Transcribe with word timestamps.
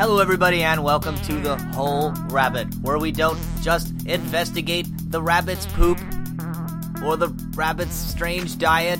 Hello, 0.00 0.18
everybody, 0.18 0.62
and 0.62 0.82
welcome 0.82 1.14
to 1.24 1.34
the 1.34 1.58
Whole 1.74 2.12
Rabbit, 2.30 2.74
where 2.76 2.96
we 2.96 3.12
don't 3.12 3.38
just 3.60 3.92
investigate 4.06 4.86
the 5.10 5.20
rabbit's 5.20 5.66
poop 5.66 6.00
or 7.04 7.18
the 7.18 7.28
rabbit's 7.54 7.96
strange 7.96 8.56
diet 8.56 8.98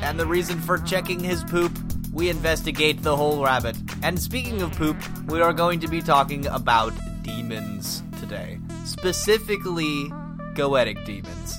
and 0.00 0.18
the 0.18 0.24
reason 0.26 0.58
for 0.58 0.78
checking 0.78 1.20
his 1.20 1.44
poop. 1.44 1.70
We 2.14 2.30
investigate 2.30 3.02
the 3.02 3.14
whole 3.14 3.44
rabbit. 3.44 3.76
And 4.02 4.18
speaking 4.18 4.62
of 4.62 4.72
poop, 4.72 4.96
we 5.26 5.42
are 5.42 5.52
going 5.52 5.80
to 5.80 5.86
be 5.86 6.00
talking 6.00 6.46
about 6.46 6.94
demons 7.20 8.02
today. 8.20 8.60
Specifically, 8.86 10.08
goetic 10.54 11.04
demons. 11.04 11.58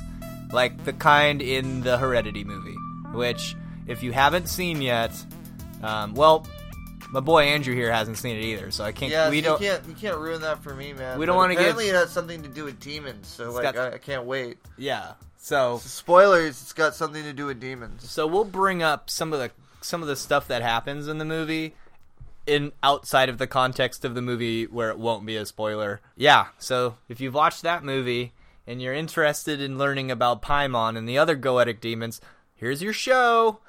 Like 0.52 0.84
the 0.84 0.94
kind 0.94 1.44
in 1.44 1.82
the 1.82 2.00
Heredity 2.00 2.44
movie, 2.44 2.78
which, 3.14 3.56
if 3.86 4.02
you 4.02 4.14
haven't 4.14 4.50
seen 4.50 4.82
yet, 4.82 5.12
um, 5.84 6.16
well, 6.16 6.48
my 7.16 7.22
boy 7.22 7.44
Andrew 7.46 7.74
here 7.74 7.90
hasn't 7.94 8.18
seen 8.18 8.36
it 8.36 8.42
either, 8.42 8.72
so 8.72 8.84
I 8.84 8.92
can't. 8.92 9.10
Yeah, 9.10 9.30
we 9.30 9.42
so 9.42 9.52
don't. 9.52 9.62
you 9.62 9.68
can't 9.70 9.88
you 9.88 9.96
can't 9.96 10.18
ruin 10.18 10.42
that 10.42 10.62
for 10.62 10.76
me, 10.76 10.92
man. 10.92 11.18
We 11.18 11.26
don't 11.26 11.38
wanna 11.38 11.54
get- 11.54 11.62
Apparently, 11.62 11.88
it 11.88 11.96
has 11.96 12.12
something 12.12 12.44
to 12.44 12.50
do 12.50 12.66
with 12.66 12.78
demons, 12.82 13.28
so 13.28 13.52
like 13.52 13.64
got- 13.64 13.78
I, 13.78 13.96
I 13.96 13.98
can't 14.00 14.26
wait. 14.26 14.58
Yeah. 14.78 15.14
So 15.38 15.78
Spoilers: 15.78 16.62
It's 16.62 16.74
got 16.74 16.94
something 16.94 17.24
to 17.24 17.32
do 17.32 17.46
with 17.46 17.62
demons. 17.62 18.10
So 18.10 18.28
we'll 18.28 18.44
bring 18.44 18.84
up 18.84 19.10
some 19.10 19.32
of 19.32 19.40
the 19.40 19.52
some 19.80 20.02
of 20.02 20.10
the 20.10 20.18
stuff 20.18 20.50
that 20.50 20.62
happens 20.62 21.08
in 21.08 21.18
the 21.18 21.26
movie 21.26 21.74
in 22.46 22.74
outside 22.84 23.30
of 23.30 23.38
the 23.38 23.48
context 23.48 24.04
of 24.04 24.14
the 24.14 24.22
movie 24.22 24.66
where 24.66 24.90
it 24.90 25.00
won't 25.00 25.26
be 25.26 25.38
a 25.38 25.46
spoiler. 25.46 26.02
Yeah, 26.18 26.48
so 26.60 26.98
if 27.08 27.22
you've 27.22 27.34
watched 27.34 27.62
that 27.64 27.84
movie 27.84 28.34
and 28.68 28.82
you're 28.82 28.94
interested 28.94 29.62
in 29.62 29.78
learning 29.78 30.12
about 30.12 30.42
Paimon 30.42 30.98
and 30.98 31.08
the 31.08 31.18
other 31.18 31.38
goetic 31.38 31.80
demons, 31.80 32.20
here's 32.56 32.82
your 32.84 32.94
show. 32.94 33.60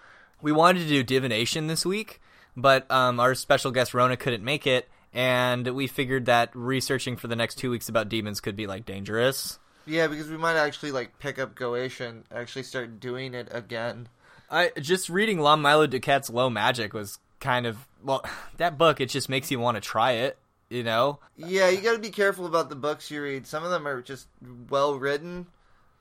We 0.43 0.51
wanted 0.51 0.81
to 0.81 0.89
do 0.89 1.05
divination 1.05 1.69
this 1.69 1.87
week, 1.87 2.21
but 2.57 2.91
um, 2.91 3.21
our 3.21 3.35
special 3.35 3.71
guest 3.71 3.95
Rona 3.95 4.17
couldn't 4.17 4.45
make 4.45 4.67
it, 4.67 4.89
and 5.13 5.67
we 5.69 5.87
figured 5.87 6.27
that 6.27 6.51
researching 6.55 7.17
for 7.17 7.29
the 7.29 7.37
next 7.37 7.57
two 7.57 7.71
weeks 7.71 7.89
about 7.89 8.09
demons 8.09 8.41
could 8.41 8.57
be 8.57 8.67
like 8.67 8.87
dangerous. 8.87 9.59
Yeah, 9.87 10.09
because 10.09 10.29
we 10.29 10.37
might 10.37 10.57
actually 10.57 10.93
like 10.93 11.19
pick 11.19 11.39
up 11.39 11.55
Goetia 11.55 12.09
and 12.09 12.25
actually 12.35 12.65
start 12.65 12.99
doing 12.99 13.35
it 13.35 13.49
again. 13.53 14.09
I 14.51 14.73
just 14.81 15.09
reading 15.09 15.41
Lon 15.41 15.61
Milo 15.61 15.87
Duquette's 15.87 16.31
Low 16.31 16.51
Magic 16.51 16.93
was 16.93 17.19
kind 17.41 17.67
of 17.67 17.87
well, 18.03 18.25
that 18.57 18.79
book. 18.79 19.01
It 19.01 19.09
just 19.11 19.29
makes 19.29 19.51
you 19.51 19.61
want 19.61 19.77
to 19.77 19.81
try 19.81 20.13
it. 20.13 20.39
You 20.69 20.83
know, 20.83 21.21
Yeah, 21.37 21.69
you 21.69 21.81
got 21.81 21.93
to 21.93 22.01
be 22.01 22.11
careful 22.11 22.45
about 22.45 22.71
the 22.71 22.75
books 22.75 23.09
you 23.09 23.23
read. 23.23 23.47
Some 23.47 23.63
of 23.63 23.71
them 23.71 23.87
are 23.87 24.03
just 24.03 24.27
well 24.69 24.99
written, 24.99 25.47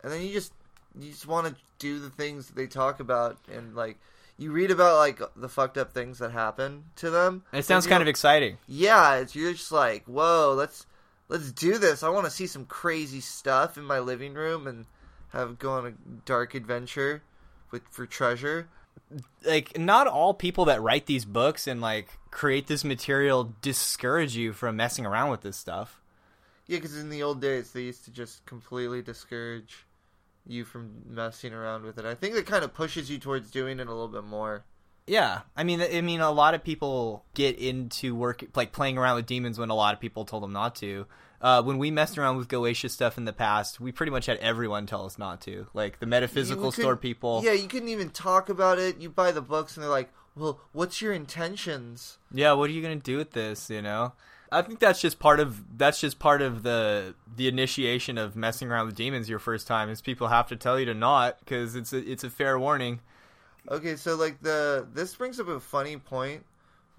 and 0.03 0.11
then 0.11 0.23
you 0.23 0.33
just 0.33 0.53
you 0.99 1.11
just 1.11 1.27
want 1.27 1.45
to 1.45 1.55
do 1.77 1.99
the 1.99 2.09
things 2.09 2.47
that 2.47 2.55
they 2.55 2.65
talk 2.65 2.99
about, 2.99 3.37
and 3.51 3.75
like 3.75 3.99
you 4.37 4.51
read 4.51 4.71
about 4.71 4.97
like 4.97 5.21
the 5.35 5.49
fucked 5.49 5.77
up 5.77 5.93
things 5.93 6.19
that 6.19 6.31
happen 6.31 6.85
to 6.97 7.09
them. 7.09 7.43
it 7.53 7.65
sounds 7.65 7.87
kind 7.87 8.01
of 8.01 8.07
exciting. 8.07 8.57
yeah, 8.67 9.15
it's 9.15 9.35
you're 9.35 9.53
just 9.53 9.71
like, 9.71 10.05
whoa, 10.05 10.53
let's 10.55 10.85
let's 11.29 11.51
do 11.51 11.77
this. 11.77 12.03
I 12.03 12.09
want 12.09 12.25
to 12.25 12.31
see 12.31 12.47
some 12.47 12.65
crazy 12.65 13.21
stuff 13.21 13.77
in 13.77 13.83
my 13.83 13.99
living 13.99 14.33
room 14.33 14.67
and 14.67 14.85
have 15.29 15.59
go 15.59 15.71
on 15.71 15.85
a 15.85 15.93
dark 16.25 16.53
adventure 16.53 17.23
with 17.71 17.83
for 17.89 18.05
treasure. 18.05 18.67
Like, 19.45 19.77
not 19.77 20.07
all 20.07 20.33
people 20.33 20.65
that 20.65 20.81
write 20.81 21.05
these 21.05 21.25
books 21.25 21.67
and 21.67 21.81
like 21.81 22.09
create 22.31 22.67
this 22.67 22.83
material 22.83 23.53
discourage 23.61 24.35
you 24.35 24.53
from 24.53 24.75
messing 24.75 25.05
around 25.05 25.31
with 25.31 25.41
this 25.41 25.57
stuff. 25.57 26.01
Yeah, 26.67 26.77
because 26.77 26.97
in 26.97 27.09
the 27.09 27.21
old 27.21 27.41
days 27.41 27.71
they 27.71 27.81
used 27.81 28.05
to 28.05 28.11
just 28.11 28.45
completely 28.45 29.01
discourage 29.01 29.85
you 30.47 30.65
from 30.65 31.03
messing 31.07 31.53
around 31.53 31.83
with 31.83 31.97
it. 31.97 32.05
I 32.05 32.15
think 32.15 32.35
it 32.35 32.45
kind 32.45 32.63
of 32.63 32.73
pushes 32.73 33.09
you 33.09 33.17
towards 33.17 33.51
doing 33.51 33.79
it 33.79 33.87
a 33.87 33.91
little 33.91 34.07
bit 34.07 34.23
more. 34.23 34.65
Yeah, 35.07 35.41
I 35.55 35.63
mean, 35.63 35.81
I 35.81 36.01
mean, 36.01 36.19
a 36.19 36.31
lot 36.31 36.55
of 36.55 36.63
people 36.63 37.25
get 37.35 37.59
into 37.59 38.15
work 38.15 38.43
like 38.55 38.71
playing 38.71 38.97
around 38.97 39.17
with 39.17 39.27
demons 39.27 39.59
when 39.59 39.69
a 39.69 39.75
lot 39.75 39.93
of 39.93 39.99
people 39.99 40.25
told 40.25 40.41
them 40.41 40.53
not 40.53 40.75
to. 40.77 41.05
Uh, 41.41 41.61
when 41.61 41.77
we 41.77 41.91
messed 41.91 42.17
around 42.17 42.37
with 42.37 42.47
Goetia 42.47 42.89
stuff 42.89 43.17
in 43.17 43.25
the 43.25 43.33
past, 43.33 43.79
we 43.79 43.91
pretty 43.91 44.11
much 44.11 44.25
had 44.25 44.37
everyone 44.37 44.87
tell 44.87 45.05
us 45.05 45.19
not 45.19 45.41
to. 45.41 45.67
Like 45.75 45.99
the 45.99 46.07
metaphysical 46.07 46.71
store 46.71 46.95
people. 46.95 47.41
Yeah, 47.43 47.51
you 47.51 47.67
couldn't 47.67 47.89
even 47.89 48.09
talk 48.09 48.49
about 48.49 48.79
it. 48.79 48.99
You 48.99 49.09
buy 49.09 49.31
the 49.31 49.41
books 49.41 49.75
and 49.75 49.83
they're 49.83 49.91
like, 49.91 50.11
"Well, 50.35 50.59
what's 50.71 51.01
your 51.01 51.13
intentions?" 51.13 52.17
yeah 52.33 52.53
what 52.53 52.69
are 52.69 52.73
you 52.73 52.81
gonna 52.81 52.95
do 52.95 53.17
with 53.17 53.31
this 53.31 53.69
you 53.69 53.81
know 53.81 54.13
i 54.57 54.61
think 54.61 54.79
that's 54.79 55.01
just 55.01 55.19
part 55.19 55.39
of 55.39 55.77
that's 55.77 55.99
just 55.99 56.19
part 56.19 56.41
of 56.41 56.63
the 56.63 57.13
the 57.35 57.47
initiation 57.47 58.17
of 58.17 58.35
messing 58.35 58.69
around 58.69 58.85
with 58.87 58.95
demons 58.95 59.29
your 59.29 59.39
first 59.39 59.67
time 59.67 59.89
is 59.89 60.01
people 60.01 60.27
have 60.27 60.47
to 60.47 60.55
tell 60.55 60.79
you 60.79 60.85
to 60.85 60.93
not 60.93 61.39
because 61.39 61.75
it's 61.75 61.93
a 61.93 62.11
it's 62.11 62.23
a 62.23 62.29
fair 62.29 62.57
warning 62.57 62.99
Okay, 63.69 63.95
so 63.95 64.15
like 64.15 64.41
the 64.41 64.87
this 64.93 65.15
brings 65.15 65.39
up 65.39 65.47
a 65.47 65.59
funny 65.59 65.97
point 65.97 66.45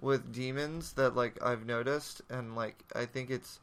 with 0.00 0.32
demons 0.32 0.92
that 0.94 1.14
like 1.14 1.40
I've 1.42 1.64
noticed 1.64 2.22
and 2.28 2.56
like 2.56 2.82
I 2.94 3.04
think 3.06 3.30
it's 3.30 3.60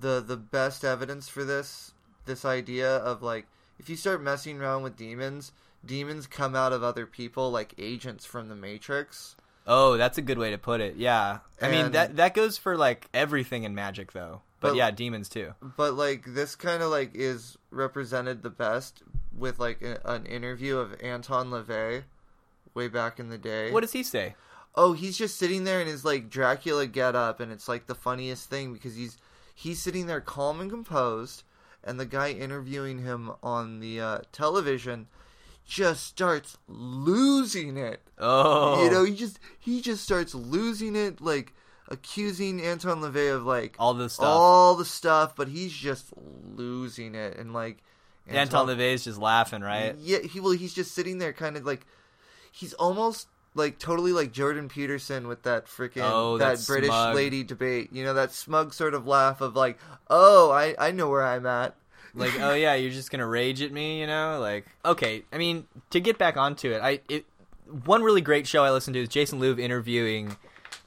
the 0.00 0.20
the 0.20 0.36
best 0.36 0.84
evidence 0.84 1.28
for 1.28 1.44
this 1.44 1.92
this 2.24 2.44
idea 2.44 2.96
of 2.96 3.22
like 3.22 3.46
if 3.78 3.90
you 3.90 3.96
start 3.96 4.22
messing 4.22 4.60
around 4.60 4.82
with 4.82 4.96
demons, 4.96 5.52
demons 5.84 6.26
come 6.26 6.56
out 6.56 6.72
of 6.72 6.82
other 6.82 7.06
people 7.06 7.50
like 7.50 7.74
agents 7.78 8.24
from 8.24 8.48
the 8.48 8.56
Matrix. 8.56 9.36
Oh 9.66 9.96
that's 9.96 10.18
a 10.18 10.22
good 10.22 10.38
way 10.38 10.50
to 10.50 10.58
put 10.58 10.80
it. 10.80 10.96
Yeah. 10.96 11.38
I 11.60 11.70
mean 11.70 11.92
that 11.92 12.16
that 12.16 12.34
goes 12.34 12.58
for 12.58 12.76
like 12.76 13.08
everything 13.14 13.64
in 13.64 13.74
magic 13.74 14.12
though. 14.12 14.42
But, 14.60 14.68
But- 14.70 14.76
yeah 14.76 14.90
demons 14.90 15.28
too. 15.28 15.54
But 15.76 15.94
like 15.94 16.24
this 16.26 16.56
kind 16.56 16.82
of 16.82 16.90
like 16.90 17.10
is 17.14 17.56
represented 17.70 18.42
the 18.42 18.50
best 18.50 19.02
with 19.36 19.58
like 19.58 19.82
a, 19.82 20.00
an 20.04 20.26
interview 20.26 20.76
of 20.78 21.00
Anton 21.02 21.50
LaVey 21.50 22.02
way 22.74 22.88
back 22.88 23.18
in 23.18 23.28
the 23.28 23.38
day. 23.38 23.70
what 23.70 23.80
does 23.80 23.92
he 23.92 24.02
say? 24.02 24.34
Oh 24.74 24.92
he's 24.92 25.18
just 25.18 25.36
sitting 25.38 25.64
there 25.64 25.80
in 25.80 25.86
his 25.88 26.04
like 26.04 26.30
dracula 26.30 26.86
get 26.86 27.14
up 27.16 27.40
and 27.40 27.50
it's 27.50 27.68
like 27.68 27.86
the 27.86 27.94
funniest 27.94 28.48
thing 28.50 28.72
because 28.72 28.94
he's 28.96 29.18
he's 29.54 29.80
sitting 29.82 30.06
there 30.06 30.20
calm 30.20 30.60
and 30.60 30.70
composed 30.70 31.42
and 31.82 31.98
the 31.98 32.06
guy 32.06 32.30
interviewing 32.30 32.98
him 32.98 33.32
on 33.42 33.80
the 33.80 34.00
uh, 34.00 34.18
television 34.32 35.06
just 35.70 36.04
starts 36.04 36.58
losing 36.66 37.76
it 37.76 38.00
oh 38.18 38.82
you 38.82 38.90
know 38.90 39.04
he 39.04 39.14
just 39.14 39.38
he 39.60 39.80
just 39.80 40.02
starts 40.02 40.34
losing 40.34 40.96
it 40.96 41.20
like 41.20 41.52
accusing 41.86 42.60
anton 42.60 43.00
lavey 43.00 43.32
of 43.32 43.44
like 43.44 43.76
all 43.78 43.94
the 43.94 44.08
stuff 44.08 44.26
all 44.26 44.74
the 44.74 44.84
stuff 44.84 45.36
but 45.36 45.46
he's 45.46 45.72
just 45.72 46.06
losing 46.56 47.14
it 47.14 47.36
and 47.38 47.52
like 47.52 47.78
anton 48.28 48.66
LaVey 48.66 48.94
is 48.94 49.04
just 49.04 49.18
laughing 49.18 49.60
right 49.62 49.94
yeah, 50.00 50.18
he 50.18 50.40
well, 50.40 50.52
he's 50.52 50.74
just 50.74 50.92
sitting 50.92 51.18
there, 51.18 51.32
kind 51.32 51.56
of 51.56 51.64
like 51.64 51.86
he's 52.52 52.72
almost 52.74 53.28
like 53.54 53.78
totally 53.78 54.12
like 54.12 54.32
Jordan 54.32 54.68
Peterson 54.68 55.26
with 55.26 55.42
that 55.42 55.66
freaking 55.66 56.02
Oh, 56.02 56.38
that 56.38 56.58
that 56.58 56.66
British 56.66 56.90
lady 57.14 57.42
debate. 57.42 57.90
You 57.92 58.04
know 58.04 58.14
that 58.14 58.32
smug 58.32 58.72
sort 58.72 58.94
of 58.94 59.06
laugh 59.06 59.40
of 59.40 59.56
like, 59.56 59.78
oh, 60.08 60.50
I 60.50 60.74
I 60.78 60.92
know 60.92 61.08
where 61.08 61.24
I'm 61.24 61.46
at. 61.46 61.74
Like 62.14 62.38
oh 62.40 62.54
yeah 62.54 62.74
you're 62.74 62.90
just 62.90 63.10
gonna 63.10 63.26
rage 63.26 63.62
at 63.62 63.72
me 63.72 64.00
you 64.00 64.06
know? 64.06 64.38
Like 64.40 64.66
okay 64.84 65.22
i 65.32 65.38
mean 65.38 65.66
to 65.90 66.00
get 66.00 66.18
back 66.18 66.36
onto 66.36 66.70
it 66.70 66.80
i 66.82 67.00
it 67.08 67.24
one 67.84 68.02
really 68.02 68.20
great 68.20 68.46
show 68.46 68.64
i 68.64 68.70
listened 68.70 68.94
to 68.94 69.00
is 69.00 69.08
jason 69.08 69.40
louv 69.40 69.60
interviewing 69.60 70.36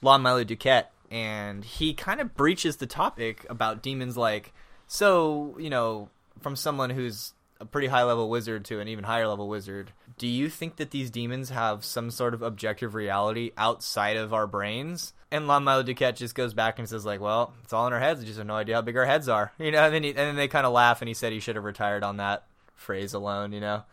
lon 0.01 0.21
milo 0.21 0.43
duquette 0.43 0.85
and 1.11 1.63
he 1.63 1.93
kind 1.93 2.19
of 2.19 2.35
breaches 2.35 2.77
the 2.77 2.87
topic 2.87 3.45
about 3.49 3.81
demons 3.81 4.17
like 4.17 4.53
so 4.87 5.55
you 5.59 5.69
know 5.69 6.09
from 6.41 6.55
someone 6.55 6.89
who's 6.89 7.33
a 7.59 7.65
pretty 7.65 7.87
high 7.87 8.03
level 8.03 8.29
wizard 8.29 8.65
to 8.65 8.79
an 8.79 8.87
even 8.87 9.03
higher 9.03 9.27
level 9.27 9.47
wizard 9.47 9.91
do 10.17 10.27
you 10.27 10.49
think 10.49 10.75
that 10.77 10.91
these 10.91 11.09
demons 11.09 11.49
have 11.49 11.83
some 11.83 12.11
sort 12.11 12.33
of 12.33 12.41
objective 12.41 12.95
reality 12.95 13.51
outside 13.57 14.17
of 14.17 14.33
our 14.33 14.47
brains 14.47 15.13
and 15.33 15.47
Milo 15.47 15.81
Duquette 15.81 16.15
just 16.15 16.35
goes 16.35 16.53
back 16.53 16.77
and 16.77 16.87
says 16.87 17.07
like, 17.07 17.19
"Well, 17.19 17.53
it's 17.63 17.73
all 17.73 17.87
in 17.87 17.93
our 17.93 17.99
heads. 17.99 18.19
We 18.19 18.27
just 18.27 18.37
have 18.37 18.45
no 18.45 18.55
idea 18.55 18.75
how 18.75 18.81
big 18.81 18.95
our 18.95 19.05
heads 19.05 19.27
are." 19.27 19.51
You 19.57 19.71
know, 19.71 19.83
and 19.83 19.93
then 19.93 20.03
he, 20.03 20.09
and 20.09 20.17
then 20.17 20.35
they 20.35 20.47
kind 20.47 20.65
of 20.65 20.73
laugh, 20.73 21.01
and 21.01 21.07
he 21.07 21.15
said 21.15 21.33
he 21.33 21.39
should 21.39 21.55
have 21.55 21.65
retired 21.65 22.03
on 22.03 22.17
that 22.17 22.43
phrase 22.75 23.15
alone. 23.15 23.51
You 23.51 23.59
know, 23.59 23.83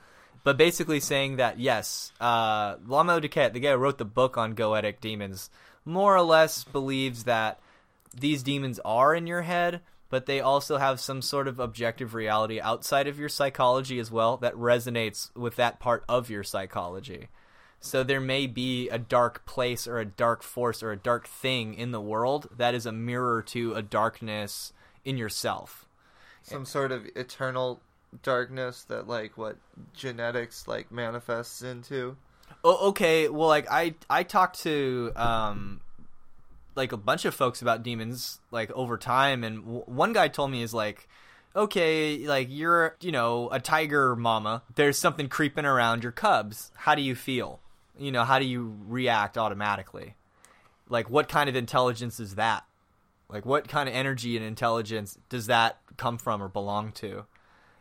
but 0.45 0.59
basically 0.59 1.01
saying 1.01 1.37
that 1.37 1.59
yes, 1.59 2.13
uh, 2.21 2.77
Lon 2.87 3.07
Duquette, 3.07 3.55
the 3.55 3.61
guy 3.61 3.71
who 3.71 3.79
wrote 3.79 3.97
the 3.97 4.05
book 4.05 4.37
on 4.37 4.55
Goetic 4.55 5.01
demons, 5.01 5.49
more 5.87 6.15
or 6.15 6.21
less 6.21 6.63
believes 6.65 7.25
that 7.25 7.59
these 8.15 8.43
demons 8.43 8.79
are 8.85 9.15
in 9.15 9.27
your 9.27 9.43
head, 9.43 9.81
but 10.11 10.27
they 10.27 10.41
also 10.41 10.77
have 10.77 11.01
some 11.01 11.23
sort 11.23 11.49
of 11.49 11.59
objective 11.59 12.15
reality 12.15 12.61
outside 12.61 13.07
of 13.07 13.19
your 13.19 13.29
psychology 13.29 13.99
as 13.99 14.11
well 14.11 14.37
that 14.37 14.55
resonates 14.55 15.35
with 15.37 15.57
that 15.57 15.79
part 15.79 16.05
of 16.09 16.29
your 16.29 16.43
psychology. 16.43 17.29
So 17.81 18.03
there 18.03 18.21
may 18.21 18.47
be 18.47 18.91
a 18.91 18.99
dark 18.99 19.47
place 19.47 19.87
or 19.87 19.99
a 19.99 20.05
dark 20.05 20.43
force 20.43 20.83
or 20.83 20.93
a 20.93 20.97
dark 20.97 21.27
thing 21.27 21.75
in 21.75 21.93
the 21.93 22.01
world 22.01 22.49
that 22.55 22.75
is 22.75 22.85
a 22.85 22.93
mirror 22.93 23.41
to 23.43 23.73
a 23.75 23.83
darkness 23.83 24.75
in 25.05 25.17
yourself. 25.17 25.87
Some 26.43 26.67
sort 26.67 26.93
of 26.93 27.07
eternal 27.17 27.81
darkness 28.23 28.85
that 28.85 29.09
like 29.09 29.39
what 29.39 29.57
genetics 29.95 30.69
like 30.69 30.91
manifests 30.91 31.63
into. 31.63 32.17
Oh, 32.65 32.89
okay. 32.89 33.29
Well, 33.29 33.49
like 33.49 33.71
I 33.71 33.95
I 34.11 34.25
talked 34.25 34.61
to 34.63 35.13
um 35.17 35.81
like 36.75 36.93
a 36.93 36.97
bunch 36.97 37.25
of 37.25 37.35
folks 37.35 37.63
about 37.63 37.83
demons 37.83 38.41
like 38.51 38.71
over 38.73 38.97
time, 38.97 39.45
and 39.45 39.65
w- 39.65 39.85
one 39.87 40.13
guy 40.13 40.29
told 40.29 40.51
me 40.51 40.63
is 40.63 40.75
like, 40.75 41.09
okay, 41.55 42.27
like 42.27 42.49
you're 42.51 42.97
you 43.01 43.13
know 43.13 43.49
a 43.51 43.61
tiger 43.61 44.17
mama. 44.17 44.63
There's 44.75 44.99
something 44.99 45.29
creeping 45.29 45.65
around 45.65 46.03
your 46.03 46.13
cubs. 46.13 46.71
How 46.75 46.95
do 46.95 47.03
you 47.03 47.15
feel? 47.15 47.61
You 47.99 48.13
know, 48.13 48.25
how 48.25 48.39
do 48.39 48.45
you 48.45 48.77
react 48.87 49.37
automatically? 49.37 50.15
like 50.91 51.09
what 51.09 51.29
kind 51.29 51.49
of 51.49 51.57
intelligence 51.57 52.21
is 52.21 52.35
that? 52.35 52.65
Like 53.31 53.47
what 53.47 53.69
kind 53.69 53.89
of 53.89 53.95
energy 53.95 54.37
and 54.37 54.45
intelligence 54.45 55.17
does 55.31 55.47
that 55.47 55.79
come 55.97 56.19
from 56.19 56.43
or 56.43 56.49
belong 56.49 56.93
to? 56.93 57.25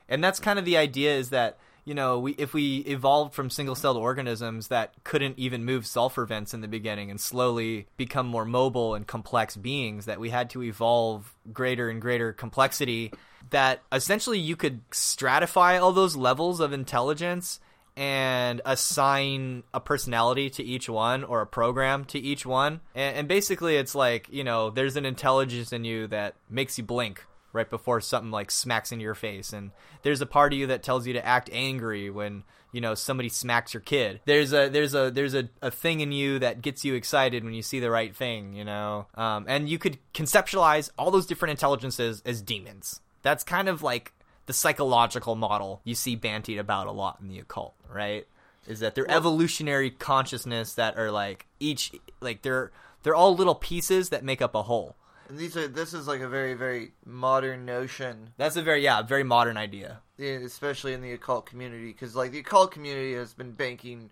And 0.07 0.23
that's 0.23 0.39
kind 0.39 0.57
of 0.57 0.65
the 0.65 0.77
idea 0.77 1.15
is 1.15 1.31
that 1.31 1.57
you 1.85 1.93
know, 1.93 2.19
we 2.19 2.33
if 2.33 2.53
we 2.53 2.77
evolved 2.79 3.33
from 3.33 3.49
single-celled 3.49 3.97
organisms 3.97 4.67
that 4.67 4.93
couldn't 5.03 5.37
even 5.37 5.65
move 5.65 5.85
sulfur 5.85 6.25
vents 6.25 6.53
in 6.53 6.61
the 6.61 6.67
beginning 6.67 7.09
and 7.09 7.19
slowly 7.19 7.87
become 7.97 8.27
more 8.27 8.45
mobile 8.45 8.95
and 8.95 9.07
complex 9.07 9.55
beings 9.55 10.05
that 10.05 10.19
we 10.19 10.29
had 10.29 10.49
to 10.51 10.63
evolve 10.63 11.35
greater 11.51 11.89
and 11.89 12.01
greater 12.01 12.33
complexity 12.33 13.11
that 13.49 13.81
essentially 13.91 14.39
you 14.39 14.55
could 14.55 14.87
stratify 14.91 15.81
all 15.81 15.91
those 15.91 16.15
levels 16.15 16.59
of 16.59 16.73
intelligence 16.73 17.59
and 17.99 18.61
assign 18.63 19.63
a 19.73 19.79
personality 19.79 20.49
to 20.49 20.63
each 20.63 20.87
one 20.87 21.23
or 21.23 21.41
a 21.41 21.45
program 21.45 22.05
to 22.05 22.17
each 22.17 22.45
one. 22.45 22.79
And, 22.95 23.17
and, 23.17 23.27
basically, 23.27 23.75
it's 23.75 23.93
like, 23.93 24.29
you 24.31 24.45
know, 24.45 24.69
there's 24.69 24.95
an 24.95 25.05
intelligence 25.05 25.73
in 25.73 25.83
you 25.83 26.07
that 26.07 26.35
makes 26.49 26.77
you 26.77 26.85
blink 26.85 27.25
right 27.53 27.69
before 27.69 28.01
something 28.01 28.31
like 28.31 28.51
smacks 28.51 28.91
into 28.91 29.03
your 29.03 29.15
face. 29.15 29.53
And 29.53 29.71
there's 30.03 30.21
a 30.21 30.25
part 30.25 30.53
of 30.53 30.59
you 30.59 30.67
that 30.67 30.83
tells 30.83 31.07
you 31.07 31.13
to 31.13 31.25
act 31.25 31.49
angry 31.51 32.09
when, 32.09 32.43
you 32.71 32.81
know, 32.81 32.95
somebody 32.95 33.29
smacks 33.29 33.73
your 33.73 33.81
kid. 33.81 34.21
There's 34.25 34.53
a, 34.53 34.69
there's 34.69 34.93
a, 34.93 35.11
there's 35.11 35.33
a, 35.33 35.49
a 35.61 35.71
thing 35.71 35.99
in 36.01 36.11
you 36.11 36.39
that 36.39 36.61
gets 36.61 36.85
you 36.85 36.93
excited 36.93 37.43
when 37.43 37.53
you 37.53 37.61
see 37.61 37.79
the 37.79 37.91
right 37.91 38.15
thing, 38.15 38.53
you 38.53 38.65
know? 38.65 39.07
Um, 39.15 39.45
and 39.47 39.67
you 39.67 39.79
could 39.79 39.97
conceptualize 40.13 40.89
all 40.97 41.11
those 41.11 41.25
different 41.25 41.51
intelligences 41.51 42.21
as 42.25 42.41
demons. 42.41 43.01
That's 43.21 43.43
kind 43.43 43.67
of 43.67 43.83
like 43.83 44.13
the 44.45 44.53
psychological 44.53 45.35
model 45.35 45.79
you 45.83 45.93
see 45.93 46.17
bantied 46.17 46.59
about 46.59 46.87
a 46.87 46.91
lot 46.91 47.19
in 47.21 47.27
the 47.27 47.37
occult, 47.37 47.75
right? 47.87 48.25
Is 48.67 48.79
that 48.79 48.95
their 48.95 49.05
well, 49.07 49.17
evolutionary 49.17 49.91
consciousness 49.91 50.73
that 50.73 50.97
are 50.97 51.11
like 51.11 51.45
each 51.59 51.91
like 52.19 52.41
they're 52.41 52.71
they're 53.03 53.15
all 53.15 53.35
little 53.35 53.55
pieces 53.55 54.09
that 54.09 54.23
make 54.23 54.41
up 54.41 54.55
a 54.55 54.63
whole. 54.63 54.95
And 55.29 55.37
these 55.37 55.55
are 55.55 55.67
this 55.67 55.93
is 55.93 56.07
like 56.07 56.21
a 56.21 56.27
very 56.27 56.55
very 56.55 56.91
modern 57.05 57.65
notion. 57.65 58.31
That's 58.37 58.55
a 58.55 58.63
very 58.63 58.83
yeah 58.83 59.03
very 59.03 59.23
modern 59.23 59.57
idea, 59.57 59.99
yeah, 60.17 60.31
especially 60.31 60.93
in 60.93 61.01
the 61.01 61.11
occult 61.11 61.45
community 61.45 61.91
because 61.91 62.15
like 62.15 62.31
the 62.31 62.39
occult 62.39 62.71
community 62.71 63.13
has 63.13 63.33
been 63.33 63.51
banking 63.51 64.09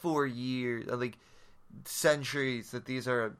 for 0.00 0.26
years, 0.26 0.86
like 0.86 1.18
centuries, 1.84 2.70
that 2.70 2.84
these 2.86 3.08
are 3.08 3.36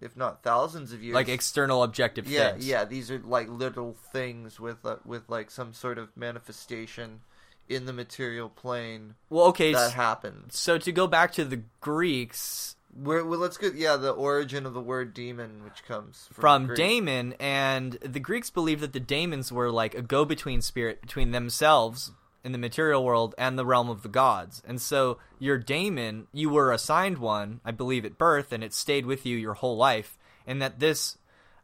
if 0.00 0.16
not 0.16 0.42
thousands 0.42 0.92
of 0.92 1.02
years, 1.02 1.14
like 1.14 1.28
external 1.28 1.82
objective 1.82 2.26
yeah, 2.26 2.52
things. 2.52 2.66
Yeah, 2.66 2.84
these 2.84 3.10
are 3.10 3.18
like 3.18 3.48
little 3.48 3.94
things 4.12 4.58
with 4.58 4.84
uh, 4.84 4.96
with 5.04 5.28
like 5.28 5.50
some 5.50 5.72
sort 5.72 5.98
of 5.98 6.16
manifestation 6.16 7.20
in 7.68 7.86
the 7.86 7.92
material 7.92 8.48
plane. 8.48 9.14
Well, 9.30 9.46
okay, 9.46 9.72
that 9.72 9.92
happens. 9.92 10.58
So 10.58 10.78
to 10.78 10.92
go 10.92 11.06
back 11.06 11.32
to 11.34 11.44
the 11.44 11.62
Greeks, 11.80 12.76
well, 12.96 13.24
let's 13.24 13.56
get 13.56 13.74
yeah 13.74 13.96
the 13.96 14.10
origin 14.10 14.66
of 14.66 14.74
the 14.74 14.80
word 14.80 15.14
demon, 15.14 15.64
which 15.64 15.84
comes 15.84 16.28
from, 16.32 16.66
from 16.68 16.74
daemon, 16.74 17.34
and 17.40 17.94
the 17.94 18.20
Greeks 18.20 18.50
believed 18.50 18.82
that 18.82 18.92
the 18.92 19.00
daemons 19.00 19.50
were 19.50 19.70
like 19.70 19.94
a 19.94 20.02
go-between 20.02 20.60
spirit 20.60 21.00
between 21.00 21.32
themselves 21.32 22.12
in 22.44 22.52
the 22.52 22.58
material 22.58 23.02
world 23.02 23.34
and 23.38 23.58
the 23.58 23.64
realm 23.64 23.88
of 23.88 24.02
the 24.02 24.08
gods. 24.08 24.62
And 24.66 24.80
so 24.80 25.18
your 25.38 25.58
daemon, 25.58 26.26
you 26.32 26.50
were 26.50 26.72
assigned 26.72 27.18
one, 27.18 27.60
I 27.64 27.70
believe, 27.70 28.04
at 28.04 28.18
birth, 28.18 28.52
and 28.52 28.62
it 28.62 28.74
stayed 28.74 29.06
with 29.06 29.24
you 29.24 29.36
your 29.36 29.54
whole 29.54 29.76
life, 29.76 30.18
and 30.46 30.60
that 30.60 30.78
this 30.78 31.16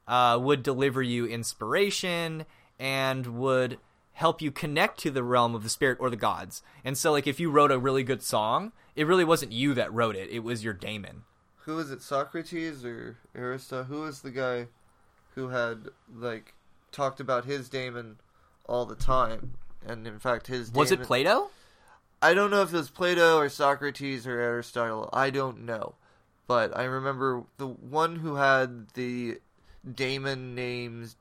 uh, 0.09 0.38
would 0.41 0.62
deliver 0.62 1.03
you 1.03 1.26
inspiration 1.26 2.47
and 2.79 3.26
would 3.38 3.79
help 4.21 4.41
you 4.41 4.51
connect 4.51 4.99
to 5.01 5.11
the 5.11 5.23
realm 5.23 5.55
of 5.55 5.63
the 5.63 5.69
spirit 5.69 5.99
or 6.01 6.11
the 6.11 6.17
gods. 6.17 6.63
And 6.85 6.97
so, 6.97 7.13
like, 7.13 7.27
if 7.27 7.41
you 7.41 7.51
wrote 7.51 7.73
a 7.73 7.79
really 7.79 8.05
good 8.05 8.23
song, 8.23 8.73
it 8.95 9.07
really 9.07 9.25
wasn't 9.25 9.53
you 9.53 9.75
that 9.75 9.93
wrote 9.93 10.17
it; 10.17 10.31
it 10.31 10.41
was 10.41 10.63
your 10.63 10.75
daemon. 10.75 11.25
Who 11.65 11.77
was 11.77 11.91
it, 11.91 12.03
Socrates 12.03 12.85
or 12.85 13.19
Aristotle? 13.35 13.85
Who 13.85 14.03
was 14.03 14.23
the 14.23 14.31
guy 14.31 14.69
who 15.35 15.49
had 15.49 15.89
like 16.15 16.55
talked 16.93 17.21
about 17.21 17.45
his 17.45 17.69
daemon 17.69 18.19
all 18.67 18.87
the 18.87 18.95
time? 18.95 19.57
and 19.87 20.07
in 20.07 20.19
fact, 20.19 20.47
his 20.47 20.73
was 20.73 20.93
it 20.93 21.03
Plato? 21.03 21.51
I 22.23 22.35
don't 22.35 22.51
know 22.51 22.63
if 22.63 22.73
it 22.73 22.77
was 22.77 22.91
Plato 22.91 23.39
or 23.39 23.49
Socrates 23.49 24.27
or 24.27 24.39
Aristotle. 24.39 25.09
I 25.13 25.31
don't 25.31 25.65
know, 25.65 25.95
but 26.47 26.77
I 26.77 26.85
remember 26.85 27.45
the 27.57 27.67
one 27.67 28.17
who 28.17 28.37
had 28.37 28.89
the 28.95 29.41
daemon 29.95 30.55
names 30.55 31.17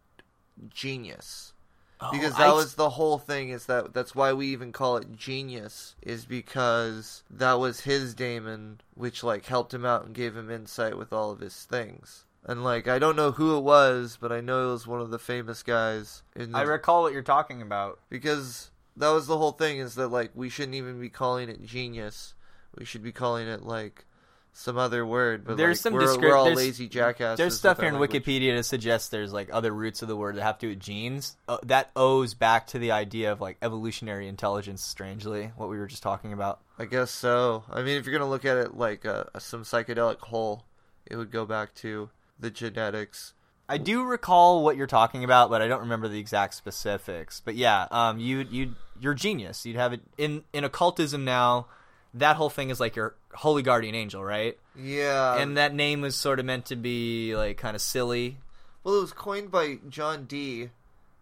genius. 0.74 1.54
Oh, 2.01 2.12
because 2.12 2.36
that 2.38 2.54
was 2.54 2.75
the 2.75 2.92
whole 2.92 3.18
thing 3.18 3.50
is 3.50 3.66
that 3.66 3.94
that's 3.94 4.16
why 4.16 4.31
we 4.31 4.48
even 4.48 4.72
call 4.72 4.98
it 4.98 5.18
genius 5.18 5.96
is 6.01 6.25
because 6.25 7.24
that 7.30 7.60
was 7.60 7.81
his 7.81 8.13
daemon 8.13 8.80
which 8.94 9.24
like 9.24 9.46
helped 9.46 9.74
him 9.74 9.86
out 9.86 10.06
and 10.06 10.16
gave 10.16 10.36
him 10.36 10.50
insight 10.50 10.98
with 10.98 11.12
all 11.12 11.31
of 11.31 11.42
his 11.42 11.66
things 11.66 12.25
and 12.46 12.63
like 12.63 12.88
I 12.88 13.00
don't 13.00 13.16
know 13.16 13.31
who 13.31 13.57
it 13.57 13.62
was, 13.62 14.18
but 14.19 14.31
I 14.31 14.42
know 14.42 14.69
it 14.69 14.72
was 14.72 14.88
one 14.88 15.01
of 15.01 15.12
the 15.12 15.19
famous 15.19 15.63
guys. 15.63 16.24
The, 16.36 16.50
I 16.54 16.62
recall 16.62 17.04
what 17.04 17.13
you're 17.13 17.22
talking 17.22 17.62
about 17.62 18.00
because 18.10 18.72
that 18.98 19.10
was 19.10 19.28
the 19.28 19.38
whole 19.38 19.51
thing. 19.51 19.80
Is 19.80 19.96
that 19.96 20.07
like 20.07 20.31
we 20.34 20.50
shouldn't 20.50 20.75
even 20.75 21.00
be 21.00 21.10
calling 21.10 21.50
it 21.50 21.63
genius. 21.63 22.34
We 22.78 22.86
should 22.86 23.04
be 23.04 23.12
calling 23.12 23.48
it 23.48 23.63
like 23.63 24.06
some 24.59 24.77
other 24.77 25.06
word. 25.06 25.45
But 25.45 25.56
there's 25.56 25.77
like, 25.77 25.83
some 25.83 25.94
we're, 25.94 26.19
we're 26.19 26.35
all 26.35 26.51
lazy 26.51 26.89
jackasses. 26.89 27.38
There's 27.38 27.57
stuff 27.57 27.79
here 27.79 27.88
in 27.88 27.94
language. 27.94 28.25
Wikipedia 28.25 28.56
to 28.57 28.63
suggest 28.63 29.09
there's 29.09 29.31
like 29.31 29.50
other 29.53 29.71
roots 29.71 30.01
of 30.01 30.09
the 30.09 30.17
word 30.17 30.35
that 30.35 30.44
have 30.44 30.57
to 30.59 30.67
do 30.67 30.69
with 30.71 30.79
genes. 30.79 31.38
Uh, 31.47 31.59
that 31.63 31.89
owes 31.95 32.33
back 32.33 32.67
to 32.67 32.79
the 32.79 32.91
idea 32.91 33.31
of 33.31 33.39
like 33.39 33.57
evolutionary 33.61 34.27
intelligence. 34.27 34.83
Strangely, 34.83 35.51
what 35.56 35.69
we 35.69 35.77
were 35.77 35.88
just 35.88 36.03
talking 36.03 36.33
about. 36.33 36.59
I 36.77 36.85
guess 36.85 37.09
so. 37.09 37.63
I 37.71 37.83
mean, 37.83 37.97
if 37.97 38.06
you're 38.06 38.17
gonna 38.17 38.29
look 38.29 38.44
at 38.44 38.57
it 38.57 38.75
like 38.75 39.06
a, 39.06 39.29
some 39.39 39.63
psychedelic 39.63 40.19
whole, 40.19 40.65
it 41.05 41.15
would 41.15 41.31
go 41.31 41.45
back 41.45 41.73
to 41.75 42.09
the 42.38 42.51
genetics. 42.51 43.33
I 43.69 43.77
do 43.77 44.03
recall 44.03 44.63
what 44.63 44.75
you're 44.75 44.88
talking 44.88 45.23
about, 45.23 45.50
but 45.50 45.62
I 45.62 45.67
don't 45.67 45.81
remember 45.81 46.07
the 46.07 46.19
exact 46.19 46.55
specifics. 46.55 47.39
But 47.39 47.55
yeah, 47.55 47.88
um, 47.91 48.19
you 48.19 48.39
you 48.50 48.75
you're 49.00 49.13
genius. 49.13 49.65
You'd 49.65 49.77
have 49.77 49.94
it 49.94 50.01
in 50.17 50.44
in 50.51 50.65
occultism 50.65 51.23
now. 51.23 51.67
That 52.15 52.35
whole 52.35 52.50
thing 52.50 52.69
is 52.69 52.79
like 52.79 52.95
your 52.95 53.15
holy 53.33 53.61
guardian 53.61 53.95
angel, 53.95 54.23
right? 54.23 54.57
Yeah. 54.75 55.35
And 55.38 55.57
that 55.57 55.74
name 55.74 56.01
was 56.01 56.15
sort 56.15 56.39
of 56.39 56.45
meant 56.45 56.65
to 56.67 56.75
be 56.75 57.36
like 57.36 57.57
kind 57.57 57.75
of 57.75 57.81
silly. 57.81 58.38
Well, 58.84 58.98
it 58.98 59.01
was 59.01 59.13
coined 59.13 59.51
by 59.51 59.79
John 59.89 60.25
Dee. 60.25 60.69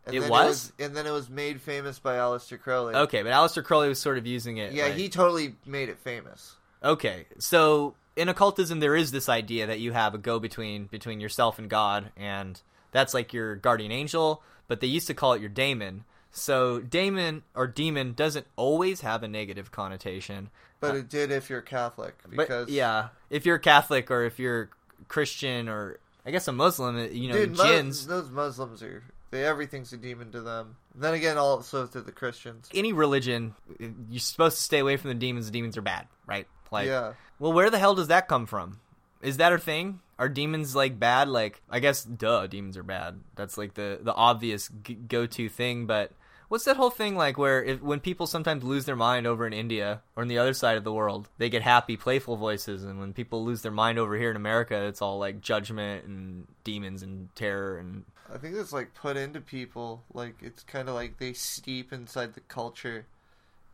And 0.06 0.16
it 0.16 0.22
was? 0.22 0.30
it 0.30 0.30
was? 0.30 0.72
and 0.80 0.96
then 0.96 1.06
it 1.06 1.12
was 1.12 1.30
made 1.30 1.60
famous 1.60 2.00
by 2.00 2.16
Aleister 2.16 2.60
Crowley. 2.60 2.96
Okay, 2.96 3.24
but 3.24 3.34
Aleister 3.34 3.64
Crowley 3.64 3.90
was 3.90 4.00
sort 4.00 4.18
of 4.18 4.26
using 4.26 4.58
it. 4.58 4.72
Yeah, 4.72 4.90
he 4.90 5.10
totally 5.10 5.56
made 5.66 5.90
it 5.90 6.00
famous. 6.00 6.56
Okay, 6.82 7.26
so 7.40 7.96
in 8.16 8.30
occultism 8.30 8.80
there 8.80 8.96
is 8.96 9.12
this 9.12 9.28
idea 9.28 9.68
that 9.68 9.80
you 9.80 9.92
have 9.92 10.14
a 10.14 10.18
go 10.18 10.40
between 10.40 10.86
between 10.86 11.20
yourself 11.20 11.60
and 11.60 11.70
God, 11.70 12.12
and 12.16 12.62
that's 12.92 13.14
like 13.14 13.34
your 13.34 13.56
guardian 13.56 13.92
angel. 13.92 14.42
But 14.68 14.80
they 14.80 14.88
used 14.88 15.08
to 15.08 15.14
call 15.14 15.34
it 15.34 15.42
your 15.42 15.50
daemon. 15.50 16.06
So 16.32 16.80
daemon 16.80 17.44
or 17.56 17.68
demon 17.68 18.14
doesn't 18.14 18.46
always 18.56 19.02
have 19.02 19.24
a 19.24 19.28
negative 19.28 19.72
connotation. 19.72 20.50
But 20.80 20.92
uh, 20.92 20.98
it 21.00 21.10
did 21.10 21.32
if 21.32 21.50
you're 21.50 21.62
Catholic. 21.62 22.16
Because 22.30 22.66
but, 22.66 22.70
yeah, 22.70 23.10
if 23.30 23.46
you're 23.46 23.58
Catholic 23.58 24.12
or 24.12 24.26
if 24.26 24.40
you're 24.40 24.70
Christian 25.08 25.70
or 25.70 26.00
I 26.26 26.32
guess 26.32 26.48
a 26.48 26.52
Muslim, 26.52 26.98
you 27.14 27.30
know, 27.30 27.34
Dude, 27.34 27.56
jinns. 27.56 28.06
those 28.08 28.30
Muslims 28.30 28.84
are 28.84 29.04
they, 29.32 29.44
everything's 29.44 29.92
a 29.92 29.98
demon 29.98 30.32
to 30.32 30.42
them. 30.42 30.78
then 30.96 31.14
again, 31.14 31.38
also 31.38 31.86
to 31.86 32.02
the 32.02 32.12
Christians. 32.12 32.70
Any 32.74 32.94
religion, 32.94 33.56
you're 33.80 34.20
supposed 34.20 34.58
to 34.58 34.64
stay 34.64 34.80
away 34.80 34.98
from 34.98 35.10
the 35.10 35.16
demons. 35.16 35.48
The 35.48 35.52
demons 35.52 35.78
are 35.78 35.82
bad, 35.82 36.08
right? 36.26 36.48
Like, 36.72 36.88
yeah. 36.88 37.14
Well, 37.40 37.54
where 37.54 37.70
the 37.70 37.80
hell 37.80 37.96
does 37.96 38.08
that 38.08 38.28
come 38.28 38.46
from? 38.46 38.80
Is 39.22 39.38
that 39.38 39.52
a 39.52 39.58
thing? 39.58 40.00
Are 40.20 40.30
demons 40.30 40.76
like 40.76 41.00
bad? 41.00 41.28
Like, 41.28 41.62
I 41.70 41.80
guess, 41.80 42.04
duh, 42.04 42.48
demons 42.48 42.78
are 42.78 42.84
bad. 42.84 43.20
That's 43.36 43.58
like 43.58 43.74
the 43.74 44.00
the 44.02 44.14
obvious 44.14 44.70
g- 44.84 44.96
go 44.96 45.26
to 45.28 45.50
thing. 45.50 45.86
But 45.86 46.12
what's 46.48 46.66
that 46.66 46.78
whole 46.78 46.90
thing 46.90 47.16
like 47.16 47.38
where 47.38 47.64
if, 47.64 47.82
when 47.82 48.00
people 48.00 48.28
sometimes 48.28 48.64
lose 48.64 48.86
their 48.86 48.96
mind 48.96 49.28
over 49.28 49.46
in 49.46 49.54
India 49.54 50.02
or 50.16 50.24
on 50.24 50.28
the 50.28 50.38
other 50.38 50.54
side 50.54 50.78
of 50.78 50.84
the 50.84 50.94
world, 50.94 51.30
they 51.38 51.50
get 51.50 51.62
happy, 51.62 51.98
playful 51.98 52.38
voices, 52.38 52.84
and 52.84 53.00
when 53.00 53.14
people 53.14 53.44
lose 53.44 53.62
their 53.62 53.72
mind 53.72 54.00
over 54.00 54.18
here 54.18 54.32
in 54.32 54.36
America, 54.36 54.86
it's 54.86 55.02
all 55.02 55.20
like 55.20 55.42
judgment 55.42 56.06
and 56.06 56.48
demons 56.64 57.04
and 57.04 57.34
terror 57.36 57.78
and. 57.78 58.06
I 58.34 58.38
think 58.38 58.56
it's 58.56 58.74
like 58.74 58.94
put 58.94 59.16
into 59.16 59.40
people. 59.40 60.04
Like 60.14 60.36
it's 60.42 60.64
kind 60.64 60.90
of 60.90 60.96
like 60.96 61.18
they 61.18 61.32
steep 61.32 61.94
inside 61.94 62.34
the 62.34 62.42
culture 62.42 63.06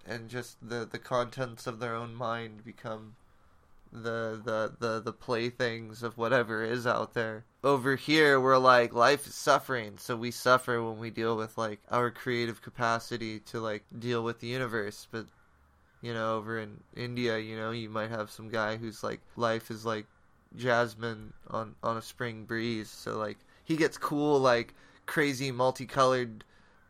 and 0.06 0.30
just 0.30 0.58
the 0.62 0.88
the 0.90 1.00
contents 1.00 1.66
of 1.66 1.80
their 1.80 1.96
own 1.96 2.14
mind 2.14 2.64
become 2.64 3.16
the 3.94 4.42
the 4.44 4.74
the 4.80 5.00
the 5.02 5.14
playthings 5.14 6.02
of 6.02 6.18
whatever 6.18 6.64
is 6.64 6.88
out 6.88 7.14
there. 7.14 7.46
Over 7.64 7.96
here, 7.96 8.42
we're 8.42 8.58
like 8.58 8.94
life 8.94 9.28
is 9.28 9.36
suffering, 9.36 9.98
so 9.98 10.16
we 10.16 10.32
suffer 10.32 10.84
when 10.84 10.98
we 10.98 11.12
deal 11.12 11.38
with 11.38 11.58
like 11.58 11.80
our 11.92 12.10
creative 12.10 12.62
capacity 12.62 13.40
to 13.40 13.60
like 13.60 13.84
deal 14.00 14.24
with 14.24 14.40
the 14.40 14.48
universe. 14.48 15.08
But 15.12 15.28
you 16.02 16.14
know, 16.14 16.36
over 16.36 16.60
in 16.60 16.82
India, 16.96 17.38
you 17.38 17.56
know, 17.56 17.72
you 17.72 17.90
might 17.90 18.10
have 18.10 18.32
some 18.32 18.50
guy 18.50 18.78
who's 18.78 19.04
like 19.04 19.22
life 19.36 19.70
is 19.70 19.86
like 19.86 20.08
jasmine 20.56 21.34
on 21.50 21.76
on 21.84 21.98
a 21.98 22.02
spring 22.02 22.46
breeze, 22.46 22.90
so 22.90 23.18
like 23.18 23.38
he 23.64 23.78
gets 23.78 23.98
cool 23.98 24.40
like 24.40 24.74
crazy 25.06 25.52
multicolored 25.52 26.44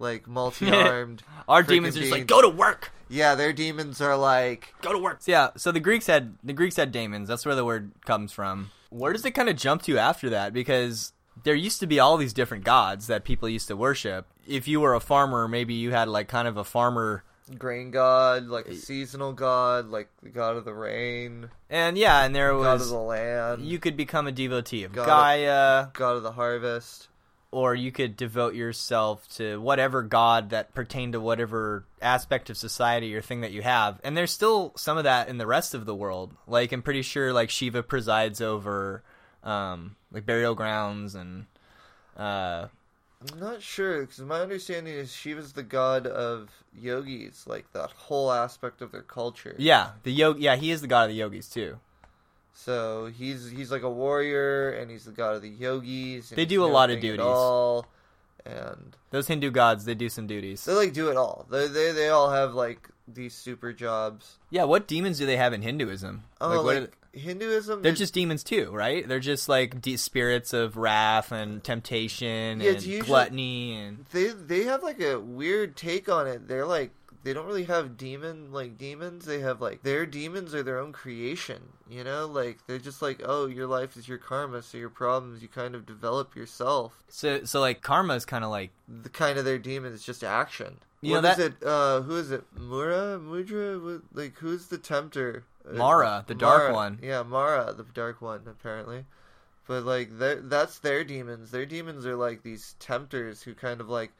like 0.03 0.27
multi-armed. 0.39 1.23
Our 1.47 1.63
demons 1.63 1.97
are 1.97 2.01
just 2.01 2.11
like 2.11 2.27
go 2.27 2.41
to 2.41 2.49
work. 2.49 2.91
Yeah, 3.09 3.33
their 3.35 3.53
demons 3.53 4.01
are 4.01 4.15
like 4.15 4.73
go 4.81 4.91
to 4.93 4.99
work. 4.99 5.17
So, 5.21 5.31
yeah, 5.31 5.49
so 5.57 5.71
the 5.71 5.79
Greeks 5.79 6.05
had 6.07 6.35
the 6.43 6.53
Greeks 6.53 6.75
had 6.75 6.91
daemons. 6.91 7.27
That's 7.27 7.45
where 7.45 7.55
the 7.55 7.65
word 7.65 7.91
comes 8.05 8.31
from. 8.31 8.69
where 8.89 9.13
does 9.13 9.25
it 9.25 9.31
kind 9.31 9.49
of 9.49 9.55
jump 9.55 9.81
to 9.83 9.97
after 9.97 10.29
that? 10.29 10.53
Because 10.53 11.13
there 11.43 11.55
used 11.55 11.79
to 11.79 11.87
be 11.87 11.99
all 11.99 12.17
these 12.17 12.33
different 12.33 12.63
gods 12.63 13.07
that 13.07 13.23
people 13.23 13.49
used 13.49 13.67
to 13.69 13.75
worship. 13.75 14.27
If 14.47 14.67
you 14.67 14.79
were 14.79 14.93
a 14.93 14.99
farmer, 14.99 15.47
maybe 15.47 15.73
you 15.73 15.91
had 15.91 16.07
like 16.07 16.27
kind 16.27 16.47
of 16.47 16.57
a 16.57 16.63
farmer 16.63 17.23
Grain 17.57 17.91
god, 17.91 18.47
like 18.47 18.67
a 18.67 18.75
seasonal 18.75 19.33
god, 19.33 19.89
like 19.89 20.07
the 20.21 20.29
god 20.29 20.55
of 20.55 20.63
the 20.63 20.73
rain, 20.73 21.49
and 21.69 21.97
yeah, 21.97 22.23
and 22.23 22.33
there 22.33 22.51
god 22.53 22.75
of 22.75 22.79
was 22.79 22.89
the 22.89 22.97
land, 22.97 23.61
you 23.65 23.79
could 23.79 23.97
become 23.97 24.27
a 24.27 24.31
devotee 24.31 24.85
of 24.85 24.93
God 24.93 25.01
of- 25.01 25.07
Gaia 25.07 25.87
god 25.91 26.15
of 26.15 26.23
the 26.23 26.31
harvest. 26.31 27.09
Or 27.53 27.75
you 27.75 27.91
could 27.91 28.17
devote 28.17 28.55
yourself 28.55 29.27
to 29.35 29.61
whatever 29.61 30.01
god 30.01 30.49
that 30.49 30.73
pertained 30.73 31.13
to 31.13 31.19
whatever 31.19 31.85
aspect 32.01 32.49
of 32.49 32.57
society 32.57 33.15
or 33.15 33.21
thing 33.21 33.41
that 33.41 33.51
you 33.51 33.61
have. 33.61 34.01
And 34.03 34.17
there's 34.17 34.31
still 34.31 34.73
some 34.75 34.97
of 34.97 35.03
that 35.03 35.29
in 35.29 35.37
the 35.37 35.45
rest 35.45 35.73
of 35.75 35.85
the 35.85 35.95
world. 35.95 36.33
Like 36.47 36.71
I'm 36.71 36.81
pretty 36.81 37.03
sure 37.03 37.31
like 37.31 37.49
Shiva 37.51 37.83
presides 37.83 38.41
over 38.41 39.03
um 39.43 39.95
like 40.11 40.25
burial 40.25 40.55
grounds 40.55 41.15
and 41.15 41.45
uh 42.17 42.67
I'm 43.31 43.39
not 43.39 43.61
sure 43.61 44.01
because 44.01 44.19
my 44.19 44.41
understanding 44.41 44.93
is 44.93 45.13
Shiva's 45.13 45.53
the 45.53 45.63
god 45.63 46.07
of 46.07 46.49
yogis, 46.77 47.45
like 47.47 47.71
that 47.73 47.91
whole 47.91 48.31
aspect 48.31 48.81
of 48.81 48.91
their 48.91 49.01
culture. 49.03 49.55
yeah, 49.57 49.91
the 50.03 50.11
yogi. 50.11 50.41
yeah, 50.41 50.55
he 50.55 50.71
is 50.71 50.81
the 50.81 50.87
god 50.87 51.03
of 51.03 51.09
the 51.09 51.15
yogis 51.15 51.47
too. 51.47 51.77
So 52.53 53.07
he's 53.17 53.49
he's 53.49 53.71
like 53.71 53.81
a 53.83 53.89
warrior, 53.89 54.71
and 54.71 54.89
he's 54.91 55.05
the 55.05 55.11
god 55.11 55.35
of 55.35 55.41
the 55.41 55.49
yogis. 55.49 56.29
and 56.31 56.37
They 56.37 56.45
do 56.45 56.63
a 56.63 56.67
lot 56.67 56.89
of 56.91 56.99
duties. 57.01 57.19
all, 57.25 57.87
and 58.45 58.95
Those 59.11 59.27
Hindu 59.27 59.51
gods, 59.51 59.85
they 59.85 59.95
do 59.95 60.09
some 60.09 60.27
duties. 60.27 60.63
they 60.65 60.73
like 60.73 60.93
do 60.93 61.09
it 61.09 61.17
all. 61.17 61.45
They 61.49 61.67
they 61.67 61.91
they 61.91 62.09
all 62.09 62.31
have 62.31 62.53
like 62.53 62.89
these 63.07 63.33
super 63.33 63.73
jobs. 63.73 64.37
Yeah, 64.49 64.63
what 64.65 64.87
demons 64.87 65.17
do 65.17 65.25
they 65.25 65.35
have 65.37 65.51
in 65.53 65.61
Hinduism? 65.61 66.23
Oh, 66.39 66.63
what 66.63 66.75
like, 66.75 66.83
are- 66.83 66.89
Hinduism. 67.19 67.81
they're 67.81 67.91
just 67.91 68.13
demons 68.13 68.43
too, 68.43 68.71
right? 68.71 69.07
They're 69.07 69.19
just 69.19 69.47
like 69.49 69.81
de- 69.81 69.97
spirits 69.97 70.51
of 70.53 70.77
wrath 70.77 71.31
and 71.31 71.63
temptation 71.63 72.59
Yeah, 72.61 72.71
and 72.71 72.81
usually- 72.81 73.01
gluttony 73.01 73.75
and 73.75 74.05
they 74.11 74.27
they 74.29 74.63
have 74.63 74.83
like 74.83 74.99
a 75.01 75.19
weird 75.19 75.75
take 75.75 76.07
on 76.09 76.27
it. 76.27 76.47
They're 76.47 76.65
like 76.65 76.91
they 77.23 77.33
don't 77.33 77.45
really 77.45 77.63
have 77.65 77.97
demon 77.97 78.51
like 78.51 78.77
demons. 78.77 79.25
They 79.25 79.39
have 79.39 79.61
like 79.61 79.83
their 79.83 80.05
demons 80.05 80.53
are 80.53 80.63
their 80.63 80.79
own 80.79 80.91
creation. 80.91 81.61
You 81.89 82.03
know, 82.03 82.27
like 82.27 82.59
they're 82.67 82.79
just 82.79 83.01
like 83.01 83.21
oh 83.23 83.45
your 83.47 83.67
life 83.67 83.95
is 83.97 84.07
your 84.07 84.17
karma, 84.17 84.61
so 84.61 84.77
your 84.77 84.89
problems 84.89 85.41
you 85.41 85.47
kind 85.47 85.75
of 85.75 85.85
develop 85.85 86.35
yourself. 86.35 87.03
so 87.09 87.43
so 87.43 87.59
like 87.59 87.81
karma 87.81 88.15
is 88.15 88.25
kind 88.25 88.43
of 88.43 88.49
like 88.49 88.71
The 88.87 89.09
kind 89.09 89.37
of 89.39 89.45
their 89.45 89.59
demon 89.59 89.93
is 89.93 90.03
just 90.03 90.23
action. 90.23 90.77
You 91.01 91.15
know 91.15 91.21
What 91.21 91.39
is 91.39 91.45
it? 91.45 91.53
Uh, 91.63 92.01
who 92.01 92.15
is 92.15 92.31
it? 92.31 92.43
Mura, 92.57 93.19
Mudra. 93.19 94.01
Like 94.13 94.37
who's 94.37 94.67
the 94.67 94.77
tempter? 94.77 95.43
Uh, 95.69 95.73
Mara, 95.73 96.23
the 96.27 96.35
dark 96.35 96.63
Mara. 96.63 96.73
one. 96.73 96.99
Yeah, 97.01 97.23
Mara, 97.23 97.73
the 97.73 97.83
dark 97.93 98.21
one, 98.21 98.41
apparently. 98.47 99.05
But 99.65 99.85
like, 99.85 100.09
that's 100.11 100.79
their 100.79 101.05
demons. 101.05 101.51
Their 101.51 101.65
demons 101.65 102.05
are 102.05 102.17
like 102.17 102.43
these 102.43 102.75
tempters 102.79 103.41
who 103.43 103.53
kind 103.53 103.79
of 103.79 103.87
like 103.87 104.11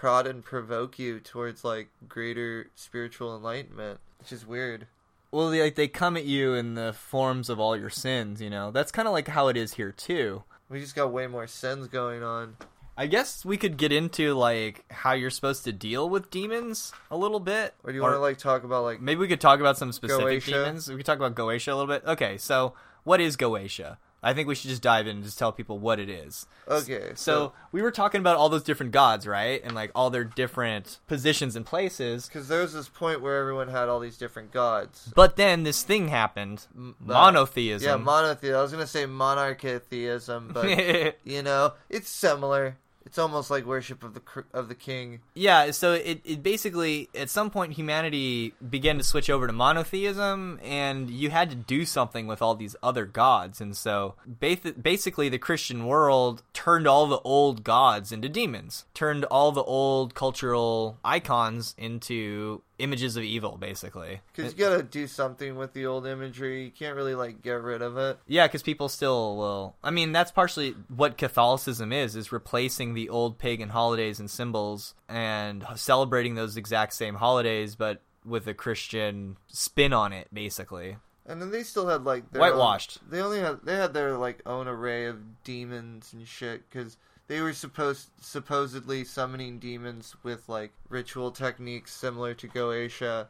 prod 0.00 0.26
and 0.26 0.42
provoke 0.42 0.98
you 0.98 1.20
towards 1.20 1.62
like 1.62 1.90
greater 2.08 2.70
spiritual 2.74 3.36
enlightenment, 3.36 4.00
which 4.18 4.32
is 4.32 4.46
weird. 4.46 4.86
well 5.30 5.50
they, 5.50 5.60
like 5.62 5.74
they 5.74 5.88
come 5.88 6.16
at 6.16 6.24
you 6.24 6.54
in 6.54 6.74
the 6.74 6.94
forms 6.94 7.50
of 7.50 7.60
all 7.60 7.76
your 7.76 7.90
sins, 7.90 8.40
you 8.40 8.48
know. 8.48 8.70
That's 8.70 8.90
kind 8.90 9.06
of 9.06 9.12
like 9.12 9.28
how 9.28 9.48
it 9.48 9.58
is 9.58 9.74
here 9.74 9.92
too. 9.92 10.42
We 10.70 10.80
just 10.80 10.94
got 10.94 11.12
way 11.12 11.26
more 11.26 11.46
sins 11.46 11.86
going 11.86 12.22
on. 12.22 12.56
I 12.96 13.08
guess 13.08 13.44
we 13.44 13.58
could 13.58 13.76
get 13.76 13.92
into 13.92 14.32
like 14.32 14.90
how 14.90 15.12
you're 15.12 15.28
supposed 15.28 15.64
to 15.64 15.72
deal 15.72 16.08
with 16.08 16.30
demons 16.30 16.94
a 17.10 17.16
little 17.18 17.38
bit. 17.38 17.74
Or 17.84 17.92
do 17.92 17.96
you 17.96 18.02
want 18.02 18.14
to 18.14 18.20
like 18.20 18.38
talk 18.38 18.64
about 18.64 18.84
like 18.84 19.02
Maybe 19.02 19.20
we 19.20 19.28
could 19.28 19.40
talk 19.40 19.60
about 19.60 19.76
some 19.76 19.92
specific 19.92 20.24
Goetia? 20.42 20.64
demons. 20.64 20.88
We 20.88 20.96
could 20.96 21.04
talk 21.04 21.18
about 21.18 21.34
Goetia 21.34 21.72
a 21.72 21.76
little 21.76 21.94
bit. 21.94 22.06
Okay, 22.06 22.38
so 22.38 22.72
what 23.04 23.20
is 23.20 23.36
Goetia? 23.36 23.98
I 24.22 24.34
think 24.34 24.48
we 24.48 24.54
should 24.54 24.68
just 24.70 24.82
dive 24.82 25.06
in 25.06 25.16
and 25.16 25.24
just 25.24 25.38
tell 25.38 25.50
people 25.52 25.78
what 25.78 25.98
it 25.98 26.08
is. 26.10 26.46
okay? 26.68 27.12
So 27.14 27.52
we 27.72 27.80
were 27.82 27.90
talking 27.90 28.20
about 28.20 28.36
all 28.36 28.48
those 28.48 28.62
different 28.62 28.92
gods, 28.92 29.26
right? 29.26 29.60
And 29.64 29.74
like 29.74 29.90
all 29.94 30.10
their 30.10 30.24
different 30.24 30.98
positions 31.06 31.56
and 31.56 31.64
places. 31.64 32.26
because 32.26 32.48
there 32.48 32.60
was 32.60 32.72
this 32.74 32.88
point 32.88 33.20
where 33.22 33.38
everyone 33.38 33.68
had 33.68 33.88
all 33.88 33.98
these 34.00 34.18
different 34.18 34.52
gods. 34.52 35.10
But 35.14 35.36
then 35.36 35.62
this 35.62 35.82
thing 35.82 36.08
happened, 36.08 36.66
monotheism. 37.00 37.88
Yeah, 37.88 37.96
monotheism. 37.96 38.56
I 38.58 38.62
was 38.62 38.72
gonna 38.72 38.86
say 38.86 39.06
monarchitheism, 39.06 40.52
but 40.52 41.16
you 41.24 41.42
know, 41.42 41.72
it's 41.88 42.10
similar. 42.10 42.76
It's 43.06 43.18
almost 43.18 43.50
like 43.50 43.64
worship 43.64 44.04
of 44.04 44.14
the 44.14 44.22
of 44.52 44.68
the 44.68 44.74
king. 44.74 45.20
Yeah, 45.34 45.70
so 45.70 45.94
it, 45.94 46.20
it 46.24 46.42
basically 46.42 47.08
at 47.14 47.30
some 47.30 47.50
point 47.50 47.72
humanity 47.72 48.54
began 48.68 48.98
to 48.98 49.04
switch 49.04 49.30
over 49.30 49.46
to 49.46 49.52
monotheism, 49.52 50.60
and 50.62 51.10
you 51.10 51.30
had 51.30 51.50
to 51.50 51.56
do 51.56 51.84
something 51.84 52.26
with 52.26 52.42
all 52.42 52.54
these 52.54 52.76
other 52.82 53.06
gods, 53.06 53.60
and 53.60 53.76
so 53.76 54.14
basically 54.38 55.28
the 55.28 55.38
Christian 55.38 55.86
world 55.86 56.42
turned 56.52 56.86
all 56.86 57.06
the 57.06 57.20
old 57.20 57.64
gods 57.64 58.12
into 58.12 58.28
demons, 58.28 58.84
turned 58.94 59.24
all 59.24 59.50
the 59.50 59.62
old 59.62 60.14
cultural 60.14 60.98
icons 61.04 61.74
into 61.78 62.62
images 62.80 63.16
of 63.16 63.22
evil, 63.22 63.56
basically. 63.56 64.20
Because 64.34 64.52
you 64.52 64.58
gotta 64.58 64.82
do 64.82 65.06
something 65.06 65.56
with 65.56 65.72
the 65.72 65.86
old 65.86 66.06
imagery. 66.06 66.64
You 66.64 66.70
can't 66.70 66.96
really 66.96 67.14
like 67.14 67.42
get 67.42 67.62
rid 67.62 67.82
of 67.82 67.96
it. 67.96 68.18
Yeah, 68.26 68.46
because 68.46 68.62
people 68.62 68.88
still 68.88 69.36
will. 69.36 69.76
I 69.82 69.90
mean, 69.90 70.12
that's 70.12 70.30
partially 70.30 70.74
what 70.88 71.18
Catholicism 71.18 71.92
is: 71.92 72.16
is 72.16 72.32
replacing 72.32 72.94
the 72.94 73.08
old 73.08 73.38
pagan 73.38 73.68
holidays 73.68 74.20
and 74.20 74.30
symbols 74.30 74.94
and 75.08 75.64
celebrating 75.76 76.34
those 76.34 76.56
exact 76.56 76.94
same 76.94 77.16
holidays, 77.16 77.76
but 77.76 78.02
with 78.24 78.46
a 78.46 78.54
Christian 78.54 79.36
spin 79.48 79.92
on 79.92 80.12
it, 80.12 80.28
basically. 80.32 80.96
And 81.26 81.40
then 81.40 81.50
they 81.50 81.62
still 81.62 81.86
had 81.86 82.04
like 82.04 82.30
their 82.32 82.40
Whitewashed. 82.40 82.98
Own, 83.02 83.10
they 83.10 83.22
only 83.22 83.40
had 83.40 83.60
they 83.62 83.76
had 83.76 83.94
their 83.94 84.16
like 84.16 84.42
own 84.46 84.66
array 84.66 85.06
of 85.06 85.44
demons 85.44 86.12
and 86.12 86.26
shit 86.26 86.68
because 86.68 86.96
they 87.30 87.40
were 87.40 87.52
supposed 87.52 88.08
supposedly 88.20 89.04
summoning 89.04 89.60
demons 89.60 90.16
with 90.24 90.48
like 90.48 90.72
ritual 90.88 91.30
techniques 91.30 91.94
similar 91.94 92.34
to 92.34 92.48
Goetia 92.48 93.28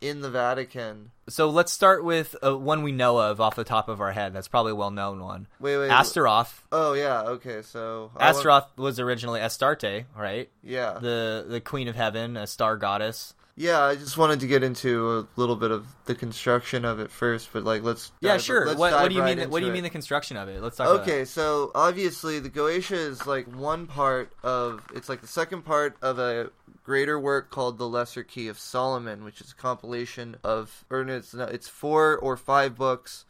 in 0.00 0.20
the 0.20 0.28
Vatican. 0.28 1.12
So 1.28 1.48
let's 1.48 1.70
start 1.70 2.02
with 2.02 2.34
uh, 2.44 2.58
one 2.58 2.82
we 2.82 2.90
know 2.90 3.18
of 3.18 3.40
off 3.40 3.54
the 3.54 3.62
top 3.62 3.88
of 3.88 4.00
our 4.00 4.10
head. 4.10 4.32
That's 4.32 4.48
probably 4.48 4.72
a 4.72 4.74
well-known 4.74 5.22
one. 5.22 5.46
Wait, 5.60 5.78
wait. 5.78 5.90
Astaroth. 5.90 6.66
Oh 6.72 6.94
yeah. 6.94 7.22
Okay. 7.22 7.62
So 7.62 8.10
want- 8.16 8.36
Astaroth 8.36 8.76
was 8.76 8.98
originally 8.98 9.40
Astarte, 9.40 10.06
right? 10.16 10.50
yeah. 10.64 10.98
The 11.00 11.46
the 11.48 11.60
queen 11.60 11.86
of 11.86 11.94
heaven, 11.94 12.36
a 12.36 12.48
star 12.48 12.76
goddess. 12.76 13.32
Yeah, 13.58 13.80
I 13.82 13.94
just 13.96 14.18
wanted 14.18 14.40
to 14.40 14.46
get 14.46 14.62
into 14.62 15.18
a 15.18 15.26
little 15.40 15.56
bit 15.56 15.70
of 15.70 15.86
the 16.04 16.14
construction 16.14 16.84
of 16.84 17.00
it 17.00 17.10
first, 17.10 17.48
but 17.54 17.64
like 17.64 17.82
let's 17.82 18.12
Yeah, 18.20 18.32
dive- 18.32 18.42
sure. 18.42 18.66
let's 18.66 18.78
What, 18.78 18.92
what 18.92 19.08
do 19.08 19.14
you 19.14 19.22
right 19.22 19.38
mean? 19.38 19.48
What 19.50 19.60
do 19.60 19.66
you 19.66 19.72
mean 19.72 19.78
it. 19.80 19.88
the 19.88 19.90
construction 19.90 20.36
of 20.36 20.48
it? 20.48 20.60
Let's 20.62 20.76
talk. 20.76 20.88
About 20.88 21.08
it. 21.08 21.10
Okay, 21.10 21.24
so 21.24 21.70
obviously 21.74 22.38
the 22.38 22.50
Goetia 22.50 22.92
is 22.92 23.26
like 23.26 23.46
one 23.56 23.86
part 23.86 24.30
of 24.42 24.84
it's 24.94 25.08
like 25.08 25.22
the 25.22 25.26
second 25.26 25.62
part 25.62 25.96
of 26.02 26.18
a 26.18 26.50
greater 26.84 27.18
work 27.18 27.50
called 27.50 27.78
the 27.78 27.88
Lesser 27.88 28.22
Key 28.22 28.48
of 28.48 28.58
Solomon, 28.58 29.24
which 29.24 29.40
is 29.40 29.52
a 29.52 29.54
compilation 29.54 30.36
of 30.44 30.84
or 30.90 31.02
no, 31.02 31.16
it's 31.16 31.32
not, 31.32 31.50
it's 31.50 31.66
four 31.68 32.18
or 32.18 32.36
five 32.36 32.76
books. 32.76 33.24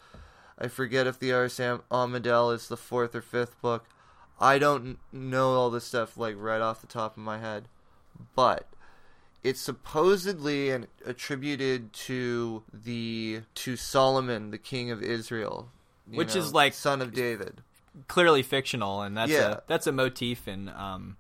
I 0.58 0.66
forget 0.66 1.06
if 1.06 1.20
the 1.20 1.32
Ars 1.32 1.60
Am- 1.60 1.82
Almadel 1.90 2.52
is 2.52 2.66
the 2.66 2.76
fourth 2.76 3.14
or 3.14 3.22
fifth 3.22 3.60
book. 3.62 3.84
I 4.40 4.58
don't 4.58 4.98
know 5.12 5.52
all 5.52 5.70
this 5.70 5.84
stuff 5.84 6.16
like 6.18 6.34
right 6.36 6.60
off 6.60 6.80
the 6.80 6.86
top 6.88 7.12
of 7.16 7.22
my 7.22 7.38
head, 7.38 7.68
but 8.34 8.66
it's 9.46 9.60
supposedly 9.60 10.70
and 10.70 10.86
attributed 11.04 11.92
to 11.92 12.62
the 12.72 13.42
to 13.54 13.76
Solomon, 13.76 14.50
the 14.50 14.58
king 14.58 14.90
of 14.90 15.02
Israel, 15.02 15.68
Which 16.10 16.34
know, 16.34 16.40
is, 16.40 16.52
like- 16.52 16.74
son 16.74 17.00
of 17.02 17.12
David. 17.14 17.62
clearly 18.08 18.42
fictional, 18.42 19.02
and 19.02 19.16
that's 19.16 19.32
Yeah. 19.32 19.52
a 19.52 19.60
that's 19.66 19.86
a 19.86 19.92
motif 19.92 20.46
in 20.48 20.68
um, 20.68 21.16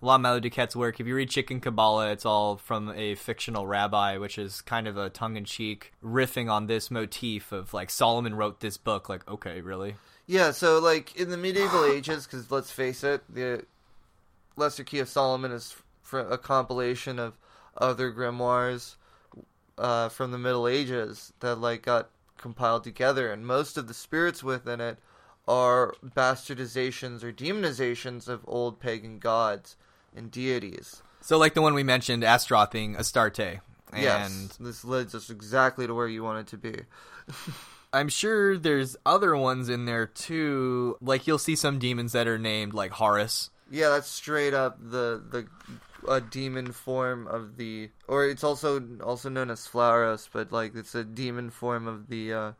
Lon 0.00 0.22
Milo 0.22 0.40
Duquette's 0.40 0.76
work. 0.76 1.00
If 1.00 1.06
you 1.06 1.14
read 1.14 1.30
Chicken 1.30 1.60
Kabbalah, 1.60 2.10
it's 2.12 2.24
all 2.24 2.56
from 2.56 2.90
a 2.94 3.14
fictional 3.16 3.66
rabbi, 3.66 4.16
which 4.18 4.38
is 4.38 4.60
kind 4.60 4.86
of 4.86 4.96
a 4.96 5.10
tongue 5.10 5.36
in 5.36 5.44
cheek 5.44 5.92
riffing 6.04 6.50
on 6.50 6.66
this 6.66 6.90
motif 6.90 7.50
of 7.52 7.74
like 7.74 7.90
Solomon 7.90 8.34
wrote 8.34 8.60
this 8.60 8.76
book. 8.76 9.08
Like, 9.08 9.26
okay, 9.28 9.60
really? 9.60 9.96
Yeah, 10.26 10.50
so 10.52 10.78
like 10.78 11.16
in 11.16 11.30
the 11.30 11.36
medieval 11.36 11.84
ages, 11.84 12.26
because 12.26 12.50
let's 12.50 12.70
face 12.70 13.02
it, 13.04 13.22
the 13.28 13.64
Lesser 14.56 14.84
Key 14.84 15.00
of 15.00 15.08
Solomon 15.08 15.50
is 15.52 15.74
a 16.12 16.38
compilation 16.38 17.18
of 17.18 17.36
other 17.78 18.12
grimoires 18.12 18.96
uh, 19.78 20.08
from 20.08 20.30
the 20.30 20.38
Middle 20.38 20.68
Ages 20.68 21.32
that 21.40 21.56
like 21.56 21.82
got 21.82 22.10
compiled 22.38 22.84
together, 22.84 23.32
and 23.32 23.46
most 23.46 23.76
of 23.76 23.88
the 23.88 23.94
spirits 23.94 24.42
within 24.42 24.80
it 24.80 24.98
are 25.48 25.94
bastardizations 26.04 27.22
or 27.22 27.32
demonizations 27.32 28.28
of 28.28 28.44
old 28.46 28.80
pagan 28.80 29.18
gods 29.18 29.76
and 30.14 30.30
deities. 30.30 31.02
So, 31.20 31.38
like 31.38 31.54
the 31.54 31.62
one 31.62 31.74
we 31.74 31.82
mentioned, 31.82 32.24
Astaroth 32.24 32.70
being 32.70 32.96
Astarte, 32.96 33.60
and 33.92 34.02
yes, 34.02 34.56
this 34.60 34.84
leads 34.84 35.14
us 35.14 35.30
exactly 35.30 35.86
to 35.86 35.94
where 35.94 36.08
you 36.08 36.22
want 36.22 36.40
it 36.40 36.50
to 36.50 36.56
be. 36.56 36.80
I'm 37.92 38.08
sure 38.08 38.58
there's 38.58 38.96
other 39.06 39.36
ones 39.36 39.68
in 39.68 39.84
there 39.86 40.06
too. 40.06 40.96
Like 41.00 41.26
you'll 41.26 41.38
see 41.38 41.56
some 41.56 41.78
demons 41.78 42.12
that 42.12 42.28
are 42.28 42.38
named 42.38 42.74
like 42.74 42.92
Horus. 42.92 43.50
Yeah, 43.70 43.90
that's 43.90 44.08
straight 44.08 44.54
up 44.54 44.78
the 44.78 45.22
the 45.28 45.46
a 46.08 46.20
demon 46.20 46.72
form 46.72 47.26
of 47.26 47.56
the, 47.56 47.90
or 48.06 48.26
it's 48.26 48.44
also 48.44 48.82
also 49.02 49.28
known 49.28 49.50
as 49.50 49.66
Flauros, 49.66 50.28
but 50.32 50.52
like 50.52 50.74
it's 50.74 50.94
a 50.94 51.04
demon 51.04 51.50
form 51.50 51.86
of 51.86 52.08
the 52.08 52.32
uh, 52.32 52.52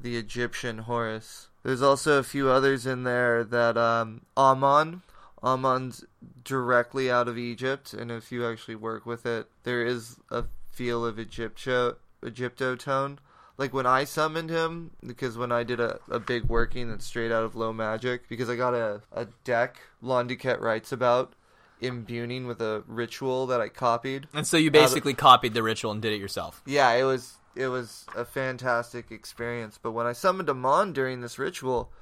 the 0.00 0.16
Egyptian 0.16 0.78
Horus. 0.78 1.48
There's 1.62 1.82
also 1.82 2.18
a 2.18 2.24
few 2.24 2.48
others 2.48 2.86
in 2.86 3.04
there 3.04 3.44
that 3.44 3.76
um, 3.76 4.22
Amon. 4.36 5.02
Amon's 5.42 6.04
directly 6.44 7.10
out 7.10 7.26
of 7.26 7.38
Egypt, 7.38 7.94
and 7.94 8.10
if 8.10 8.30
you 8.30 8.46
actually 8.46 8.74
work 8.74 9.06
with 9.06 9.24
it, 9.24 9.46
there 9.62 9.82
is 9.84 10.16
a 10.30 10.44
feel 10.70 11.04
of 11.04 11.18
Egypto 11.18 11.96
Egypto 12.22 12.76
tone. 12.76 13.18
Like 13.60 13.74
when 13.74 13.84
I 13.84 14.04
summoned 14.04 14.48
him, 14.48 14.92
because 15.06 15.36
when 15.36 15.52
I 15.52 15.64
did 15.64 15.80
a, 15.80 16.00
a 16.08 16.18
big 16.18 16.44
working 16.44 16.88
that's 16.88 17.04
straight 17.04 17.30
out 17.30 17.44
of 17.44 17.54
low 17.54 17.74
magic, 17.74 18.26
because 18.26 18.48
I 18.48 18.56
got 18.56 18.72
a, 18.72 19.02
a 19.12 19.26
deck 19.44 19.76
Lon 20.00 20.26
Duquette 20.26 20.62
writes 20.62 20.92
about 20.92 21.34
imbuing 21.78 22.46
with 22.46 22.62
a 22.62 22.82
ritual 22.86 23.46
that 23.48 23.60
I 23.60 23.68
copied. 23.68 24.28
And 24.32 24.46
so 24.46 24.56
you 24.56 24.70
basically 24.70 25.12
copied 25.12 25.52
the 25.52 25.62
ritual 25.62 25.92
and 25.92 26.00
did 26.00 26.14
it 26.14 26.20
yourself. 26.20 26.62
Yeah, 26.64 26.90
it 26.92 27.02
was 27.02 27.34
it 27.54 27.68
was 27.68 28.06
a 28.16 28.24
fantastic 28.24 29.10
experience. 29.10 29.78
But 29.82 29.92
when 29.92 30.06
I 30.06 30.14
summoned 30.14 30.48
Amon 30.48 30.94
during 30.94 31.20
this 31.20 31.38
ritual, 31.38 31.92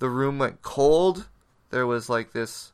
the 0.00 0.10
room 0.10 0.38
went 0.38 0.60
cold. 0.60 1.28
There 1.70 1.86
was 1.86 2.10
like 2.10 2.32
this 2.32 2.72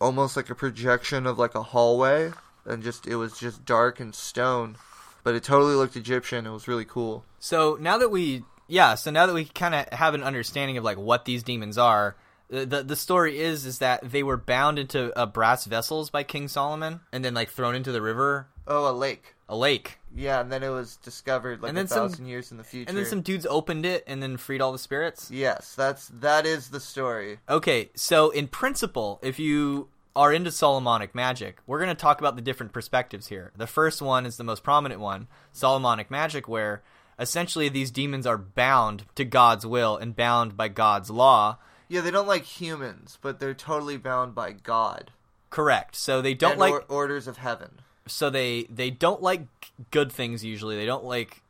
almost 0.00 0.36
like 0.36 0.50
a 0.50 0.56
projection 0.56 1.24
of 1.24 1.38
like 1.38 1.54
a 1.54 1.62
hallway 1.62 2.32
and 2.64 2.82
just 2.82 3.06
it 3.06 3.14
was 3.14 3.38
just 3.38 3.64
dark 3.64 4.00
and 4.00 4.12
stone. 4.12 4.76
But 5.22 5.34
it 5.34 5.42
totally 5.44 5.74
looked 5.74 5.96
Egyptian. 5.96 6.46
It 6.46 6.50
was 6.50 6.66
really 6.68 6.84
cool. 6.84 7.24
So 7.38 7.76
now 7.80 7.98
that 7.98 8.10
we 8.10 8.44
yeah, 8.68 8.94
so 8.94 9.10
now 9.10 9.26
that 9.26 9.34
we 9.34 9.44
kind 9.46 9.74
of 9.74 9.88
have 9.90 10.14
an 10.14 10.22
understanding 10.22 10.76
of 10.76 10.84
like 10.84 10.96
what 10.98 11.24
these 11.24 11.42
demons 11.42 11.76
are, 11.76 12.16
the, 12.48 12.82
the 12.84 12.96
story 12.96 13.38
is 13.40 13.66
is 13.66 13.78
that 13.78 14.08
they 14.10 14.22
were 14.22 14.36
bound 14.36 14.78
into 14.78 15.16
uh, 15.18 15.26
brass 15.26 15.64
vessels 15.64 16.10
by 16.10 16.22
King 16.22 16.48
Solomon 16.48 17.00
and 17.12 17.24
then 17.24 17.34
like 17.34 17.50
thrown 17.50 17.74
into 17.74 17.92
the 17.92 18.02
river, 18.02 18.48
Oh, 18.66 18.88
a 18.90 18.92
lake. 18.92 19.34
a 19.48 19.56
lake. 19.56 19.98
Yeah, 20.14 20.40
and 20.40 20.50
then 20.50 20.62
it 20.64 20.68
was 20.70 20.96
discovered 20.96 21.62
like 21.62 21.68
And 21.70 21.78
then 21.78 21.84
a 21.84 21.88
some- 21.88 22.08
thousand 22.08 22.26
years 22.26 22.50
in 22.50 22.56
the 22.58 22.64
future. 22.64 22.88
And 22.88 22.98
then 22.98 23.06
some 23.06 23.22
dudes 23.22 23.46
opened 23.46 23.86
it 23.86 24.02
and 24.08 24.20
then 24.22 24.36
freed 24.36 24.60
all 24.60 24.72
the 24.72 24.78
spirits. 24.78 25.30
Yes, 25.30 25.74
that's 25.76 26.08
that 26.08 26.46
is 26.46 26.68
the 26.70 26.80
story. 26.80 27.38
Okay, 27.48 27.90
so 27.94 28.30
in 28.30 28.48
principle, 28.48 29.18
if 29.22 29.38
you 29.38 29.88
are 30.16 30.32
into 30.32 30.50
Solomonic 30.50 31.14
magic, 31.14 31.58
we're 31.66 31.78
going 31.78 31.88
to 31.88 31.94
talk 31.94 32.18
about 32.20 32.36
the 32.36 32.42
different 32.42 32.72
perspectives 32.72 33.28
here. 33.28 33.52
The 33.56 33.66
first 33.66 34.02
one 34.02 34.26
is 34.26 34.36
the 34.36 34.44
most 34.44 34.62
prominent 34.62 35.00
one, 35.00 35.28
Solomonic 35.52 36.10
magic, 36.10 36.48
where 36.48 36.82
essentially 37.18 37.68
these 37.68 37.90
demons 37.90 38.26
are 38.26 38.38
bound 38.38 39.04
to 39.14 39.24
God's 39.24 39.64
will 39.66 39.96
and 39.96 40.16
bound 40.16 40.56
by 40.56 40.68
God's 40.68 41.10
law. 41.10 41.58
Yeah, 41.88 42.00
they 42.00 42.10
don't 42.10 42.28
like 42.28 42.44
humans, 42.44 43.18
but 43.20 43.40
they're 43.40 43.54
totally 43.54 43.96
bound 43.96 44.34
by 44.34 44.52
God. 44.52 45.10
Correct. 45.50 45.96
So 45.96 46.22
they 46.22 46.34
don't 46.34 46.52
and 46.52 46.60
like 46.60 46.72
or- 46.72 46.84
orders 46.88 47.26
of 47.26 47.38
heaven. 47.38 47.80
so 48.06 48.30
they 48.30 48.64
they 48.70 48.90
don't 48.90 49.20
like 49.22 49.42
good 49.90 50.12
things 50.12 50.44
usually. 50.44 50.76
They 50.76 50.86
don't 50.86 51.04
like 51.04 51.42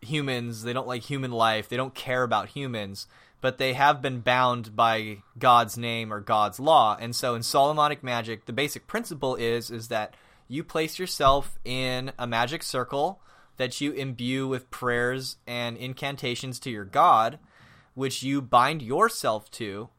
humans. 0.00 0.62
They 0.62 0.72
don't 0.72 0.86
like 0.86 1.02
human 1.02 1.32
life. 1.32 1.68
They 1.68 1.76
don't 1.76 1.94
care 1.94 2.22
about 2.22 2.50
humans. 2.50 3.06
But 3.40 3.58
they 3.58 3.72
have 3.72 4.02
been 4.02 4.20
bound 4.20 4.76
by 4.76 5.18
God's 5.38 5.78
name 5.78 6.12
or 6.12 6.20
God's 6.20 6.60
law. 6.60 6.96
And 7.00 7.16
so 7.16 7.34
in 7.34 7.42
Solomonic 7.42 8.02
magic, 8.02 8.44
the 8.44 8.52
basic 8.52 8.86
principle 8.86 9.34
is 9.36 9.70
is 9.70 9.88
that 9.88 10.14
you 10.46 10.64
place 10.64 10.98
yourself 10.98 11.58
in 11.64 12.12
a 12.18 12.26
magic 12.26 12.62
circle 12.62 13.20
that 13.56 13.80
you 13.80 13.92
imbue 13.92 14.48
with 14.48 14.70
prayers 14.70 15.36
and 15.46 15.76
incantations 15.76 16.58
to 16.58 16.70
your 16.70 16.84
God, 16.84 17.38
which 17.94 18.22
you 18.22 18.40
bind 18.40 18.80
yourself 18.80 19.50
to, 19.52 19.90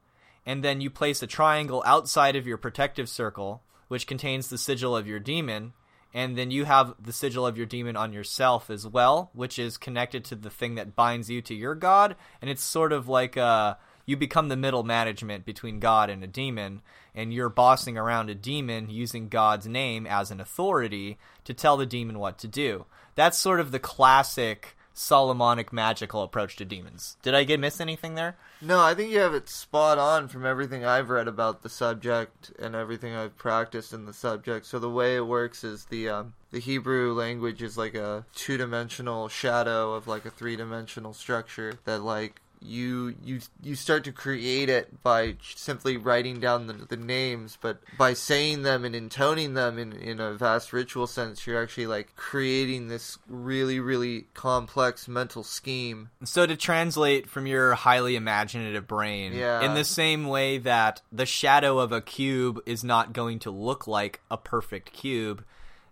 and 0.45 0.63
then 0.63 0.81
you 0.81 0.89
place 0.89 1.21
a 1.21 1.27
triangle 1.27 1.84
outside 1.86 2.36
of 2.36 2.47
your 2.47 2.58
protective 2.58 3.08
circle, 3.08 3.62
which 3.88 4.08
contains 4.08 4.49
the 4.49 4.58
sigil 4.58 4.97
of 4.97 5.06
your 5.06 5.19
demon, 5.19 5.73
and 6.13 6.38
then 6.38 6.52
you 6.52 6.65
have 6.65 6.95
the 7.00 7.13
sigil 7.13 7.45
of 7.45 7.58
your 7.58 7.65
demon 7.65 7.95
on 7.95 8.13
yourself 8.13 8.69
as 8.69 8.88
well, 8.88 9.30
which 9.34 9.58
is 9.58 9.78
connected 9.78 10.26
to 10.26 10.36
the 10.36 10.50
thing 10.50 10.76
that 10.76 10.95
binds 10.95 11.30
you 11.30 11.41
to 11.41 11.56
your 11.56 11.76
god, 11.76 12.15
and 12.41 12.50
it's 12.50 12.63
sort 12.63 12.93
of 12.93 13.08
like 13.08 13.38
uh 13.38 13.76
you 14.06 14.17
become 14.17 14.50
the 14.50 14.58
middle 14.58 14.84
management 14.84 15.45
between 15.45 15.80
God 15.80 16.10
and 16.10 16.24
a 16.24 16.28
demon, 16.28 16.82
and 17.13 17.34
you're 17.34 17.50
bossing 17.50 17.97
around 17.97 18.30
a 18.30 18.36
demon 18.36 18.89
using 18.89 19.30
God's 19.30 19.67
name 19.67 20.08
as 20.08 20.32
an 20.32 20.41
authority 20.41 21.17
to 21.45 21.54
tell 21.54 21.78
the 21.78 21.86
demon 21.86 22.19
what 22.19 22.38
to 22.39 22.47
do. 22.47 22.86
That's 23.15 23.38
sort 23.38 23.60
of 23.60 23.71
the 23.71 23.80
classic 23.80 24.76
Solomonic 24.93 25.71
magical 25.71 26.23
approach 26.23 26.56
to 26.58 26.65
demons. 26.65 27.17
Did 27.21 27.34
I 27.34 27.43
get 27.43 27.60
miss 27.60 27.80
anything 27.80 28.15
there? 28.15 28.36
No, 28.62 28.82
I 28.82 28.93
think 28.93 29.12
you 29.12 29.19
have 29.19 29.34
it 29.34 29.49
spot 29.49 29.97
on 29.97 30.27
from 30.27 30.45
everything 30.45 30.86
I've 30.86 31.10
read 31.10 31.27
about 31.27 31.63
the 31.63 31.69
subject 31.69 32.51
and 32.60 32.75
everything 32.75 33.15
I've 33.15 33.38
practiced 33.38 33.93
in 33.93 34.06
the 34.06 34.13
subject. 34.13 34.65
So 34.65 34.80
the 34.80 34.89
way 34.89 35.15
it 35.15 35.25
works 35.25 35.63
is 35.63 35.86
the 35.86 36.10
um, 36.10 36.34
the 36.51 36.60
Hebrew 36.60 37.13
language 37.13 37.63
is 37.63 37.77
like 37.77 37.95
a 37.95 38.25
two 38.36 38.58
dimensional 38.58 39.30
shadow 39.30 39.93
of 39.93 40.08
like 40.08 40.25
a 40.25 40.32
three 40.32 40.56
dimensional 40.56 41.13
structure 41.13 41.80
that 41.86 42.01
like 42.01 42.40
you 42.62 43.15
you 43.24 43.39
you 43.63 43.74
start 43.76 44.04
to 44.04 44.12
create 44.12 44.69
it 44.69 45.02
by 45.02 45.36
simply 45.56 45.97
writing 45.97 46.39
down 46.39 46.67
the, 46.67 46.74
the 46.74 46.95
names 46.97 47.58
but 47.60 47.80
by 47.97 48.13
saying 48.13 48.62
them 48.62 48.86
and 48.86 48.95
intoning 48.95 49.56
them 49.56 49.80
in, 49.80 49.93
in 49.93 50.19
a 50.19 50.34
vast 50.34 50.71
ritual 50.71 51.08
sense 51.08 51.47
you're 51.47 51.62
actually 51.62 51.88
like 51.88 52.15
creating 52.15 52.88
this 52.88 53.17
really 53.28 53.80
really 53.80 54.26
complex 54.36 55.08
mental 55.08 55.43
scheme 55.43 56.10
So 56.24 56.45
to 56.45 56.56
translate 56.56 57.28
from 57.28 57.47
your 57.47 57.74
highly 57.74 58.15
imaginative 58.15 58.88
brain, 58.88 59.34
Yeah. 59.34 59.62
in 59.62 59.74
the 59.74 59.84
same 59.84 60.28
way 60.28 60.60
that 60.60 61.02
the 61.12 61.26
shadow 61.26 61.80
of 61.80 61.91
a 61.91 62.02
cube 62.02 62.62
is 62.67 62.84
not 62.84 63.12
going 63.12 63.39
to 63.39 63.50
look 63.52 63.88
like 63.88 64.21
a 64.30 64.38
perfect 64.38 64.93
cube, 64.93 65.43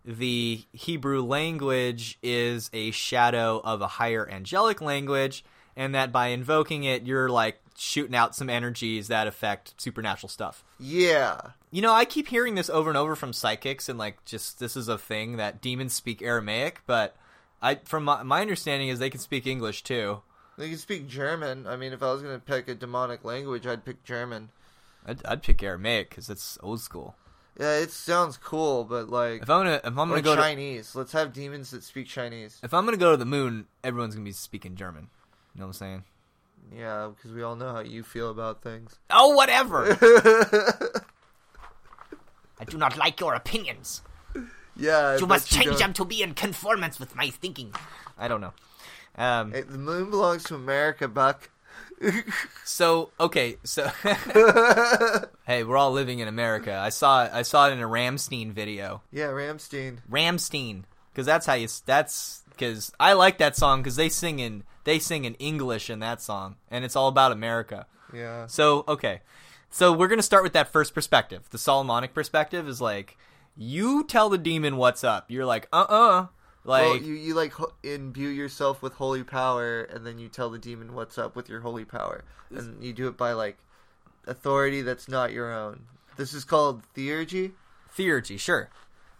the 0.05 0.63
Hebrew 0.71 1.21
language 1.23 2.17
is 2.23 2.69
a 2.73 2.91
shadow 2.91 3.59
of 3.63 3.81
a 3.81 3.87
higher 3.87 4.27
angelic 4.29 4.81
language, 4.81 5.43
and 5.79 5.95
that 5.95 6.11
by 6.11 6.27
invoking 6.27 6.83
it, 6.83 7.03
you're 7.03 7.29
like 7.29 7.61
shooting 7.77 8.13
out 8.13 8.35
some 8.35 8.49
energies 8.49 9.07
that 9.07 9.27
affect 9.27 9.73
supernatural 9.81 10.27
stuff. 10.27 10.61
yeah 10.77 11.39
You 11.71 11.81
know, 11.81 11.93
I 11.93 12.03
keep 12.03 12.27
hearing 12.27 12.55
this 12.55 12.69
over 12.69 12.89
and 12.89 12.97
over 12.97 13.15
from 13.15 13.31
psychics, 13.31 13.87
and 13.87 13.97
like, 13.97 14.23
just 14.25 14.59
this 14.59 14.75
is 14.75 14.89
a 14.89 14.97
thing 14.97 15.37
that 15.37 15.61
demons 15.61 15.93
speak 15.93 16.21
Aramaic, 16.21 16.81
but 16.85 17.15
I, 17.61 17.75
from 17.75 18.03
my, 18.03 18.23
my 18.23 18.41
understanding, 18.41 18.89
is 18.89 18.99
they 18.99 19.09
can 19.09 19.21
speak 19.21 19.47
English 19.47 19.83
too. 19.83 20.21
They 20.57 20.67
can 20.67 20.77
speak 20.77 21.07
German. 21.07 21.65
I 21.65 21.77
mean, 21.77 21.93
if 21.93 22.03
I 22.03 22.11
was 22.11 22.21
going 22.21 22.35
to 22.35 22.45
pick 22.45 22.67
a 22.67 22.75
demonic 22.75 23.23
language, 23.23 23.65
I'd 23.65 23.85
pick 23.85 24.03
German. 24.03 24.49
I'd, 25.05 25.25
I'd 25.25 25.41
pick 25.41 25.63
Aramaic 25.63 26.09
because 26.09 26.29
it's 26.29 26.57
old 26.61 26.81
school. 26.81 27.15
Yeah, 27.57 27.77
it 27.77 27.91
sounds 27.91 28.35
cool, 28.35 28.83
but 28.83 29.09
like, 29.09 29.41
If 29.41 29.49
I'm 29.49 29.61
gonna, 29.61 29.75
if 29.81 29.85
I'm 29.85 29.95
gonna 29.95 30.21
go 30.21 30.35
to, 30.35 30.41
Chinese. 30.41 30.95
Let's 30.95 31.13
have 31.13 31.31
demons 31.31 31.71
that 31.71 31.83
speak 31.83 32.07
Chinese. 32.07 32.59
if 32.63 32.73
I'm 32.73 32.83
gonna 32.83 32.97
go 32.97 33.11
to 33.11 33.17
the 33.17 33.25
moon, 33.25 33.67
everyone's 33.83 34.15
gonna 34.15 34.25
be 34.25 34.31
speaking 34.33 34.75
German. 34.75 35.09
You 35.55 35.61
know 35.61 35.65
what 35.65 35.69
I'm 35.69 35.73
saying? 35.73 36.03
Yeah, 36.75 37.09
because 37.15 37.31
we 37.31 37.41
all 37.43 37.55
know 37.55 37.71
how 37.73 37.79
you 37.79 38.03
feel 38.03 38.29
about 38.29 38.61
things. 38.61 38.97
Oh, 39.09 39.29
whatever. 39.29 39.97
I 42.59 42.65
do 42.65 42.77
not 42.77 42.97
like 42.97 43.19
your 43.19 43.33
opinions. 43.33 44.01
yeah, 44.75 44.97
I 44.99 45.17
You 45.17 45.25
must 45.27 45.49
change 45.49 45.65
don't. 45.71 45.79
them 45.79 45.93
to 45.93 46.05
be 46.05 46.21
in 46.21 46.33
conformance 46.33 46.99
with 46.99 47.15
my 47.15 47.29
thinking. 47.29 47.73
I 48.17 48.27
don't 48.27 48.41
know. 48.41 48.53
Um, 49.17 49.51
Hey, 49.53 49.61
the 49.61 49.77
moon 49.77 50.09
belongs 50.09 50.43
to 50.45 50.55
America, 50.55 51.07
Buck. 51.07 51.49
so 52.65 53.11
okay, 53.19 53.57
so 53.63 53.87
hey, 55.45 55.63
we're 55.63 55.77
all 55.77 55.91
living 55.91 56.19
in 56.19 56.27
America. 56.27 56.73
I 56.73 56.89
saw 56.89 57.27
I 57.31 57.41
saw 57.41 57.67
it 57.67 57.73
in 57.73 57.79
a 57.79 57.87
Rammstein 57.87 58.51
video. 58.51 59.01
yeah, 59.11 59.27
Rammstein. 59.27 59.97
Rammstein, 60.09 60.83
because 61.11 61.25
that's 61.25 61.45
how 61.45 61.53
you. 61.55 61.67
That's 61.85 62.43
because 62.51 62.91
I 62.99 63.13
like 63.13 63.37
that 63.39 63.55
song 63.57 63.81
because 63.81 63.97
they 63.97 64.07
sing 64.09 64.39
in 64.39 64.63
they 64.89 64.97
sing 64.97 65.23
in 65.25 65.35
English 65.35 65.89
in 65.89 65.99
that 65.99 66.19
song, 66.19 66.55
and 66.71 66.83
it's 66.83 66.95
all 66.95 67.07
about 67.07 67.31
America. 67.31 67.85
Yeah. 68.11 68.47
So 68.47 68.83
okay, 68.87 69.21
so 69.69 69.93
we're 69.93 70.07
gonna 70.07 70.23
start 70.23 70.41
with 70.41 70.53
that 70.53 70.71
first 70.71 70.95
perspective. 70.95 71.47
The 71.51 71.59
Solomonic 71.59 72.15
perspective 72.15 72.67
is 72.67 72.81
like 72.81 73.15
you 73.55 74.03
tell 74.03 74.29
the 74.29 74.37
demon 74.39 74.77
what's 74.77 75.03
up. 75.03 75.29
You're 75.29 75.45
like, 75.45 75.67
uh 75.71 75.85
uh 75.87 76.27
like 76.63 76.83
well, 76.83 76.97
you, 76.97 77.13
you 77.13 77.35
like 77.35 77.53
ho- 77.53 77.73
imbue 77.83 78.29
yourself 78.29 78.81
with 78.81 78.93
holy 78.93 79.23
power, 79.23 79.81
and 79.81 80.07
then 80.07 80.17
you 80.17 80.27
tell 80.27 80.49
the 80.49 80.57
demon 80.57 80.95
what's 80.95 81.19
up 81.19 81.35
with 81.35 81.49
your 81.49 81.59
holy 81.61 81.85
power, 81.85 82.23
and 82.49 82.83
you 82.83 82.91
do 82.91 83.07
it 83.07 83.15
by 83.15 83.33
like 83.33 83.59
authority 84.25 84.81
that's 84.81 85.07
not 85.07 85.31
your 85.31 85.53
own. 85.53 85.83
This 86.17 86.33
is 86.33 86.43
called 86.43 86.81
theurgy. 86.95 87.51
theurgy, 87.95 88.39
sure. 88.39 88.69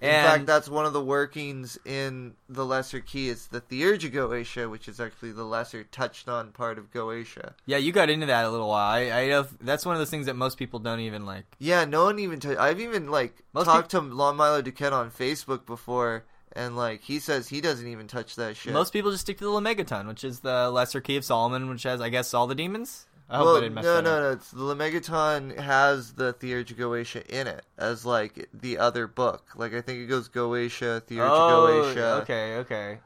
In 0.01 0.09
And 0.09 0.27
fact, 0.27 0.45
that's 0.45 0.69
one 0.69 0.85
of 0.85 0.93
the 0.93 1.03
workings 1.03 1.77
in 1.85 2.35
the 2.47 2.65
lesser 2.65 2.99
key. 3.01 3.29
Is 3.29 3.47
the 3.47 3.59
theurgy 3.61 4.11
Goetia, 4.11 4.69
which 4.69 4.87
is 4.87 4.99
actually 4.99 5.31
the 5.33 5.43
lesser 5.43 5.83
touched 5.83 6.29
on 6.29 6.51
part 6.51 6.77
of 6.77 6.91
Goetia. 6.91 7.53
yeah, 7.65 7.77
you 7.77 7.91
got 7.91 8.09
into 8.09 8.25
that 8.27 8.45
a 8.45 8.49
little 8.49 8.69
while. 8.69 8.91
I, 8.91 8.99
I 9.11 9.27
know 9.27 9.45
that's 9.61 9.85
one 9.85 9.95
of 9.95 9.99
those 9.99 10.09
things 10.09 10.25
that 10.27 10.35
most 10.35 10.57
people 10.57 10.79
don't 10.79 11.01
even 11.01 11.25
like. 11.25 11.45
Yeah, 11.59 11.85
no 11.85 12.05
one 12.05 12.19
even. 12.19 12.39
i 12.57 12.69
I've 12.69 12.79
even 12.79 13.09
like 13.11 13.43
Most 13.53 13.65
talked 13.65 13.91
to 13.91 13.99
Lon 13.99 14.37
Milo 14.37 14.61
Duquette 14.61 14.93
on 14.93 15.11
Facebook 15.11 15.65
before, 15.65 16.23
and 16.53 16.77
like 16.77 17.01
he 17.01 17.19
says 17.19 17.49
he 17.49 17.59
doesn't 17.59 17.87
even 17.87 18.07
touch 18.07 18.35
that 18.37 18.55
shit. 18.55 18.71
Most 18.73 18.93
people 18.93 19.11
just 19.11 19.21
stick 19.23 19.37
to 19.39 19.43
the 19.43 19.49
Lemegeton, 19.51 20.07
which 20.07 20.23
is 20.23 20.39
the 20.39 20.69
lesser 20.69 21.01
key 21.01 21.17
of 21.17 21.25
Solomon, 21.25 21.69
which 21.69 21.83
has, 21.83 21.99
I 21.99 22.09
guess, 22.09 22.33
all 22.33 22.47
the 22.47 22.55
demons. 22.55 23.05
I 23.29 23.37
hope 23.37 23.45
well, 23.45 23.57
I 23.57 23.59
didn't 23.61 23.75
mess 23.75 23.83
no, 23.83 23.95
that 23.95 24.03
no, 24.03 24.13
up. 24.15 24.21
no. 24.21 24.31
It's, 24.31 24.51
the 24.51 24.59
Lemegeton 24.59 25.57
has 25.59 26.13
the 26.13 26.33
Theurgy 26.33 26.75
Goetia 26.75 27.25
in 27.27 27.47
it 27.47 27.63
as 27.77 28.05
like 28.05 28.49
the 28.53 28.79
other 28.79 29.05
book. 29.07 29.49
Like 29.55 29.73
I 29.73 29.81
think 29.81 29.99
it 29.99 30.07
goes 30.07 30.29
Goetia, 30.29 31.01
Theurgy 31.01 31.29
Oh, 31.29 31.93
Goetia, 31.95 32.21
okay, 32.21 32.55
okay. 32.57 32.99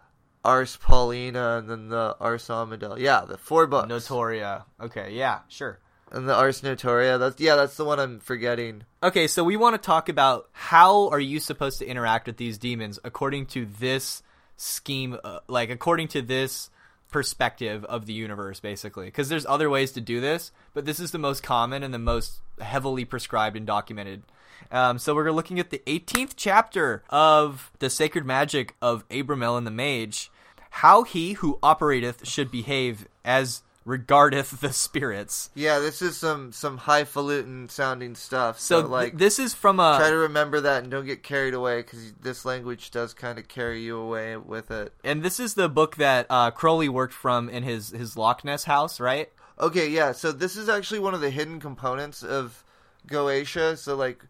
Ars 0.45 0.77
Paulina, 0.77 1.57
and 1.57 1.69
then 1.69 1.89
the 1.89 2.15
Ars 2.19 2.47
Almadel. 2.47 2.99
Yeah, 2.99 3.25
the 3.27 3.37
four 3.37 3.67
books. 3.67 3.87
Notoria. 3.87 4.63
Okay, 4.79 5.13
yeah, 5.13 5.39
sure. 5.47 5.79
and 6.11 6.27
the 6.27 6.35
Ars 6.35 6.61
Notoria. 6.61 7.17
That's 7.19 7.39
yeah, 7.39 7.55
that's 7.55 7.75
the 7.77 7.85
one 7.85 7.99
I'm 7.99 8.19
forgetting. 8.19 8.83
Okay, 9.01 9.27
so 9.27 9.43
we 9.43 9.57
want 9.57 9.75
to 9.75 9.85
talk 9.85 10.09
about 10.09 10.49
how 10.51 11.09
are 11.09 11.19
you 11.19 11.39
supposed 11.39 11.79
to 11.79 11.85
interact 11.85 12.27
with 12.27 12.37
these 12.37 12.57
demons 12.57 12.99
according 13.03 13.47
to 13.47 13.65
this 13.65 14.21
scheme, 14.55 15.17
uh, 15.23 15.39
like 15.47 15.69
according 15.69 16.07
to 16.09 16.21
this 16.21 16.69
perspective 17.13 17.85
of 17.85 18.05
the 18.05 18.13
universe, 18.13 18.59
basically. 18.59 19.05
Because 19.05 19.29
there's 19.29 19.45
other 19.45 19.69
ways 19.69 19.93
to 19.93 20.01
do 20.01 20.19
this, 20.19 20.51
but 20.73 20.85
this 20.85 20.99
is 20.99 21.11
the 21.11 21.17
most 21.17 21.43
common 21.43 21.83
and 21.83 21.93
the 21.93 21.99
most 21.99 22.41
heavily 22.59 23.05
prescribed 23.05 23.55
and 23.55 23.65
documented. 23.65 24.23
Um, 24.71 24.97
so 24.97 25.15
we're 25.15 25.31
looking 25.31 25.59
at 25.59 25.69
the 25.69 25.81
18th 25.87 26.33
chapter 26.35 27.03
of 27.09 27.71
the 27.79 27.89
Sacred 27.89 28.25
Magic 28.25 28.75
of 28.81 29.07
Abramelin 29.09 29.65
the 29.65 29.71
Mage, 29.71 30.31
how 30.71 31.03
he 31.03 31.33
who 31.33 31.59
operateth 31.61 32.27
should 32.27 32.49
behave 32.49 33.07
as 33.23 33.61
regardeth 33.85 34.61
the 34.61 34.71
spirits. 34.71 35.49
Yeah, 35.55 35.79
this 35.79 36.01
is 36.01 36.17
some 36.17 36.51
some 36.51 36.77
highfalutin 36.77 37.69
sounding 37.69 38.15
stuff. 38.15 38.59
So 38.59 38.81
So, 38.81 38.87
like, 38.87 39.11
th- 39.11 39.19
this 39.19 39.39
is 39.39 39.53
from 39.53 39.79
a 39.79 39.97
try 39.99 40.09
to 40.09 40.17
remember 40.17 40.61
that 40.61 40.83
and 40.83 40.91
don't 40.91 41.05
get 41.05 41.23
carried 41.23 41.53
away 41.53 41.81
because 41.81 42.13
this 42.13 42.45
language 42.45 42.91
does 42.91 43.13
kind 43.13 43.37
of 43.37 43.47
carry 43.47 43.81
you 43.81 43.97
away 43.97 44.37
with 44.37 44.71
it. 44.71 44.93
And 45.03 45.23
this 45.23 45.39
is 45.39 45.53
the 45.55 45.69
book 45.69 45.97
that 45.97 46.25
uh, 46.29 46.51
Crowley 46.51 46.89
worked 46.89 47.13
from 47.13 47.49
in 47.49 47.63
his 47.63 47.89
his 47.89 48.17
Loch 48.17 48.43
Ness 48.43 48.63
house, 48.65 48.99
right? 48.99 49.29
Okay, 49.59 49.89
yeah. 49.89 50.11
So 50.13 50.31
this 50.31 50.55
is 50.55 50.69
actually 50.69 50.99
one 50.99 51.13
of 51.13 51.21
the 51.21 51.29
hidden 51.29 51.59
components 51.59 52.23
of 52.23 52.63
Goetia. 53.07 53.77
So 53.77 53.95
like, 53.95 54.25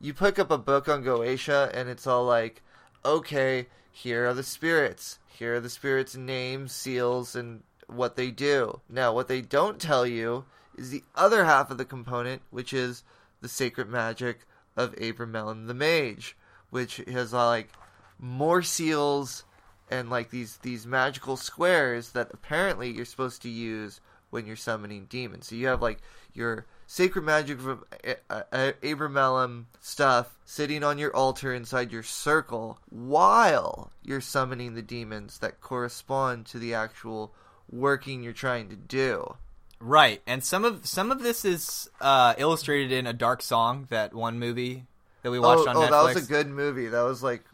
you 0.00 0.12
pick 0.12 0.38
up 0.38 0.50
a 0.50 0.58
book 0.58 0.88
on 0.88 1.04
Goetia, 1.04 1.70
and 1.72 1.88
it's 1.88 2.06
all 2.06 2.24
like, 2.24 2.62
okay, 3.04 3.66
here 3.92 4.26
are 4.26 4.34
the 4.34 4.42
spirits. 4.42 5.18
Here 5.28 5.56
are 5.56 5.60
the 5.60 5.70
spirits' 5.70 6.16
names, 6.16 6.72
seals, 6.72 7.34
and 7.36 7.62
what 7.86 8.16
they 8.16 8.30
do. 8.30 8.80
Now, 8.88 9.12
what 9.12 9.28
they 9.28 9.40
don't 9.40 9.80
tell 9.80 10.06
you 10.06 10.44
is 10.76 10.90
the 10.90 11.04
other 11.14 11.44
half 11.44 11.70
of 11.70 11.78
the 11.78 11.84
component, 11.84 12.42
which 12.50 12.72
is 12.72 13.04
the 13.40 13.48
sacred 13.48 13.88
magic 13.88 14.40
of 14.76 14.94
Abramelin 14.96 15.66
the 15.66 15.74
Mage, 15.74 16.36
which 16.70 16.96
has 17.08 17.32
uh, 17.32 17.46
like 17.46 17.70
more 18.18 18.62
seals 18.62 19.44
and 19.90 20.10
like 20.10 20.30
these 20.30 20.56
these 20.58 20.86
magical 20.86 21.36
squares 21.36 22.12
that 22.12 22.30
apparently 22.32 22.90
you're 22.90 23.04
supposed 23.04 23.42
to 23.42 23.48
use 23.48 24.00
when 24.30 24.46
you're 24.46 24.56
summoning 24.56 25.06
demons. 25.06 25.46
So 25.48 25.54
you 25.54 25.68
have 25.68 25.82
like 25.82 26.00
your 26.32 26.66
sacred 26.86 27.22
magic 27.22 27.60
from 27.60 27.84
A- 28.04 28.16
A- 28.30 28.72
Abramelin 28.82 29.64
stuff 29.80 30.36
sitting 30.44 30.82
on 30.82 30.98
your 30.98 31.14
altar 31.14 31.54
inside 31.54 31.92
your 31.92 32.02
circle 32.02 32.78
while 32.90 33.92
you're 34.02 34.20
summoning 34.20 34.74
the 34.74 34.82
demons 34.82 35.38
that 35.38 35.60
correspond 35.60 36.46
to 36.46 36.58
the 36.58 36.74
actual 36.74 37.32
working 37.70 38.22
you're 38.22 38.32
trying 38.32 38.68
to 38.68 38.76
do. 38.76 39.36
Right. 39.80 40.22
And 40.26 40.42
some 40.42 40.64
of 40.64 40.86
some 40.86 41.10
of 41.10 41.22
this 41.22 41.44
is 41.44 41.90
uh, 42.00 42.34
illustrated 42.38 42.92
in 42.92 43.06
a 43.06 43.12
dark 43.12 43.42
song, 43.42 43.86
that 43.90 44.14
one 44.14 44.38
movie 44.38 44.86
that 45.22 45.30
we 45.30 45.38
watched 45.38 45.66
oh, 45.66 45.70
on 45.70 45.76
oh, 45.76 45.80
Netflix. 45.80 45.90
that 45.90 46.14
was 46.14 46.24
a 46.24 46.32
good 46.32 46.48
movie. 46.48 46.86
That 46.88 47.02
was 47.02 47.22
like 47.22 47.44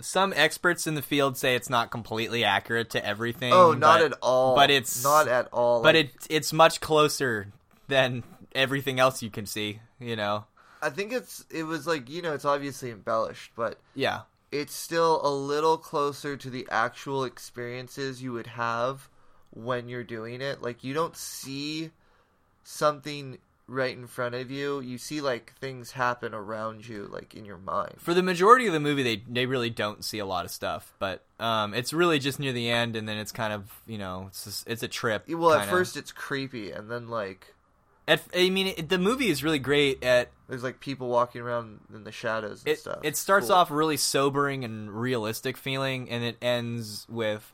some 0.00 0.32
experts 0.36 0.86
in 0.86 0.94
the 0.94 1.02
field 1.02 1.36
say 1.36 1.54
it's 1.54 1.70
not 1.70 1.90
completely 1.90 2.44
accurate 2.44 2.90
to 2.90 3.04
everything. 3.04 3.52
oh, 3.52 3.72
not 3.72 4.00
but- 4.00 4.12
at 4.12 4.18
all. 4.22 4.54
But 4.54 4.70
it's 4.70 5.02
not 5.02 5.28
at 5.28 5.48
all. 5.52 5.82
But 5.82 5.94
like- 5.94 6.06
it 6.06 6.26
it's 6.30 6.52
much 6.52 6.80
closer 6.80 7.52
than 7.88 8.22
everything 8.54 9.00
else 9.00 9.22
you 9.22 9.30
can 9.30 9.46
see. 9.46 9.80
You 9.98 10.16
know. 10.16 10.44
I 10.82 10.90
think 10.90 11.12
it's 11.12 11.44
it 11.50 11.64
was 11.64 11.86
like 11.86 12.08
you 12.08 12.22
know 12.22 12.34
it's 12.34 12.44
obviously 12.44 12.90
embellished, 12.90 13.52
but 13.56 13.78
Yeah. 13.94 14.22
it's 14.52 14.74
still 14.74 15.20
a 15.26 15.32
little 15.32 15.78
closer 15.78 16.36
to 16.36 16.50
the 16.50 16.68
actual 16.70 17.24
experiences 17.24 18.22
you 18.22 18.32
would 18.32 18.46
have 18.46 19.08
when 19.56 19.88
you're 19.88 20.04
doing 20.04 20.40
it. 20.40 20.62
Like 20.62 20.84
you 20.84 20.94
don't 20.94 21.16
see 21.16 21.90
something 22.62 23.38
right 23.68 23.96
in 23.96 24.06
front 24.06 24.34
of 24.34 24.50
you. 24.50 24.80
You 24.80 24.98
see 24.98 25.20
like 25.20 25.54
things 25.54 25.92
happen 25.92 26.34
around 26.34 26.86
you 26.86 27.08
like 27.12 27.34
in 27.34 27.44
your 27.44 27.58
mind. 27.58 27.94
For 27.98 28.14
the 28.14 28.22
majority 28.22 28.66
of 28.66 28.72
the 28.72 28.80
movie, 28.80 29.02
they 29.02 29.22
they 29.28 29.46
really 29.46 29.70
don't 29.70 30.04
see 30.04 30.18
a 30.18 30.26
lot 30.26 30.44
of 30.44 30.50
stuff, 30.50 30.92
but 30.98 31.24
um, 31.40 31.74
it's 31.74 31.92
really 31.92 32.18
just 32.18 32.38
near 32.38 32.52
the 32.52 32.70
end, 32.70 32.96
and 32.96 33.08
then 33.08 33.16
it's 33.18 33.32
kind 33.32 33.52
of 33.52 33.80
you 33.86 33.98
know 33.98 34.26
it's 34.28 34.44
just, 34.44 34.68
it's 34.68 34.82
a 34.82 34.88
trip. 34.88 35.24
Well, 35.28 35.52
at 35.52 35.60
kinda. 35.60 35.72
first 35.72 35.96
it's 35.96 36.12
creepy 36.12 36.70
and 36.70 36.90
then 36.90 37.08
like 37.08 37.54
At, 38.06 38.22
I 38.34 38.50
mean, 38.50 38.68
it, 38.68 38.88
the 38.88 38.98
movie 38.98 39.28
is 39.30 39.42
really 39.42 39.58
great 39.58 40.04
at 40.04 40.30
there's 40.48 40.62
like 40.62 40.78
people 40.78 41.08
walking 41.08 41.40
around 41.40 41.80
in 41.92 42.04
the 42.04 42.12
shadows 42.12 42.62
and 42.64 42.72
it. 42.72 42.78
stuff. 42.78 43.00
It 43.02 43.16
starts 43.16 43.48
Cool. 43.48 43.56
off 43.56 43.70
really 43.70 43.96
sobering 43.96 44.64
and 44.64 44.90
realistic 44.92 45.56
feeling, 45.56 46.08
and 46.08 46.22
it 46.22 46.36
ends 46.40 47.04
with 47.08 47.52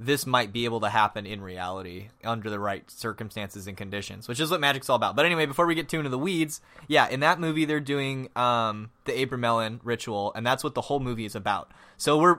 this 0.00 0.26
might 0.26 0.52
be 0.52 0.64
able 0.64 0.80
to 0.80 0.88
happen 0.88 1.26
in 1.26 1.40
reality 1.40 2.08
under 2.22 2.48
the 2.48 2.60
right 2.60 2.88
circumstances 2.90 3.66
and 3.66 3.76
conditions, 3.76 4.28
which 4.28 4.38
is 4.38 4.50
what 4.50 4.60
magic's 4.60 4.88
all 4.88 4.96
about. 4.96 5.16
But 5.16 5.26
anyway, 5.26 5.46
before 5.46 5.66
we 5.66 5.74
get 5.74 5.88
too 5.88 5.98
into 5.98 6.10
the 6.10 6.18
weeds, 6.18 6.60
yeah, 6.86 7.08
in 7.08 7.20
that 7.20 7.40
movie 7.40 7.64
they're 7.64 7.80
doing 7.80 8.28
um, 8.36 8.90
the 9.06 9.12
Abramelin 9.12 9.80
ritual, 9.82 10.32
and 10.34 10.46
that's 10.46 10.62
what 10.62 10.74
the 10.74 10.82
whole 10.82 11.00
movie 11.00 11.24
is 11.24 11.34
about. 11.34 11.72
So 11.96 12.18
we're 12.18 12.38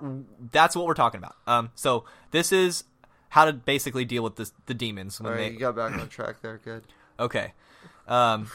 that's 0.51 0.75
what 0.75 0.85
we're 0.85 0.93
talking 0.93 1.17
about. 1.17 1.35
Um, 1.47 1.71
so 1.75 2.05
this 2.31 2.51
is 2.51 2.85
how 3.29 3.45
to 3.45 3.53
basically 3.53 4.05
deal 4.05 4.23
with 4.23 4.37
this, 4.37 4.53
the 4.65 4.73
demons 4.73 5.19
when 5.19 5.31
All 5.31 5.37
right, 5.37 5.49
they 5.49 5.53
you 5.53 5.59
got 5.59 5.75
back 5.75 5.91
on 5.93 6.07
track 6.07 6.41
there. 6.41 6.59
Good. 6.63 6.83
Okay. 7.19 7.53
Um, 8.07 8.49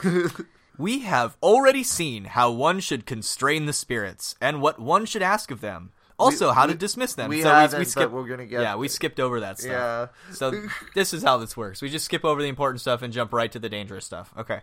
we 0.78 1.00
have 1.00 1.36
already 1.42 1.82
seen 1.82 2.24
how 2.24 2.50
one 2.50 2.80
should 2.80 3.06
constrain 3.06 3.66
the 3.66 3.72
spirits 3.72 4.34
and 4.40 4.60
what 4.60 4.78
one 4.78 5.06
should 5.06 5.22
ask 5.22 5.50
of 5.50 5.60
them. 5.60 5.92
Also, 6.18 6.52
how 6.52 6.66
to 6.66 6.72
we- 6.72 6.78
dismiss 6.78 7.14
them. 7.14 7.28
we 7.28 7.42
so 7.42 7.50
haven't, 7.50 7.78
we, 7.78 7.84
skip, 7.84 8.10
we're 8.10 8.28
gonna 8.28 8.46
get 8.46 8.62
Yeah, 8.62 8.76
we 8.76 8.88
skipped 8.88 9.18
over 9.18 9.40
that 9.40 9.58
stuff. 9.58 9.70
Yeah. 9.72 10.06
So 10.34 10.68
this 10.94 11.12
is 11.12 11.22
how 11.22 11.38
this 11.38 11.56
works. 11.56 11.82
We 11.82 11.88
just 11.88 12.04
skip 12.04 12.24
over 12.24 12.40
the 12.40 12.48
important 12.48 12.80
stuff 12.80 13.02
and 13.02 13.12
jump 13.12 13.32
right 13.32 13.50
to 13.50 13.58
the 13.58 13.68
dangerous 13.68 14.04
stuff. 14.04 14.32
Okay. 14.38 14.60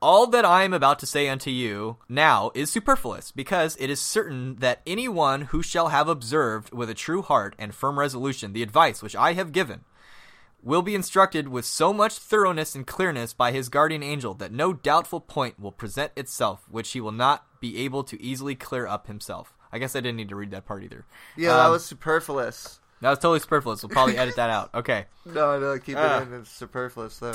All 0.00 0.28
that 0.28 0.44
I 0.44 0.62
am 0.62 0.72
about 0.72 1.00
to 1.00 1.06
say 1.06 1.28
unto 1.28 1.50
you 1.50 1.96
now 2.08 2.52
is 2.54 2.70
superfluous, 2.70 3.32
because 3.32 3.76
it 3.80 3.90
is 3.90 4.00
certain 4.00 4.54
that 4.56 4.80
any 4.86 5.08
one 5.08 5.42
who 5.42 5.60
shall 5.60 5.88
have 5.88 6.06
observed 6.08 6.72
with 6.72 6.88
a 6.88 6.94
true 6.94 7.20
heart 7.20 7.56
and 7.58 7.74
firm 7.74 7.98
resolution 7.98 8.52
the 8.52 8.62
advice 8.62 9.02
which 9.02 9.16
I 9.16 9.32
have 9.32 9.50
given 9.50 9.80
will 10.62 10.82
be 10.82 10.94
instructed 10.94 11.48
with 11.48 11.64
so 11.64 11.92
much 11.92 12.14
thoroughness 12.18 12.76
and 12.76 12.86
clearness 12.86 13.32
by 13.32 13.50
his 13.50 13.68
guardian 13.68 14.04
angel 14.04 14.34
that 14.34 14.52
no 14.52 14.72
doubtful 14.72 15.20
point 15.20 15.58
will 15.58 15.72
present 15.72 16.12
itself 16.16 16.64
which 16.70 16.92
he 16.92 17.00
will 17.00 17.12
not 17.12 17.60
be 17.60 17.78
able 17.78 18.04
to 18.04 18.20
easily 18.22 18.54
clear 18.54 18.86
up 18.86 19.08
himself. 19.08 19.57
I 19.72 19.78
guess 19.78 19.94
I 19.96 20.00
didn't 20.00 20.16
need 20.16 20.28
to 20.30 20.36
read 20.36 20.50
that 20.52 20.64
part 20.66 20.82
either. 20.84 21.04
Yeah, 21.36 21.54
that 21.56 21.66
Um, 21.66 21.72
was 21.72 21.84
superfluous. 21.84 22.80
That 23.00 23.10
was 23.10 23.18
totally 23.18 23.38
superfluous. 23.40 23.82
We'll 23.82 23.90
probably 23.90 24.16
edit 24.18 24.36
that 24.36 24.50
out. 24.50 24.70
Okay. 24.74 25.06
No, 25.26 25.58
no, 25.60 25.78
keep 25.78 25.96
Ah. 25.98 26.18
it 26.20 26.22
in. 26.28 26.34
It's 26.34 26.50
superfluous 26.50 27.18
though. 27.18 27.34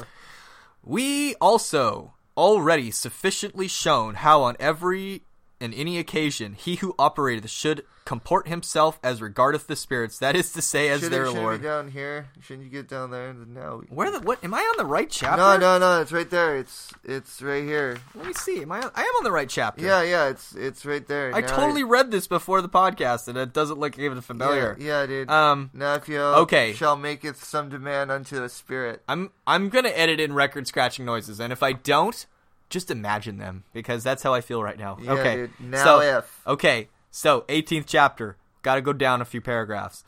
We 0.83 1.35
also 1.35 2.13
already 2.35 2.89
sufficiently 2.91 3.67
shown 3.67 4.15
how 4.15 4.41
on 4.43 4.55
every 4.59 5.23
and 5.63 5.73
any 5.73 5.97
occasion 5.97 6.53
he 6.53 6.75
who 6.75 6.93
operateth 6.99 7.49
should 7.49 7.83
comport 8.05 8.47
himself 8.47 8.99
as 9.01 9.21
regardeth 9.21 9.67
the 9.67 9.75
spirits, 9.75 10.19
that 10.19 10.35
is 10.35 10.51
to 10.53 10.61
say, 10.61 10.89
as 10.89 10.99
Shouldn't, 10.99 11.11
their 11.11 11.25
shouldn't 11.25 11.43
Lord. 11.43 11.61
be 11.61 11.67
down 11.67 11.87
here. 11.89 12.27
Shouldn't 12.41 12.65
you 12.65 12.71
get 12.71 12.87
down 12.87 13.11
there? 13.11 13.33
Now. 13.33 13.81
Where 13.89 14.11
the 14.11 14.19
what? 14.19 14.43
Am 14.43 14.53
I 14.53 14.59
on 14.59 14.77
the 14.77 14.85
right 14.85 15.09
chapter? 15.09 15.37
No, 15.37 15.57
no, 15.57 15.77
no. 15.79 16.01
It's 16.01 16.11
right 16.11 16.29
there. 16.29 16.57
It's 16.57 16.91
it's 17.03 17.41
right 17.41 17.63
here. 17.63 17.97
Let 18.15 18.27
me 18.27 18.33
see. 18.33 18.61
Am 18.61 18.71
I? 18.71 18.81
On, 18.81 18.91
I 18.95 19.01
am 19.01 19.15
on 19.17 19.23
the 19.23 19.31
right 19.31 19.49
chapter. 19.49 19.85
Yeah, 19.85 20.01
yeah. 20.01 20.27
It's 20.29 20.53
it's 20.55 20.85
right 20.85 21.07
there. 21.07 21.33
I 21.33 21.41
Now 21.41 21.47
totally 21.47 21.83
read 21.83 22.11
this 22.11 22.27
before 22.27 22.61
the 22.61 22.69
podcast, 22.69 23.27
and 23.27 23.37
it 23.37 23.53
doesn't 23.53 23.79
look 23.79 23.97
even 23.97 24.21
familiar. 24.21 24.75
Yeah, 24.79 25.01
yeah, 25.01 25.05
dude. 25.05 25.29
Um, 25.29 25.71
now 25.73 25.95
if 25.95 26.07
you 26.09 26.19
okay. 26.19 26.73
shall 26.73 26.95
maketh 26.95 27.43
some 27.43 27.69
demand 27.69 28.11
unto 28.11 28.43
a 28.43 28.49
spirit. 28.49 29.01
I'm 29.07 29.31
I'm 29.47 29.69
gonna 29.69 29.89
edit 29.89 30.19
in 30.19 30.33
record 30.33 30.67
scratching 30.67 31.05
noises, 31.05 31.39
and 31.39 31.53
if 31.53 31.63
I 31.63 31.73
don't, 31.73 32.25
just 32.73 32.91
imagine 32.91 33.37
them 33.37 33.63
because 33.71 34.03
that's 34.03 34.23
how 34.23 34.33
I 34.33 34.41
feel 34.41 34.61
right 34.61 34.77
now. 34.77 34.97
Yeah, 35.01 35.11
okay. 35.13 35.35
dude. 35.35 35.51
Now 35.59 35.83
so, 35.83 36.01
if. 36.01 36.41
Okay. 36.45 36.89
So 37.11 37.41
18th 37.47 37.85
chapter. 37.87 38.37
Got 38.63 38.75
to 38.75 38.81
go 38.81 38.93
down 38.93 39.21
a 39.21 39.25
few 39.25 39.41
paragraphs. 39.41 40.03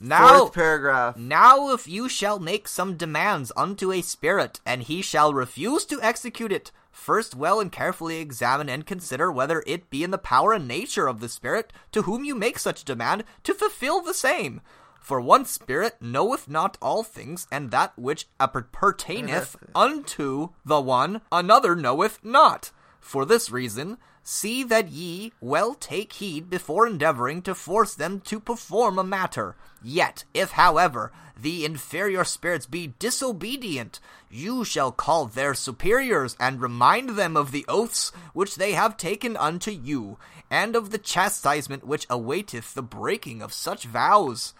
Now, 0.00 0.38
Fourth 0.38 0.54
paragraph. 0.54 1.16
Now, 1.16 1.72
if 1.72 1.88
you 1.88 2.08
shall 2.08 2.38
make 2.38 2.68
some 2.68 2.96
demands 2.96 3.50
unto 3.56 3.92
a 3.92 4.00
spirit, 4.00 4.60
and 4.64 4.82
he 4.82 5.02
shall 5.02 5.34
refuse 5.34 5.84
to 5.86 6.00
execute 6.00 6.52
it, 6.52 6.70
first 6.90 7.34
well 7.34 7.60
and 7.60 7.72
carefully 7.72 8.18
examine 8.18 8.68
and 8.68 8.86
consider 8.86 9.30
whether 9.30 9.62
it 9.66 9.90
be 9.90 10.04
in 10.04 10.10
the 10.10 10.18
power 10.18 10.52
and 10.52 10.68
nature 10.68 11.08
of 11.08 11.20
the 11.20 11.28
spirit 11.28 11.72
to 11.92 12.02
whom 12.02 12.24
you 12.24 12.34
make 12.34 12.58
such 12.58 12.84
demand 12.84 13.24
to 13.42 13.54
fulfill 13.54 14.00
the 14.00 14.14
same. 14.14 14.60
For 15.08 15.22
one 15.22 15.46
spirit 15.46 15.96
knoweth 16.02 16.50
not 16.50 16.76
all 16.82 17.02
things, 17.02 17.46
and 17.50 17.70
that 17.70 17.98
which 17.98 18.28
appertaineth 18.38 19.56
unto 19.74 20.50
the 20.66 20.82
one, 20.82 21.22
another 21.32 21.74
knoweth 21.74 22.22
not. 22.22 22.72
For 23.00 23.24
this 23.24 23.48
reason, 23.50 23.96
see 24.22 24.62
that 24.64 24.90
ye 24.90 25.32
well 25.40 25.72
take 25.72 26.12
heed 26.12 26.50
before 26.50 26.86
endeavoring 26.86 27.40
to 27.44 27.54
force 27.54 27.94
them 27.94 28.20
to 28.26 28.38
perform 28.38 28.98
a 28.98 29.02
matter. 29.02 29.56
Yet, 29.82 30.24
if, 30.34 30.50
however, 30.50 31.10
the 31.40 31.64
inferior 31.64 32.24
spirits 32.24 32.66
be 32.66 32.92
disobedient, 32.98 34.00
you 34.28 34.62
shall 34.62 34.92
call 34.92 35.24
their 35.24 35.54
superiors 35.54 36.36
and 36.38 36.60
remind 36.60 37.16
them 37.16 37.34
of 37.34 37.50
the 37.50 37.64
oaths 37.66 38.12
which 38.34 38.56
they 38.56 38.72
have 38.72 38.98
taken 38.98 39.38
unto 39.38 39.70
you, 39.70 40.18
and 40.50 40.76
of 40.76 40.90
the 40.90 40.98
chastisement 40.98 41.86
which 41.86 42.06
awaiteth 42.10 42.74
the 42.74 42.82
breaking 42.82 43.40
of 43.40 43.54
such 43.54 43.84
vows. 43.84 44.52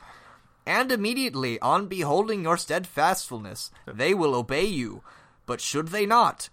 And 0.68 0.92
immediately 0.92 1.58
on 1.60 1.86
beholding 1.86 2.42
your 2.42 2.56
steadfastfulness, 2.56 3.70
they 3.86 4.12
will 4.12 4.34
obey 4.34 4.66
you. 4.66 5.02
But 5.46 5.62
should 5.62 5.88
they 5.88 6.04
not, 6.04 6.50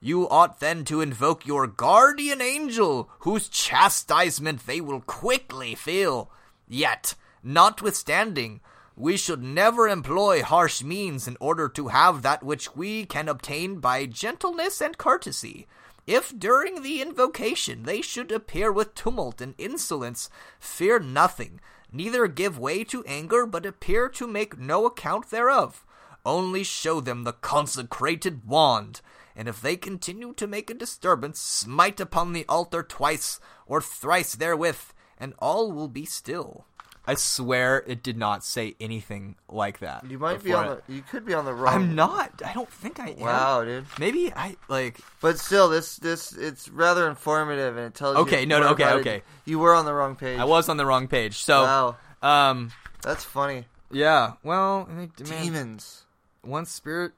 you 0.00 0.28
ought 0.28 0.60
then 0.60 0.84
to 0.84 1.00
invoke 1.00 1.44
your 1.44 1.66
guardian 1.66 2.40
angel, 2.40 3.10
whose 3.20 3.48
chastisement 3.48 4.64
they 4.64 4.80
will 4.80 5.00
quickly 5.00 5.74
feel. 5.74 6.30
Yet, 6.68 7.16
notwithstanding, 7.42 8.60
we 8.94 9.16
should 9.16 9.42
never 9.42 9.88
employ 9.88 10.44
harsh 10.44 10.84
means 10.84 11.26
in 11.26 11.36
order 11.40 11.68
to 11.70 11.88
have 11.88 12.22
that 12.22 12.44
which 12.44 12.76
we 12.76 13.06
can 13.06 13.28
obtain 13.28 13.80
by 13.80 14.06
gentleness 14.06 14.80
and 14.80 14.96
courtesy. 14.96 15.66
If 16.06 16.36
during 16.38 16.82
the 16.82 17.02
invocation 17.02 17.82
they 17.82 18.02
should 18.02 18.30
appear 18.30 18.70
with 18.70 18.94
tumult 18.94 19.40
and 19.40 19.54
insolence, 19.58 20.30
fear 20.60 21.00
nothing, 21.00 21.60
neither 21.92 22.26
give 22.26 22.58
way 22.58 22.84
to 22.84 23.04
anger, 23.04 23.46
but 23.46 23.66
appear 23.66 24.08
to 24.10 24.26
make 24.26 24.58
no 24.58 24.86
account 24.86 25.30
thereof. 25.30 25.84
Only 26.24 26.62
show 26.62 27.00
them 27.00 27.24
the 27.24 27.32
consecrated 27.32 28.46
wand, 28.46 29.00
and 29.34 29.48
if 29.48 29.60
they 29.60 29.76
continue 29.76 30.32
to 30.34 30.46
make 30.46 30.70
a 30.70 30.74
disturbance, 30.74 31.40
smite 31.40 32.00
upon 32.00 32.32
the 32.32 32.44
altar 32.48 32.82
twice 32.82 33.40
or 33.66 33.80
thrice 33.80 34.34
therewith, 34.34 34.92
and 35.18 35.34
all 35.38 35.72
will 35.72 35.88
be 35.88 36.04
still. 36.04 36.66
I 37.08 37.14
swear 37.14 37.82
it 37.86 38.02
did 38.02 38.16
not 38.18 38.44
say 38.44 38.76
anything 38.78 39.36
like 39.48 39.78
that. 39.78 40.04
You 40.10 40.18
might 40.18 40.44
be 40.44 40.52
on 40.52 40.72
it. 40.72 40.82
the. 40.86 40.92
You 40.94 41.02
could 41.02 41.24
be 41.24 41.32
on 41.32 41.46
the 41.46 41.54
wrong. 41.54 41.74
I'm 41.74 41.94
not. 41.94 42.42
I 42.44 42.52
don't 42.52 42.70
think 42.70 43.00
I 43.00 43.08
am. 43.12 43.20
Wow, 43.20 43.64
dude. 43.64 43.86
Maybe 43.98 44.30
I 44.34 44.56
like. 44.68 45.00
But 45.22 45.38
still, 45.38 45.68
this 45.70 45.96
this 45.96 46.32
it's 46.32 46.68
rather 46.68 47.08
informative 47.08 47.76
and 47.78 47.86
it 47.86 47.94
tells 47.94 48.16
you. 48.16 48.22
Okay, 48.22 48.44
no, 48.44 48.58
no, 48.58 48.64
more 48.66 48.72
okay, 48.74 48.90
it. 48.90 48.94
okay. 49.00 49.22
You 49.46 49.58
were 49.58 49.74
on 49.74 49.86
the 49.86 49.94
wrong 49.94 50.16
page. 50.16 50.38
I 50.38 50.44
was 50.44 50.68
on 50.68 50.76
the 50.76 50.84
wrong 50.84 51.08
page. 51.08 51.38
So, 51.38 51.62
Wow, 51.62 51.96
um, 52.22 52.72
that's 53.02 53.24
funny. 53.24 53.64
yeah. 53.90 54.32
Well, 54.42 54.86
I 54.92 54.94
think 54.94 55.16
Demons. 55.16 56.04
one 56.42 56.66
spirit 56.66 57.12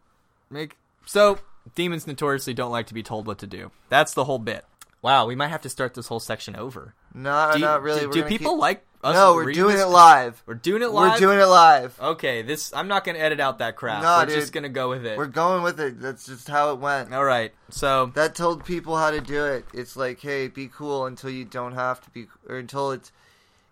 make 0.50 0.76
so 1.04 1.38
demons 1.74 2.06
notoriously 2.06 2.54
don't 2.54 2.70
like 2.70 2.86
to 2.86 2.94
be 2.94 3.02
told 3.02 3.26
what 3.26 3.38
to 3.40 3.46
do. 3.48 3.70
That's 3.88 4.14
the 4.14 4.24
whole 4.24 4.38
bit. 4.38 4.64
Wow, 5.02 5.26
we 5.26 5.34
might 5.34 5.48
have 5.48 5.62
to 5.62 5.68
start 5.70 5.94
this 5.94 6.06
whole 6.08 6.20
section 6.20 6.54
over. 6.54 6.94
No, 7.14 7.50
Do, 7.54 7.58
you- 7.58 7.64
not 7.64 7.82
really. 7.82 8.00
do, 8.02 8.12
do 8.12 8.22
people 8.24 8.52
keep- 8.52 8.60
like 8.60 8.84
us? 9.02 9.14
No, 9.14 9.34
we're 9.34 9.52
doing 9.52 9.76
this? 9.76 9.84
it 9.84 9.88
live. 9.88 10.42
We're 10.46 10.54
doing 10.54 10.82
it 10.82 10.90
live. 10.90 11.12
We're 11.12 11.18
doing 11.18 11.38
it 11.40 11.44
live. 11.46 11.98
Okay, 12.00 12.42
this 12.42 12.72
I'm 12.74 12.88
not 12.88 13.04
gonna 13.04 13.18
edit 13.18 13.40
out 13.40 13.58
that 13.58 13.76
crap. 13.76 14.02
No, 14.02 14.18
we're 14.18 14.26
dude. 14.26 14.34
just 14.40 14.52
gonna 14.52 14.68
go 14.68 14.88
with 14.90 15.06
it. 15.06 15.16
We're 15.16 15.26
going 15.26 15.62
with 15.62 15.80
it. 15.80 16.00
That's 16.00 16.26
just 16.26 16.48
how 16.48 16.72
it 16.72 16.78
went. 16.78 17.12
All 17.14 17.24
right. 17.24 17.52
So 17.70 18.06
That 18.14 18.34
told 18.34 18.64
people 18.64 18.96
how 18.96 19.10
to 19.10 19.20
do 19.20 19.44
it. 19.46 19.64
It's 19.72 19.96
like, 19.96 20.20
hey, 20.20 20.48
be 20.48 20.68
cool 20.68 21.06
until 21.06 21.30
you 21.30 21.44
don't 21.44 21.74
have 21.74 22.00
to 22.02 22.10
be, 22.10 22.26
or 22.48 22.58
until 22.58 22.90
it's 22.92 23.12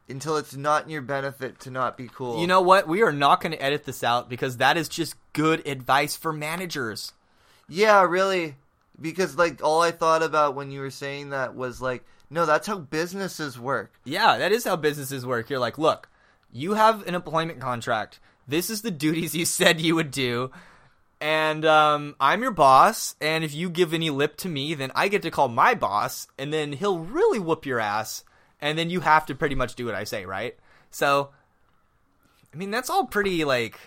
until 0.09 0.37
it's 0.39 0.57
not 0.57 0.85
in 0.85 0.91
your 0.91 1.03
benefit 1.03 1.61
to 1.61 1.71
not 1.71 1.97
be 1.97 2.09
cool. 2.09 2.41
you 2.41 2.47
know 2.47 2.63
what? 2.63 2.89
We 2.89 3.03
are 3.03 3.13
not 3.13 3.43
going 3.43 3.53
to 3.53 3.63
edit 3.63 3.85
this 3.85 4.03
out 4.03 4.29
because 4.31 4.57
that 4.57 4.79
is 4.79 4.89
just 4.89 5.15
good 5.35 5.67
advice 5.67 6.17
for 6.17 6.33
managers. 6.33 7.13
Yeah, 7.69 8.03
really. 8.05 8.57
Because 9.01 9.37
like 9.37 9.63
all 9.63 9.83
I 9.83 9.91
thought 9.91 10.23
about 10.23 10.55
when 10.55 10.71
you 10.71 10.81
were 10.81 10.91
saying 10.91 11.31
that 11.31 11.55
was 11.55 11.81
like, 11.83 12.05
no, 12.31 12.45
that's 12.47 12.67
how 12.67 12.79
businesses 12.79 13.59
work. 13.59 13.95
Yeah, 14.05 14.39
that 14.39 14.53
is 14.53 14.65
how 14.65 14.77
businesses 14.77 15.25
work. 15.25 15.49
You're 15.51 15.59
like, 15.59 15.79
look, 15.79 16.09
you 16.53 16.75
have 16.75 17.07
an 17.07 17.15
employment 17.15 17.61
contract. 17.61 18.21
This 18.47 18.71
is 18.71 18.83
the 18.83 18.91
duties 18.91 19.35
you 19.35 19.45
said 19.59 19.81
you 19.81 19.95
would 19.95 20.11
do. 20.11 20.51
And 21.21 21.65
um, 21.65 22.15
I'm 22.21 22.43
your 22.43 22.53
boss, 22.53 23.17
and 23.21 23.43
if 23.43 23.53
you 23.53 23.69
give 23.71 23.93
any 23.93 24.09
lip 24.09 24.37
to 24.37 24.49
me, 24.49 24.75
then 24.75 24.93
I 24.95 25.09
get 25.09 25.23
to 25.23 25.33
call 25.33 25.49
my 25.49 25.75
boss, 25.75 26.29
and 26.39 26.53
then 26.53 26.73
he'll 26.73 27.01
really 27.01 27.41
whoop 27.41 27.67
your 27.67 27.81
ass, 27.81 28.23
and 28.61 28.79
then 28.79 28.89
you 28.89 29.01
have 29.01 29.27
to 29.27 29.35
pretty 29.35 29.57
much 29.57 29.75
do 29.75 29.85
what 29.87 29.97
I 29.97 30.05
say, 30.05 30.25
right? 30.27 30.57
So, 30.93 31.31
I 32.55 32.57
mean, 32.57 32.71
that's 32.71 32.89
all 32.89 33.07
pretty 33.07 33.45
like. 33.45 33.79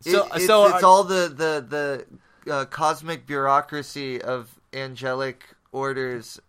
So, 0.00 0.26
It- 0.26 0.32
it's, 0.36 0.46
so 0.46 0.66
it's 0.66 0.82
uh, 0.84 0.88
all 0.88 1.02
the 1.02 1.26
the 1.28 2.06
the 2.46 2.52
uh, 2.52 2.64
cosmic 2.66 3.26
bureaucracy 3.26 4.22
of 4.22 4.48
angelic 4.72 5.42
orders. 5.72 6.40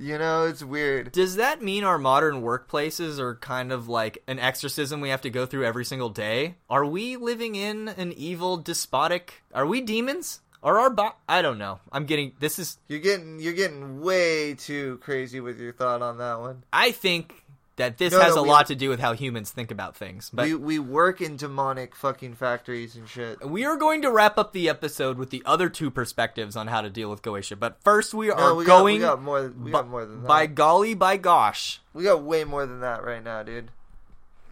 You 0.00 0.18
know, 0.18 0.46
it's 0.46 0.62
weird. 0.62 1.12
Does 1.12 1.36
that 1.36 1.60
mean 1.60 1.82
our 1.84 1.98
modern 1.98 2.42
workplaces 2.42 3.18
are 3.18 3.34
kind 3.34 3.72
of 3.72 3.88
like 3.88 4.22
an 4.26 4.38
exorcism 4.38 5.00
we 5.00 5.08
have 5.08 5.22
to 5.22 5.30
go 5.30 5.44
through 5.44 5.64
every 5.64 5.84
single 5.84 6.10
day? 6.10 6.56
Are 6.70 6.84
we 6.84 7.16
living 7.16 7.56
in 7.56 7.88
an 7.88 8.12
evil, 8.12 8.56
despotic? 8.56 9.42
Are 9.52 9.66
we 9.66 9.80
demons? 9.80 10.40
Are 10.62 10.78
our 10.78 10.90
bo- 10.90 11.14
I 11.28 11.42
don't 11.42 11.58
know. 11.58 11.80
I'm 11.92 12.06
getting 12.06 12.32
this 12.40 12.58
is 12.58 12.78
You're 12.88 12.98
getting 12.98 13.38
you're 13.38 13.52
getting 13.52 14.00
way 14.00 14.54
too 14.54 14.98
crazy 14.98 15.40
with 15.40 15.60
your 15.60 15.72
thought 15.72 16.02
on 16.02 16.18
that 16.18 16.40
one. 16.40 16.64
I 16.72 16.90
think 16.90 17.44
that 17.78 17.98
this 17.98 18.12
No, 18.12 18.20
has 18.20 18.36
no, 18.36 18.42
a 18.42 18.46
lot 18.46 18.66
to 18.66 18.76
do 18.76 18.88
with 18.90 19.00
how 19.00 19.14
humans 19.14 19.50
think 19.50 19.70
about 19.70 19.96
things. 19.96 20.30
But 20.32 20.44
we 20.46 20.54
we 20.54 20.78
work 20.78 21.20
in 21.20 21.36
demonic 21.36 21.96
fucking 21.96 22.34
factories 22.34 22.94
and 22.94 23.08
shit. 23.08 23.44
we 23.44 23.64
are 23.64 23.76
going 23.76 24.02
to 24.02 24.10
wrap 24.12 24.36
up 24.38 24.52
the 24.52 24.68
episode 24.68 25.16
with 25.16 25.30
the 25.30 25.42
other 25.46 25.68
two 25.68 25.90
perspectives 25.90 26.54
on 26.56 26.66
how 26.68 26.82
to 26.82 26.90
deal 26.90 27.10
with 27.10 27.22
Goetia. 27.22 27.58
But 27.58 27.82
first 27.82 28.12
we 28.14 28.30
are 28.30 28.38
No, 28.38 28.54
we 28.54 28.64
got, 28.64 28.84
we 28.84 28.92
going 28.92 29.00
got 29.00 29.22
more. 29.22 29.48
We 29.58 29.70
got 29.70 29.88
more 29.88 30.04
than 30.04 30.22
that. 30.22 30.28
by 30.28 30.46
golly 30.46 30.94
by 30.94 31.16
gosh. 31.16 31.80
we 31.94 32.04
got 32.04 32.22
way 32.22 32.44
more 32.44 32.66
than 32.66 32.80
that 32.80 33.02
right 33.02 33.24
now, 33.24 33.42
dude. 33.42 33.70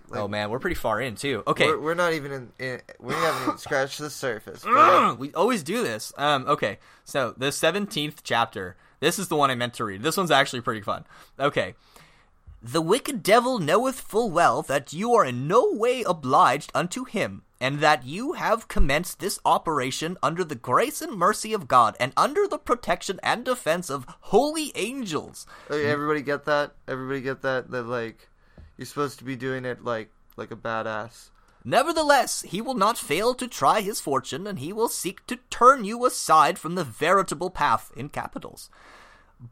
Like, 0.09 0.21
oh 0.21 0.29
man, 0.29 0.51
we're 0.51 0.61
pretty 0.61 0.77
far 0.77 1.01
in 1.01 1.17
too. 1.17 1.43
Okay. 1.49 1.67
We're, 1.67 1.81
we're 1.81 1.95
not 1.95 2.13
even 2.13 2.33
in. 2.33 2.53
in 2.59 2.81
we 3.01 3.13
haven't 3.13 3.43
even 3.43 3.59
scratched 3.59 3.99
the 3.99 4.09
surface. 4.11 4.63
bro. 4.63 5.15
we 5.19 5.33
always 5.35 5.63
do 5.65 5.83
this. 5.83 6.13
Um, 6.17 6.47
okay, 6.47 6.79
so 7.05 7.35
the 7.37 7.51
seventeenth 7.53 8.23
chapter. 8.23 8.77
This 9.01 9.19
is 9.19 9.29
the 9.29 9.37
one 9.37 9.51
I 9.51 9.55
meant 9.57 9.75
to 9.75 9.85
read. 9.85 10.03
This 10.03 10.17
one's 10.17 10.31
actually 10.31 10.63
pretty 10.63 10.81
fun. 10.81 11.05
Okay, 11.39 11.75
The 12.69 12.83
wicked 12.83 13.23
devil 13.23 13.61
knoweth 13.61 14.01
full 14.01 14.29
well 14.29 14.61
that 14.63 14.93
you 14.93 15.15
are 15.15 15.25
in 15.25 15.47
no 15.47 15.71
way 15.71 16.03
obliged 16.03 16.73
unto 16.75 17.05
him, 17.05 17.43
and 17.61 17.79
that 17.79 18.05
you 18.05 18.33
have 18.33 18.67
commenced 18.67 19.21
this 19.21 19.39
operation 19.45 20.17
under 20.21 20.43
the 20.43 20.57
grace 20.57 21.01
and 21.01 21.17
mercy 21.17 21.53
of 21.53 21.69
God, 21.69 21.97
and 22.01 22.13
under 22.17 22.49
the 22.49 22.59
protection 22.59 23.21
and 23.23 23.45
defense 23.45 23.89
of 23.89 24.05
holy 24.33 24.73
angels. 24.75 25.47
Okay, 25.71 25.87
everybody 25.87 26.23
get 26.23 26.45
that? 26.47 26.73
Everybody 26.89 27.21
get 27.21 27.43
that? 27.43 27.71
That 27.71 27.85
like 27.85 28.29
you're 28.77 28.87
supposed 28.87 29.21
to 29.21 29.25
be 29.25 29.37
doing 29.37 29.65
it 29.65 29.85
like 29.85 30.11
like 30.37 30.51
a 30.51 30.57
badass. 30.57 31.31
Nevertheless, 31.65 32.43
he 32.43 32.61
will 32.61 32.75
not 32.75 32.99
fail 32.99 33.33
to 33.35 33.47
try 33.47 33.81
his 33.81 34.01
fortune, 34.01 34.45
and 34.45 34.59
he 34.59 34.73
will 34.73 34.89
seek 34.89 35.25
to 35.29 35.39
turn 35.51 35.85
you 35.85 36.05
aside 36.05 36.59
from 36.59 36.75
the 36.75 36.83
veritable 36.83 37.51
path 37.51 37.93
in 37.97 38.09
capitals. 38.09 38.71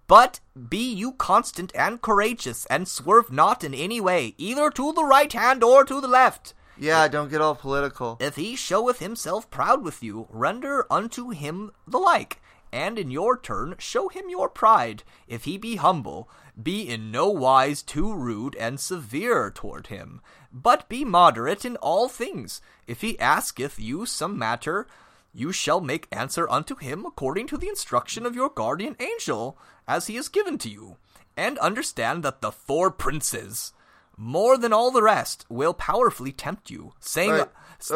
But 0.06 0.40
be 0.68 0.92
you 0.92 1.12
constant 1.12 1.72
and 1.74 2.00
courageous, 2.00 2.66
and 2.66 2.88
swerve 2.88 3.30
not 3.30 3.62
in 3.62 3.74
any 3.74 4.00
way, 4.00 4.34
either 4.38 4.70
to 4.70 4.92
the 4.92 5.04
right 5.04 5.32
hand 5.32 5.62
or 5.62 5.84
to 5.84 6.00
the 6.00 6.08
left. 6.08 6.54
Yeah, 6.76 7.06
don't 7.08 7.30
get 7.30 7.40
all 7.40 7.54
political. 7.54 8.16
If 8.20 8.36
he 8.36 8.56
showeth 8.56 8.98
himself 8.98 9.50
proud 9.50 9.82
with 9.82 10.02
you, 10.02 10.26
render 10.30 10.86
unto 10.90 11.30
him 11.30 11.70
the 11.86 11.98
like, 11.98 12.40
and 12.72 12.98
in 12.98 13.10
your 13.10 13.38
turn 13.38 13.76
show 13.78 14.08
him 14.08 14.28
your 14.28 14.48
pride. 14.48 15.04
If 15.28 15.44
he 15.44 15.56
be 15.58 15.76
humble, 15.76 16.28
be 16.60 16.88
in 16.88 17.10
no 17.10 17.28
wise 17.28 17.82
too 17.82 18.12
rude 18.12 18.56
and 18.56 18.80
severe 18.80 19.50
toward 19.50 19.88
him, 19.88 20.20
but 20.52 20.88
be 20.88 21.04
moderate 21.04 21.64
in 21.64 21.76
all 21.76 22.08
things. 22.08 22.60
If 22.86 23.00
he 23.00 23.18
asketh 23.20 23.78
you 23.78 24.06
some 24.06 24.38
matter, 24.38 24.86
you 25.34 25.50
shall 25.52 25.80
make 25.80 26.06
answer 26.12 26.48
unto 26.48 26.76
him 26.76 27.04
according 27.04 27.48
to 27.48 27.58
the 27.58 27.68
instruction 27.68 28.24
of 28.24 28.34
your 28.34 28.48
guardian 28.48 28.96
angel, 29.00 29.58
as 29.86 30.06
he 30.06 30.16
is 30.16 30.28
given 30.28 30.56
to 30.58 30.70
you. 30.70 30.96
And 31.36 31.58
understand 31.58 32.22
that 32.22 32.40
the 32.40 32.52
four 32.52 32.92
princes, 32.92 33.72
more 34.16 34.56
than 34.56 34.72
all 34.72 34.92
the 34.92 35.02
rest, 35.02 35.44
will 35.48 35.74
powerfully 35.74 36.30
tempt 36.30 36.70
you, 36.70 36.92
saying, 37.00 37.32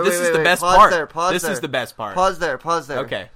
This 0.04 0.20
is 0.20 0.32
the 0.36 0.42
best 0.42 0.60
part. 0.76 0.90
This 1.32 1.44
is 1.44 1.60
the 1.60 1.68
best 1.68 1.96
part. 1.96 2.16
Pause 2.16 2.40
there. 2.40 2.58
Pause 2.58 2.86
there. 2.88 2.98
okay, 2.98 3.30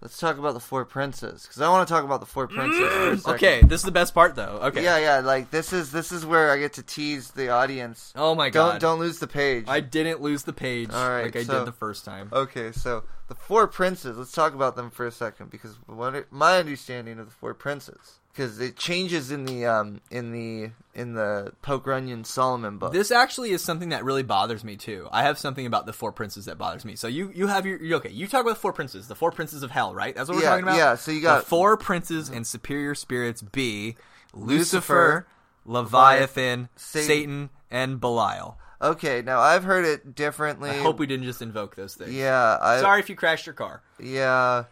Let's 0.00 0.18
talk 0.18 0.38
about 0.38 0.54
the 0.54 0.60
four 0.60 0.84
princes 0.84 1.42
because 1.42 1.60
I 1.60 1.68
want 1.70 1.88
to 1.88 1.92
talk 1.92 2.04
about 2.04 2.20
the 2.20 2.26
four 2.26 2.46
princes. 2.46 2.78
for 2.78 3.10
a. 3.10 3.16
Mm, 3.16 3.34
okay. 3.34 3.62
This 3.62 3.80
is 3.80 3.84
the 3.84 3.90
best 3.90 4.14
part, 4.14 4.36
though. 4.36 4.60
Okay. 4.62 4.84
Yeah, 4.84 4.98
yeah. 4.98 5.18
Like 5.20 5.50
this 5.50 5.72
is 5.72 5.90
this 5.90 6.12
is 6.12 6.24
where 6.24 6.52
I 6.52 6.58
get 6.58 6.74
to 6.74 6.84
tease 6.84 7.32
the 7.32 7.48
audience. 7.48 8.12
Oh 8.14 8.36
my 8.36 8.50
god! 8.50 8.72
Don't 8.72 8.80
don't 8.80 9.00
lose 9.00 9.18
the 9.18 9.26
page. 9.26 9.64
I 9.66 9.80
didn't 9.80 10.20
lose 10.20 10.44
the 10.44 10.52
page 10.52 10.90
All 10.92 11.08
right, 11.10 11.24
like 11.24 11.36
I 11.36 11.42
so- 11.42 11.58
did 11.58 11.66
the 11.66 11.72
first 11.72 12.04
time. 12.04 12.28
Okay, 12.32 12.70
so 12.70 13.02
the 13.26 13.34
four 13.34 13.66
princes. 13.66 14.16
Let's 14.16 14.30
talk 14.30 14.54
about 14.54 14.76
them 14.76 14.90
for 14.90 15.04
a 15.04 15.10
second 15.10 15.50
because 15.50 15.76
what 15.86 16.30
my 16.32 16.58
understanding 16.58 17.18
of 17.18 17.26
the 17.26 17.32
four 17.32 17.54
princes 17.54 18.17
because 18.32 18.60
it 18.60 18.76
changes 18.76 19.30
in 19.30 19.44
the 19.44 19.66
um 19.66 20.00
in 20.10 20.32
the 20.32 20.70
in 20.94 21.14
the 21.14 21.52
Poke 21.62 21.86
Runyon 21.86 22.24
Solomon 22.24 22.78
book. 22.78 22.92
This 22.92 23.10
actually 23.10 23.50
is 23.50 23.62
something 23.62 23.90
that 23.90 24.04
really 24.04 24.22
bothers 24.22 24.64
me 24.64 24.76
too. 24.76 25.08
I 25.12 25.22
have 25.22 25.38
something 25.38 25.66
about 25.66 25.86
the 25.86 25.92
four 25.92 26.12
princes 26.12 26.44
that 26.46 26.58
bothers 26.58 26.84
me. 26.84 26.96
So 26.96 27.08
you 27.08 27.30
you 27.34 27.46
have 27.48 27.66
your 27.66 27.82
you- 27.82 27.96
okay. 27.96 28.10
You 28.10 28.26
talk 28.26 28.40
about 28.42 28.54
the 28.54 28.60
four 28.60 28.72
princes, 28.72 29.08
the 29.08 29.14
four 29.14 29.30
princes 29.30 29.62
of 29.62 29.70
hell, 29.70 29.94
right? 29.94 30.14
That's 30.14 30.28
what 30.28 30.36
we're 30.36 30.42
Yeah, 30.42 30.50
talking 30.50 30.64
about. 30.64 30.76
yeah, 30.76 30.94
so 30.96 31.10
you 31.10 31.20
got- 31.20 31.40
the 31.40 31.46
four 31.46 31.76
princes 31.76 32.28
and 32.28 32.46
superior 32.46 32.94
spirits 32.94 33.42
be 33.42 33.96
Lucifer, 34.34 34.46
Lucifer, 34.46 35.26
Leviathan, 35.64 36.68
Satan. 36.76 37.06
Satan, 37.06 37.50
and 37.70 38.00
Belial. 38.00 38.58
okay, 38.80 39.22
now 39.22 39.40
I've 39.40 39.64
heard 39.64 39.84
it 39.84 40.14
differently. 40.14 40.70
I 40.70 40.82
hope 40.82 40.98
we 40.98 41.06
didn't 41.06 41.24
just 41.26 41.42
invoke 41.42 41.76
those 41.76 41.94
things. 41.94 42.12
Yeah, 42.12 42.58
I 42.60 42.80
Sorry 42.80 43.00
if 43.00 43.08
you 43.08 43.16
crashed 43.16 43.46
your 43.46 43.54
car. 43.54 43.82
Yeah, 43.98 44.64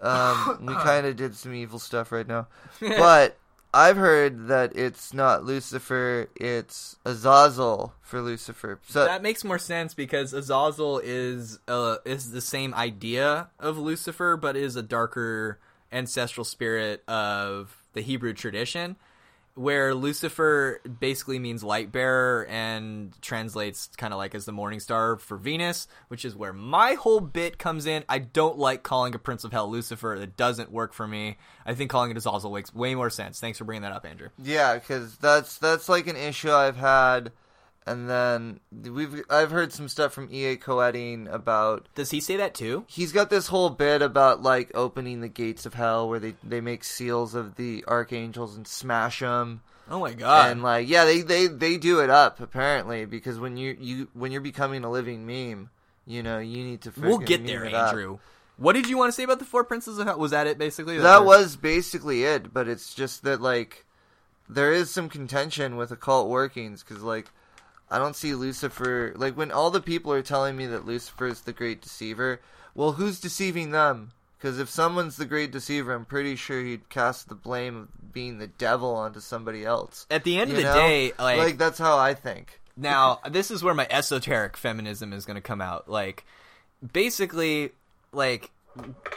um, 0.00 0.58
we 0.66 0.74
kind 0.74 1.06
of 1.06 1.16
did 1.16 1.34
some 1.34 1.54
evil 1.54 1.78
stuff 1.78 2.12
right 2.12 2.26
now, 2.26 2.48
but 2.80 3.36
I've 3.74 3.96
heard 3.96 4.48
that 4.48 4.76
it's 4.76 5.14
not 5.14 5.44
Lucifer, 5.44 6.28
it's 6.36 6.96
Azazel 7.04 7.94
for 8.02 8.20
Lucifer. 8.20 8.78
So 8.88 9.04
that 9.04 9.22
makes 9.22 9.44
more 9.44 9.58
sense 9.58 9.94
because 9.94 10.32
Azazel 10.32 11.00
is 11.02 11.58
uh, 11.68 11.96
is 12.04 12.32
the 12.32 12.40
same 12.40 12.74
idea 12.74 13.48
of 13.58 13.78
Lucifer, 13.78 14.36
but 14.36 14.56
is 14.56 14.76
a 14.76 14.82
darker 14.82 15.58
ancestral 15.90 16.44
spirit 16.44 17.02
of 17.08 17.76
the 17.92 18.00
Hebrew 18.00 18.32
tradition 18.32 18.96
where 19.54 19.94
Lucifer 19.94 20.80
basically 21.00 21.38
means 21.38 21.62
light 21.62 21.92
bearer 21.92 22.46
and 22.46 23.14
translates 23.20 23.90
kind 23.96 24.12
of 24.12 24.18
like 24.18 24.34
as 24.34 24.44
the 24.46 24.52
morning 24.52 24.80
star 24.80 25.16
for 25.16 25.36
Venus, 25.36 25.88
which 26.08 26.24
is 26.24 26.34
where 26.34 26.52
my 26.52 26.94
whole 26.94 27.20
bit 27.20 27.58
comes 27.58 27.86
in. 27.86 28.04
I 28.08 28.18
don't 28.18 28.58
like 28.58 28.82
calling 28.82 29.14
a 29.14 29.18
prince 29.18 29.44
of 29.44 29.52
hell 29.52 29.70
Lucifer. 29.70 30.16
That 30.18 30.36
doesn't 30.36 30.72
work 30.72 30.94
for 30.94 31.06
me. 31.06 31.36
I 31.66 31.74
think 31.74 31.90
calling 31.90 32.10
it 32.10 32.16
Azazel 32.16 32.52
makes 32.52 32.74
way 32.74 32.94
more 32.94 33.10
sense. 33.10 33.40
Thanks 33.40 33.58
for 33.58 33.64
bringing 33.64 33.82
that 33.82 33.92
up, 33.92 34.06
Andrew. 34.06 34.30
Yeah, 34.42 34.74
because 34.74 35.18
that's 35.18 35.58
that's 35.58 35.88
like 35.88 36.06
an 36.06 36.16
issue 36.16 36.50
I've 36.50 36.76
had, 36.76 37.32
and 37.86 38.08
then 38.08 38.60
we've 38.70 39.22
I've 39.28 39.50
heard 39.50 39.72
some 39.72 39.88
stuff 39.88 40.12
from 40.12 40.28
E.A. 40.32 40.56
Koetting 40.56 41.32
about 41.32 41.88
Does 41.94 42.10
he 42.10 42.20
say 42.20 42.36
that 42.36 42.54
too? 42.54 42.84
he's 42.88 43.12
got 43.12 43.28
this 43.30 43.48
whole 43.48 43.70
bit 43.70 44.02
about 44.02 44.42
like 44.42 44.70
opening 44.74 45.20
the 45.20 45.28
gates 45.28 45.66
of 45.66 45.74
hell 45.74 46.08
where 46.08 46.20
they 46.20 46.34
they 46.44 46.60
make 46.60 46.84
seals 46.84 47.34
of 47.34 47.56
the 47.56 47.84
archangels 47.88 48.56
and 48.56 48.66
smash 48.66 49.20
them 49.20 49.62
Oh 49.90 49.98
my 50.00 50.12
god. 50.14 50.52
and 50.52 50.62
like 50.62 50.88
yeah 50.88 51.04
they, 51.04 51.22
they 51.22 51.48
they 51.48 51.76
do 51.76 52.00
it 52.00 52.08
up 52.10 52.40
apparently 52.40 53.04
because 53.04 53.38
when 53.38 53.56
you 53.56 53.76
you 53.80 54.08
when 54.14 54.30
you're 54.32 54.40
becoming 54.40 54.84
a 54.84 54.90
living 54.90 55.26
meme 55.26 55.70
you 56.06 56.22
know 56.22 56.38
you 56.38 56.64
need 56.64 56.82
to 56.82 56.92
we'll 56.96 57.18
get 57.18 57.44
there, 57.46 57.64
it 57.64 57.74
up. 57.74 57.88
Andrew. 57.88 58.18
What 58.58 58.74
did 58.74 58.88
you 58.88 58.96
want 58.96 59.08
to 59.08 59.12
say 59.12 59.24
about 59.24 59.38
the 59.40 59.44
four 59.44 59.64
princes 59.64 59.98
of 59.98 60.06
hell? 60.06 60.18
Was 60.18 60.30
that 60.30 60.46
it 60.46 60.56
basically? 60.58 60.98
that 60.98 61.24
was 61.24 61.56
basically 61.56 62.22
it 62.24 62.52
but 62.54 62.68
it's 62.68 62.94
just 62.94 63.24
that 63.24 63.40
like 63.40 63.84
there 64.48 64.72
is 64.72 64.90
some 64.90 65.08
contention 65.08 65.76
with 65.76 65.90
occult 65.90 66.28
workings 66.28 66.82
because 66.84 67.02
like 67.02 67.30
i 67.92 67.98
don't 67.98 68.16
see 68.16 68.34
lucifer 68.34 69.12
like 69.16 69.36
when 69.36 69.52
all 69.52 69.70
the 69.70 69.80
people 69.80 70.12
are 70.12 70.22
telling 70.22 70.56
me 70.56 70.66
that 70.66 70.84
lucifer 70.86 71.28
is 71.28 71.42
the 71.42 71.52
great 71.52 71.80
deceiver 71.80 72.40
well 72.74 72.92
who's 72.92 73.20
deceiving 73.20 73.70
them 73.70 74.10
because 74.38 74.58
if 74.58 74.68
someone's 74.68 75.16
the 75.16 75.24
great 75.24 75.52
deceiver 75.52 75.94
i'm 75.94 76.04
pretty 76.04 76.34
sure 76.34 76.60
he'd 76.62 76.88
cast 76.88 77.28
the 77.28 77.34
blame 77.34 77.76
of 77.76 78.12
being 78.12 78.38
the 78.38 78.46
devil 78.48 78.94
onto 78.94 79.20
somebody 79.20 79.64
else 79.64 80.06
At 80.10 80.24
the 80.24 80.38
end 80.38 80.50
of 80.50 80.56
the 80.56 80.62
know? 80.64 80.74
day, 80.74 81.12
like, 81.18 81.38
like 81.38 81.58
that's 81.58 81.78
how 81.78 81.96
i 81.98 82.14
think 82.14 82.58
Now, 82.76 83.20
this 83.30 83.50
is 83.50 83.62
where 83.62 83.74
my 83.74 83.86
esoteric 83.90 84.56
feminism 84.56 85.12
is 85.12 85.26
going 85.26 85.34
to 85.36 85.42
come 85.42 85.60
out. 85.60 85.90
Like, 85.90 86.24
basically, 86.92 87.72
like, 88.12 88.50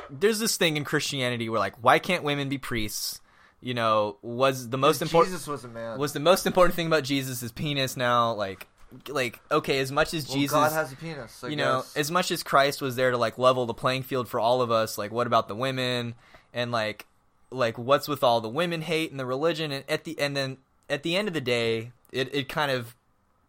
there's 0.10 0.40
this 0.40 0.58
thing 0.58 0.76
in 0.76 0.84
Christianity 0.84 1.48
where, 1.48 1.60
like, 1.60 1.82
why 1.82 1.98
can't 2.00 2.24
women 2.24 2.50
be 2.50 2.58
priests? 2.58 3.22
You 3.62 3.74
know, 3.74 4.18
was 4.22 4.70
the 4.70 4.78
most 4.78 5.02
important 5.02 5.34
jesus 5.34 5.48
was 5.48 5.64
a 5.64 5.68
man 5.68 5.98
was 5.98 6.14
the 6.14 6.20
most 6.20 6.46
important 6.46 6.76
thing 6.76 6.88
about 6.88 7.04
Jesus 7.04 7.40
his 7.40 7.52
penis. 7.52 7.98
Now, 7.98 8.34
like, 8.34 8.68
like 9.08 9.40
okay, 9.52 9.80
as 9.80 9.92
much 9.92 10.14
as 10.14 10.28
well, 10.28 10.38
Jesus, 10.38 10.52
god 10.52 10.72
has 10.72 10.92
a 10.92 10.96
penis 10.96 11.44
I 11.44 11.48
you 11.48 11.56
know, 11.56 11.84
as 11.96 12.12
much 12.12 12.32
as 12.32 12.44
Christ 12.44 12.82
was 12.82 12.96
there 12.96 13.12
to 13.12 13.18
like 13.18 13.38
level 13.38 13.66
the 13.66 13.74
playing 13.74 14.04
field 14.04 14.28
for 14.28 14.40
all 14.40 14.62
of 14.62 14.72
us, 14.72 14.98
like, 14.98 15.12
what 15.12 15.26
about 15.28 15.48
the 15.48 15.56
women? 15.56 16.16
And 16.54 16.72
like, 16.72 17.06
like, 17.50 17.78
what's 17.78 18.08
with 18.08 18.24
all 18.24 18.42
the 18.42 18.50
women 18.50 18.82
hate 18.82 19.12
and 19.12 19.20
the 19.20 19.26
religion? 19.26 19.72
And 19.72 19.84
at 19.90 20.04
the 20.04 20.20
and 20.20 20.36
then 20.36 20.58
at 20.90 21.04
the 21.04 21.16
end 21.16 21.28
of 21.28 21.34
the 21.34 21.42
day, 21.42 21.92
it 22.12 22.34
it 22.34 22.50
kind 22.50 22.72
of 22.72 22.96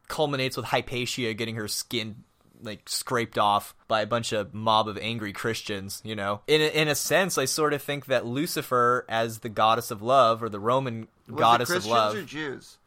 culminates 0.08 0.56
with 0.56 0.66
Hypatia 0.66 1.34
getting 1.34 1.56
her 1.56 1.68
skin 1.68 2.24
like 2.62 2.88
scraped 2.88 3.38
off 3.38 3.74
by 3.88 4.00
a 4.00 4.06
bunch 4.06 4.32
of 4.32 4.54
mob 4.54 4.88
of 4.88 4.98
angry 4.98 5.32
Christians, 5.32 6.00
you 6.04 6.14
know. 6.14 6.40
In 6.46 6.60
a, 6.60 6.66
in 6.66 6.88
a 6.88 6.94
sense, 6.94 7.38
I 7.38 7.44
sort 7.44 7.72
of 7.72 7.82
think 7.82 8.06
that 8.06 8.26
Lucifer 8.26 9.04
as 9.08 9.40
the 9.40 9.48
goddess 9.48 9.90
of 9.90 10.02
love 10.02 10.42
or 10.42 10.48
the 10.48 10.60
Roman 10.60 11.08
was 11.28 11.38
goddess 11.38 11.70
of 11.70 11.82
Christians 11.82 12.14
or 12.14 12.22
Jews? 12.22 12.78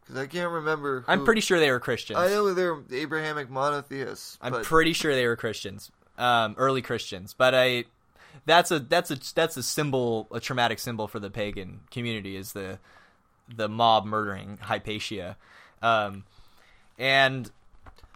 Because 0.00 0.22
I 0.22 0.26
can't 0.26 0.50
remember. 0.50 1.04
I'm 1.06 1.24
pretty 1.24 1.42
sure 1.42 1.60
they 1.60 1.70
were 1.70 1.80
Christians. 1.80 2.18
I 2.18 2.28
know 2.28 2.54
they're 2.54 2.78
Abrahamic 2.90 3.50
monotheists. 3.50 4.38
I'm 4.40 4.62
pretty 4.62 4.94
sure 4.94 5.14
they 5.14 5.26
were 5.26 5.36
Christians, 5.36 5.90
um, 6.16 6.54
early 6.56 6.80
Christians. 6.80 7.34
But 7.36 7.54
I, 7.54 7.84
that's 8.46 8.70
a 8.70 8.78
that's 8.78 9.10
a 9.10 9.18
that's 9.34 9.58
a 9.58 9.62
symbol, 9.62 10.26
a 10.32 10.40
traumatic 10.40 10.78
symbol 10.78 11.08
for 11.08 11.20
the 11.20 11.28
pagan 11.28 11.80
community 11.90 12.36
is 12.36 12.52
the 12.52 12.78
the 13.54 13.68
mob 13.68 14.06
murdering 14.06 14.58
Hypatia, 14.62 15.36
um, 15.82 16.24
and 16.98 17.50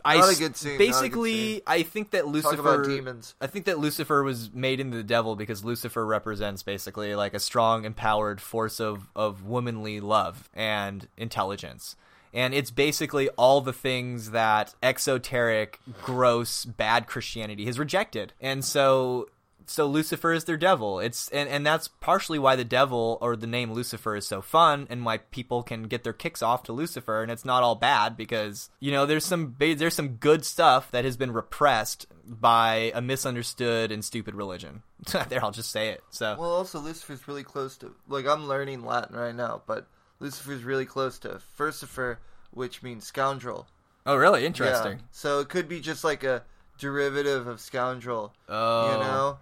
I 0.05 0.19
Not 0.19 0.33
a 0.33 0.39
good 0.39 0.57
scene, 0.57 0.73
a 0.73 0.79
good 0.79 0.87
basically 0.87 1.33
scene. 1.35 1.61
I 1.67 1.83
think 1.83 2.11
that 2.11 2.27
Lucifer 2.27 2.85
demons. 2.85 3.35
I 3.41 3.47
think 3.47 3.67
that 3.67 3.79
Lucifer 3.79 4.23
was 4.23 4.53
made 4.53 4.81
into 4.81 4.97
the 4.97 5.03
devil 5.03 5.37
because 5.37 5.65
Lucifer 5.65 6.05
represents 6.05 6.63
basically 6.63 7.15
like 7.15 7.35
a 7.35 7.41
strong, 7.41 7.85
empowered 7.85 8.41
force 8.41 8.81
of, 8.81 9.09
of 9.15 9.45
womanly 9.45 10.01
love 10.01 10.49
and 10.55 11.09
intelligence. 11.17 11.97
And 12.35 12.55
it's 12.55 12.71
basically 12.71 13.29
all 13.31 13.61
the 13.61 13.75
things 13.75 14.31
that 14.31 14.75
exoteric, 14.83 15.79
gross, 16.03 16.65
bad 16.65 17.07
Christianity 17.07 17.67
has 17.67 17.79
rejected. 17.79 18.33
And 18.41 18.65
so 18.65 19.29
so 19.73 19.87
Lucifer 19.87 20.33
is 20.33 20.45
their 20.45 20.57
devil. 20.57 21.01
It's 21.01 21.29
and, 21.31 21.49
and 21.49 21.67
that's 21.67 21.89
partially 21.89 22.39
why 22.39 22.57
the 22.57 22.65
devil 22.65 23.19
or 23.21 23.37
the 23.37 23.47
name 23.47 23.73
Lucifer 23.73 24.15
is 24.15 24.27
so 24.27 24.43
fun 24.43 24.87
and 24.91 25.05
why 25.05 25.19
people 25.19 25.63
can 25.63 25.85
get 25.85 26.05
their 26.05 26.13
kicks 26.13 26.43
off 26.43 26.63
to 26.65 26.73
Lucifer 26.73 27.23
and 27.23 27.31
it's 27.33 27.45
not 27.45 27.63
all 27.63 27.75
bad 27.75 28.17
because 28.17 28.71
you 28.81 28.93
know 28.93 29.07
there's 29.07 29.25
some 29.25 29.57
there's 29.59 29.95
some 29.95 30.17
good 30.17 30.45
stuff 30.45 30.91
that 30.91 31.05
has 31.05 31.17
been 31.17 31.33
repressed 31.33 32.07
by 32.25 32.93
a 32.95 33.01
misunderstood 33.01 33.91
and 33.91 34.05
stupid 34.05 34.35
religion. 34.35 34.83
there 35.29 35.43
I'll 35.43 35.51
just 35.51 35.71
say 35.71 35.89
it. 35.89 36.03
So 36.11 36.37
Well, 36.39 36.51
also 36.51 36.79
Lucifer's 36.79 37.27
really 37.27 37.45
close 37.45 37.77
to. 37.79 37.95
Like 38.09 38.27
I'm 38.27 38.47
learning 38.47 38.85
Latin 38.85 39.17
right 39.17 39.35
now, 39.35 39.63
but 39.67 39.87
Lucifer's 40.21 40.63
really 40.63 40.87
close 40.87 41.19
to 41.21 41.41
Furcifer, 41.59 42.19
which 42.53 42.83
means 42.83 43.05
scoundrel. 43.05 43.67
Oh 44.05 44.17
really? 44.17 44.45
Interesting. 44.45 44.99
Yeah. 44.99 45.05
So 45.13 45.41
it 45.41 45.49
could 45.49 45.69
be 45.69 45.81
just 45.81 46.05
like 46.05 46.25
a 46.25 46.43
derivative 46.79 47.47
of 47.47 47.61
scoundrel. 47.61 48.35
Oh. 48.49 48.93
You 48.93 48.99
know, 48.99 49.39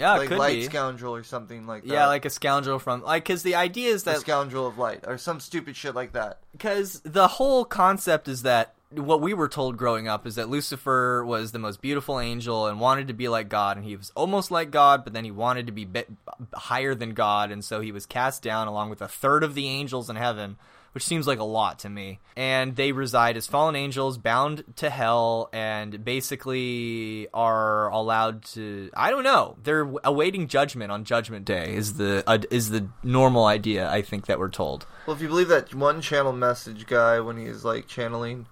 Yeah, 0.00 0.16
like 0.16 0.30
light 0.30 0.54
be. 0.54 0.64
scoundrel 0.64 1.14
or 1.14 1.22
something 1.22 1.66
like 1.66 1.82
that. 1.84 1.92
yeah, 1.92 2.06
like 2.06 2.24
a 2.24 2.30
scoundrel 2.30 2.78
from 2.78 3.02
like 3.02 3.24
cuz 3.24 3.42
the 3.42 3.54
idea 3.54 3.90
is 3.90 4.02
the 4.04 4.12
that 4.12 4.20
scoundrel 4.20 4.66
of 4.66 4.78
light 4.78 5.04
or 5.06 5.18
some 5.18 5.38
stupid 5.40 5.76
shit 5.76 5.94
like 5.94 6.12
that. 6.14 6.38
because 6.52 7.00
the 7.04 7.28
whole 7.28 7.64
concept 7.64 8.26
is 8.26 8.42
that 8.42 8.74
what 8.92 9.20
we 9.20 9.32
were 9.34 9.46
told 9.46 9.76
growing 9.76 10.08
up 10.08 10.26
is 10.26 10.34
that 10.34 10.48
Lucifer 10.48 11.24
was 11.24 11.52
the 11.52 11.60
most 11.60 11.80
beautiful 11.80 12.18
angel 12.18 12.66
and 12.66 12.80
wanted 12.80 13.06
to 13.06 13.14
be 13.14 13.28
like 13.28 13.48
God, 13.48 13.76
and 13.76 13.86
he 13.86 13.94
was 13.94 14.10
almost 14.16 14.50
like 14.50 14.72
God, 14.72 15.04
but 15.04 15.12
then 15.12 15.24
he 15.24 15.30
wanted 15.30 15.66
to 15.66 15.72
be 15.72 15.84
bit 15.84 16.10
higher 16.54 16.92
than 16.94 17.14
God, 17.14 17.52
and 17.52 17.64
so 17.64 17.80
he 17.80 17.92
was 17.92 18.04
cast 18.04 18.42
down 18.42 18.66
along 18.66 18.90
with 18.90 19.00
a 19.00 19.06
third 19.06 19.44
of 19.44 19.54
the 19.54 19.68
angels 19.68 20.10
in 20.10 20.16
heaven, 20.16 20.56
which 20.92 21.04
seems 21.04 21.26
like 21.26 21.38
a 21.38 21.44
lot 21.44 21.78
to 21.80 21.88
me. 21.88 22.20
And 22.36 22.76
they 22.76 22.92
reside 22.92 23.36
as 23.36 23.46
fallen 23.46 23.76
angels, 23.76 24.18
bound 24.18 24.64
to 24.76 24.90
hell, 24.90 25.48
and 25.52 26.04
basically 26.04 27.28
are 27.32 27.88
allowed 27.90 28.44
to. 28.46 28.90
I 28.94 29.10
don't 29.10 29.24
know. 29.24 29.56
They're 29.62 29.90
awaiting 30.04 30.48
judgment 30.48 30.90
on 30.90 31.04
Judgment 31.04 31.44
Day. 31.44 31.74
Is 31.74 31.94
the 31.94 32.24
uh, 32.26 32.38
is 32.50 32.70
the 32.70 32.88
normal 33.02 33.44
idea? 33.44 33.90
I 33.90 34.02
think 34.02 34.26
that 34.26 34.38
we're 34.38 34.50
told. 34.50 34.86
Well, 35.06 35.16
if 35.16 35.22
you 35.22 35.28
believe 35.28 35.48
that 35.48 35.74
one 35.74 36.00
channel 36.00 36.32
message 36.32 36.86
guy 36.86 37.20
when 37.20 37.36
he's 37.36 37.64
like 37.64 37.86
channeling 37.86 38.46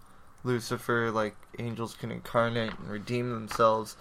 Lucifer, 0.45 1.11
like 1.11 1.37
angels 1.59 1.95
can 1.95 2.11
incarnate 2.11 2.73
and 2.79 2.89
redeem 2.89 3.31
themselves, 3.31 3.97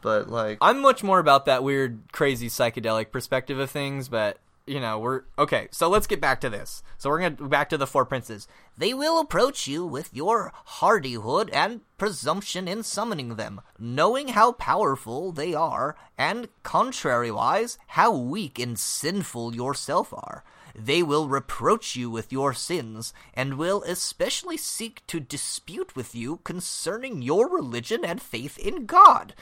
but 0.00 0.28
like 0.28 0.58
I'm 0.60 0.80
much 0.80 1.02
more 1.02 1.18
about 1.18 1.46
that 1.46 1.62
weird, 1.62 2.00
crazy 2.12 2.48
psychedelic 2.48 3.12
perspective 3.12 3.58
of 3.58 3.70
things, 3.70 4.08
but 4.08 4.38
you 4.66 4.80
know, 4.80 4.98
we're 4.98 5.22
okay. 5.38 5.68
So 5.70 5.88
let's 5.88 6.06
get 6.06 6.20
back 6.20 6.40
to 6.42 6.50
this. 6.50 6.82
So 6.98 7.10
we're 7.10 7.20
gonna 7.20 7.48
back 7.48 7.68
to 7.70 7.78
the 7.78 7.86
four 7.86 8.04
princes. 8.04 8.46
They 8.76 8.94
will 8.94 9.20
approach 9.20 9.66
you 9.66 9.84
with 9.84 10.14
your 10.14 10.52
hardihood 10.54 11.50
and 11.50 11.80
presumption 11.98 12.68
in 12.68 12.82
summoning 12.82 13.36
them, 13.36 13.60
knowing 13.78 14.28
how 14.28 14.52
powerful 14.52 15.32
they 15.32 15.54
are, 15.54 15.96
and 16.16 16.48
contrariwise, 16.64 17.76
how 17.88 18.16
weak 18.16 18.58
and 18.58 18.78
sinful 18.78 19.54
yourself 19.54 20.12
are. 20.12 20.44
They 20.74 21.02
will 21.02 21.28
reproach 21.28 21.96
you 21.96 22.08
with 22.08 22.32
your 22.32 22.54
sins, 22.54 23.12
and 23.34 23.58
will 23.58 23.82
especially 23.82 24.56
seek 24.56 25.06
to 25.08 25.20
dispute 25.20 25.94
with 25.94 26.14
you 26.14 26.40
concerning 26.44 27.20
your 27.20 27.48
religion 27.48 28.04
and 28.04 28.22
faith 28.22 28.58
in 28.58 28.86
God. 28.86 29.34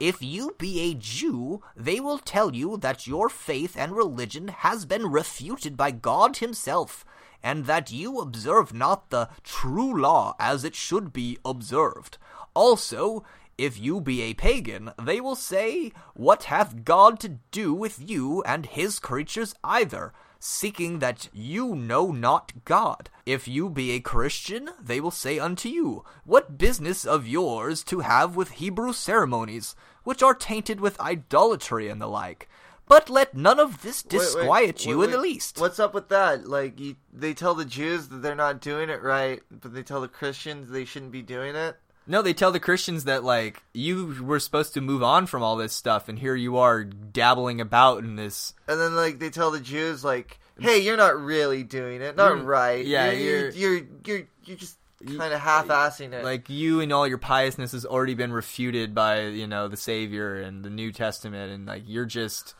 If 0.00 0.22
you 0.22 0.56
be 0.56 0.80
a 0.80 0.94
Jew, 0.94 1.62
they 1.76 2.00
will 2.00 2.18
tell 2.18 2.56
you 2.56 2.78
that 2.78 3.06
your 3.06 3.28
faith 3.28 3.76
and 3.76 3.94
religion 3.94 4.48
has 4.48 4.86
been 4.86 5.10
refuted 5.10 5.76
by 5.76 5.90
God 5.90 6.38
Himself, 6.38 7.04
and 7.42 7.66
that 7.66 7.92
you 7.92 8.18
observe 8.18 8.72
not 8.72 9.10
the 9.10 9.28
true 9.44 10.00
law 10.00 10.34
as 10.40 10.64
it 10.64 10.74
should 10.74 11.12
be 11.12 11.36
observed. 11.44 12.16
Also, 12.54 13.24
if 13.58 13.78
you 13.78 14.00
be 14.00 14.22
a 14.22 14.32
pagan, 14.32 14.92
they 14.98 15.20
will 15.20 15.36
say, 15.36 15.92
What 16.14 16.44
hath 16.44 16.82
God 16.82 17.20
to 17.20 17.36
do 17.50 17.74
with 17.74 17.98
you 18.00 18.42
and 18.44 18.64
his 18.64 18.98
creatures 18.98 19.54
either? 19.62 20.14
Seeking 20.40 20.98
that 20.98 21.28
you 21.32 21.76
know 21.76 22.10
not 22.10 22.64
God. 22.64 23.10
If 23.26 23.46
you 23.46 23.68
be 23.68 23.92
a 23.92 24.00
Christian, 24.00 24.70
they 24.82 25.00
will 25.00 25.10
say 25.10 25.38
unto 25.38 25.68
you, 25.68 26.04
What 26.24 26.58
business 26.58 27.04
of 27.04 27.28
yours 27.28 27.84
to 27.84 28.00
have 28.00 28.34
with 28.34 28.52
Hebrew 28.52 28.92
ceremonies, 28.92 29.76
which 30.02 30.22
are 30.22 30.34
tainted 30.34 30.80
with 30.80 30.98
idolatry 30.98 31.88
and 31.88 32.00
the 32.00 32.08
like? 32.08 32.48
But 32.88 33.08
let 33.08 33.36
none 33.36 33.60
of 33.60 33.82
this 33.82 34.02
Wait, 34.04 34.12
wait, 34.12 34.20
disquiet 34.20 34.86
you 34.86 34.98
wait, 34.98 35.04
in 35.04 35.10
the 35.12 35.18
least. 35.18 35.60
What's 35.60 35.78
up 35.78 35.94
with 35.94 36.08
that? 36.08 36.48
Like, 36.48 36.80
you, 36.80 36.96
they 37.12 37.34
tell 37.34 37.54
the 37.54 37.64
Jews 37.64 38.08
that 38.08 38.16
they're 38.16 38.34
not 38.34 38.60
doing 38.60 38.90
it 38.90 39.00
right, 39.00 39.40
but 39.48 39.72
they 39.72 39.84
tell 39.84 40.00
the 40.00 40.08
Christians 40.08 40.70
they 40.70 40.84
shouldn't 40.84 41.12
be 41.12 41.22
doing 41.22 41.54
it. 41.54 41.76
No, 42.10 42.22
they 42.22 42.32
tell 42.34 42.50
the 42.50 42.58
Christians 42.58 43.04
that 43.04 43.22
like 43.22 43.62
you 43.72 44.16
were 44.20 44.40
supposed 44.40 44.74
to 44.74 44.80
move 44.80 45.00
on 45.02 45.26
from 45.26 45.44
all 45.44 45.54
this 45.54 45.72
stuff, 45.72 46.08
and 46.08 46.18
here 46.18 46.34
you 46.34 46.56
are 46.56 46.82
dabbling 46.82 47.60
about 47.60 48.02
in 48.02 48.16
this. 48.16 48.52
And 48.66 48.80
then, 48.80 48.96
like, 48.96 49.20
they 49.20 49.30
tell 49.30 49.52
the 49.52 49.60
Jews, 49.60 50.02
like, 50.04 50.40
"Hey, 50.58 50.78
you're 50.80 50.96
not 50.96 51.16
really 51.20 51.62
doing 51.62 52.02
it, 52.02 52.16
not 52.16 52.32
You're- 52.32 52.42
right. 52.42 52.84
yeah, 52.84 53.12
you're 53.12 53.50
you're 53.50 53.50
you're- 53.50 53.86
you're 54.04 54.16
you're, 54.18 54.26
you're 54.44 54.56
just 54.56 54.76
kind 55.18 55.32
of 55.32 55.38
half-assing 55.40 56.12
it." 56.12 56.24
Like 56.24 56.50
you 56.50 56.80
and 56.80 56.92
all 56.92 57.06
your 57.06 57.16
piousness 57.18 57.70
has 57.72 57.86
already 57.86 58.14
been 58.14 58.32
refuted 58.32 58.92
by 58.92 59.26
you 59.26 59.46
know 59.46 59.68
the 59.68 59.76
Savior 59.76 60.34
and 60.34 60.64
the 60.64 60.70
New 60.70 60.90
Testament, 60.90 61.52
and 61.52 61.66
like 61.66 61.84
you're 61.86 62.06
just 62.06 62.56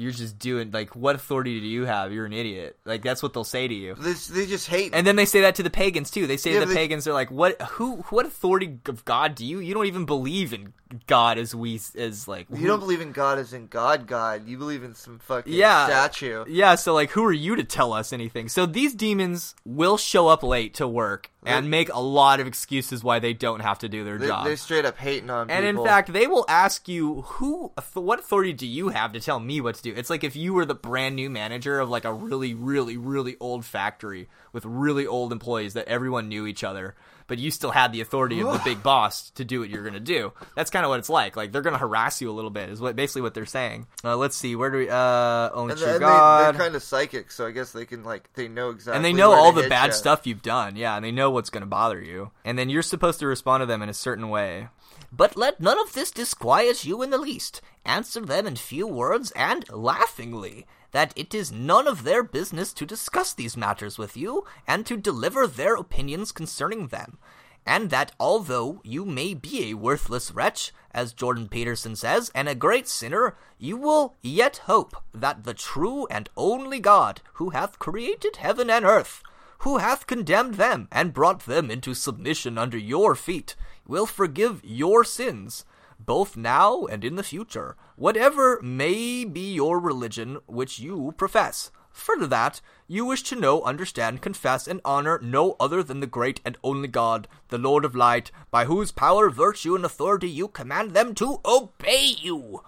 you're 0.00 0.12
just 0.12 0.38
doing 0.38 0.70
like 0.70 0.94
what 0.94 1.16
authority 1.16 1.58
do 1.58 1.66
you 1.66 1.84
have? 1.84 2.12
You're 2.12 2.24
an 2.24 2.32
idiot. 2.32 2.78
Like 2.84 3.02
that's 3.02 3.20
what 3.22 3.34
they'll 3.34 3.42
say 3.42 3.66
to 3.66 3.74
you. 3.74 3.94
they, 3.96 4.12
they 4.12 4.46
just 4.46 4.68
hate. 4.68 4.92
And 4.94 5.04
then 5.04 5.16
they 5.16 5.24
say 5.26 5.40
that 5.40 5.56
to 5.56 5.62
the 5.64 5.70
pagans 5.70 6.10
too. 6.10 6.28
They 6.28 6.36
say 6.36 6.52
Yeah, 6.54 6.60
to 6.60 6.66
the 6.66 6.72
they- 6.72 6.78
pagans, 6.80 7.04
they're 7.04 7.12
like, 7.12 7.30
"What? 7.32 7.60
Who? 7.62 7.96
What 8.10 8.24
authority 8.24 8.78
of 8.86 9.04
God 9.04 9.34
do 9.34 9.44
you? 9.44 9.58
You 9.58 9.74
don't 9.74 9.86
even 9.86 10.06
believe 10.06 10.52
in 10.52 10.72
God 11.06 11.36
as 11.36 11.54
we 11.54 11.80
as 11.96 12.28
like 12.28 12.46
you 12.54 12.66
don't 12.66 12.78
believe 12.80 13.00
in 13.02 13.10
God 13.12 13.38
as 13.38 13.52
in 13.52 13.66
God, 13.66 14.06
God. 14.06 14.46
You 14.48 14.56
believe 14.56 14.84
in 14.84 14.94
some 14.94 15.18
fucking 15.18 15.52
Yeah. 15.52 15.86
statue. 15.86 16.44
Yeah, 16.48 16.76
so 16.76 16.94
like, 16.94 17.10
who 17.10 17.24
are 17.24 17.32
you 17.32 17.56
to 17.56 17.64
tell 17.64 17.92
us 17.92 18.12
anything? 18.12 18.48
So 18.48 18.64
these 18.66 18.94
demons 18.94 19.54
will 19.66 19.96
show 19.98 20.28
up 20.28 20.42
late 20.44 20.74
to 20.74 20.86
work 20.88 21.30
and 21.44 21.70
make 21.70 21.88
a 21.92 22.00
lot 22.00 22.40
of 22.40 22.46
excuses 22.46 23.02
why 23.02 23.18
they 23.18 23.32
don't 23.32 23.60
have 23.60 23.78
to 23.78 23.88
do 23.88 24.04
their 24.04 24.18
They, 24.18 24.26
job. 24.26 24.44
they're 24.46 24.56
straight 24.56 24.84
up 24.84 24.98
hating 24.98 25.30
on 25.30 25.50
And 25.50 25.64
in 25.64 25.82
fact, 25.82 26.12
they 26.12 26.26
will 26.26 26.44
ask 26.48 26.88
you, 26.88 27.22
"Who? 27.22 27.72
What 27.94 28.20
authority 28.20 28.52
do 28.52 28.66
you 28.66 28.88
have 28.90 29.12
to 29.12 29.20
tell 29.20 29.40
me 29.40 29.60
what 29.60 29.74
to 29.76 29.82
do?" 29.82 29.87
It's 29.96 30.10
like 30.10 30.24
if 30.24 30.36
you 30.36 30.54
were 30.54 30.64
the 30.64 30.74
brand 30.74 31.16
new 31.16 31.30
manager 31.30 31.80
of 31.80 31.88
like 31.88 32.04
a 32.04 32.12
really, 32.12 32.54
really, 32.54 32.96
really 32.96 33.36
old 33.40 33.64
factory 33.64 34.28
with 34.52 34.64
really 34.64 35.06
old 35.06 35.32
employees 35.32 35.74
that 35.74 35.88
everyone 35.88 36.28
knew 36.28 36.46
each 36.46 36.64
other, 36.64 36.94
but 37.28 37.38
you 37.38 37.50
still 37.50 37.70
had 37.70 37.92
the 37.92 38.00
authority 38.00 38.40
of 38.40 38.52
the 38.52 38.60
big 38.64 38.82
boss 38.82 39.30
to 39.30 39.44
do 39.44 39.60
what 39.60 39.68
you're 39.68 39.84
gonna 39.84 40.00
do. 40.00 40.32
That's 40.56 40.70
kind 40.70 40.84
of 40.84 40.88
what 40.88 40.98
it's 40.98 41.10
like. 41.10 41.36
Like 41.36 41.52
they're 41.52 41.62
gonna 41.62 41.78
harass 41.78 42.20
you 42.20 42.30
a 42.30 42.32
little 42.32 42.50
bit, 42.50 42.70
is 42.70 42.80
what 42.80 42.96
basically 42.96 43.22
what 43.22 43.34
they're 43.34 43.46
saying. 43.46 43.86
Uh, 44.02 44.16
let's 44.16 44.34
see, 44.34 44.56
where 44.56 44.70
do 44.70 44.78
we? 44.78 44.88
Uh, 44.88 45.50
own 45.52 45.70
and, 45.70 45.80
and 45.80 46.00
God. 46.00 46.40
they, 46.40 46.52
they're 46.52 46.60
kind 46.60 46.74
of 46.74 46.82
psychic, 46.82 47.30
so 47.30 47.46
I 47.46 47.50
guess 47.50 47.72
they 47.72 47.84
can 47.84 48.02
like 48.02 48.32
they 48.32 48.48
know 48.48 48.70
exactly. 48.70 48.96
and 48.96 49.04
they 49.04 49.12
know 49.12 49.32
all 49.32 49.52
the 49.52 49.68
bad 49.68 49.88
ya. 49.88 49.92
stuff 49.92 50.26
you've 50.26 50.42
done, 50.42 50.76
yeah, 50.76 50.96
and 50.96 51.04
they 51.04 51.12
know 51.12 51.30
what's 51.30 51.50
going 51.50 51.62
to 51.62 51.66
bother 51.66 52.00
you. 52.00 52.30
And 52.44 52.58
then 52.58 52.70
you're 52.70 52.82
supposed 52.82 53.20
to 53.20 53.26
respond 53.26 53.60
to 53.60 53.66
them 53.66 53.82
in 53.82 53.88
a 53.88 53.94
certain 53.94 54.30
way. 54.30 54.68
But 55.10 55.36
let 55.36 55.60
none 55.60 55.78
of 55.78 55.94
this 55.94 56.10
disquiet 56.10 56.84
you 56.84 57.02
in 57.02 57.10
the 57.10 57.18
least. 57.18 57.60
Answer 57.84 58.20
them 58.20 58.46
in 58.46 58.56
few 58.56 58.86
words 58.86 59.30
and 59.32 59.68
laughingly, 59.70 60.66
that 60.92 61.12
it 61.16 61.34
is 61.34 61.50
none 61.50 61.88
of 61.88 62.04
their 62.04 62.22
business 62.22 62.72
to 62.74 62.86
discuss 62.86 63.32
these 63.32 63.56
matters 63.56 63.98
with 63.98 64.16
you, 64.16 64.44
and 64.66 64.84
to 64.86 64.96
deliver 64.96 65.46
their 65.46 65.76
opinions 65.76 66.32
concerning 66.32 66.88
them. 66.88 67.18
And 67.64 67.90
that 67.90 68.12
although 68.18 68.80
you 68.84 69.04
may 69.04 69.34
be 69.34 69.70
a 69.70 69.74
worthless 69.74 70.30
wretch, 70.30 70.72
as 70.90 71.12
Jordan 71.12 71.48
Peterson 71.48 71.96
says, 71.96 72.30
and 72.34 72.48
a 72.48 72.54
great 72.54 72.88
sinner, 72.88 73.36
you 73.58 73.76
will 73.76 74.16
yet 74.22 74.58
hope 74.64 74.96
that 75.12 75.44
the 75.44 75.54
true 75.54 76.06
and 76.06 76.30
only 76.36 76.80
God, 76.80 77.20
who 77.34 77.50
hath 77.50 77.78
created 77.78 78.36
heaven 78.36 78.70
and 78.70 78.84
earth, 78.84 79.22
who 79.58 79.78
hath 79.78 80.06
condemned 80.06 80.54
them 80.54 80.88
and 80.90 81.12
brought 81.12 81.40
them 81.40 81.70
into 81.70 81.92
submission 81.92 82.56
under 82.56 82.78
your 82.78 83.14
feet, 83.14 83.54
will 83.88 84.06
forgive 84.06 84.60
your 84.62 85.02
sins, 85.02 85.64
both 85.98 86.36
now 86.36 86.84
and 86.84 87.04
in 87.04 87.16
the 87.16 87.24
future, 87.24 87.74
whatever 87.96 88.60
may 88.62 89.24
be 89.24 89.52
your 89.52 89.80
religion 89.80 90.38
which 90.46 90.78
you 90.78 91.12
profess. 91.16 91.72
Further 91.90 92.28
that, 92.28 92.60
you 92.86 93.04
wish 93.04 93.24
to 93.24 93.34
know, 93.34 93.62
understand, 93.62 94.22
confess, 94.22 94.68
and 94.68 94.80
honor 94.84 95.18
no 95.20 95.56
other 95.58 95.82
than 95.82 95.98
the 95.98 96.06
great 96.06 96.40
and 96.44 96.56
only 96.62 96.86
God, 96.86 97.26
the 97.48 97.58
Lord 97.58 97.84
of 97.84 97.96
light, 97.96 98.30
by 98.52 98.66
whose 98.66 98.92
power, 98.92 99.28
virtue, 99.30 99.74
and 99.74 99.84
authority 99.84 100.28
you 100.28 100.46
command 100.46 100.92
them 100.92 101.12
to 101.16 101.40
obey 101.44 102.14
you. 102.20 102.62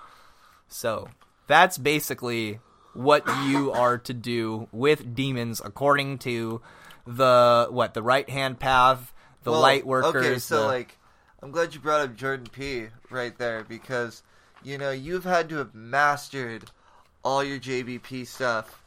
So 0.67 1.11
that's 1.47 1.79
basically 1.79 2.59
what 2.93 3.25
you 3.47 3.71
are 3.71 3.99
to 3.99 4.13
do 4.13 4.67
with 4.73 5.15
demons 5.15 5.63
according 5.65 6.19
to 6.19 6.61
the 7.07 7.69
what 7.71 7.95
the 7.95 8.03
right 8.03 8.29
hand 8.29 8.59
path, 8.59 9.13
the 9.45 9.53
Well, 9.53 9.61
light 9.61 9.87
workers. 9.87 10.27
Okay, 10.27 10.39
so 10.39 10.63
the- 10.63 10.67
like, 10.67 10.99
I'm 11.43 11.51
glad 11.51 11.75
you 11.75 11.81
brought 11.81 12.01
up 12.03 12.17
Jordan 12.17 12.47
P. 12.53 12.87
right 13.11 13.37
there 13.39 13.65
because 13.65 14.23
you 14.63 14.77
know 14.79 14.91
you've 14.91 15.25
had 15.25 15.49
to 15.51 15.57
have 15.57 15.75
mastered 15.75 16.71
all 17.25 17.43
your 17.43 17.59
JBP 17.59 18.27
stuff 18.27 18.83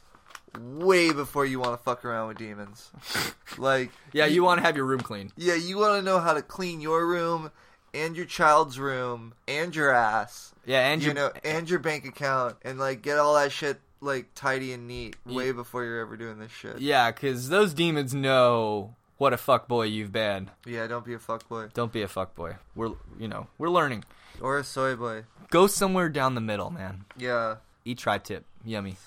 way 0.60 1.12
before 1.12 1.46
you 1.46 1.60
want 1.60 1.78
to 1.78 1.84
fuck 1.84 2.06
around 2.06 2.28
with 2.28 2.38
demons. 2.38 2.92
like, 3.58 3.92
yeah, 4.12 4.26
you 4.26 4.44
want 4.44 4.60
to 4.60 4.64
have 4.66 4.76
your 4.76 4.86
room 4.86 5.02
clean. 5.02 5.32
yeah, 5.36 5.56
you 5.56 5.78
want 5.78 5.96
to 6.00 6.02
know 6.04 6.20
how 6.20 6.34
to 6.34 6.42
clean 6.42 6.80
your 6.82 7.06
room 7.08 7.52
and 7.94 8.16
your 8.16 8.26
child's 8.26 8.80
room 8.80 9.34
and 9.48 9.76
your 9.76 9.92
ass. 9.92 10.54
Yeah, 10.66 10.88
and 10.90 11.02
you 11.02 11.08
your 11.08 11.16
know, 11.16 11.32
and 11.44 11.70
your 11.70 11.80
bank 11.80 12.06
account, 12.06 12.58
and 12.64 12.80
like 12.80 13.02
get 13.02 13.18
all 13.18 13.36
that 13.36 13.52
shit 13.52 13.80
like 14.00 14.28
tidy 14.36 14.74
and 14.74 14.88
neat 14.88 15.16
way 15.26 15.52
before 15.52 15.84
you're 15.86 16.02
ever 16.02 16.18
doing 16.18 16.38
this 16.38 16.52
shit. 16.52 16.80
yeah, 16.80 17.10
because 17.12 17.50
those 17.50 17.74
demons 17.74 18.14
know 18.14 18.96
what 19.24 19.32
a 19.32 19.38
fuck 19.38 19.70
boy 19.70 19.84
you've 19.84 20.12
been. 20.12 20.52
Yeah, 20.66 20.86
don't 20.88 21.06
be 21.06 21.14
a 21.14 21.20
fuck 21.20 21.48
boy. 21.48 21.70
Don't 21.74 21.94
be 21.94 22.02
a 22.02 22.10
fuck 22.10 22.36
boy. 22.36 22.58
We're 22.76 22.92
you 23.18 23.30
know 23.30 23.48
we're 23.58 23.70
learning. 23.70 24.04
or 24.42 24.58
a 24.58 24.66
soy 24.66 24.96
boy. 24.98 25.24
Go 25.50 25.66
somewhere 25.68 26.10
down 26.10 26.36
the 26.36 26.42
middle, 26.42 26.70
man. 26.70 27.06
Yeah. 27.18 27.56
Eat 27.86 28.00
tri-tip, 28.00 28.44
yummy. 28.66 28.98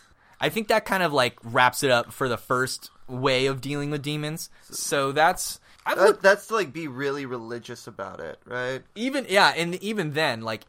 I 0.40 0.48
think 0.48 0.68
that 0.68 0.86
kind 0.86 1.02
of 1.02 1.12
like 1.12 1.36
wraps 1.44 1.82
it 1.82 1.90
up 1.90 2.12
for 2.14 2.28
the 2.30 2.38
first 2.38 2.90
way 3.08 3.44
of 3.44 3.60
dealing 3.60 3.90
with 3.90 4.00
demons. 4.02 4.48
So 4.62 5.12
that's 5.12 5.60
That, 5.86 5.98
looked 5.98 6.22
that's 6.22 6.46
to 6.46 6.54
like 6.54 6.72
be 6.72 6.88
really 6.88 7.26
religious 7.26 7.86
about 7.86 8.20
it, 8.20 8.38
right? 8.46 8.82
even 8.94 9.26
yeah, 9.28 9.52
and 9.54 9.74
even 9.82 10.12
then, 10.14 10.40
like 10.40 10.62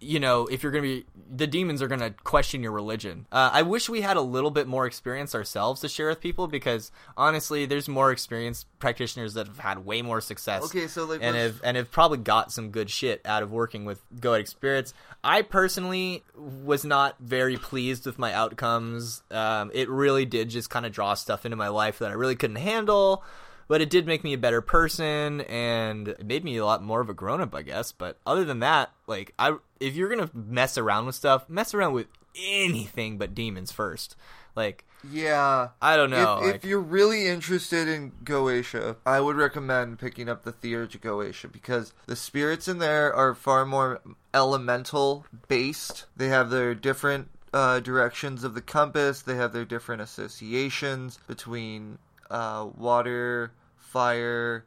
you 0.00 0.20
know, 0.20 0.46
if 0.46 0.62
you're 0.62 0.72
gonna 0.72 0.82
be 0.82 1.06
the 1.30 1.46
demons 1.46 1.82
are 1.82 1.88
gonna 1.88 2.10
question 2.24 2.62
your 2.62 2.72
religion. 2.72 3.26
Uh, 3.30 3.50
I 3.52 3.62
wish 3.62 3.88
we 3.88 4.00
had 4.00 4.16
a 4.16 4.22
little 4.22 4.50
bit 4.50 4.66
more 4.66 4.86
experience 4.86 5.34
ourselves 5.34 5.80
to 5.82 5.88
share 5.88 6.08
with 6.08 6.20
people 6.20 6.48
because 6.48 6.90
honestly, 7.16 7.66
there's 7.66 7.88
more 7.88 8.10
experienced 8.10 8.66
practitioners 8.78 9.34
that 9.34 9.46
have 9.46 9.58
had 9.58 9.84
way 9.84 10.02
more 10.02 10.20
success. 10.20 10.64
Okay, 10.64 10.86
so 10.86 11.04
like 11.04 11.20
and 11.22 11.36
have 11.36 11.60
and 11.62 11.76
have 11.76 11.90
probably 11.90 12.18
got 12.18 12.52
some 12.52 12.70
good 12.70 12.90
shit 12.90 13.20
out 13.24 13.42
of 13.42 13.50
working 13.50 13.84
with 13.84 14.00
Goetic 14.16 14.48
spirits. 14.48 14.94
I 15.22 15.42
personally 15.42 16.24
was 16.36 16.84
not 16.84 17.16
very 17.20 17.56
pleased 17.56 18.06
with 18.06 18.18
my 18.18 18.32
outcomes. 18.32 19.22
Um, 19.30 19.70
it 19.74 19.88
really 19.88 20.24
did 20.24 20.48
just 20.48 20.70
kind 20.70 20.86
of 20.86 20.92
draw 20.92 21.14
stuff 21.14 21.44
into 21.44 21.56
my 21.56 21.68
life 21.68 21.98
that 21.98 22.10
I 22.10 22.14
really 22.14 22.36
couldn't 22.36 22.56
handle. 22.56 23.24
But 23.68 23.80
it 23.82 23.90
did 23.90 24.06
make 24.06 24.24
me 24.24 24.32
a 24.32 24.38
better 24.38 24.62
person, 24.62 25.42
and 25.42 26.08
it 26.08 26.26
made 26.26 26.42
me 26.42 26.56
a 26.56 26.64
lot 26.64 26.82
more 26.82 27.00
of 27.00 27.08
a 27.08 27.14
grown 27.14 27.40
up, 27.40 27.54
I 27.54 27.62
guess. 27.62 27.92
But 27.92 28.18
other 28.26 28.44
than 28.44 28.60
that, 28.60 28.90
like 29.06 29.34
I, 29.38 29.56
if 29.78 29.94
you're 29.94 30.08
gonna 30.08 30.30
mess 30.34 30.78
around 30.78 31.06
with 31.06 31.14
stuff, 31.14 31.48
mess 31.48 31.74
around 31.74 31.92
with 31.92 32.06
anything 32.34 33.18
but 33.18 33.34
demons 33.34 33.70
first. 33.70 34.16
Like 34.56 34.84
yeah. 35.12 35.68
I 35.80 35.96
don't 35.96 36.10
know. 36.10 36.38
If, 36.38 36.44
like- 36.46 36.54
if 36.56 36.64
you're 36.64 36.80
really 36.80 37.28
interested 37.28 37.88
in 37.88 38.12
Goetia, 38.24 38.96
I 39.06 39.20
would 39.20 39.36
recommend 39.36 39.98
picking 39.98 40.28
up 40.28 40.42
the 40.42 40.52
Theurgia 40.52 40.98
Goetia 40.98 41.52
because 41.52 41.92
the 42.06 42.16
spirits 42.16 42.68
in 42.68 42.78
there 42.78 43.14
are 43.14 43.34
far 43.34 43.64
more 43.64 44.00
elemental 44.34 45.24
based. 45.46 46.06
They 46.16 46.28
have 46.28 46.50
their 46.50 46.74
different 46.74 47.28
uh, 47.52 47.80
directions 47.80 48.44
of 48.44 48.54
the 48.54 48.60
compass. 48.60 49.22
They 49.22 49.36
have 49.36 49.52
their 49.52 49.64
different 49.64 50.02
associations 50.02 51.18
between 51.26 51.98
uh, 52.30 52.68
water, 52.76 53.52
fire, 53.76 54.64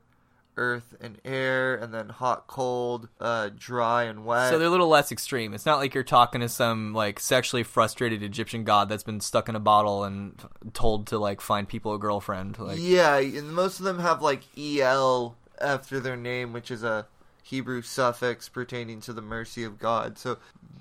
earth, 0.58 0.96
and 1.02 1.18
air, 1.24 1.76
and 1.76 1.94
then 1.94 2.10
hot, 2.10 2.48
cold, 2.48 3.08
uh, 3.20 3.50
dry, 3.58 4.04
and 4.04 4.26
wet. 4.26 4.50
So 4.50 4.60
they're 4.60 4.68
a 4.68 4.72
little 4.72 4.88
less 4.88 5.12
extreme. 5.12 5.54
It's 5.54 5.66
not 5.66 5.80
like 5.80 5.94
you're 5.94 6.04
talking 6.04 6.42
to 6.42 6.50
some 6.50 6.94
like 6.94 7.20
sexually 7.20 7.64
frustrated 7.64 8.24
Egyptian 8.24 8.64
god 8.64 8.90
that's 8.90 9.04
been 9.04 9.22
stuck 9.22 9.50
in 9.50 9.56
a 9.56 9.60
bottle 9.60 10.04
and 10.04 10.40
told 10.74 11.08
to 11.08 11.18
like 11.18 11.42
find 11.42 11.68
people 11.68 11.94
a 11.94 12.00
girlfriend. 12.00 12.60
Like 12.60 12.80
yeah, 12.80 13.18
and 13.18 13.54
most 13.54 13.80
of 13.80 13.86
them 13.86 14.00
have 14.00 14.22
like 14.22 14.44
el 14.58 15.36
after 15.60 16.00
their 16.00 16.18
name, 16.18 16.54
which 16.54 16.72
is 16.72 16.84
a 16.84 17.08
Hebrew 17.44 17.82
suffix 17.82 18.50
pertaining 18.50 19.02
to 19.02 19.14
the 19.14 19.22
mercy 19.22 19.64
of 19.64 19.80
God. 19.80 20.18
So, 20.18 20.38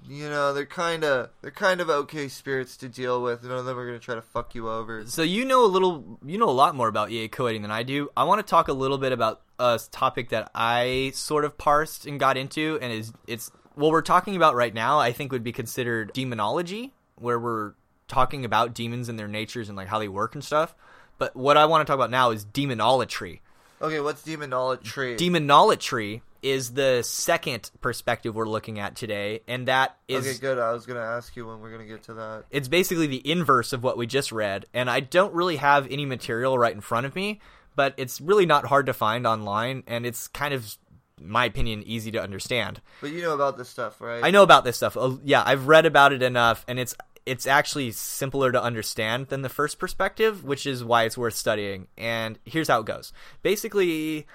you 0.09 0.29
know, 0.29 0.53
they're 0.53 0.67
kind 0.67 1.05
of 1.05 1.31
they're 1.41 1.51
kind 1.51 1.81
of 1.81 1.89
okay 1.89 2.29
spirits 2.29 2.77
to 2.79 2.89
deal 2.89 3.23
with. 3.23 3.43
None 3.43 3.57
of 3.57 3.65
them 3.65 3.79
are 3.79 3.87
gonna 3.87 3.99
try 3.99 4.15
to 4.15 4.23
fuck 4.23 4.55
you 4.55 4.69
over. 4.69 5.07
so 5.07 5.23
you 5.23 5.45
know 5.45 5.65
a 5.65 5.67
little, 5.67 6.19
you 6.25 6.39
know 6.39 6.49
a 6.49 6.51
lot 6.51 6.75
more 6.75 6.89
about 6.89 7.11
EA 7.11 7.29
Koetting 7.29 7.63
than 7.63 7.71
I 7.71 7.83
do. 7.83 8.11
I 8.17 8.25
want 8.25 8.45
to 8.45 8.49
talk 8.49 8.69
a 8.69 8.73
little 8.73 8.99
bit 8.99 9.13
about 9.13 9.43
a 9.59 9.81
topic 9.91 10.31
that 10.31 10.51
I 10.55 11.13
sort 11.15 11.45
of 11.45 11.57
parsed 11.57 12.07
and 12.07 12.19
got 12.21 12.37
into, 12.37 12.79
and 12.81 12.93
is 12.93 13.13
it's 13.27 13.51
what 13.75 13.91
we're 13.91 14.03
talking 14.03 14.37
about 14.37 14.55
right 14.55 14.75
now. 14.75 14.99
I 14.99 15.13
think 15.13 15.33
would 15.33 15.45
be 15.45 15.53
considered 15.53 16.13
demonology, 16.13 16.93
where 17.17 17.39
we're 17.39 17.73
talking 18.09 18.45
about 18.45 18.75
demons 18.75 19.09
and 19.09 19.19
their 19.19 19.29
natures 19.29 19.69
and 19.69 19.77
like 19.77 19.89
how 19.89 19.99
they 19.99 20.09
work 20.09 20.35
and 20.35 20.45
stuff. 20.45 20.75
But 21.19 21.37
what 21.37 21.57
I 21.57 21.67
want 21.67 21.87
to 21.87 21.91
talk 21.91 21.95
about 21.95 22.11
now 22.11 22.31
is 22.31 22.45
demonolatry. 22.45 23.41
Okay, 23.81 24.01
what's 24.01 24.23
demonolatry? 24.23 25.17
Demonolatry 25.17 26.21
is 26.43 26.73
the 26.75 27.03
second 27.03 27.71
perspective 27.81 28.35
we're 28.35 28.49
looking 28.49 28.79
at 28.79 28.97
today, 28.97 29.41
and 29.47 29.69
that 29.69 29.97
is 30.09 30.27
okay, 30.27 30.39
good. 30.39 30.59
I 30.59 30.73
was 30.73 30.87
gonna 30.87 31.01
ask 31.01 31.35
you 31.37 31.47
when 31.47 31.61
we're 31.61 31.71
gonna 31.71 31.87
get 31.87 32.03
to 32.05 32.15
that. 32.15 32.45
it's 32.51 32.69
basically 32.69 33.07
the 33.07 33.29
inverse 33.31 33.73
of 33.73 33.83
what 33.83 33.97
we 33.97 34.07
just 34.07 34.33
read, 34.33 34.67
and 34.75 34.91
I 34.91 35.01
don't 35.01 35.35
really 35.35 35.57
have 35.57 35.87
any 35.91 36.07
material 36.07 36.59
right 36.59 36.75
in 36.75 36.81
front 36.81 37.07
of 37.07 37.15
me, 37.15 37.41
but 37.77 37.95
it's 37.97 38.21
really 38.21 38.47
not 38.47 38.67
hard 38.67 38.87
to 38.87 38.93
find 38.93 39.27
online, 39.27 39.83
and 39.87 40.05
it's 40.07 40.29
kind 40.29 40.55
of, 40.55 40.77
in 41.21 41.31
my 41.31 41.45
opinion, 41.45 41.83
easy 41.85 42.11
to 42.13 42.23
understand. 42.23 42.81
But 43.01 43.11
you 43.11 43.23
know 43.23 43.35
about 43.35 43.57
this 43.59 43.69
stuff, 43.69 44.01
right? 44.01 44.23
I 44.25 44.31
know 44.31 44.43
about 44.43 44.65
this 44.65 44.77
stuff. 44.77 44.97
Uh, 44.97 45.17
Yeah, 45.25 45.43
I've 45.45 45.67
read 45.67 45.87
about 45.87 46.13
it 46.13 46.23
enough, 46.23 46.65
and 46.69 46.79
it's 46.79 46.95
it's 47.27 47.47
actually 47.47 47.91
simpler 47.93 48.51
to 48.51 48.61
understand 48.61 49.29
than 49.29 49.43
the 49.43 49.49
first 49.51 49.79
perspective, 49.79 50.43
which 50.43 50.67
is 50.67 50.83
why 50.83 51.05
it's 51.05 51.19
worth 51.19 51.35
studying. 51.35 51.87
And 51.99 52.39
here's 52.45 52.67
how 52.69 52.81
it 52.81 52.87
goes. 52.87 53.13
Basically, 53.43 54.27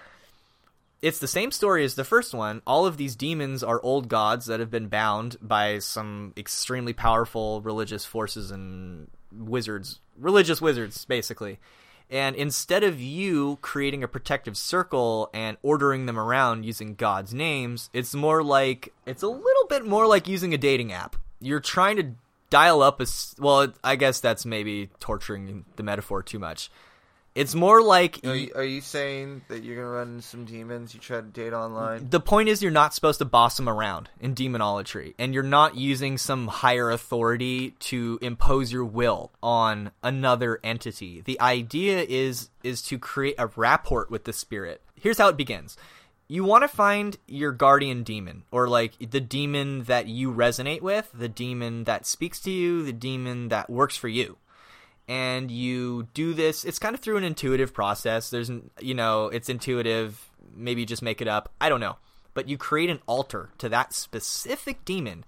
it's 1.06 1.20
the 1.20 1.28
same 1.28 1.52
story 1.52 1.86
as 1.86 1.94
the 1.94 2.04
first 2.04 2.34
one. 2.34 2.64
All 2.66 2.88
of 2.88 2.98
these 2.98 3.16
demons 3.16 3.62
are 3.62 3.80
old 3.84 4.10
gods 4.10 4.48
that 4.48 4.60
have 4.60 4.72
been 4.72 4.88
bound 4.88 5.38
by 5.40 5.78
some 5.78 6.34
extremely 6.36 6.94
powerful 6.94 7.62
religious 7.62 8.04
forces 8.06 8.50
and 8.50 9.08
wizards, 9.32 10.00
religious 10.18 10.60
wizards, 10.60 11.06
basically. 11.06 11.60
And 12.10 12.36
instead 12.36 12.84
of 12.84 13.00
you 13.00 13.60
creating 13.62 14.04
a 14.04 14.08
protective 14.08 14.58
circle 14.58 15.30
and 15.32 15.58
ordering 15.62 16.08
them 16.08 16.18
around 16.18 16.66
using 16.66 16.96
God's 16.96 17.36
names, 17.36 17.92
it's 17.94 18.16
more 18.16 18.42
like 18.42 18.92
it's 19.06 19.22
a 19.22 19.28
little 19.28 19.68
bit 19.70 19.86
more 19.86 20.08
like 20.08 20.28
using 20.28 20.56
a 20.56 20.58
dating 20.58 20.92
app. 20.92 21.16
You're 21.40 21.60
trying 21.60 21.98
to 21.98 22.16
dial 22.50 22.82
up 22.82 23.00
a 23.00 23.06
well, 23.38 23.72
I 23.84 23.96
guess 23.96 24.22
that's 24.22 24.44
maybe 24.44 24.90
torturing 25.00 25.66
the 25.76 25.84
metaphor 25.84 26.24
too 26.24 26.40
much. 26.40 26.72
It's 27.36 27.54
more 27.54 27.82
like 27.82 28.22
Are 28.26 28.34
you, 28.34 28.52
are 28.56 28.64
you 28.64 28.80
saying 28.80 29.42
that 29.50 29.62
you're 29.62 29.76
gonna 29.76 29.90
run 29.90 30.22
some 30.22 30.46
demons? 30.46 30.94
You 30.94 31.02
try 31.02 31.18
to 31.18 31.24
date 31.24 31.52
online? 31.52 32.10
the 32.10 32.22
point 32.22 32.48
is 32.48 32.64
you're 32.64 32.72
not 32.72 32.94
supposed 32.94 33.20
to 33.20 33.26
boss 33.26 33.58
them 33.58 33.68
around 33.68 34.10
in 34.22 34.34
demonolatry 34.34 35.14
and 35.20 35.34
you're 35.34 35.44
not 35.44 35.76
using 35.76 36.18
some 36.18 36.48
higher 36.48 36.90
authority 36.90 37.72
to 37.72 38.18
impose 38.22 38.72
your 38.72 38.86
will 38.86 39.32
on 39.44 39.92
another 40.02 40.62
entity. 40.64 41.22
The 41.22 41.40
idea 41.42 42.06
is 42.08 42.50
is 42.64 42.82
to 42.84 42.98
create 42.98 43.36
a 43.38 43.48
rapport 43.48 44.08
with 44.10 44.24
the 44.24 44.34
spirit. 44.34 44.82
Here's 44.96 45.18
how 45.18 45.28
it 45.28 45.38
begins. 45.38 45.76
You 46.28 46.44
want 46.46 46.64
to 46.64 46.68
find 46.70 47.18
your 47.28 47.52
guardian 47.52 48.04
demon 48.04 48.44
or 48.50 48.70
like 48.70 48.94
the 48.98 49.20
demon 49.20 49.84
that 49.84 50.08
you 50.08 50.32
resonate 50.32 50.82
with 50.82 51.12
the 51.14 51.30
demon 51.30 51.84
that 51.84 52.06
speaks 52.06 52.40
to 52.42 52.52
you 52.52 52.84
the 52.84 52.94
demon 52.94 53.50
that 53.50 53.70
works 53.70 53.98
for 53.98 54.08
you 54.08 54.38
and 55.08 55.52
you 55.52 56.08
do 56.14 56.34
this 56.34 56.66
it's 56.66 56.80
kind 56.80 56.96
of 56.96 57.02
through 57.02 57.18
an 57.18 57.24
intuitive 57.24 57.74
process. 57.74 58.30
There's 58.30 58.52
you 58.80 58.94
know 58.94 59.28
it's 59.28 59.50
intuitive 59.50 60.30
maybe 60.56 60.82
you 60.82 60.88
just 60.88 61.02
make 61.02 61.22
it 61.22 61.28
up 61.28 61.52
i 61.60 61.70
don't 61.70 61.80
know. 61.80 61.98
But 62.34 62.50
you 62.50 62.58
create 62.58 62.90
an 62.90 63.00
altar 63.08 63.50
to 63.60 63.70
that 63.70 63.94
specific 63.94 64.84
demon 64.84 65.24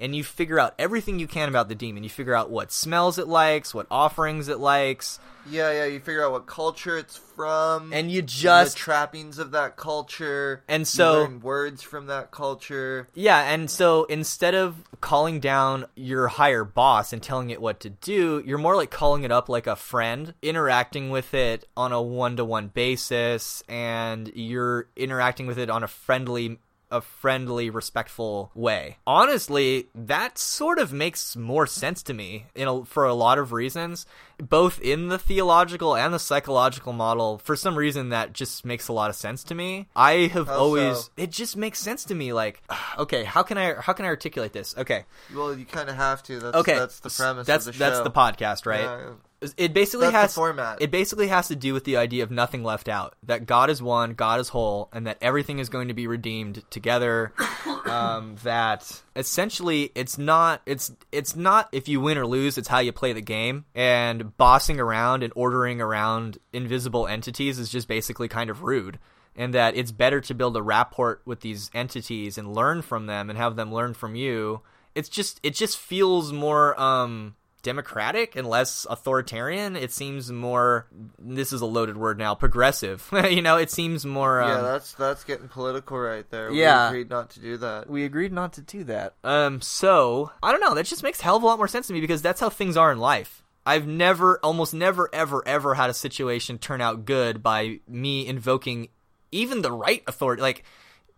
and 0.00 0.16
you 0.16 0.24
figure 0.24 0.58
out 0.58 0.74
everything 0.78 1.18
you 1.18 1.26
can 1.28 1.48
about 1.48 1.68
the 1.68 1.74
demon 1.74 2.02
you 2.02 2.10
figure 2.10 2.34
out 2.34 2.50
what 2.50 2.72
smells 2.72 3.18
it 3.18 3.28
likes 3.28 3.74
what 3.74 3.86
offerings 3.90 4.48
it 4.48 4.58
likes 4.58 5.18
Yeah, 5.48 5.72
yeah. 5.72 5.84
You 5.86 6.00
figure 6.00 6.22
out 6.24 6.32
what 6.32 6.46
culture 6.46 6.98
it's 6.98 7.16
from, 7.16 7.92
and 7.94 8.10
you 8.10 8.20
the 8.20 8.26
just 8.26 8.76
trappings 8.76 9.38
of 9.38 9.52
that 9.52 9.74
culture, 9.76 10.62
And 10.68 10.86
so- 10.86 11.22
learn 11.22 11.40
words 11.40 11.82
from 11.82 12.06
that 12.06 12.30
culture. 12.30 13.08
Yeah, 13.14 13.40
and 13.50 13.70
so 13.70 14.04
instead 14.04 14.54
of 14.54 14.76
calling 15.00 15.40
down 15.40 15.86
your 15.96 16.28
higher 16.28 16.62
boss 16.62 17.14
and 17.14 17.22
telling 17.22 17.48
it 17.48 17.60
what 17.60 17.80
to 17.80 17.88
do, 17.88 18.42
you're 18.44 18.58
more 18.58 18.76
like 18.76 18.90
calling 18.90 19.24
it 19.24 19.32
up 19.32 19.48
like 19.48 19.66
a 19.66 19.76
friend, 19.76 20.34
interacting 20.42 21.08
with 21.08 21.32
it 21.32 21.64
on 21.74 21.90
a 21.92 22.02
one 22.02 22.36
to 22.36 22.44
one 22.44 22.68
basis, 22.68 23.62
and 23.66 24.30
you're 24.34 24.88
interacting 24.94 25.46
with 25.46 25.58
it 25.58 25.70
on 25.70 25.82
a 25.82 25.88
friendly 25.88 26.58
a 26.90 27.00
friendly, 27.00 27.70
respectful 27.70 28.50
way. 28.54 28.98
Honestly, 29.06 29.88
that 29.94 30.38
sort 30.38 30.78
of 30.78 30.92
makes 30.92 31.36
more 31.36 31.66
sense 31.66 32.02
to 32.04 32.14
me 32.14 32.46
in 32.54 32.68
a, 32.68 32.84
for 32.84 33.04
a 33.04 33.14
lot 33.14 33.38
of 33.38 33.52
reasons, 33.52 34.06
both 34.38 34.80
in 34.80 35.08
the 35.08 35.18
theological 35.18 35.96
and 35.96 36.12
the 36.12 36.18
psychological 36.18 36.92
model. 36.92 37.38
For 37.38 37.56
some 37.56 37.76
reason, 37.76 38.08
that 38.10 38.32
just 38.32 38.64
makes 38.64 38.88
a 38.88 38.92
lot 38.92 39.10
of 39.10 39.16
sense 39.16 39.44
to 39.44 39.54
me. 39.54 39.88
I 39.94 40.30
have 40.32 40.48
always 40.48 41.10
it 41.16 41.30
just 41.30 41.56
makes 41.56 41.78
sense 41.78 42.04
to 42.04 42.14
me. 42.14 42.32
Like, 42.32 42.62
okay, 42.98 43.24
how 43.24 43.42
can 43.42 43.58
I 43.58 43.74
how 43.74 43.92
can 43.92 44.04
I 44.04 44.08
articulate 44.08 44.52
this? 44.52 44.76
Okay, 44.76 45.04
Well, 45.34 45.56
you 45.56 45.64
kind 45.64 45.88
of 45.88 45.96
have 45.96 46.22
to. 46.24 46.38
That's, 46.40 46.56
okay, 46.56 46.78
that's 46.78 47.00
the 47.00 47.10
premise. 47.10 47.46
That's 47.46 47.66
of 47.66 47.74
the 47.74 47.78
that's 47.78 48.00
the 48.00 48.10
podcast, 48.10 48.66
right? 48.66 48.82
Yeah, 48.82 49.10
It 49.56 49.72
basically 49.72 50.06
That's 50.06 50.12
the 50.12 50.18
has 50.18 50.34
format. 50.34 50.82
It 50.82 50.90
basically 50.90 51.28
has 51.28 51.48
to 51.48 51.56
do 51.56 51.72
with 51.72 51.84
the 51.84 51.96
idea 51.96 52.22
of 52.22 52.30
nothing 52.30 52.62
left 52.62 52.90
out. 52.90 53.14
That 53.22 53.46
God 53.46 53.70
is 53.70 53.82
one, 53.82 54.12
God 54.12 54.38
is 54.38 54.50
whole, 54.50 54.90
and 54.92 55.06
that 55.06 55.16
everything 55.22 55.58
is 55.58 55.70
going 55.70 55.88
to 55.88 55.94
be 55.94 56.06
redeemed 56.06 56.62
together. 56.68 57.32
um, 57.86 58.36
that 58.42 59.02
essentially 59.16 59.92
it's 59.94 60.18
not 60.18 60.60
it's 60.66 60.92
it's 61.10 61.34
not 61.34 61.70
if 61.72 61.88
you 61.88 62.00
win 62.00 62.18
or 62.18 62.26
lose, 62.26 62.58
it's 62.58 62.68
how 62.68 62.80
you 62.80 62.92
play 62.92 63.14
the 63.14 63.22
game. 63.22 63.64
And 63.74 64.36
bossing 64.36 64.78
around 64.78 65.22
and 65.22 65.32
ordering 65.34 65.80
around 65.80 66.36
invisible 66.52 67.06
entities 67.06 67.58
is 67.58 67.70
just 67.70 67.88
basically 67.88 68.28
kind 68.28 68.50
of 68.50 68.62
rude. 68.62 68.98
And 69.34 69.54
that 69.54 69.74
it's 69.74 69.92
better 69.92 70.20
to 70.20 70.34
build 70.34 70.54
a 70.56 70.62
rapport 70.62 71.22
with 71.24 71.40
these 71.40 71.70
entities 71.72 72.36
and 72.36 72.54
learn 72.54 72.82
from 72.82 73.06
them 73.06 73.30
and 73.30 73.38
have 73.38 73.56
them 73.56 73.72
learn 73.72 73.94
from 73.94 74.14
you. 74.14 74.60
It's 74.94 75.08
just 75.08 75.40
it 75.42 75.54
just 75.54 75.78
feels 75.78 76.30
more 76.30 76.78
um 76.78 77.36
democratic 77.62 78.36
and 78.36 78.48
less 78.48 78.86
authoritarian. 78.88 79.76
It 79.76 79.92
seems 79.92 80.30
more. 80.30 80.86
This 81.18 81.52
is 81.52 81.60
a 81.60 81.66
loaded 81.66 81.96
word 81.96 82.18
now. 82.18 82.34
Progressive. 82.34 83.08
you 83.30 83.42
know, 83.42 83.56
it 83.56 83.70
seems 83.70 84.06
more. 84.06 84.40
Um, 84.40 84.48
yeah, 84.50 84.60
that's 84.62 84.94
that's 84.94 85.24
getting 85.24 85.48
political 85.48 85.98
right 85.98 86.28
there. 86.30 86.50
Yeah. 86.50 86.90
we 86.90 87.00
agreed 87.00 87.10
not 87.10 87.30
to 87.30 87.40
do 87.40 87.56
that. 87.58 87.88
we 87.88 88.04
agreed 88.04 88.32
not 88.32 88.54
to 88.54 88.62
do 88.62 88.84
that. 88.84 89.14
Um, 89.24 89.60
so 89.60 90.30
I 90.42 90.52
don't 90.52 90.60
know. 90.60 90.74
That 90.74 90.86
just 90.86 91.02
makes 91.02 91.20
a 91.20 91.24
hell 91.24 91.36
of 91.36 91.42
a 91.42 91.46
lot 91.46 91.58
more 91.58 91.68
sense 91.68 91.86
to 91.88 91.92
me 91.92 92.00
because 92.00 92.22
that's 92.22 92.40
how 92.40 92.50
things 92.50 92.76
are 92.76 92.92
in 92.92 92.98
life. 92.98 93.42
I've 93.66 93.86
never, 93.86 94.40
almost 94.42 94.72
never, 94.72 95.08
ever, 95.12 95.46
ever 95.46 95.74
had 95.74 95.90
a 95.90 95.94
situation 95.94 96.58
turn 96.58 96.80
out 96.80 97.04
good 97.04 97.42
by 97.42 97.80
me 97.86 98.26
invoking 98.26 98.88
even 99.30 99.62
the 99.62 99.72
right 99.72 100.02
authority. 100.06 100.42
Like, 100.42 100.64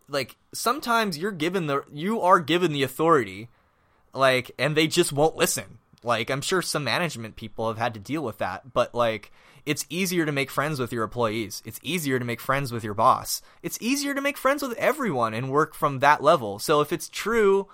like 0.08 0.36
sometimes 0.52 1.16
you're 1.16 1.30
given 1.30 1.66
the, 1.66 1.84
you 1.92 2.20
are 2.20 2.40
given 2.40 2.72
the 2.72 2.82
authority, 2.82 3.48
like, 4.12 4.50
and 4.58 4.76
they 4.76 4.86
just 4.86 5.12
won't 5.12 5.36
listen. 5.36 5.78
Like, 6.04 6.30
I'm 6.30 6.40
sure 6.40 6.62
some 6.62 6.84
management 6.84 7.36
people 7.36 7.68
have 7.68 7.78
had 7.78 7.94
to 7.94 8.00
deal 8.00 8.22
with 8.22 8.38
that, 8.38 8.72
but 8.72 8.94
like, 8.94 9.32
it's 9.64 9.86
easier 9.88 10.26
to 10.26 10.32
make 10.32 10.50
friends 10.50 10.80
with 10.80 10.92
your 10.92 11.04
employees. 11.04 11.62
It's 11.64 11.78
easier 11.82 12.18
to 12.18 12.24
make 12.24 12.40
friends 12.40 12.72
with 12.72 12.82
your 12.82 12.94
boss. 12.94 13.42
It's 13.62 13.78
easier 13.80 14.12
to 14.14 14.20
make 14.20 14.36
friends 14.36 14.62
with 14.62 14.76
everyone 14.76 15.34
and 15.34 15.50
work 15.50 15.74
from 15.74 16.00
that 16.00 16.22
level. 16.22 16.58
So 16.58 16.80
if 16.80 16.92
it's 16.92 17.08
true 17.08 17.68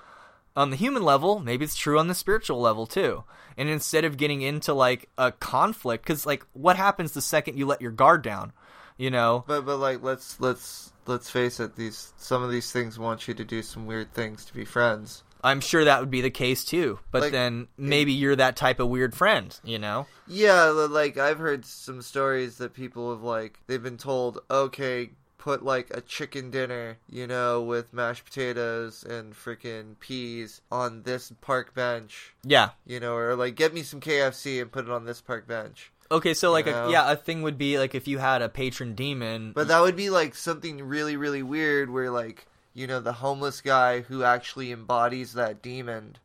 on 0.55 0.70
the 0.70 0.76
human 0.76 1.03
level, 1.03 1.39
maybe 1.41 1.64
it's 1.64 1.76
true 1.76 1.99
on 1.99 2.09
the 2.09 2.14
spiritual 2.14 2.61
level 2.61 2.87
too. 2.87 3.24
And 3.57 3.68
instead 3.68 4.05
of 4.05 4.16
getting 4.16 4.43
into 4.43 4.74
like 4.74 5.09
a 5.16 5.33
conflict, 5.33 6.05
because 6.05 6.26
like 6.26 6.45
what 6.53 6.76
happens 6.76 7.12
the 7.12 7.22
second 7.22 7.57
you 7.57 7.64
let 7.64 7.81
your 7.81 7.91
guard 7.91 8.22
down? 8.22 8.53
You 8.99 9.11
know, 9.11 9.45
But 9.47 9.64
but 9.64 9.76
like 9.76 10.03
let's 10.03 10.41
let's 10.41 10.93
let's 11.07 11.31
face 11.31 11.61
it. 11.61 11.76
These 11.76 12.12
some 12.16 12.43
of 12.43 12.51
these 12.51 12.72
things 12.72 12.99
want 12.99 13.29
you 13.29 13.35
to 13.35 13.45
do 13.45 13.62
some 13.62 13.87
weird 13.87 14.12
things 14.12 14.45
to 14.47 14.55
be 14.55 14.64
friends. 14.64 15.22
I'm 15.43 15.61
sure 15.61 15.84
that 15.84 16.01
would 16.01 16.11
be 16.11 16.20
the 16.20 16.30
case 16.30 16.64
too. 16.64 16.99
But 17.11 17.22
Like, 17.22 17.32
then 17.32 17.68
maybe 17.76 18.12
you're 18.12 18.36
that 18.36 18.57
type 18.57 18.80
of 18.80 18.89
weird 18.89 19.14
friend, 19.14 19.59
you 19.64 19.78
know? 19.78 20.07
Yeah, 20.26 20.64
like 20.64 21.16
I've 21.16 21.39
heard 21.39 21.64
some 21.64 22.03
stories 22.03 22.59
that 22.59 22.74
people 22.74 23.11
have 23.12 23.22
like 23.22 23.61
they've 23.66 23.82
been 23.82 23.97
told, 23.99 24.41
okay, 24.51 25.11
put 25.39 25.64
like 25.64 25.89
a 25.97 26.01
chicken 26.01 26.51
dinner, 26.51 26.99
you 27.09 27.26
know, 27.26 27.62
with 27.62 27.93
mashed 27.93 28.24
potatoes 28.24 29.05
and 29.05 29.32
freaking 29.32 29.99
peas 30.01 30.61
on 30.70 31.03
this 31.05 31.32
park 31.41 31.74
bench, 31.74 32.34
Yeah. 32.45 32.70
you 32.84 32.99
know, 33.01 33.14
or 33.14 33.36
like 33.36 33.55
get 33.55 33.72
me 33.72 33.82
some 33.82 34.01
KFC 34.01 34.61
and 34.61 34.70
put 34.70 34.84
it 34.84 34.91
on 34.91 35.05
this 35.05 35.20
park 35.20 35.47
bench. 35.47 35.93
Okay, 36.11 36.34
so 36.34 36.51
like 36.51 36.66
know? 36.66 36.89
a 36.89 36.91
yeah, 36.91 37.12
a 37.12 37.16
thing 37.16 37.43
would 37.43 37.59
be 37.59 37.78
like 37.78 37.95
if 37.95 38.09
you 38.09 38.18
had 38.18 38.43
a 38.43 38.49
patron 38.49 38.95
demon. 38.95 39.53
But 39.55 39.68
that 39.68 39.80
would 39.80 39.97
be 39.97 40.11
like 40.11 40.34
something 40.34 40.82
really, 40.82 41.16
really 41.16 41.43
weird 41.43 41.91
where 41.91 42.11
like, 42.11 42.47
you 42.79 42.87
know, 42.87 43.01
the 43.01 43.14
homeless 43.14 43.61
guy 43.61 44.03
who 44.03 44.22
actually 44.22 44.70
embodies 44.70 45.33
that 45.33 45.61
demon 45.61 46.16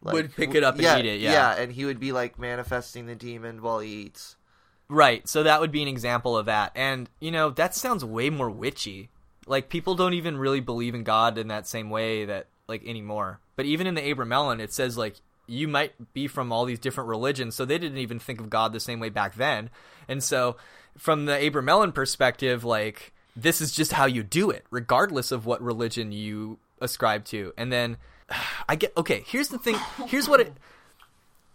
like, 0.00 0.14
Would 0.14 0.34
pick 0.34 0.54
it 0.54 0.64
up 0.64 0.76
and 0.76 0.82
yeah, 0.82 0.98
eat 0.98 1.04
it, 1.04 1.20
yeah. 1.20 1.32
Yeah, 1.32 1.62
and 1.62 1.72
he 1.72 1.84
would 1.84 2.00
be 2.00 2.12
like 2.12 2.38
manifesting 2.38 3.06
the 3.06 3.14
demon 3.14 3.60
while 3.60 3.80
he 3.80 3.90
eats. 3.90 4.36
Right. 4.88 5.28
So 5.28 5.42
that 5.42 5.60
would 5.60 5.70
be 5.70 5.82
an 5.82 5.88
example 5.88 6.36
of 6.36 6.46
that. 6.46 6.72
And, 6.74 7.10
you 7.20 7.30
know, 7.30 7.50
that 7.50 7.74
sounds 7.74 8.04
way 8.04 8.30
more 8.30 8.48
witchy. 8.48 9.10
Like 9.46 9.68
people 9.68 9.94
don't 9.94 10.14
even 10.14 10.38
really 10.38 10.60
believe 10.60 10.94
in 10.94 11.04
God 11.04 11.36
in 11.36 11.48
that 11.48 11.66
same 11.66 11.90
way 11.90 12.24
that 12.24 12.46
like 12.68 12.86
anymore. 12.86 13.40
But 13.56 13.66
even 13.66 13.86
in 13.86 13.94
the 13.94 14.00
Abramelin 14.00 14.60
it 14.60 14.72
says 14.72 14.96
like 14.96 15.16
you 15.46 15.68
might 15.68 16.14
be 16.14 16.26
from 16.26 16.52
all 16.52 16.64
these 16.64 16.78
different 16.78 17.08
religions, 17.08 17.54
so 17.54 17.64
they 17.64 17.78
didn't 17.78 17.98
even 17.98 18.18
think 18.18 18.40
of 18.40 18.50
God 18.50 18.72
the 18.72 18.80
same 18.80 19.00
way 19.00 19.08
back 19.08 19.34
then. 19.34 19.70
And 20.06 20.22
so 20.22 20.56
from 20.96 21.26
the 21.26 21.32
Abramelin 21.32 21.94
perspective, 21.94 22.64
like 22.64 23.12
this 23.36 23.60
is 23.60 23.72
just 23.72 23.92
how 23.92 24.06
you 24.06 24.22
do 24.22 24.50
it, 24.50 24.64
regardless 24.70 25.32
of 25.32 25.46
what 25.46 25.62
religion 25.62 26.12
you 26.12 26.58
ascribe 26.80 27.24
to. 27.26 27.52
And 27.56 27.72
then 27.72 27.96
I 28.68 28.76
get 28.76 28.96
okay, 28.96 29.24
here's 29.26 29.48
the 29.48 29.58
thing 29.58 29.76
here's 30.06 30.28
what 30.28 30.40
it 30.40 30.52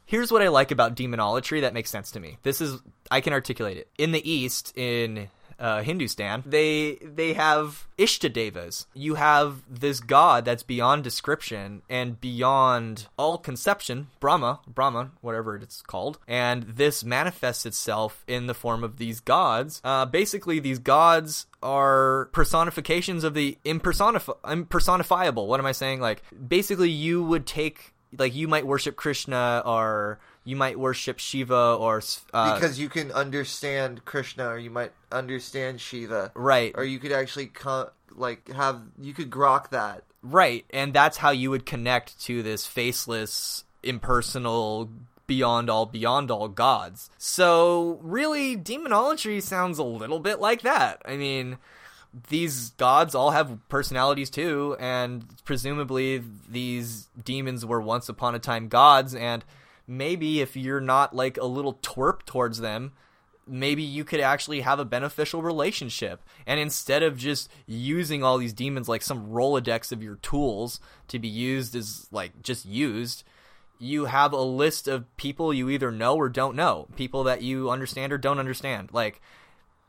here's 0.05 0.31
what 0.31 0.41
I 0.41 0.47
like 0.49 0.71
about 0.71 0.95
demonolatry 0.95 1.61
that 1.61 1.73
makes 1.73 1.89
sense 1.89 2.11
to 2.11 2.19
me. 2.19 2.37
This 2.43 2.61
is 2.61 2.79
I 3.09 3.21
can 3.21 3.33
articulate 3.33 3.77
it. 3.77 3.87
In 3.97 4.11
the 4.11 4.29
East, 4.29 4.73
in 4.77 5.29
uh, 5.59 5.81
Hindustan, 5.81 6.43
they 6.45 6.97
they 7.01 7.33
have 7.33 7.87
Ishtadevas. 7.97 8.85
You 8.93 9.15
have 9.15 9.61
this 9.69 9.99
god 9.99 10.45
that's 10.45 10.63
beyond 10.63 11.03
description 11.03 11.81
and 11.89 12.19
beyond 12.19 13.07
all 13.17 13.37
conception, 13.37 14.07
Brahma, 14.19 14.59
Brahma, 14.67 15.11
whatever 15.21 15.55
it's 15.55 15.81
called, 15.81 16.19
and 16.27 16.63
this 16.63 17.03
manifests 17.03 17.65
itself 17.65 18.23
in 18.27 18.47
the 18.47 18.53
form 18.53 18.83
of 18.83 18.97
these 18.97 19.19
gods. 19.19 19.81
Uh, 19.83 20.05
basically, 20.05 20.59
these 20.59 20.79
gods 20.79 21.47
are 21.61 22.29
personifications 22.33 23.23
of 23.23 23.33
the 23.33 23.57
impersonif- 23.63 24.37
impersonifiable. 24.43 25.47
What 25.47 25.59
am 25.59 25.65
I 25.65 25.71
saying? 25.71 26.01
Like, 26.01 26.23
basically, 26.47 26.89
you 26.89 27.23
would 27.23 27.45
take 27.45 27.93
like 28.17 28.35
you 28.35 28.47
might 28.47 28.67
worship 28.67 28.95
Krishna 28.95 29.63
or 29.65 30.19
you 30.43 30.55
might 30.55 30.77
worship 30.77 31.19
Shiva 31.19 31.75
or 31.79 32.01
uh, 32.33 32.55
because 32.55 32.79
you 32.79 32.89
can 32.89 33.11
understand 33.11 34.05
Krishna, 34.05 34.47
or 34.47 34.57
you 34.57 34.69
might 34.69 34.91
understand 35.11 35.79
Shiva, 35.81 36.31
right, 36.35 36.73
or 36.75 36.83
you 36.83 36.99
could 36.99 37.11
actually 37.11 37.47
co- 37.47 37.91
like 38.11 38.49
have 38.49 38.81
you 38.99 39.13
could 39.13 39.29
grok 39.29 39.69
that, 39.69 40.03
right, 40.21 40.65
and 40.71 40.93
that's 40.93 41.17
how 41.17 41.31
you 41.31 41.49
would 41.49 41.65
connect 41.65 42.19
to 42.21 42.43
this 42.43 42.65
faceless, 42.65 43.63
impersonal. 43.81 44.89
Beyond 45.25 45.69
all, 45.69 45.85
beyond 45.85 46.29
all 46.29 46.49
gods. 46.49 47.09
So, 47.17 47.97
really, 48.03 48.57
demonology 48.57 49.39
sounds 49.39 49.79
a 49.79 49.83
little 49.83 50.19
bit 50.19 50.41
like 50.41 50.63
that. 50.63 51.01
I 51.05 51.15
mean, 51.15 51.57
these 52.27 52.71
gods 52.71 53.15
all 53.15 53.31
have 53.31 53.57
personalities 53.69 54.29
too, 54.29 54.75
and 54.81 55.25
presumably 55.45 56.21
these 56.49 57.07
demons 57.23 57.65
were 57.65 57.79
once 57.81 58.09
upon 58.09 58.35
a 58.35 58.39
time 58.39 58.67
gods, 58.67 59.15
and 59.15 59.45
maybe 59.87 60.41
if 60.41 60.55
you're 60.55 60.81
not 60.81 61.15
like 61.15 61.37
a 61.37 61.45
little 61.45 61.75
twerp 61.75 62.25
towards 62.25 62.59
them, 62.59 62.93
maybe 63.45 63.83
you 63.83 64.03
could 64.03 64.19
actually 64.19 64.61
have 64.61 64.79
a 64.79 64.85
beneficial 64.85 65.41
relationship. 65.41 66.21
And 66.45 66.59
instead 66.59 67.03
of 67.03 67.17
just 67.17 67.49
using 67.67 68.23
all 68.23 68.37
these 68.37 68.53
demons 68.53 68.87
like 68.87 69.01
some 69.01 69.27
Rolodex 69.29 69.91
of 69.91 70.01
your 70.01 70.15
tools 70.15 70.79
to 71.09 71.19
be 71.19 71.27
used 71.27 71.75
as 71.75 72.07
like 72.11 72.41
just 72.41 72.65
used, 72.65 73.23
you 73.79 74.05
have 74.05 74.31
a 74.31 74.41
list 74.41 74.87
of 74.87 75.15
people 75.17 75.53
you 75.53 75.69
either 75.69 75.91
know 75.91 76.15
or 76.15 76.29
don't 76.29 76.55
know, 76.55 76.87
people 76.95 77.25
that 77.25 77.41
you 77.41 77.69
understand 77.69 78.13
or 78.13 78.17
don't 78.17 78.39
understand. 78.39 78.89
Like 78.93 79.21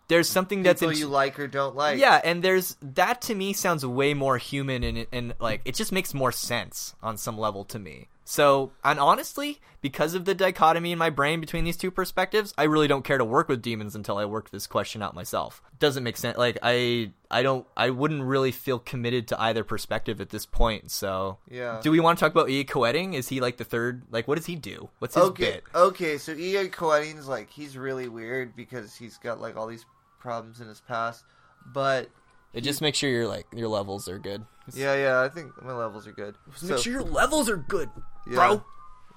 there's 0.09 0.29
something 0.29 0.61
people 0.61 0.71
that's 0.71 0.83
in- 0.83 0.99
you 0.99 1.07
like 1.07 1.39
or 1.39 1.47
don't 1.47 1.77
like. 1.77 1.99
yeah, 1.99 2.21
and 2.25 2.43
there's 2.43 2.77
that 2.83 3.23
to 3.23 3.35
me 3.35 3.53
sounds 3.53 3.87
way 3.87 4.13
more 4.15 4.37
human 4.39 4.83
and 4.83 5.07
and 5.13 5.35
like 5.39 5.61
it 5.65 5.77
just 5.77 5.93
makes 5.93 6.13
more 6.13 6.33
sense 6.33 6.95
on 7.03 7.17
some 7.17 7.39
level 7.39 7.65
to 7.67 7.79
me. 7.79 8.09
So, 8.25 8.73
and 8.83 8.99
honestly, 8.99 9.61
because 9.83 10.15
of 10.15 10.25
the 10.25 10.35
dichotomy 10.35 10.93
in 10.93 10.99
my 10.99 11.11
brain 11.11 11.41
between 11.41 11.65
these 11.65 11.77
two 11.77 11.91
perspectives, 11.91 12.55
I 12.57 12.63
really 12.65 12.89
don't 12.89 13.05
care 13.05 13.19
to 13.19 13.25
work 13.25 13.49
with 13.49 13.61
demons 13.61 13.95
until 13.95 14.17
I 14.17 14.25
work 14.25 14.51
this 14.51 14.67
question 14.67 15.03
out 15.03 15.15
myself. 15.15 15.63
Doesn't 15.79 16.03
make 16.03 16.17
sense. 16.17 16.39
Like 16.39 16.57
I 16.63 17.13
I 17.31 17.43
don't 17.43 17.67
I 17.77 17.91
wouldn't 17.91 18.23
really 18.23 18.51
feel 18.51 18.79
committed 18.79 19.29
to 19.29 19.41
either 19.41 19.63
perspective 19.63 20.23
at 20.23 20.31
this 20.31 20.47
point. 20.47 20.91
So, 20.91 21.37
Yeah. 21.51 21.81
Do 21.83 21.91
we 21.91 22.01
want 22.01 22.19
to 22.19 22.25
talk 22.25 22.33
about 22.33 22.49
E. 22.49 22.65
Koetting? 22.65 23.13
Is 23.15 23.29
he 23.29 23.41
like 23.41 23.59
the 23.59 23.65
third? 23.65 24.05
Like, 24.11 24.27
what 24.27 24.37
does 24.37 24.47
he 24.47 24.57
do? 24.57 24.89
What's 25.01 25.15
his 25.17 25.25
okay, 25.25 25.45
bit? 25.45 25.65
okay. 25.75 26.17
So 26.17 26.33
E.A. 26.33 26.69
Koetting's 26.69 27.29
like 27.29 27.51
he's 27.51 27.77
really 27.77 28.09
weird 28.09 28.57
because 28.57 28.97
he's 28.97 29.19
got 29.19 29.39
like 29.41 29.57
all 29.57 29.67
these 29.67 29.85
problems 30.19 30.61
in 30.61 30.69
his 30.69 30.81
past, 30.81 31.25
but 31.67 32.09
It 32.55 32.63
just 32.63 32.81
makes 32.81 32.97
sure 32.99 33.11
your 33.11 33.27
like 33.29 33.47
your 33.55 33.69
levels 33.69 34.09
are 34.09 34.19
good. 34.19 34.45
yeah, 34.73 34.95
yeah. 34.95 35.21
I 35.21 35.29
think 35.29 35.61
my 35.63 35.73
levels 35.75 36.07
are 36.07 36.13
good. 36.13 36.37
Make 36.47 36.57
So- 36.71 36.77
sure 36.79 36.93
your 36.93 37.03
levels 37.03 37.49
are 37.51 37.57
good, 37.57 37.91
Yeah. 38.27 38.35
bro. 38.35 38.65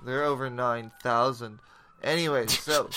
They're 0.05 0.23
over 0.23 0.49
9,000. 0.49 1.59
Anyway, 2.03 2.47
so 2.47 2.89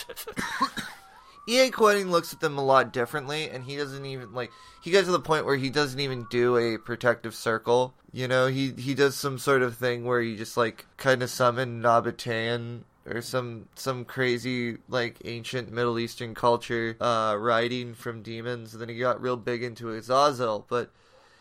EA 1.49 1.70
Koetting 1.70 2.11
looks 2.11 2.32
at 2.32 2.41
them 2.41 2.59
a 2.59 2.64
lot 2.64 2.93
differently, 2.93 3.49
and 3.49 3.64
he 3.64 3.76
doesn't 3.76 4.05
even, 4.05 4.32
like, 4.32 4.51
he 4.82 4.91
gets 4.91 5.07
to 5.07 5.12
the 5.12 5.18
point 5.20 5.47
where 5.47 5.57
he 5.57 5.70
doesn't 5.70 5.99
even 5.99 6.26
do 6.30 6.57
a 6.57 6.76
protective 6.78 7.34
circle. 7.34 7.95
You 8.12 8.28
know, 8.28 8.47
he, 8.47 8.72
he 8.72 8.95
does 8.95 9.16
some 9.16 9.38
sort 9.38 9.62
of 9.62 9.76
thing 9.76 10.05
where 10.05 10.20
he 10.20 10.36
just, 10.36 10.57
like, 10.57 10.86
kind 10.99 11.22
of 11.22 11.30
summon 11.30 11.80
Nabatean 11.82 12.82
or 13.07 13.22
some 13.22 13.66
some 13.74 14.05
crazy 14.05 14.76
like 14.88 15.16
ancient 15.24 15.70
Middle 15.72 15.98
Eastern 15.98 16.34
culture 16.34 16.96
uh 17.01 17.36
writing 17.38 17.94
from 17.94 18.22
demons 18.22 18.72
and 18.72 18.80
then 18.80 18.88
he 18.88 18.98
got 18.98 19.20
real 19.20 19.36
big 19.36 19.62
into 19.62 19.90
Azazel 19.90 20.66
but 20.68 20.90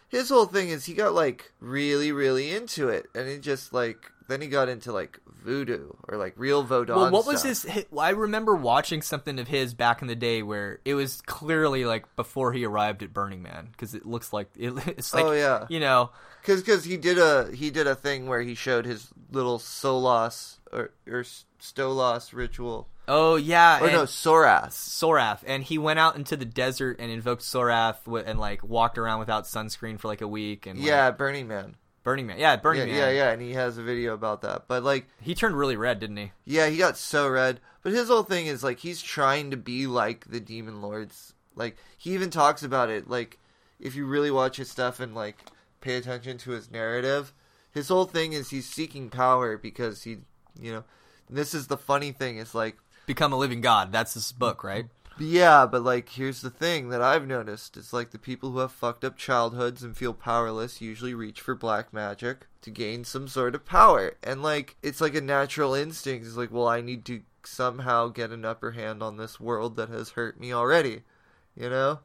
his 0.08 0.30
whole 0.30 0.46
thing 0.46 0.70
is 0.70 0.86
he 0.86 0.94
got 0.94 1.14
like 1.14 1.52
really 1.60 2.12
really 2.12 2.52
into 2.52 2.90
it 2.90 3.08
and 3.14 3.28
he 3.28 3.38
just 3.40 3.74
like 3.74 4.12
then 4.28 4.42
he 4.42 4.48
got 4.48 4.70
into 4.70 4.92
like 4.92 5.20
voodoo 5.44 5.90
or 6.08 6.18
like 6.18 6.34
real 6.38 6.64
vodon 6.64 6.96
Well, 6.96 7.12
what 7.12 7.26
was 7.26 7.42
his? 7.44 7.66
hi- 7.66 7.86
I 7.98 8.10
remember 8.12 8.56
watching 8.56 9.02
something 9.02 9.40
of 9.40 9.48
his 9.48 9.74
back 9.74 10.02
in 10.04 10.08
the 10.08 10.16
day 10.16 10.44
where 10.44 10.80
it 10.86 10.94
was 10.94 11.22
clearly 11.22 11.84
like 11.86 12.16
before 12.16 12.54
he 12.54 12.64
arrived 12.66 13.02
at 13.04 13.12
Burning 13.14 13.42
Man 13.42 13.70
because 13.72 13.96
it 13.96 14.06
looks 14.06 14.32
like 14.32 14.50
it, 14.58 14.72
it's 14.88 15.14
like 15.14 15.26
oh 15.26 15.32
yeah 15.32 15.66
you 15.70 15.80
know 15.80 16.12
because 16.42 16.62
because 16.62 16.84
he 16.84 16.98
did 16.98 17.18
a 17.18 17.52
he 17.54 17.70
did 17.70 17.88
a 17.88 17.96
thing 17.96 18.28
where 18.28 18.42
he 18.42 18.56
showed 18.56 18.86
his 18.86 19.10
little 19.32 19.60
solas 19.60 20.58
or 20.72 20.92
or 21.08 21.24
stolas 21.60 22.34
ritual. 22.34 22.88
Oh 23.08 23.36
yeah 23.36 23.80
or 23.82 23.92
no 23.92 24.04
sorath. 24.04 24.70
Sorath. 24.70 25.44
And 25.46 25.64
he 25.64 25.78
went 25.78 26.00
out 26.00 26.16
into 26.16 26.38
the 26.38 26.46
desert 26.46 27.00
and 27.00 27.12
invoked 27.12 27.42
Sorath 27.42 27.98
and 28.26 28.40
like 28.40 28.64
walked 28.64 28.98
around 28.98 29.20
without 29.20 29.46
sunscreen 29.46 30.00
for 30.00 30.08
like 30.08 30.22
a 30.22 30.28
week 30.28 30.68
and 30.68 30.80
like, 30.80 30.88
yeah 30.88 31.12
Burning 31.12 31.48
Man. 31.48 31.76
Burning 32.04 32.28
Man. 32.28 32.38
Yeah 32.38 32.56
Burning 32.58 32.88
yeah 32.88 32.94
Man. 32.94 32.98
yeah 32.98 33.10
yeah 33.10 33.32
and 33.32 33.42
he 33.42 33.54
has 33.54 33.78
a 33.78 33.84
video 33.84 34.14
about 34.14 34.42
that. 34.42 34.68
But 34.68 34.84
like 34.84 35.08
he 35.22 35.34
turned 35.34 35.58
really 35.58 35.76
red 35.76 36.00
didn't 36.00 36.18
he? 36.18 36.32
Yeah, 36.46 36.68
he 36.68 36.78
got 36.78 36.98
so 36.98 37.28
red. 37.28 37.60
But 37.82 37.94
his 37.94 38.10
whole 38.10 38.24
thing 38.24 38.46
is 38.46 38.64
like 38.64 38.80
he's 38.80 39.02
trying 39.02 39.52
to 39.52 39.58
be 39.58 39.88
like 39.88 40.26
the 40.26 40.40
demon 40.40 40.82
lords. 40.82 41.34
Like 41.56 41.78
he 41.98 42.12
even 42.14 42.30
talks 42.30 42.62
about 42.62 42.90
it. 42.90 43.10
Like 43.10 43.40
if 43.80 43.96
you 43.96 44.06
really 44.06 44.32
watch 44.32 44.58
his 44.58 44.70
stuff 44.70 45.00
and 45.00 45.16
like 45.16 45.44
pay 45.82 45.96
attention 45.96 46.38
to 46.40 46.52
his 46.52 46.72
narrative, 46.72 47.34
his 47.72 47.88
whole 47.88 48.06
thing 48.06 48.34
is 48.34 48.50
he's 48.50 48.68
seeking 48.68 49.10
power 49.10 49.58
because 49.58 50.04
he, 50.04 50.18
you 50.60 50.72
know, 50.72 50.84
this 51.30 51.54
is 51.54 51.68
the 51.68 51.78
funny 51.78 52.12
thing. 52.12 52.38
It's 52.38 52.56
like 52.56 52.78
become 53.06 53.34
a 53.34 53.38
living 53.38 53.60
god 53.60 53.92
that's 53.92 54.14
this 54.14 54.32
book 54.32 54.64
right 54.64 54.86
yeah, 55.20 55.66
but 55.66 55.84
like 55.84 56.10
here's 56.10 56.42
the 56.42 56.50
thing 56.50 56.90
that 56.90 57.02
I've 57.02 57.28
noticed. 57.28 57.76
It's 57.76 57.92
like 57.92 58.12
the 58.12 58.18
people 58.18 58.52
who 58.52 58.60
have 58.60 58.72
fucked 58.72 59.04
up 59.04 59.18
childhoods 59.18 59.84
and 59.84 59.96
feel 59.96 60.14
powerless 60.14 60.82
usually 60.82 61.14
reach 61.14 61.42
for 61.42 61.56
black 61.56 61.94
magic 61.94 62.48
to 62.62 62.72
gain 62.72 63.04
some 63.04 63.28
sort 63.28 63.54
of 63.54 63.66
power. 63.66 64.16
And 64.24 64.42
like 64.42 64.78
it's 64.82 65.02
like 65.02 65.16
a 65.16 65.22
natural 65.22 65.74
instinct. 65.74 66.26
It's 66.26 66.38
like, 66.38 66.52
well, 66.52 66.68
I 66.68 66.82
need 66.82 67.04
to 67.06 67.22
somehow 67.44 68.08
get 68.08 68.32
an 68.32 68.46
upper 68.46 68.72
hand 68.72 69.04
on 69.04 69.18
this 69.18 69.40
world 69.40 69.76
that 69.76 69.90
has 69.90 70.12
hurt 70.12 70.40
me 70.40 70.54
already. 70.54 71.04
You 71.56 71.70
know? 71.70 72.00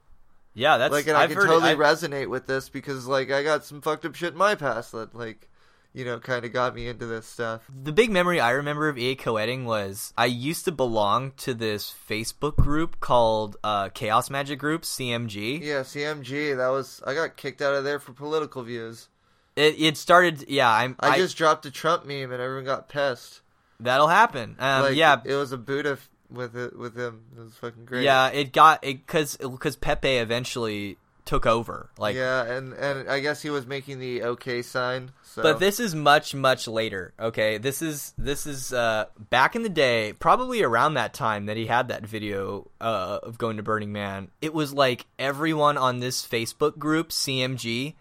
Yeah 0.55 0.79
that's 0.79 0.93
like 0.93 1.07
and 1.07 1.17
I've 1.17 1.31
I 1.31 1.35
can 1.35 1.43
it- 1.43 1.47
totally 1.47 1.71
I've- 1.71 1.81
resonate 1.81 2.29
with 2.29 2.47
this 2.47 2.69
because 2.69 3.07
like 3.07 3.31
I 3.31 3.43
got 3.43 3.65
some 3.65 3.81
fucked 3.81 4.05
up 4.05 4.15
shit 4.15 4.33
in 4.33 4.39
my 4.39 4.55
past 4.55 4.93
that 4.93 5.15
like 5.15 5.49
you 5.95 6.05
know, 6.05 6.19
kind 6.19 6.45
of 6.45 6.53
got 6.53 6.75
me 6.75 6.89
into 6.89 7.07
this 7.07 7.25
stuff. 7.25 7.63
The 7.73 7.93
big 7.93 8.11
memory 8.11 8.41
I 8.41 8.51
remember 8.51 8.89
of 8.89 8.99
EA 8.99 9.15
Koetting 9.15 9.65
was 9.65 10.13
I 10.19 10.27
used 10.27 10.65
to 10.65 10.73
belong 10.73 11.33
to 11.39 11.55
this 11.55 11.95
Facebook 12.09 12.57
group 12.57 12.99
called 12.99 13.57
uh, 13.63 13.91
Chaos 13.91 14.29
Magic 14.29 14.59
Group, 14.59 14.83
CMG. 14.83 15.61
Yeah, 15.63 15.81
CMG, 15.81 16.57
that 16.57 16.69
was 16.69 17.01
I 17.07 17.15
got 17.15 17.37
kicked 17.37 17.63
out 17.63 17.75
of 17.75 17.85
there 17.85 18.01
for 18.01 18.13
political 18.13 18.65
views. 18.65 19.09
It, 19.55 19.77
it 19.79 19.97
started, 19.97 20.47
yeah, 20.49 20.69
I'm, 20.69 20.97
I, 20.99 21.11
I, 21.11 21.17
just 21.17 21.37
dropped 21.37 21.65
a 21.65 21.71
Trump 21.71 22.05
meme 22.05 22.33
and 22.33 22.43
everyone 22.43 22.65
got 22.65 22.89
pissed. 22.89 23.41
that'll 23.79 24.09
happen. 24.09 24.57
Um, 24.59 24.83
like, 24.83 24.97
yeah, 24.97 25.21
it 25.25 25.35
was 25.37 25.53
a 25.53 25.57
Buddha 25.57 25.97
with 26.35 26.57
it 26.57 26.77
with 26.79 26.97
him. 26.97 27.23
It 27.37 27.41
was 27.41 27.55
fucking 27.57 27.85
great. 27.85 28.05
yeah, 28.05 28.29
it 28.29 28.53
got 28.53 28.85
it 28.85 29.07
because 29.07 29.37
because 29.37 29.77
Pepe 29.77 30.17
eventually 30.17 30.99
took 31.25 31.47
over. 31.47 31.91
Like, 31.99 32.17
yeah, 32.17 32.45
and 32.45 32.73
and 32.75 33.09
I 33.09 33.21
guess 33.21 33.43
he 33.43 33.51
was 33.51 33.67
making 33.67 33.99
the 33.99 34.23
okay 34.25 34.63
sign. 34.63 35.13
So. 35.23 35.43
But 35.43 35.59
this 35.59 35.81
is 35.81 35.95
much 35.95 36.35
much 36.35 36.69
later. 36.69 37.15
Okay, 37.19 37.59
this 37.59 37.83
is 37.83 38.13
this 38.19 38.47
is 38.47 38.73
uh, 38.73 39.07
back 39.31 39.57
in 39.57 39.63
the 39.63 39.69
day, 39.69 40.13
probably 40.19 40.63
around 40.63 40.95
that 40.95 41.15
time 41.15 41.47
that 41.47 41.57
he 41.57 41.67
had 41.67 41.89
that 41.89 42.07
video 42.07 42.71
uh, 42.81 43.21
of 43.23 43.39
going 43.39 43.57
to 43.57 43.63
Burning 43.63 43.93
Man. 43.93 44.31
It 44.41 44.55
was 44.55 44.73
like 44.73 45.07
everyone 45.19 45.79
on 45.79 46.01
this 46.01 46.27
Facebook 46.27 46.79
group, 46.79 47.11
CMG, 47.11 47.95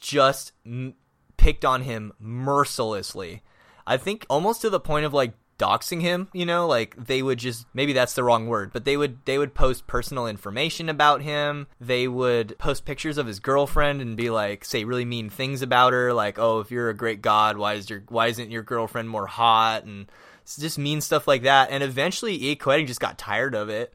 just 0.00 0.52
m- 0.64 0.94
picked 1.36 1.64
on 1.64 1.82
him 1.82 2.12
mercilessly. 2.18 3.42
I 3.86 3.96
think 3.96 4.26
almost 4.28 4.60
to 4.62 4.70
the 4.70 4.80
point 4.80 5.06
of 5.06 5.14
like 5.14 5.32
doxing 5.58 6.00
him 6.00 6.28
you 6.32 6.46
know 6.46 6.66
like 6.66 6.94
they 6.96 7.22
would 7.22 7.38
just 7.38 7.66
maybe 7.74 7.92
that's 7.92 8.14
the 8.14 8.24
wrong 8.24 8.46
word 8.46 8.72
but 8.72 8.84
they 8.84 8.96
would 8.96 9.18
they 9.24 9.38
would 9.38 9.54
post 9.54 9.86
personal 9.86 10.26
information 10.26 10.88
about 10.88 11.22
him. 11.22 11.66
They 11.80 12.08
would 12.08 12.56
post 12.58 12.84
pictures 12.84 13.18
of 13.18 13.26
his 13.26 13.40
girlfriend 13.40 14.00
and 14.00 14.16
be 14.16 14.30
like 14.30 14.64
say 14.64 14.84
really 14.84 15.04
mean 15.04 15.30
things 15.30 15.62
about 15.62 15.92
her 15.92 16.12
like 16.12 16.38
oh 16.38 16.60
if 16.60 16.70
you're 16.70 16.90
a 16.90 16.94
great 16.94 17.22
god 17.22 17.56
why 17.56 17.74
is 17.74 17.90
your 17.90 18.02
why 18.08 18.28
isn't 18.28 18.50
your 18.50 18.62
girlfriend 18.62 19.08
more 19.10 19.26
hot? 19.26 19.84
And 19.84 20.06
just 20.44 20.78
mean 20.78 21.00
stuff 21.00 21.28
like 21.28 21.42
that. 21.42 21.70
And 21.70 21.82
eventually 21.82 22.34
E. 22.34 22.56
Koetting 22.56 22.86
just 22.86 23.00
got 23.00 23.18
tired 23.18 23.54
of 23.54 23.68
it. 23.68 23.92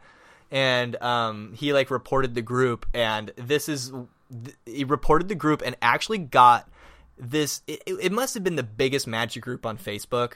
And 0.52 1.02
um, 1.02 1.54
he 1.56 1.74
like 1.74 1.90
reported 1.90 2.36
the 2.36 2.44
group 2.44 2.86
and 2.94 3.32
this 3.38 3.68
is 3.68 3.92
th- 4.32 4.56
he 4.66 4.84
reported 4.84 5.28
the 5.30 5.36
group 5.36 5.64
and 5.66 5.76
actually 5.82 6.20
got 6.20 6.70
this 7.18 7.62
it, 7.68 7.82
it 7.88 8.12
must 8.12 8.34
have 8.34 8.44
been 8.44 8.56
the 8.56 8.64
biggest 8.64 9.08
magic 9.08 9.44
group 9.44 9.68
on 9.68 9.78
facebook 9.78 10.34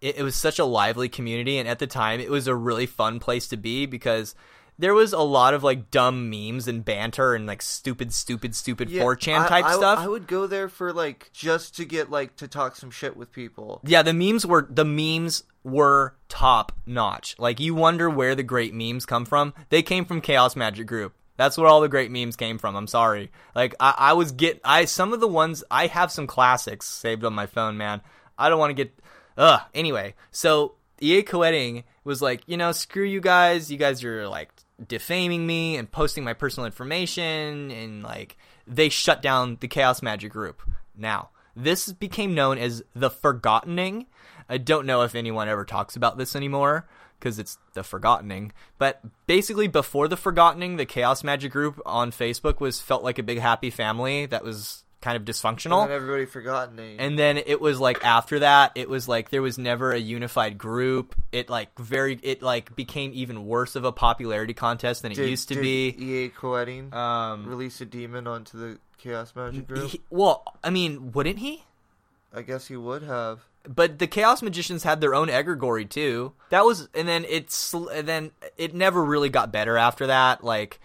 it, 0.00 0.18
it 0.18 0.22
was 0.22 0.34
such 0.36 0.58
a 0.58 0.64
lively 0.64 1.08
community 1.08 1.58
and 1.58 1.68
at 1.68 1.78
the 1.78 1.86
time 1.86 2.20
it 2.20 2.30
was 2.30 2.46
a 2.46 2.54
really 2.54 2.86
fun 2.86 3.20
place 3.20 3.48
to 3.48 3.56
be 3.56 3.86
because 3.86 4.34
there 4.78 4.94
was 4.94 5.12
a 5.12 5.18
lot 5.20 5.52
of 5.52 5.62
like 5.62 5.90
dumb 5.90 6.30
memes 6.30 6.66
and 6.66 6.82
banter 6.84 7.34
and 7.34 7.46
like 7.46 7.60
stupid, 7.60 8.14
stupid, 8.14 8.54
stupid 8.54 8.88
Yeah, 8.90 9.02
4chan 9.02 9.40
I- 9.40 9.48
type 9.48 9.64
I- 9.66 9.74
stuff. 9.76 9.98
I 9.98 10.08
would 10.08 10.26
go 10.26 10.46
there 10.46 10.70
for 10.70 10.92
like 10.92 11.30
just 11.34 11.76
to 11.76 11.84
get 11.84 12.10
like 12.10 12.36
to 12.36 12.48
talk 12.48 12.76
some 12.76 12.90
shit 12.90 13.14
with 13.16 13.30
people. 13.30 13.82
Yeah, 13.84 14.00
the 14.02 14.14
memes 14.14 14.46
were 14.46 14.66
the 14.70 14.86
memes 14.86 15.44
were 15.64 16.14
top 16.30 16.72
notch. 16.86 17.36
Like 17.38 17.60
you 17.60 17.74
wonder 17.74 18.08
where 18.08 18.34
the 18.34 18.42
great 18.42 18.72
memes 18.72 19.04
come 19.04 19.26
from. 19.26 19.52
They 19.68 19.82
came 19.82 20.06
from 20.06 20.22
Chaos 20.22 20.56
Magic 20.56 20.86
Group. 20.86 21.12
That's 21.36 21.58
where 21.58 21.66
all 21.66 21.82
the 21.82 21.88
great 21.88 22.10
memes 22.10 22.36
came 22.36 22.56
from. 22.56 22.74
I'm 22.74 22.86
sorry. 22.86 23.30
Like 23.54 23.74
I, 23.80 23.94
I 23.98 24.12
was 24.14 24.32
get 24.32 24.62
I 24.64 24.86
some 24.86 25.12
of 25.12 25.20
the 25.20 25.28
ones 25.28 25.62
I 25.70 25.88
have 25.88 26.10
some 26.10 26.26
classics 26.26 26.86
saved 26.86 27.22
on 27.24 27.34
my 27.34 27.44
phone, 27.44 27.76
man. 27.76 28.00
I 28.38 28.48
don't 28.48 28.58
want 28.58 28.70
to 28.70 28.74
get 28.74 28.94
ugh. 29.36 29.60
Anyway, 29.74 30.14
so 30.30 30.74
EA 31.00 31.22
Koetting 31.22 31.84
was 32.04 32.22
like, 32.22 32.42
you 32.46 32.56
know, 32.56 32.72
screw 32.72 33.04
you 33.04 33.20
guys. 33.20 33.70
You 33.70 33.78
guys 33.78 34.04
are 34.04 34.28
like 34.28 34.50
defaming 34.86 35.46
me 35.46 35.76
and 35.76 35.90
posting 35.90 36.24
my 36.24 36.32
personal 36.32 36.66
information 36.66 37.70
and 37.70 38.02
like 38.02 38.36
they 38.66 38.88
shut 38.88 39.22
down 39.22 39.58
the 39.60 39.68
Chaos 39.68 40.02
Magic 40.02 40.32
Group. 40.32 40.62
Now, 40.96 41.30
this 41.56 41.92
became 41.92 42.34
known 42.34 42.58
as 42.58 42.82
the 42.94 43.10
Forgottening. 43.10 44.06
I 44.48 44.58
don't 44.58 44.86
know 44.86 45.02
if 45.02 45.14
anyone 45.14 45.48
ever 45.48 45.64
talks 45.64 45.96
about 45.96 46.18
this 46.18 46.34
anymore 46.34 46.88
because 47.18 47.38
it's 47.38 47.58
the 47.74 47.82
Forgottening. 47.82 48.50
But 48.78 49.00
basically, 49.26 49.68
before 49.68 50.08
the 50.08 50.16
Forgottening, 50.16 50.76
the 50.76 50.86
Chaos 50.86 51.22
Magic 51.22 51.52
Group 51.52 51.80
on 51.84 52.10
Facebook 52.10 52.60
was 52.60 52.80
felt 52.80 53.04
like 53.04 53.18
a 53.18 53.22
big 53.22 53.38
happy 53.38 53.70
family 53.70 54.26
that 54.26 54.44
was 54.44 54.84
kind 55.00 55.16
of 55.16 55.24
dysfunctional. 55.24 55.82
And 55.82 55.90
then 55.90 55.96
everybody 55.96 56.26
forgot 56.26 56.74
name. 56.74 56.96
And 57.00 57.18
then 57.18 57.38
it 57.38 57.60
was 57.60 57.80
like 57.80 58.04
after 58.04 58.40
that, 58.40 58.72
it 58.74 58.88
was 58.88 59.08
like 59.08 59.30
there 59.30 59.42
was 59.42 59.56
never 59.58 59.92
a 59.92 59.98
unified 59.98 60.58
group. 60.58 61.14
It 61.32 61.48
like 61.48 61.76
very 61.78 62.18
it 62.22 62.42
like 62.42 62.76
became 62.76 63.12
even 63.14 63.46
worse 63.46 63.76
of 63.76 63.84
a 63.84 63.92
popularity 63.92 64.54
contest 64.54 65.02
than 65.02 65.12
it 65.12 65.16
did, 65.16 65.30
used 65.30 65.48
to 65.48 65.54
did 65.54 65.62
be. 65.62 65.88
EA 65.98 66.28
Koetting 66.30 66.92
Um, 66.92 67.46
release 67.46 67.80
a 67.80 67.86
demon 67.86 68.26
onto 68.26 68.58
the 68.58 68.78
Chaos 68.98 69.32
Magic 69.34 69.66
Group? 69.66 69.90
he- 69.90 70.00
well, 70.10 70.44
I 70.62 70.70
mean, 70.70 71.12
wouldn't 71.12 71.38
he? 71.38 71.64
I 72.34 72.42
guess 72.42 72.66
he 72.68 72.76
would 72.76 73.02
have. 73.02 73.40
But 73.68 73.98
the 73.98 74.06
Chaos 74.06 74.40
Magicians 74.42 74.84
had 74.84 75.00
their 75.00 75.14
own 75.14 75.28
egregory 75.28 75.88
too. 75.88 76.32
That 76.50 76.64
was, 76.64 76.88
and 76.94 77.06
then 77.08 77.24
it's, 77.28 77.74
and 77.74 78.06
then 78.08 78.30
it 78.56 78.74
never 78.74 79.04
really 79.04 79.28
got 79.28 79.52
better 79.52 79.76
after 79.76 80.06
that. 80.06 80.42
Like, 80.44 80.80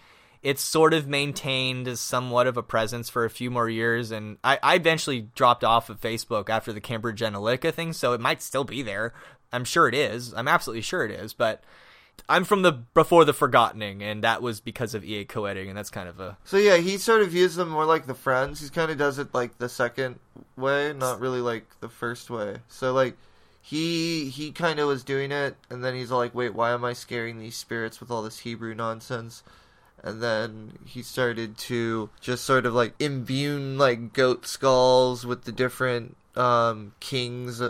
it 0.46 0.60
sort 0.60 0.94
of 0.94 1.08
maintained 1.08 1.88
as 1.88 1.98
somewhat 1.98 2.46
of 2.46 2.56
a 2.56 2.62
presence 2.62 3.08
for 3.08 3.24
a 3.24 3.30
few 3.30 3.50
more 3.50 3.68
years, 3.68 4.12
and 4.12 4.38
I, 4.44 4.60
I 4.62 4.74
eventually 4.76 5.22
dropped 5.34 5.64
off 5.64 5.90
of 5.90 6.00
Facebook 6.00 6.48
after 6.48 6.72
the 6.72 6.80
Cambridge 6.80 7.20
Analytica 7.20 7.74
thing, 7.74 7.92
so 7.92 8.12
it 8.12 8.20
might 8.20 8.40
still 8.40 8.62
be 8.62 8.80
there. 8.80 9.12
I'm 9.52 9.64
sure 9.64 9.88
it 9.88 9.94
is. 9.94 10.32
I'm 10.34 10.46
absolutely 10.46 10.82
sure 10.82 11.04
it 11.04 11.10
is, 11.10 11.34
but 11.34 11.64
I'm 12.28 12.44
from 12.44 12.62
the 12.62 12.70
before 12.70 13.24
the 13.24 13.34
Forgottening, 13.34 14.02
and 14.02 14.22
that 14.22 14.40
was 14.40 14.60
because 14.60 14.94
of 14.94 15.04
EA 15.04 15.24
Koetting, 15.24 15.66
and 15.66 15.76
that's 15.76 15.90
kind 15.90 16.08
of 16.08 16.20
a 16.20 16.36
So 16.44 16.58
yeah, 16.58 16.76
he 16.76 16.96
sort 16.96 17.22
of 17.22 17.30
views 17.30 17.56
them 17.56 17.70
more 17.70 17.84
like 17.84 18.06
the 18.06 18.14
friends. 18.14 18.60
He 18.60 18.68
kind 18.68 18.92
of 18.92 18.98
does 18.98 19.18
it 19.18 19.34
like 19.34 19.58
the 19.58 19.68
second 19.68 20.20
way, 20.56 20.92
not 20.92 21.18
really 21.18 21.40
like 21.40 21.64
the 21.80 21.88
first 21.88 22.30
way. 22.30 22.58
So 22.68 22.92
like 22.92 23.16
he 23.60 24.28
he 24.28 24.52
kind 24.52 24.78
of 24.78 24.86
was 24.86 25.02
doing 25.02 25.32
it, 25.32 25.56
and 25.70 25.82
then 25.82 25.96
he's 25.96 26.12
like, 26.12 26.36
"Wait, 26.36 26.54
why 26.54 26.70
am 26.70 26.84
I 26.84 26.92
scaring 26.92 27.40
these 27.40 27.56
spirits 27.56 27.98
with 27.98 28.12
all 28.12 28.22
this 28.22 28.38
Hebrew 28.38 28.76
nonsense?" 28.76 29.42
And 30.02 30.22
then 30.22 30.78
he 30.84 31.02
started 31.02 31.58
to 31.58 32.10
just 32.20 32.44
sort 32.44 32.66
of 32.66 32.74
like 32.74 32.94
imbue 32.98 33.58
like 33.58 34.12
goat 34.12 34.46
skulls 34.46 35.26
with 35.26 35.44
the 35.44 35.52
different 35.52 36.16
um, 36.36 36.92
kings 37.00 37.60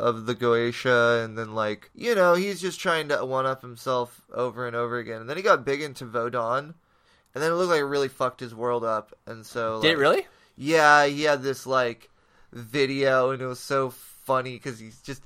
of 0.00 0.26
the 0.26 0.34
Goetia, 0.34 1.24
and 1.24 1.38
then 1.38 1.54
like 1.54 1.90
you 1.94 2.14
know 2.14 2.34
he's 2.34 2.60
just 2.60 2.80
trying 2.80 3.08
to 3.08 3.24
one 3.24 3.46
up 3.46 3.62
himself 3.62 4.22
over 4.32 4.66
and 4.66 4.74
over 4.74 4.98
again. 4.98 5.20
And 5.20 5.30
then 5.30 5.36
he 5.36 5.42
got 5.42 5.64
big 5.64 5.82
into 5.82 6.04
Vodon, 6.04 6.74
and 7.34 7.42
then 7.42 7.52
it 7.52 7.54
looked 7.54 7.70
like 7.70 7.80
it 7.80 7.84
really 7.84 8.08
fucked 8.08 8.40
his 8.40 8.54
world 8.54 8.84
up. 8.84 9.16
And 9.26 9.46
so 9.46 9.80
did 9.80 9.92
it 9.92 9.98
really? 9.98 10.26
Yeah, 10.56 11.06
he 11.06 11.22
had 11.22 11.42
this 11.42 11.66
like 11.66 12.10
video, 12.52 13.30
and 13.30 13.40
it 13.40 13.46
was 13.46 13.60
so 13.60 13.90
funny 13.90 14.54
because 14.54 14.78
he's 14.78 15.00
just 15.00 15.22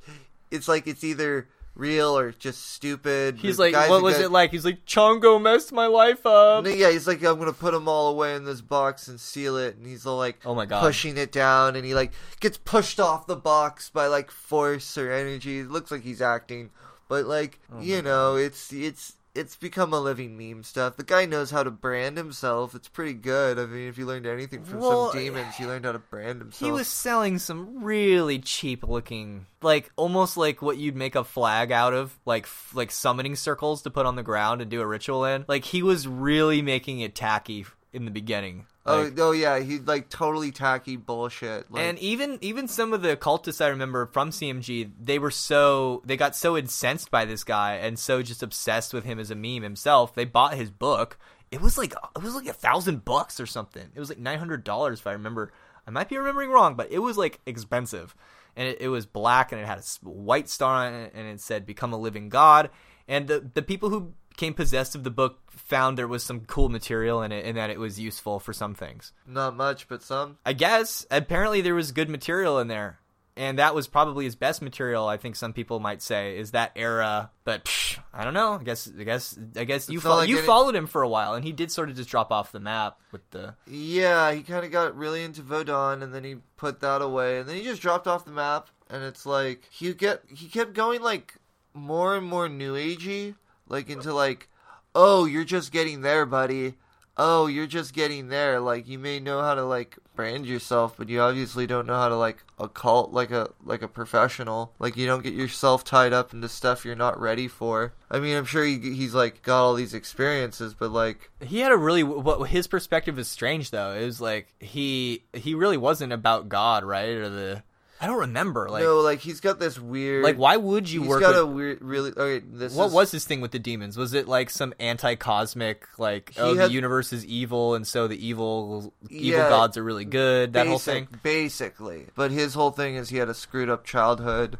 it's 0.51 0.69
like 0.69 0.87
it's 0.87 1.05
either 1.05 1.49
real 1.75 2.17
or 2.17 2.31
just 2.33 2.73
stupid. 2.73 3.37
He's 3.39 3.59
like, 3.59 3.73
guy's 3.73 3.91
what 3.91 4.03
was 4.03 4.17
guy- 4.17 4.25
it 4.25 4.31
like? 4.31 4.51
He's 4.53 4.65
like, 4.65 4.85
Chongo 4.87 5.41
messed 5.43 5.73
my 5.73 5.87
life 5.87 6.25
up. 6.25 6.67
yeah, 6.67 6.91
he's 6.91 7.07
like, 7.07 7.23
I'm 7.25 7.39
gonna 7.39 7.53
put 7.53 7.73
them 7.73 7.89
all 7.89 8.11
away 8.11 8.35
in 8.37 8.45
this 8.45 8.61
box 8.61 9.09
and 9.09 9.19
seal 9.21 9.57
it, 9.57 9.77
and 9.77 9.87
he's 9.87 10.07
all 10.07 10.17
like, 10.19 10.39
Oh 10.45 10.55
my 10.55 10.67
God. 10.67 10.81
pushing 10.81 11.17
it 11.17 11.33
down, 11.33 11.75
and 11.77 11.85
he 11.85 11.95
like 11.95 12.13
gets 12.41 12.57
pushed 12.59 13.01
off 13.01 13.27
the 13.27 13.37
box 13.37 13.91
by 13.91 14.07
like 14.07 14.31
force 14.31 14.97
or 14.97 15.11
energy. 15.13 15.61
It 15.61 15.71
looks 15.71 15.91
like 15.91 16.03
he's 16.03 16.23
acting, 16.23 16.71
but 17.09 17.27
like 17.27 17.59
Oh 17.73 17.81
you 17.81 18.03
know, 18.03 18.37
it's 18.37 18.73
it's 18.73 19.15
it's 19.35 19.57
become 19.57 19.93
a 19.93 20.01
living 20.01 20.37
meme 20.39 20.63
stuff. 20.63 20.97
The 20.97 21.03
guy 21.03 21.27
knows 21.27 21.51
how 21.51 21.65
to 21.65 21.71
brand 21.71 22.17
himself. 22.17 22.75
It's 22.75 22.89
pretty 22.89 23.15
good. 23.15 23.59
I 23.59 23.67
mean, 23.67 23.89
if 23.89 23.99
you 23.99 24.07
learned 24.07 24.27
anything 24.27 24.63
from 24.63 24.79
Well, 24.81 25.11
some 25.11 25.21
demons, 25.21 25.59
you 25.59 25.67
learned 25.67 25.85
how 25.85 25.93
to 25.93 25.99
brand 25.99 26.41
himself. 26.41 26.67
He 26.67 26.73
was 26.73 26.87
selling 26.87 27.39
some 27.39 27.83
really 27.83 28.39
cheap 28.39 28.87
looking, 28.87 29.47
like 29.61 29.91
almost 29.97 30.37
like 30.37 30.63
what 30.63 30.79
you'd 30.79 30.97
make 30.97 31.17
a 31.17 31.25
flag 31.25 31.73
out 31.73 31.93
of, 31.93 32.19
like 32.25 32.45
f- 32.45 32.73
like 32.75 32.91
summoning 32.91 33.35
circles 33.35 33.83
to 33.83 33.91
put 33.91 34.07
on 34.07 34.17
the 34.17 34.23
ground 34.23 34.63
and 34.63 34.71
do 34.71 34.81
a 34.81 34.87
ritual 34.87 35.25
in. 35.25 35.45
Like 35.49 35.65
he 35.65 35.83
was 35.83 36.07
really 36.07 36.63
making 36.63 37.01
it 37.01 37.15
tacky 37.15 37.67
in 37.93 38.05
the 38.05 38.11
beginning. 38.11 38.67
Oh, 38.87 39.03
Like- 39.03 39.19
oh 39.19 39.33
yeah, 39.33 39.61
he 39.61 39.79
like 39.79 40.11
totally 40.11 40.51
tacky 40.51 40.97
bullshit. 40.97 41.71
Like, 41.71 41.83
and 41.83 41.99
even 42.01 42.39
even 42.43 42.69
some 42.69 42.93
of 42.93 43.01
the 43.03 43.17
cultists 43.17 43.65
I 43.65 43.69
remember 43.69 44.07
from 44.07 44.31
CMG, 44.31 44.91
they 45.01 45.19
were 45.19 45.31
so 45.31 46.03
they 46.05 46.17
got 46.17 46.37
so 46.37 46.57
incensed 46.57 47.11
by 47.11 47.25
this 47.25 47.45
guy 47.45 47.77
and 47.77 47.99
so 47.99 48.23
just 48.23 48.43
obsessed 48.43 48.93
with 48.93 49.05
him 49.05 49.19
as 49.19 49.31
a 49.31 49.35
meme 49.35 49.63
himself. 49.63 50.15
They 50.15 50.27
bought 50.27 50.55
his 50.55 50.71
book. 50.71 51.19
It 51.51 51.61
was 51.63 51.79
like 51.79 51.95
it 52.15 52.23
was 52.23 52.35
like 52.35 52.47
a 52.47 52.53
thousand 52.53 53.05
bucks 53.05 53.41
or 53.41 53.47
something. 53.47 53.89
It 53.95 54.01
was 54.01 54.09
like 54.11 54.19
nine 54.19 54.39
hundred 54.39 54.65
dollars 54.65 55.01
if 55.01 55.07
I 55.07 55.13
remember. 55.13 55.53
I 55.87 55.91
might 55.91 56.09
be 56.09 56.17
remembering 56.19 56.51
wrong, 56.51 56.75
but 56.75 56.91
it 56.91 56.99
was 56.99 57.17
like 57.17 57.41
expensive, 57.47 58.15
and 58.57 58.69
it, 58.69 58.81
it 58.81 58.89
was 58.89 59.07
black 59.07 59.53
and 59.53 59.61
it 59.61 59.67
had 59.67 59.79
a 59.79 59.83
white 60.09 60.49
star 60.49 60.87
on 60.87 60.95
it, 60.95 61.13
and 61.15 61.27
it 61.27 61.41
said 61.41 61.65
"Become 61.65 61.93
a 61.93 61.99
living 61.99 62.29
god." 62.29 62.71
And 63.07 63.29
the 63.29 63.51
the 63.53 63.63
people 63.63 63.89
who 63.91 64.15
became 64.37 64.55
possessed 64.55 64.95
of 64.95 65.05
the 65.05 65.11
book 65.11 65.39
found 65.51 65.97
there 65.97 66.09
was 66.09 66.23
some 66.23 66.41
cool 66.41 66.69
material 66.69 67.23
in 67.23 67.33
it 67.33 67.45
and 67.47 67.57
that 67.57 67.71
it 67.71 67.79
was 67.79 67.99
useful 68.01 68.39
for 68.41 68.53
some 68.53 68.75
things. 68.75 69.13
not 69.27 69.57
much, 69.57 69.89
but 69.89 70.03
some. 70.03 70.39
I 70.45 70.53
guess 70.53 71.07
apparently 71.11 71.61
there 71.61 71.75
was 71.75 71.93
good 71.93 72.09
material 72.11 72.59
in 72.59 72.67
there, 72.69 72.99
and 73.37 73.59
that 73.59 73.75
was 73.75 73.87
probably 73.87 74.25
his 74.25 74.35
best 74.37 74.61
material. 74.61 75.07
I 75.07 75.17
think 75.17 75.37
some 75.37 75.53
people 75.53 75.79
might 75.81 76.03
say 76.03 76.37
is 76.37 76.51
that 76.51 76.73
era, 76.77 77.31
but 77.45 77.65
psh, 77.65 77.99
I 78.13 78.25
don't 78.25 78.35
know. 78.35 78.55
I 78.61 78.63
guess 78.65 78.91
I 78.99 79.05
guess 79.05 79.39
I 79.57 79.65
guess 79.65 79.89
you 79.89 79.99
It's 79.99 80.05
fo- 80.07 80.17
like 80.17 80.29
you 80.29 80.39
any- 80.39 80.47
followed 80.47 80.75
him 80.75 80.87
for 80.87 81.03
a 81.03 81.09
while, 81.09 81.35
and 81.35 81.45
he 81.45 81.53
did 81.53 81.71
sort 81.71 81.89
of 81.89 81.97
just 81.97 82.09
drop 82.11 82.31
off 82.33 82.53
the 82.53 82.61
map 82.61 82.99
with 83.13 83.23
the. 83.31 83.55
Yeah, 83.69 84.33
he 84.33 84.43
kind 84.43 84.65
of 84.65 84.71
got 84.73 84.97
really 84.97 85.23
into 85.23 85.43
Vodon, 85.43 86.03
and 86.03 86.13
then 86.15 86.25
he 86.25 86.37
put 86.57 86.81
that 86.81 87.03
away, 87.03 87.39
and 87.39 87.49
then 87.49 87.57
he 87.57 87.63
just 87.63 87.81
dropped 87.83 88.07
off 88.09 88.25
the 88.25 88.33
map. 88.33 88.69
And 88.91 89.03
it's 89.03 89.25
like 89.25 89.69
he 89.71 89.95
get 89.95 90.23
he 90.29 90.47
kept 90.49 90.75
going 90.75 91.01
like 91.03 91.35
more 91.73 92.17
and 92.17 92.27
more 92.27 92.49
new 92.49 92.75
agey, 92.75 93.35
like 93.69 93.91
into 93.91 94.13
like, 94.13 94.49
oh, 94.95 95.25
you're 95.25 95.45
just 95.45 95.73
getting 95.73 96.03
there, 96.03 96.27
buddy. 96.27 96.75
Oh, 97.17 97.47
you're 97.47 97.69
just 97.69 97.95
getting 97.95 98.29
there. 98.29 98.59
Like 98.59 98.89
you 98.89 98.99
may 98.99 99.21
know 99.21 99.41
how 99.41 99.55
to 99.55 99.65
like 99.65 99.99
brand 100.17 100.47
yourself, 100.47 100.97
but 100.97 101.09
you 101.09 101.21
obviously 101.21 101.67
don't 101.67 101.87
know 101.87 101.95
how 101.95 102.09
to 102.09 102.17
like 102.17 102.43
occult 102.59 103.13
like 103.13 103.31
a 103.31 103.51
like 103.65 103.83
a 103.83 103.89
professional. 103.89 104.73
Like 104.81 104.97
you 104.97 105.07
don't 105.07 105.23
get 105.23 105.33
yourself 105.33 105.85
tied 105.85 106.13
up 106.13 106.33
into 106.35 106.49
stuff 106.49 106.85
you're 106.85 106.97
not 106.97 107.21
ready 107.21 107.47
for. 107.47 107.95
I 108.11 108.19
mean, 108.19 108.37
I'm 108.37 108.45
sure 108.45 108.65
he, 108.65 108.79
he's 108.79 109.15
like 109.15 109.43
got 109.43 109.63
all 109.63 109.75
these 109.75 109.95
experiences, 109.95 110.75
but 110.75 110.91
like 110.91 111.31
He 111.41 111.61
had 111.61 111.71
a 111.71 111.77
really 111.77 112.03
what 112.03 112.49
his 112.49 112.67
perspective 112.67 113.17
is 113.17 113.29
strange 113.29 113.71
though. 113.71 113.93
It 113.93 114.05
was 114.05 114.21
like 114.21 114.53
he 114.59 115.23
he 115.33 115.55
really 115.55 115.77
wasn't 115.77 116.13
about 116.13 116.49
God, 116.49 116.83
right? 116.83 117.11
Or 117.11 117.29
the 117.29 117.63
I 118.01 118.07
don't 118.07 118.19
remember 118.19 118.69
like 118.69 118.83
no, 118.83 119.01
like 119.01 119.21
he's 119.21 119.41
got 119.41 119.59
this 119.59 119.79
weird 119.79 120.25
like 120.25 120.37
why 120.37 120.57
would 120.57 120.91
you 120.91 121.01
He's 121.03 121.09
work 121.09 121.21
got 121.21 121.29
with 121.31 121.39
a 121.39 121.47
weird, 121.47 121.81
really. 121.83 122.11
Okay, 122.11 122.45
this 122.47 122.75
What 122.75 122.87
is, 122.87 122.93
was 122.93 123.11
his 123.13 123.25
thing 123.25 123.41
with 123.41 123.53
the 123.53 123.59
demons? 123.59 123.97
Was 123.97 124.15
it 124.15 124.27
like 124.29 124.51
some 124.51 124.75
anti-cosmic, 124.81 125.87
like 125.99 126.33
oh 126.37 126.55
had- 126.55 126.69
the 126.71 126.73
universe 126.73 127.13
is 127.13 127.25
evil 127.25 127.75
and 127.75 127.87
so 127.87 128.07
the 128.09 128.27
evil 128.27 128.93
evil 129.09 129.39
Yeah, 129.41 129.49
gods 129.49 129.77
are 129.77 129.83
really 129.85 130.05
good? 130.05 130.53
That 130.55 130.67
whole 130.67 130.79
thing. 130.79 131.09
basically? 131.23 132.07
But 132.15 132.31
his 132.31 132.55
whole 132.55 132.71
thing 132.73 132.97
is 132.97 133.09
he 133.11 133.19
had 133.19 133.29
a 133.29 133.35
screwed 133.35 133.71
up 133.71 133.85
childhood 133.85 134.59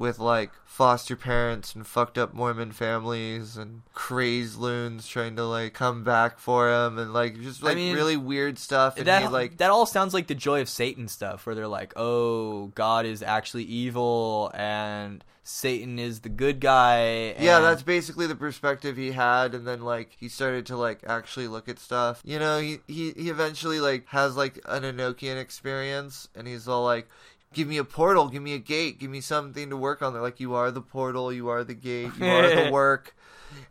with 0.00 0.18
like 0.18 0.50
foster 0.64 1.14
parents 1.14 1.74
and 1.74 1.86
fucked 1.86 2.16
up 2.16 2.32
Mormon 2.32 2.72
families 2.72 3.58
and 3.58 3.82
crazed 3.92 4.58
loons 4.58 5.06
trying 5.06 5.36
to 5.36 5.44
like 5.44 5.74
come 5.74 6.02
back 6.02 6.38
for 6.38 6.72
him 6.72 6.98
and 6.98 7.12
like 7.12 7.38
just 7.42 7.62
I 7.62 7.66
like 7.66 7.76
mean, 7.76 7.94
really 7.94 8.16
weird 8.16 8.58
stuff. 8.58 8.96
And 8.96 9.06
That 9.06 9.22
he 9.22 9.28
like 9.28 9.58
that 9.58 9.70
all 9.70 9.84
sounds 9.84 10.14
like 10.14 10.26
the 10.26 10.34
joy 10.34 10.62
of 10.62 10.70
Satan 10.70 11.06
stuff, 11.06 11.44
where 11.44 11.54
they're 11.54 11.68
like, 11.68 11.92
oh, 11.96 12.68
God 12.68 13.04
is 13.04 13.22
actually 13.22 13.64
evil 13.64 14.50
and 14.54 15.22
Satan 15.42 15.98
is 15.98 16.20
the 16.20 16.28
good 16.30 16.60
guy. 16.60 17.34
Yeah, 17.38 17.60
that's 17.60 17.82
basically 17.82 18.26
the 18.26 18.36
perspective 18.36 18.96
he 18.96 19.10
had, 19.12 19.54
and 19.54 19.66
then 19.66 19.82
like 19.82 20.16
he 20.18 20.28
started 20.28 20.64
to 20.66 20.76
like 20.76 21.00
actually 21.06 21.48
look 21.48 21.68
at 21.68 21.78
stuff. 21.78 22.22
You 22.24 22.38
know, 22.38 22.58
he 22.58 22.78
he 22.86 23.12
he 23.12 23.28
eventually 23.28 23.80
like 23.80 24.06
has 24.08 24.36
like 24.36 24.60
an 24.66 24.82
Enochian 24.82 25.38
experience, 25.38 26.28
and 26.34 26.46
he's 26.46 26.68
all 26.68 26.84
like, 26.84 27.08
give 27.52 27.68
me 27.68 27.78
a 27.78 27.84
portal, 27.84 28.28
give 28.28 28.42
me 28.42 28.54
a 28.54 28.58
gate, 28.58 28.98
give 28.98 29.10
me 29.10 29.20
something 29.20 29.70
to 29.70 29.76
work 29.76 30.02
on. 30.02 30.12
They're 30.12 30.22
like, 30.22 30.40
you 30.40 30.54
are 30.54 30.70
the 30.70 30.80
portal, 30.80 31.32
you 31.32 31.48
are 31.48 31.64
the 31.64 31.74
gate, 31.74 32.12
you 32.18 32.26
are 32.26 32.64
the 32.64 32.70
work. 32.72 33.14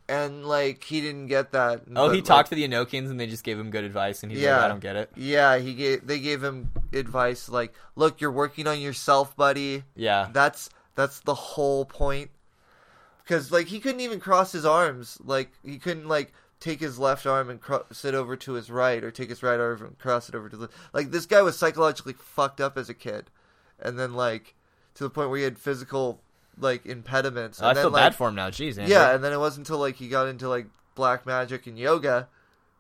And 0.09 0.45
like 0.45 0.83
he 0.83 0.99
didn't 0.99 1.27
get 1.27 1.51
that. 1.53 1.83
Oh, 1.95 2.07
but, 2.07 2.09
he 2.09 2.17
like, 2.17 2.25
talked 2.25 2.49
to 2.49 2.55
the 2.55 2.67
Enochians 2.67 3.09
and 3.09 3.17
they 3.19 3.27
just 3.27 3.45
gave 3.45 3.57
him 3.57 3.69
good 3.71 3.85
advice, 3.85 4.23
and 4.23 4.31
he's 4.31 4.41
Yeah. 4.41 4.57
like, 4.57 4.65
I 4.65 4.67
don't 4.67 4.79
get 4.81 4.95
it. 4.97 5.11
Yeah, 5.15 5.57
he 5.57 5.73
gave. 5.73 6.05
They 6.05 6.19
gave 6.19 6.43
him 6.43 6.71
advice 6.91 7.47
like, 7.47 7.73
"Look, 7.95 8.19
you're 8.19 8.31
working 8.31 8.67
on 8.67 8.81
yourself, 8.81 9.37
buddy. 9.37 9.83
Yeah. 9.95 10.27
That's 10.33 10.69
that's 10.95 11.21
the 11.21 11.35
whole 11.35 11.85
point." 11.85 12.31
Because 13.23 13.53
like 13.53 13.67
he 13.67 13.79
couldn't 13.79 14.01
even 14.01 14.19
cross 14.19 14.51
his 14.51 14.65
arms. 14.65 15.17
Like 15.23 15.51
he 15.63 15.77
couldn't 15.77 16.09
like 16.09 16.33
take 16.59 16.81
his 16.81 16.99
left 16.99 17.25
arm 17.25 17.49
and 17.49 17.61
cro- 17.61 17.85
sit 17.93 18.13
over 18.13 18.35
to 18.35 18.53
his 18.53 18.69
right, 18.69 19.01
or 19.01 19.11
take 19.11 19.29
his 19.29 19.41
right 19.43 19.59
arm 19.61 19.81
and 19.81 19.97
cross 19.97 20.27
it 20.27 20.35
over 20.35 20.49
to 20.49 20.57
the. 20.57 20.69
Like 20.91 21.11
this 21.11 21.25
guy 21.25 21.41
was 21.41 21.57
psychologically 21.57 22.13
fucked 22.13 22.59
up 22.59 22.77
as 22.77 22.89
a 22.89 22.93
kid, 22.93 23.29
and 23.81 23.97
then 23.99 24.13
like 24.13 24.55
to 24.95 25.03
the 25.03 25.09
point 25.09 25.29
where 25.29 25.37
he 25.37 25.43
had 25.43 25.57
physical 25.59 26.21
like 26.57 26.85
impediments. 26.85 27.61
Oh, 27.61 27.65
I 27.65 27.69
and 27.69 27.77
then, 27.77 27.83
feel 27.85 27.91
like, 27.91 28.03
bad 28.03 28.15
for 28.15 28.27
him 28.29 28.35
now. 28.35 28.49
Jeez, 28.49 28.77
Andrew. 28.77 28.87
yeah, 28.93 29.13
and 29.15 29.23
then 29.23 29.31
it 29.33 29.39
wasn't 29.39 29.67
until 29.67 29.79
like 29.79 29.95
he 29.95 30.07
got 30.09 30.27
into 30.27 30.49
like 30.49 30.67
black 30.95 31.25
magic 31.25 31.67
and 31.67 31.77
yoga 31.79 32.27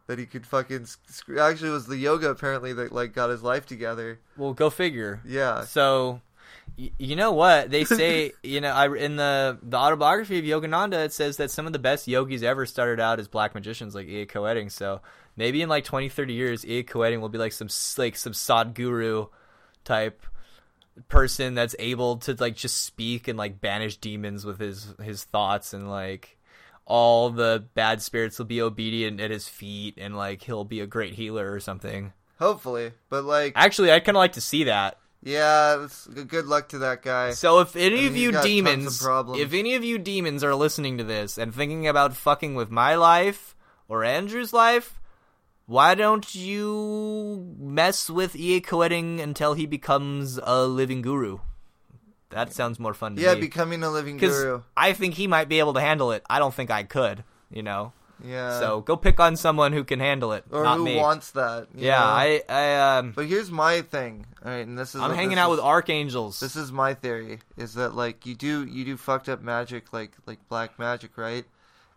that 0.07 0.19
he 0.19 0.25
could 0.25 0.45
fucking. 0.45 0.85
Sc- 0.85 1.29
Actually, 1.39 1.69
it 1.69 1.73
was 1.73 1.85
the 1.87 1.97
yoga 1.97 2.29
apparently 2.29 2.73
that 2.73 2.91
like 2.91 3.13
got 3.13 3.29
his 3.29 3.43
life 3.43 3.65
together. 3.65 4.19
Well, 4.37 4.53
go 4.53 4.69
figure. 4.69 5.21
Yeah, 5.25 5.65
So, 5.65 6.19
y- 6.77 6.91
you 6.97 7.15
know 7.15 7.31
what 7.31 7.69
they 7.69 7.85
say? 7.85 8.31
you 8.43 8.59
know, 8.59 8.71
I 8.71 8.93
in 8.95 9.15
the 9.15 9.57
the 9.61 9.77
autobiography 9.77 10.39
of 10.39 10.45
Yogananda, 10.63 11.05
it 11.05 11.13
says 11.13 11.37
that 11.37 11.51
some 11.51 11.67
of 11.67 11.73
the 11.73 11.79
best 11.79 12.07
yogis 12.07 12.43
ever 12.43 12.65
started 12.65 12.99
out 12.99 13.19
as 13.19 13.27
black 13.27 13.53
magicians, 13.55 13.93
like 13.95 14.07
E.A. 14.07 14.25
Koetting. 14.25 14.71
So 14.71 14.99
maybe 15.37 15.61
in 15.61 15.69
like 15.69 15.85
20, 15.85 16.09
30 16.09 16.33
years, 16.33 16.65
E.A. 16.65 16.83
Koetting 16.83 17.21
will 17.21 17.29
be 17.29 17.37
like 17.37 17.53
some 17.53 17.69
like 17.97 18.15
some 18.17 18.33
Sadguru 18.33 19.29
type 19.85 20.23
person 21.07 21.53
that's 21.55 21.75
able 21.79 22.17
to 22.17 22.35
like 22.39 22.55
just 22.55 22.83
speak 22.83 23.27
and 23.27 23.37
like 23.37 23.61
banish 23.61 23.97
demons 23.97 24.45
with 24.45 24.59
his 24.59 24.93
his 25.01 25.23
thoughts 25.23 25.73
and 25.73 25.89
like 25.89 26.37
all 26.85 27.29
the 27.29 27.63
bad 27.75 28.01
spirits 28.01 28.37
will 28.39 28.45
be 28.45 28.61
obedient 28.61 29.19
at 29.21 29.29
his 29.31 29.47
feet 29.47 29.95
and 29.97 30.17
like 30.17 30.41
he'll 30.43 30.65
be 30.65 30.79
a 30.79 30.87
great 30.87 31.13
healer 31.13 31.51
or 31.51 31.59
something. 31.59 32.13
hopefully, 32.39 32.91
but 33.09 33.23
like, 33.23 33.53
Actually, 33.55 33.91
I'd 33.91 34.03
kind 34.05 34.15
of 34.17 34.19
like 34.19 34.33
to 34.33 34.41
see 34.41 34.63
that. 34.63 34.97
yeah, 35.21 35.87
good 36.27 36.45
luck 36.45 36.69
to 36.69 36.79
that 36.79 37.01
guy. 37.03 37.31
So 37.31 37.59
if 37.59 37.75
any 37.75 38.05
I 38.05 38.07
of 38.07 38.15
you 38.17 38.31
tons 38.31 38.43
of 38.43 38.49
demons, 38.49 39.05
if 39.39 39.53
any 39.53 39.75
of 39.75 39.83
you 39.83 39.97
demons 39.99 40.43
are 40.43 40.55
listening 40.55 40.97
to 40.97 41.03
this 41.03 41.37
and 41.37 41.53
thinking 41.53 41.87
about 41.87 42.15
fucking 42.15 42.55
with 42.55 42.71
my 42.71 42.95
life 42.95 43.55
or 43.87 44.03
Andrew's 44.03 44.53
life, 44.53 44.98
why 45.69 45.93
don't 45.93 46.33
you 46.33 47.55
mess 47.59 48.09
with 48.09 48.35
E.A. 48.35 48.59
Koetting 48.59 49.21
until 49.21 49.53
he 49.53 49.67
becomes 49.67 50.39
a 50.41 50.65
living 50.65 51.03
guru? 51.03 51.37
That 52.31 52.53
sounds 52.53 52.79
more 52.79 52.95
fun 52.95 53.15
to 53.15 53.21
yeah, 53.21 53.35
me. 53.35 53.41
becoming 53.41 53.83
a 53.83 53.89
living 53.91 54.17
guru. 54.17 54.63
I 54.75 54.93
think 54.93 55.13
he 55.13 55.27
might 55.27 55.47
be 55.47 55.59
able 55.59 55.75
to 55.75 55.79
handle 55.79 56.11
it. 56.11 56.23
I 56.27 56.39
don't 56.39 56.55
think 56.55 56.71
I 56.71 56.81
could. 56.83 57.23
You 57.51 57.61
know. 57.61 57.93
Yeah. 58.23 58.59
so 58.59 58.81
go 58.81 58.97
pick 58.97 59.19
on 59.19 59.35
someone 59.37 59.71
who 59.71 59.83
can 59.83 59.99
handle 59.99 60.33
it, 60.33 60.43
or 60.51 60.63
not 60.63 60.77
who 60.77 60.85
me. 60.85 60.97
wants 60.97 61.31
that? 61.31 61.67
yeah, 61.73 61.99
know? 61.99 62.05
I, 62.05 62.41
I, 62.49 62.97
um, 62.97 63.13
But 63.15 63.27
here's 63.27 63.49
my 63.49 63.81
thing. 63.81 64.25
All 64.43 64.51
right, 64.51 64.67
and 64.67 64.77
this 64.77 64.93
is 64.93 64.99
I'm 65.01 65.13
hanging 65.13 65.37
out 65.37 65.51
is- 65.51 65.57
with 65.57 65.65
archangels. 65.65 66.39
This 66.39 66.55
is 66.55 66.71
my 66.71 66.95
theory: 66.95 67.39
is 67.57 67.75
that 67.75 67.95
like 67.95 68.25
you 68.25 68.35
do 68.35 68.65
you 68.65 68.85
do 68.85 68.97
fucked 68.97 69.29
up 69.29 69.41
magic 69.41 69.93
like 69.93 70.13
like 70.25 70.39
black 70.49 70.79
magic, 70.79 71.17
right? 71.17 71.45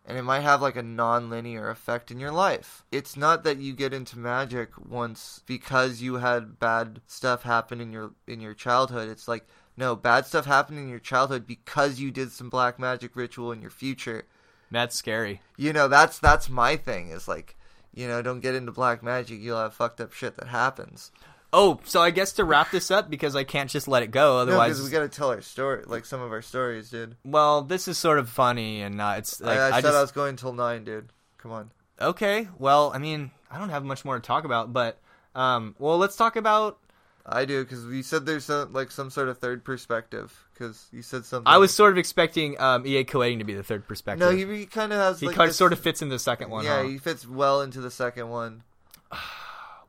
And 0.04 0.18
it 0.18 0.22
might 0.22 0.40
have 0.40 0.60
like 0.60 0.76
a 0.76 0.82
non-linear 0.82 1.70
effect 1.70 2.10
in 2.10 2.18
your 2.18 2.32
life. 2.32 2.84
It's 2.90 3.16
not 3.16 3.44
that 3.44 3.58
you 3.58 3.72
get 3.72 3.94
into 3.94 4.18
magic 4.18 4.70
once 4.76 5.42
because 5.46 6.02
you 6.02 6.16
had 6.16 6.58
bad 6.58 7.00
stuff 7.06 7.44
happen 7.44 7.80
in 7.80 7.92
your 7.92 8.12
in 8.26 8.40
your 8.40 8.54
childhood. 8.54 9.08
It's 9.08 9.28
like 9.28 9.46
no, 9.76 9.96
bad 9.96 10.26
stuff 10.26 10.44
happened 10.44 10.78
in 10.78 10.88
your 10.88 10.98
childhood 10.98 11.46
because 11.46 11.98
you 11.98 12.10
did 12.10 12.30
some 12.32 12.50
black 12.50 12.78
magic 12.78 13.16
ritual 13.16 13.52
in 13.52 13.62
your 13.62 13.70
future. 13.70 14.26
That's 14.70 14.96
scary. 14.96 15.40
You 15.56 15.72
know, 15.72 15.88
that's 15.88 16.18
that's 16.18 16.50
my 16.50 16.76
thing. 16.76 17.10
Is 17.10 17.28
like, 17.28 17.56
you 17.94 18.06
know, 18.08 18.22
don't 18.22 18.40
get 18.40 18.54
into 18.54 18.72
black 18.72 19.02
magic. 19.02 19.40
You'll 19.40 19.58
have 19.58 19.74
fucked 19.74 20.00
up 20.00 20.12
shit 20.12 20.36
that 20.36 20.48
happens. 20.48 21.10
Oh, 21.52 21.80
so 21.84 22.00
I 22.00 22.10
guess 22.10 22.32
to 22.32 22.44
wrap 22.44 22.70
this 22.70 22.90
up 22.90 23.10
because 23.10 23.36
I 23.36 23.44
can't 23.44 23.68
just 23.68 23.86
let 23.86 24.02
it 24.02 24.10
go. 24.10 24.38
Otherwise, 24.38 24.78
because 24.78 24.84
we 24.84 24.90
got 24.90 25.00
to 25.00 25.08
tell 25.08 25.28
our 25.28 25.42
story, 25.42 25.84
like 25.86 26.06
some 26.06 26.22
of 26.22 26.32
our 26.32 26.42
stories, 26.42 26.90
dude. 26.90 27.16
well, 27.24 27.62
this 27.62 27.88
is 27.88 27.98
sort 27.98 28.18
of 28.18 28.28
funny 28.28 28.80
and 28.80 29.00
uh, 29.00 29.14
it's 29.18 29.40
like 29.40 29.58
I, 29.58 29.62
I, 29.62 29.66
I, 29.66 29.70
said 29.72 29.82
just 29.82 29.96
I 29.96 30.00
was 30.00 30.12
going 30.12 30.36
till 30.36 30.54
nine, 30.54 30.84
dude. 30.84 31.08
Come 31.38 31.52
on. 31.52 31.70
okay. 32.00 32.48
Well, 32.58 32.92
I 32.94 32.98
mean, 32.98 33.32
I 33.50 33.58
don't 33.58 33.70
have 33.70 33.84
much 33.84 34.04
more 34.04 34.14
to 34.14 34.22
talk 34.22 34.44
about, 34.44 34.72
but 34.72 34.98
um, 35.34 35.74
well, 35.78 35.98
let's 35.98 36.16
talk 36.16 36.36
about. 36.36 36.78
I 37.24 37.44
do 37.44 37.62
because 37.62 37.84
you 37.86 38.02
said 38.02 38.26
there's 38.26 38.46
some, 38.46 38.72
like 38.72 38.90
some 38.90 39.10
sort 39.10 39.28
of 39.28 39.38
third 39.38 39.64
perspective. 39.64 40.36
Because 40.52 40.86
you 40.92 41.02
said 41.02 41.24
something. 41.24 41.46
I 41.46 41.58
was 41.58 41.72
sort 41.74 41.92
of 41.92 41.98
expecting 41.98 42.60
um, 42.60 42.86
EA 42.86 43.04
Koetting 43.04 43.38
to 43.38 43.44
be 43.44 43.54
the 43.54 43.62
third 43.62 43.86
perspective. 43.86 44.20
no, 44.20 44.34
he, 44.34 44.44
he 44.60 44.66
kind 44.66 44.92
of 44.92 44.98
has. 44.98 45.20
he 45.20 45.26
like, 45.26 45.36
kind 45.36 45.46
of 45.46 45.50
this- 45.50 45.56
sort 45.56 45.72
of 45.72 45.80
fits 45.80 46.02
in 46.02 46.08
the 46.08 46.18
second 46.18 46.50
one. 46.50 46.64
Yeah, 46.64 46.82
huh? 46.82 46.88
he 46.88 46.98
fits 46.98 47.26
well 47.26 47.62
into 47.62 47.80
the 47.80 47.90
second 47.90 48.28
one. 48.28 48.62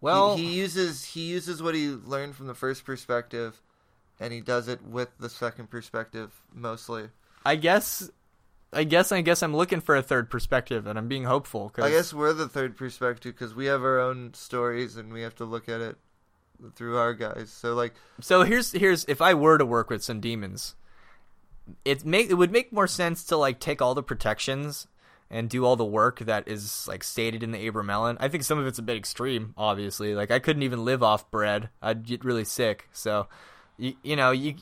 well, 0.03 0.35
he, 0.35 0.47
he 0.47 0.53
uses 0.55 1.05
he 1.05 1.21
uses 1.21 1.63
what 1.63 1.75
he 1.75 1.87
learned 1.87 2.35
from 2.35 2.47
the 2.47 2.53
first 2.53 2.83
perspective, 2.83 3.61
and 4.19 4.33
he 4.33 4.41
does 4.41 4.67
it 4.67 4.83
with 4.85 5.09
the 5.17 5.29
second 5.29 5.69
perspective 5.69 6.31
mostly. 6.53 7.07
I 7.45 7.55
guess, 7.55 8.09
I 8.73 8.83
guess, 8.83 9.13
I 9.13 9.21
guess 9.21 9.41
I'm 9.41 9.55
looking 9.55 9.79
for 9.79 9.95
a 9.95 10.01
third 10.03 10.29
perspective, 10.29 10.87
and 10.87 10.99
I'm 10.99 11.07
being 11.07 11.23
hopeful. 11.23 11.69
Cause, 11.69 11.85
I 11.85 11.89
guess 11.89 12.13
we're 12.13 12.33
the 12.33 12.49
third 12.49 12.75
perspective 12.75 13.33
because 13.33 13.55
we 13.55 13.67
have 13.67 13.81
our 13.81 13.99
own 13.99 14.33
stories 14.33 14.97
and 14.97 15.13
we 15.13 15.21
have 15.21 15.35
to 15.35 15.45
look 15.45 15.69
at 15.69 15.79
it 15.79 15.95
through 16.75 16.97
our 16.97 17.13
guys. 17.13 17.49
So 17.49 17.73
like, 17.73 17.93
So 18.19 18.43
here's 18.43 18.73
here's 18.73 19.05
if 19.05 19.21
I 19.21 19.33
were 19.33 19.57
to 19.57 19.65
work 19.65 19.89
with 19.89 20.03
some 20.03 20.19
demons, 20.19 20.75
it 21.85 22.03
make 22.03 22.29
it 22.29 22.33
would 22.33 22.51
make 22.51 22.73
more 22.73 22.87
sense 22.87 23.23
to 23.25 23.37
like 23.37 23.61
take 23.61 23.81
all 23.81 23.95
the 23.95 24.03
protections 24.03 24.87
and 25.33 25.49
do 25.49 25.65
all 25.65 25.75
the 25.75 25.83
work 25.83 26.19
that 26.19 26.47
is 26.47 26.87
like 26.87 27.03
stated 27.03 27.41
in 27.41 27.51
the 27.51 27.69
Abramelin. 27.69 28.17
I 28.19 28.29
think 28.29 28.43
some 28.43 28.59
of 28.59 28.67
it's 28.67 28.77
a 28.79 28.83
bit 28.83 28.95
extreme, 28.95 29.53
obviously. 29.57 30.13
Like 30.13 30.29
I 30.29 30.37
couldn't 30.39 30.61
even 30.63 30.85
live 30.85 31.01
off 31.01 31.29
bread; 31.31 31.69
I'd 31.81 32.05
get 32.05 32.23
really 32.23 32.45
sick. 32.45 32.87
So, 32.93 33.27
you, 33.77 33.95
you 34.03 34.15
know, 34.15 34.31
you 34.31 34.55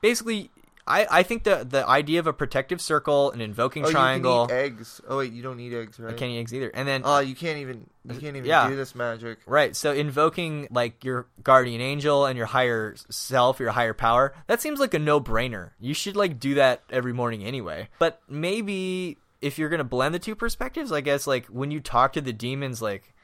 basically. 0.00 0.50
I, 0.88 1.04
I 1.10 1.22
think 1.24 1.42
the 1.42 1.66
the 1.68 1.84
idea 1.84 2.20
of 2.20 2.28
a 2.28 2.32
protective 2.32 2.80
circle, 2.80 3.32
an 3.32 3.40
invoking 3.40 3.84
oh, 3.84 3.90
triangle. 3.90 4.42
you 4.42 4.46
can 4.46 4.56
eat 4.56 4.60
eggs. 4.60 5.00
Oh 5.08 5.18
wait, 5.18 5.32
you 5.32 5.42
don't 5.42 5.56
need 5.56 5.74
eggs, 5.74 5.98
right? 5.98 6.14
I 6.14 6.16
can't 6.16 6.30
eat 6.30 6.38
eggs 6.38 6.54
either. 6.54 6.70
And 6.72 6.86
then 6.86 7.02
Oh, 7.04 7.18
you 7.18 7.34
can't 7.34 7.58
even 7.58 7.90
you 8.04 8.14
uh, 8.14 8.20
can't 8.20 8.36
even 8.36 8.44
Yeah. 8.44 8.68
do 8.68 8.76
this 8.76 8.94
magic. 8.94 9.40
Right. 9.46 9.74
So 9.74 9.92
invoking 9.92 10.68
like 10.70 11.02
your 11.02 11.26
guardian 11.42 11.80
angel 11.80 12.24
and 12.24 12.36
your 12.36 12.46
higher 12.46 12.94
self, 13.10 13.58
your 13.58 13.72
higher 13.72 13.94
power, 13.94 14.32
that 14.46 14.62
seems 14.62 14.78
like 14.78 14.94
a 14.94 15.00
no-brainer. 15.00 15.70
You 15.80 15.92
should 15.92 16.14
like 16.14 16.38
do 16.38 16.54
that 16.54 16.84
every 16.88 17.12
morning 17.12 17.42
anyway. 17.42 17.88
But 17.98 18.22
maybe 18.28 19.18
if 19.40 19.58
you're 19.58 19.68
going 19.68 19.78
to 19.78 19.84
blend 19.84 20.14
the 20.14 20.18
two 20.18 20.34
perspectives, 20.34 20.92
I 20.92 21.00
guess 21.00 21.26
like 21.26 21.46
when 21.46 21.70
you 21.70 21.80
talk 21.80 22.12
to 22.14 22.20
the 22.20 22.32
demons 22.32 22.80
like 22.82 23.14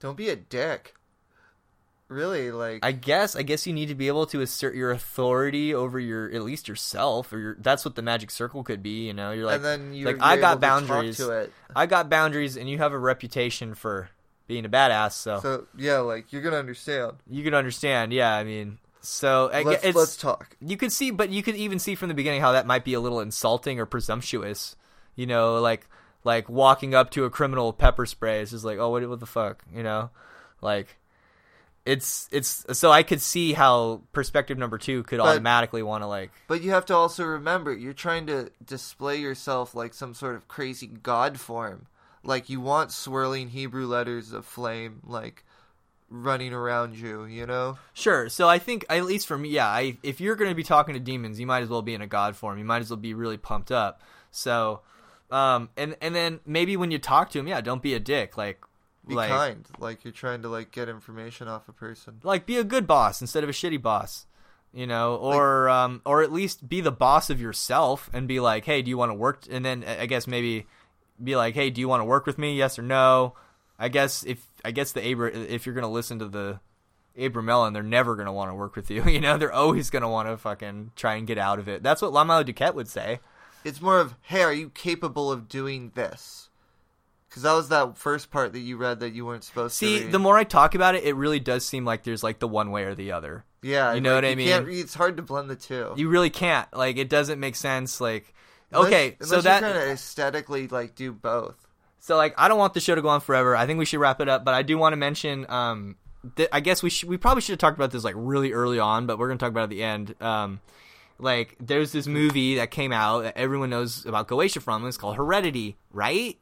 Don't 0.00 0.16
be 0.16 0.28
a 0.28 0.36
dick. 0.36 0.94
Really, 2.08 2.50
like 2.50 2.80
I 2.82 2.92
guess 2.92 3.36
I 3.36 3.42
guess 3.42 3.66
you 3.66 3.74
need 3.74 3.88
to 3.88 3.94
be 3.94 4.08
able 4.08 4.24
to 4.28 4.40
assert 4.40 4.74
your 4.74 4.90
authority 4.90 5.74
over 5.74 6.00
your 6.00 6.30
at 6.32 6.42
least 6.42 6.66
yourself 6.66 7.30
or 7.34 7.38
your 7.38 7.56
that's 7.60 7.84
what 7.84 7.96
the 7.96 8.02
magic 8.02 8.30
circle 8.30 8.64
could 8.64 8.82
be, 8.82 9.06
you 9.06 9.12
know. 9.12 9.30
You're 9.32 9.44
like 9.44 9.56
and 9.56 9.64
then 9.64 9.92
you 9.92 10.06
like 10.06 10.16
you're 10.16 10.24
I 10.24 10.38
got 10.38 10.54
to 10.54 10.60
boundaries. 10.60 11.18
to 11.18 11.30
it. 11.32 11.52
I 11.76 11.84
got 11.84 12.08
boundaries 12.08 12.56
and 12.56 12.68
you 12.68 12.78
have 12.78 12.94
a 12.94 12.98
reputation 12.98 13.74
for 13.74 14.08
being 14.46 14.64
a 14.64 14.70
badass, 14.70 15.12
so, 15.12 15.40
So 15.40 15.66
yeah, 15.76 15.98
like 15.98 16.32
you're 16.32 16.40
gonna 16.40 16.56
understand. 16.56 17.18
you 17.28 17.44
can 17.44 17.52
understand. 17.52 18.14
Yeah, 18.14 18.34
I 18.34 18.42
mean, 18.42 18.78
so 19.02 19.50
I, 19.52 19.62
Let's 19.62 19.84
it's, 19.84 19.96
let's 19.96 20.16
talk. 20.16 20.56
You 20.62 20.78
could 20.78 20.90
see, 20.92 21.10
but 21.10 21.28
you 21.28 21.42
could 21.42 21.56
even 21.56 21.78
see 21.78 21.94
from 21.94 22.08
the 22.08 22.14
beginning 22.14 22.40
how 22.40 22.52
that 22.52 22.66
might 22.66 22.84
be 22.84 22.94
a 22.94 23.00
little 23.00 23.20
insulting 23.20 23.78
or 23.78 23.84
presumptuous. 23.84 24.76
You 25.18 25.26
know, 25.26 25.60
like 25.60 25.88
like 26.22 26.48
walking 26.48 26.94
up 26.94 27.10
to 27.10 27.24
a 27.24 27.30
criminal 27.30 27.66
with 27.66 27.78
pepper 27.78 28.06
spray. 28.06 28.40
It's 28.40 28.52
just 28.52 28.64
like, 28.64 28.78
oh, 28.78 28.90
what, 28.90 29.08
what 29.08 29.18
the 29.18 29.26
fuck? 29.26 29.64
You 29.74 29.82
know, 29.82 30.10
like 30.62 30.96
it's 31.84 32.28
it's 32.30 32.64
so 32.78 32.92
I 32.92 33.02
could 33.02 33.20
see 33.20 33.52
how 33.52 34.02
perspective 34.12 34.58
number 34.58 34.78
two 34.78 35.02
could 35.02 35.18
But- 35.18 35.26
automatically 35.26 35.82
want 35.82 36.02
to 36.02 36.06
like. 36.06 36.30
But 36.46 36.62
you 36.62 36.70
have 36.70 36.86
to 36.86 36.94
also 36.94 37.24
remember 37.24 37.72
you're 37.72 37.92
trying 37.92 38.26
to 38.28 38.50
display 38.64 39.16
yourself 39.16 39.74
like 39.74 39.92
some 39.92 40.14
sort 40.14 40.36
of 40.36 40.46
crazy 40.46 40.86
god 40.86 41.40
form. 41.40 41.86
Like 42.22 42.48
you 42.48 42.60
want 42.60 42.92
swirling 42.92 43.48
Hebrew 43.48 43.86
letters 43.86 44.32
of 44.32 44.46
flame 44.46 45.00
like 45.04 45.44
running 46.10 46.52
around 46.52 46.96
you, 46.96 47.24
you 47.24 47.46
know? 47.46 47.78
Sure. 47.92 48.28
So 48.28 48.48
I 48.48 48.58
think 48.58 48.84
at 48.88 49.04
least 49.04 49.26
for 49.26 49.36
me, 49.36 49.48
yeah. 49.50 49.66
I, 49.68 49.98
if 50.02 50.20
you're 50.20 50.36
going 50.36 50.50
to 50.50 50.54
be 50.54 50.62
talking 50.62 50.94
to 50.94 51.00
demons, 51.00 51.38
you 51.40 51.46
might 51.46 51.62
as 51.62 51.68
well 51.68 51.82
be 51.82 51.94
in 51.94 52.02
a 52.02 52.06
god 52.06 52.36
form. 52.36 52.58
You 52.58 52.64
might 52.64 52.82
as 52.82 52.90
well 52.90 52.96
be 52.98 53.14
really 53.14 53.36
pumped 53.36 53.72
up. 53.72 54.00
So, 54.30 54.80
um, 55.30 55.70
and 55.76 55.96
and 56.00 56.14
then 56.14 56.40
maybe 56.46 56.76
when 56.76 56.90
you 56.90 56.98
talk 56.98 57.30
to 57.30 57.38
him, 57.38 57.46
yeah, 57.48 57.60
don't 57.60 57.82
be 57.82 57.94
a 57.94 58.00
dick. 58.00 58.36
Like, 58.36 58.60
Be 59.06 59.14
like, 59.14 59.30
kind. 59.30 59.66
Like 59.78 60.04
you're 60.04 60.12
trying 60.12 60.42
to 60.42 60.48
like 60.48 60.70
get 60.70 60.88
information 60.88 61.48
off 61.48 61.68
a 61.68 61.72
person. 61.72 62.20
like 62.22 62.46
be 62.46 62.56
a 62.56 62.64
good 62.64 62.86
boss 62.86 63.20
instead 63.20 63.42
of 63.44 63.50
a 63.50 63.52
shitty 63.52 63.80
boss 63.80 64.26
you 64.70 64.86
know 64.86 65.16
or 65.16 65.66
um 65.70 66.02
or 66.04 66.22
at 66.22 66.30
least 66.30 66.68
be 66.68 66.82
the 66.82 66.92
boss 66.92 67.30
of 67.30 67.40
yourself 67.40 68.10
and 68.12 68.28
be 68.28 68.38
like 68.38 68.66
hey 68.66 68.82
do 68.82 68.90
you 68.90 68.98
want 68.98 69.08
to 69.08 69.14
work 69.14 69.44
and 69.50 69.64
then 69.64 69.82
i 69.82 70.04
guess 70.04 70.26
maybe 70.26 70.66
be 71.24 71.34
like 71.36 71.54
hey 71.54 71.70
do 71.70 71.80
you 71.80 71.88
want 71.88 72.02
to 72.02 72.04
work 72.04 72.26
with 72.26 72.36
me 72.36 72.54
yes 72.54 72.78
or 72.78 72.82
no 72.82 73.32
i 73.78 73.88
guess 73.88 74.24
if 74.24 74.46
i 74.66 74.70
guess 74.70 74.92
the 74.92 75.00
abra 75.10 75.30
if 75.32 75.64
you're 75.64 75.74
going 75.74 75.82
to 75.84 75.88
listen 75.88 76.18
to 76.18 76.28
the 76.28 76.60
Abramelin 77.18 77.68
and 77.68 77.76
they're 77.76 77.82
never 77.82 78.14
going 78.14 78.26
to 78.26 78.32
want 78.32 78.50
to 78.50 78.54
work 78.54 78.76
with 78.76 78.90
you. 78.90 79.02
You 79.08 79.20
know, 79.20 79.38
they're 79.38 79.52
always 79.52 79.90
going 79.90 80.02
to 80.02 80.08
want 80.08 80.28
to 80.28 80.36
fucking 80.36 80.92
try 80.94 81.14
and 81.16 81.26
get 81.26 81.38
out 81.38 81.58
of 81.58 81.66
it. 81.66 81.82
That's 81.82 82.00
what 82.00 82.12
Lon 82.12 82.28
Milo 82.28 82.44
Duquette 82.44 82.74
would 82.74 82.88
say. 82.88 83.18
It's 83.64 83.80
more 83.80 84.00
of, 84.00 84.14
hey, 84.22 84.42
are 84.42 84.52
you 84.52 84.70
capable 84.70 85.30
of 85.32 85.48
doing 85.48 85.92
this? 85.94 86.48
Because 87.28 87.42
that 87.42 87.52
was 87.52 87.68
that 87.68 87.98
first 87.98 88.30
part 88.30 88.52
that 88.54 88.60
you 88.60 88.76
read 88.76 89.00
that 89.00 89.12
you 89.12 89.26
weren't 89.26 89.44
supposed 89.44 89.74
See, 89.76 89.98
to. 89.98 90.04
See, 90.04 90.10
the 90.10 90.18
more 90.18 90.38
I 90.38 90.44
talk 90.44 90.74
about 90.74 90.94
it, 90.94 91.04
it 91.04 91.14
really 91.14 91.40
does 91.40 91.64
seem 91.66 91.84
like 91.84 92.04
there's 92.04 92.22
like 92.22 92.38
the 92.38 92.48
one 92.48 92.70
way 92.70 92.84
or 92.84 92.94
the 92.94 93.12
other. 93.12 93.44
yeah, 93.62 93.92
you 93.92 94.00
know 94.00 94.14
like, 94.14 94.24
what 94.24 94.30
I 94.30 94.34
mean? 94.34 94.68
it's 94.80 94.94
hard 94.94 95.16
to 95.18 95.22
blend 95.22 95.50
the 95.50 95.56
two. 95.56 95.92
You 95.96 96.08
really 96.08 96.30
can't. 96.30 96.66
Like, 96.74 96.96
it 96.96 97.10
doesn't 97.10 97.38
make 97.38 97.56
sense. 97.56 98.00
Like, 98.00 98.32
Unless- 98.70 98.86
okay, 98.86 99.16
unless 99.20 99.28
so 99.30 99.40
that 99.42 99.62
aesthetically 99.62 100.68
like 100.68 100.94
do 100.94 101.12
both. 101.12 101.56
So 102.00 102.16
like 102.16 102.34
I 102.38 102.48
don't 102.48 102.58
want 102.58 102.74
the 102.74 102.80
show 102.80 102.94
to 102.94 103.02
go 103.02 103.08
on 103.08 103.20
forever. 103.20 103.56
I 103.56 103.66
think 103.66 103.78
we 103.78 103.84
should 103.84 104.00
wrap 104.00 104.20
it 104.20 104.28
up, 104.28 104.44
but 104.44 104.54
I 104.54 104.62
do 104.62 104.78
want 104.78 104.92
to 104.92 104.96
mention 104.96 105.46
um 105.50 105.96
th- 106.36 106.48
I 106.52 106.60
guess 106.60 106.82
we 106.82 106.90
should, 106.90 107.08
we 107.08 107.16
probably 107.16 107.40
should 107.40 107.52
have 107.52 107.58
talked 107.58 107.76
about 107.78 107.90
this 107.90 108.04
like 108.04 108.14
really 108.16 108.52
early 108.52 108.78
on, 108.78 109.06
but 109.06 109.18
we're 109.18 109.28
going 109.28 109.38
to 109.38 109.42
talk 109.42 109.50
about 109.50 109.60
it 109.60 109.64
at 109.64 109.70
the 109.70 109.82
end. 109.82 110.14
Um 110.22 110.60
like 111.18 111.56
there's 111.60 111.92
this 111.92 112.06
movie 112.06 112.56
that 112.56 112.70
came 112.70 112.92
out 112.92 113.22
that 113.22 113.36
everyone 113.36 113.70
knows 113.70 114.06
about 114.06 114.28
Goetia 114.28 114.62
from. 114.62 114.86
It's 114.86 114.96
called 114.96 115.16
Heredity, 115.16 115.76
right? 115.92 116.38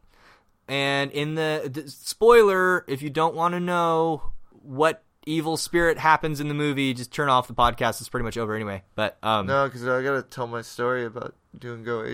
And 0.69 1.11
in 1.13 1.35
the, 1.37 1.71
the 1.73 1.89
spoiler, 1.91 2.85
if 2.89 3.03
you 3.03 3.11
don't 3.11 3.35
want 3.35 3.55
to 3.55 3.61
know 3.61 4.33
what 4.51 5.05
evil 5.25 5.57
spirit 5.57 5.99
happens 5.99 6.41
in 6.41 6.49
the 6.49 6.55
movie, 6.55 6.93
just 6.95 7.13
turn 7.13 7.29
off 7.29 7.49
the 7.49 7.55
podcast. 7.55 8.01
It's 8.01 8.09
pretty 8.09 8.25
much 8.25 8.37
over 8.37 8.55
anyway. 8.55 8.83
But 8.95 9.19
um 9.23 9.47
No, 9.47 9.67
because 9.67 9.87
I 9.87 10.03
gotta 10.03 10.23
tell 10.23 10.47
my 10.47 10.63
story 10.63 11.05
about 11.05 11.35
doing 11.59 11.85
Go 11.85 12.05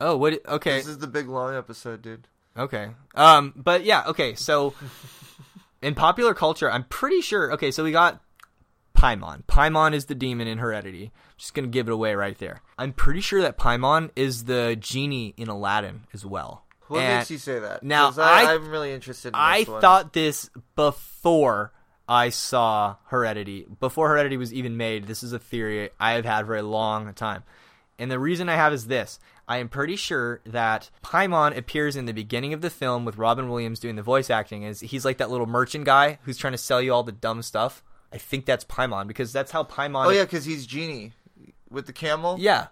oh, 0.00 0.16
what 0.16 0.40
okay. 0.46 0.78
This 0.78 0.86
is 0.86 0.98
the 0.98 1.06
big 1.06 1.28
long 1.28 1.54
episode, 1.54 2.02
dude. 2.02 2.26
Okay. 2.56 2.90
Um, 3.14 3.52
but 3.56 3.84
yeah, 3.84 4.04
okay, 4.08 4.34
so 4.34 4.74
in 5.82 5.94
popular 5.94 6.34
culture, 6.34 6.70
I'm 6.70 6.84
pretty 6.84 7.20
sure 7.20 7.52
okay, 7.54 7.70
so 7.70 7.84
we 7.84 7.92
got 7.92 8.20
Paimon. 9.00 9.44
Paimon 9.46 9.94
is 9.94 10.06
the 10.06 10.14
demon 10.14 10.46
in 10.46 10.58
Heredity. 10.58 11.10
Just 11.38 11.54
gonna 11.54 11.68
give 11.68 11.88
it 11.88 11.92
away 11.92 12.14
right 12.14 12.36
there. 12.38 12.60
I'm 12.78 12.92
pretty 12.92 13.20
sure 13.20 13.40
that 13.42 13.56
Paimon 13.58 14.10
is 14.14 14.44
the 14.44 14.76
genie 14.78 15.34
in 15.36 15.48
Aladdin 15.48 16.02
as 16.12 16.24
well. 16.26 16.64
What 16.88 17.00
And 17.02 17.18
makes 17.18 17.30
you 17.30 17.38
say 17.38 17.58
that? 17.60 17.82
Now 17.82 18.12
I, 18.18 18.52
I'm 18.54 18.68
really 18.68 18.92
interested. 18.92 19.28
in 19.28 19.34
I 19.36 19.62
one. 19.62 19.80
thought 19.80 20.12
this 20.12 20.50
before 20.74 21.72
I 22.08 22.30
saw 22.30 22.96
Heredity. 23.06 23.66
Before 23.78 24.08
Heredity 24.08 24.36
was 24.36 24.52
even 24.52 24.76
made, 24.76 25.06
this 25.06 25.22
is 25.22 25.32
a 25.32 25.38
theory 25.38 25.90
I 26.00 26.12
have 26.12 26.24
had 26.24 26.46
for 26.46 26.56
a 26.56 26.62
long 26.62 27.12
time. 27.14 27.44
And 27.98 28.10
the 28.10 28.18
reason 28.18 28.48
I 28.48 28.56
have 28.56 28.72
is 28.72 28.86
this. 28.88 29.20
I 29.46 29.58
am 29.58 29.68
pretty 29.68 29.96
sure 29.96 30.40
that 30.46 30.90
Paimon 31.04 31.56
appears 31.56 31.96
in 31.96 32.06
the 32.06 32.12
beginning 32.12 32.52
of 32.52 32.60
the 32.60 32.70
film 32.70 33.04
with 33.04 33.18
Robin 33.18 33.48
Williams 33.48 33.78
doing 33.80 33.96
the 33.96 34.02
voice 34.02 34.30
acting. 34.30 34.62
Is 34.64 34.80
he's 34.80 35.04
like 35.04 35.18
that 35.18 35.30
little 35.30 35.46
merchant 35.46 35.84
guy 35.84 36.18
who's 36.22 36.36
trying 36.38 36.52
to 36.52 36.58
sell 36.58 36.82
you 36.82 36.92
all 36.92 37.02
the 37.02 37.12
dumb 37.12 37.42
stuff. 37.42 37.82
I 38.12 38.18
think 38.18 38.44
that's 38.44 38.64
Paimon 38.64 39.06
because 39.06 39.32
that's 39.32 39.52
how 39.52 39.64
Paimon 39.64 40.06
Oh 40.06 40.10
yeah, 40.10 40.24
because 40.24 40.44
he's 40.44 40.66
genie 40.66 41.12
with 41.70 41.86
the 41.86 41.92
camel. 41.92 42.36
yeah. 42.38 42.68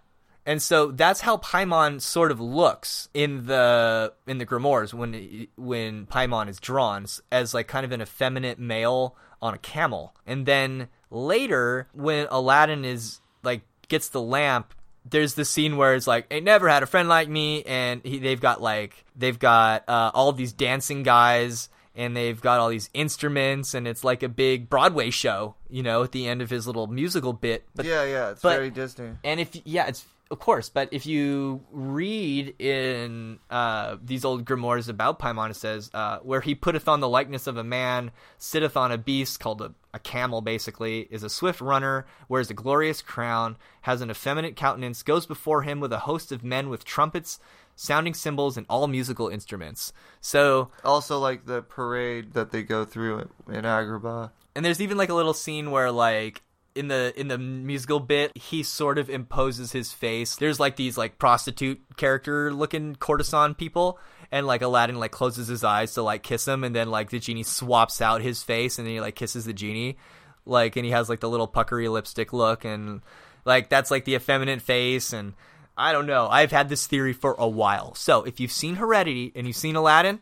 And 0.47 0.63
so 0.63 0.91
that's 0.91 1.21
how 1.21 1.37
Paimon 1.37 2.01
sort 2.01 2.31
of 2.31 2.41
looks 2.41 3.11
in 3.13 3.45
the 3.45 4.15
in 4.27 4.39
the 4.39 4.47
grimoires 4.47 4.95
when 4.95 5.47
when 5.57 6.07
Paimon 6.07 6.49
is 6.49 6.59
drawn 6.59 7.05
as 7.31 7.53
like 7.53 7.69
kind 7.69 7.85
of 7.85 7.93
an 7.93 8.01
effeminate 8.01 8.59
male 8.59 9.15
on 9.43 9.53
a 9.53 9.59
camel. 9.59 10.15
And 10.27 10.47
then 10.47 10.89
later 11.11 11.89
when 11.93 12.29
Aladdin 12.31 12.87
is 12.87 13.21
like 13.43 13.61
gets 13.89 14.09
the 14.09 14.23
lamp 14.23 14.73
there's 15.11 15.35
the 15.35 15.45
scene 15.45 15.77
where 15.77 15.95
it's 15.95 16.07
like, 16.07 16.33
"I 16.33 16.41
never 16.41 16.69
had 16.69 16.83
a 16.83 16.87
friend 16.87 17.09
like 17.09 17.29
me," 17.29 17.63
and 17.65 18.03
he, 18.05 18.19
they've 18.19 18.41
got 18.41 18.61
like 18.61 19.05
they've 19.17 19.39
got 19.39 19.89
uh, 19.89 20.11
all 20.15 20.33
these 20.33 20.53
dancing 20.53 21.03
guys, 21.03 21.69
and 21.99 22.17
they've 22.17 22.41
got 22.41 22.61
all 22.61 22.69
these 22.69 22.89
instruments, 22.95 23.75
and 23.75 23.87
it's 23.87 24.05
like 24.05 24.23
a 24.23 24.29
big 24.29 24.71
Broadway 24.71 25.11
show, 25.11 25.57
you 25.69 25.83
know, 25.83 26.05
at 26.05 26.13
the 26.13 26.29
end 26.29 26.41
of 26.41 26.49
his 26.49 26.67
little 26.67 26.87
musical 26.87 27.33
bit. 27.33 27.67
But 27.75 27.85
yeah, 27.85 28.05
yeah. 28.05 28.31
It's 28.31 28.41
but- 28.41 28.55
very 28.55 28.71
Disney. 28.71 29.11
and 29.25 29.41
if 29.41 29.55
yeah, 29.67 29.89
it's 29.89 30.07
of 30.31 30.39
course, 30.39 30.69
but 30.69 30.91
if 30.93 31.07
you 31.07 31.65
read 31.71 32.55
in 32.61 33.39
uh, 33.49 33.97
these 34.05 34.27
old 34.27 34.45
grimoires 34.45 34.89
about 34.89 35.19
Paimon, 35.19 35.51
it 35.51 35.57
says 35.57 35.91
uh, 35.95 36.19
where 36.19 36.43
he 36.43 36.55
putteth 36.55 36.87
on 36.87 37.01
the 37.01 37.09
likeness 37.09 37.47
of 37.47 37.57
a 37.57 37.65
man, 37.65 38.11
sitteth 38.37 38.77
on 38.77 38.93
a 38.93 38.99
beast 38.99 39.41
called 39.41 39.63
a, 39.63 39.73
a 39.95 39.99
camel, 39.99 40.43
basically, 40.43 41.09
is 41.11 41.23
a 41.23 41.31
swift 41.31 41.63
runner, 41.63 42.07
wears 42.29 42.51
a 42.51 42.55
glorious 42.55 43.01
crown, 43.01 43.57
has 43.83 44.03
an 44.03 44.11
effeminate 44.11 44.55
countenance, 44.55 45.03
goes 45.03 45.25
before 45.25 45.63
him 45.63 45.81
with 45.81 45.93
a 45.95 46.01
host 46.01 46.31
of 46.31 46.45
men 46.45 46.69
with 46.69 46.85
trumpets, 46.85 47.41
sounding 47.79 48.13
cymbals, 48.13 48.57
and 48.57 48.67
all 48.69 48.87
musical 48.89 49.29
instruments. 49.29 49.93
So 50.21 50.71
Also, 50.85 51.19
like 51.19 51.47
the 51.47 51.63
parade 51.63 52.35
that 52.35 52.51
they 52.51 52.63
go 52.63 52.85
through 52.85 53.31
in 53.49 53.63
Agrabah. 53.63 54.33
And 54.55 54.65
there's 54.65 54.81
even 54.81 54.99
like 54.99 55.09
a 55.09 55.15
little 55.15 55.35
scene 55.35 55.71
where 55.71 55.91
like 55.93 56.43
in 56.75 56.89
the 56.89 57.13
in 57.19 57.29
the 57.29 57.39
musical 57.39 58.01
bit 58.01 58.37
he 58.37 58.63
sort 58.63 58.99
of 58.99 59.09
imposes 59.09 59.73
his 59.73 59.93
face. 59.93 60.37
There's 60.37 60.59
like 60.59 60.77
these 60.77 60.99
like 60.99 61.19
prostitute 61.19 61.81
character 61.97 62.53
looking 62.53 62.97
courtesan 62.97 63.55
people 63.55 63.99
and 64.31 64.47
like 64.47 64.63
Aladdin 64.63 64.99
like 64.99 65.13
closes 65.13 65.49
his 65.49 65.65
eyes 65.65 65.95
to 65.95 66.03
like 66.03 66.23
kiss 66.23 66.47
him 66.47 66.65
and 66.65 66.75
then 66.75 66.91
like 66.91 67.11
the 67.11 67.19
genie 67.19 67.45
swaps 67.45 68.03
out 68.03 68.21
his 68.21 68.43
face 68.43 68.79
and 68.79 68.87
then 68.87 68.95
he 68.95 69.01
like 69.01 69.15
kisses 69.15 69.45
the 69.45 69.53
genie 69.53 69.97
like 70.45 70.77
and 70.77 70.85
he 70.85 70.91
has 70.91 71.09
like 71.09 71.21
the 71.21 71.29
little 71.29 71.47
puckery 71.47 71.89
lipstick 71.89 72.33
look 72.33 72.65
and 72.65 73.01
like 73.45 73.69
that's 73.69 73.91
like 73.91 74.05
the 74.05 74.15
effeminate 74.15 74.63
face 74.63 75.13
and 75.13 75.35
I 75.79 75.93
don't 75.93 76.07
know. 76.07 76.27
I've 76.29 76.51
had 76.51 76.69
this 76.69 76.87
theory 76.87 77.13
for 77.13 77.35
a 77.39 77.49
while. 77.49 77.95
So 77.95 78.25
if 78.25 78.41
you've 78.41 78.53
seen 78.53 78.75
Heredity 78.77 79.33
and 79.35 79.47
you've 79.47 79.57
seen 79.57 79.77
Aladdin, 79.77 80.21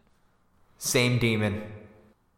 same 0.78 1.18
demon. 1.18 1.62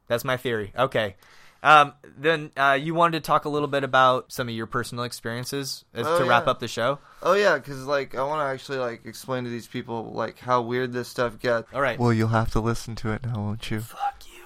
That's 0.06 0.24
my 0.24 0.36
theory. 0.36 0.72
Okay. 0.78 1.16
Um, 1.60 1.94
then 2.16 2.52
uh, 2.56 2.78
you 2.80 2.94
wanted 2.94 3.22
to 3.22 3.26
talk 3.26 3.44
a 3.44 3.48
little 3.48 3.66
bit 3.66 3.82
about 3.82 4.30
some 4.30 4.48
of 4.48 4.54
your 4.54 4.66
personal 4.66 5.02
experiences 5.02 5.84
as, 5.92 6.06
Oh, 6.06 6.20
to 6.20 6.24
wrap 6.24 6.46
up 6.46 6.60
the 6.60 6.68
show. 6.68 7.00
Oh 7.20 7.32
yeah, 7.32 7.56
because 7.58 7.84
like 7.84 8.14
I 8.14 8.22
want 8.22 8.40
to 8.40 8.44
actually 8.44 8.78
like 8.78 9.04
explain 9.04 9.42
to 9.42 9.50
these 9.50 9.66
people 9.66 10.12
like 10.12 10.38
how 10.38 10.62
weird 10.62 10.92
this 10.92 11.08
stuff 11.08 11.40
gets. 11.40 11.66
All 11.74 11.80
right. 11.82 11.98
Well, 11.98 12.12
you'll 12.12 12.28
have 12.28 12.52
to 12.52 12.60
listen 12.60 12.94
to 12.96 13.10
it 13.10 13.24
now, 13.24 13.40
won't 13.40 13.68
you? 13.72 13.80
Fuck 13.80 14.22
you. 14.32 14.44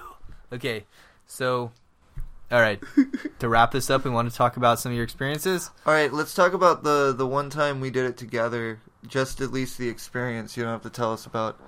Okay. 0.51 0.85
So, 1.27 1.71
all 2.53 2.61
right. 2.61 2.79
to 3.39 3.49
wrap 3.49 3.71
this 3.71 3.89
up, 3.89 4.05
we 4.05 4.11
want 4.11 4.29
to 4.29 4.35
talk 4.37 4.55
about 4.57 4.79
some 4.79 4.91
of 4.91 4.95
your 4.95 5.03
experiences. 5.03 5.71
All 5.85 5.93
right, 5.93 6.13
let's 6.13 6.33
talk 6.33 6.53
about 6.53 6.83
the 6.83 7.13
the 7.17 7.27
one 7.27 7.49
time 7.49 7.81
we 7.81 7.89
did 7.89 8.05
it 8.05 8.15
together. 8.17 8.79
Just 9.07 9.41
at 9.41 9.51
least 9.51 9.77
the 9.77 9.89
experience. 9.89 10.55
You 10.55 10.63
don't 10.63 10.71
have 10.71 10.83
to 10.83 10.89
tell 10.89 11.11
us 11.11 11.25
about 11.25 11.59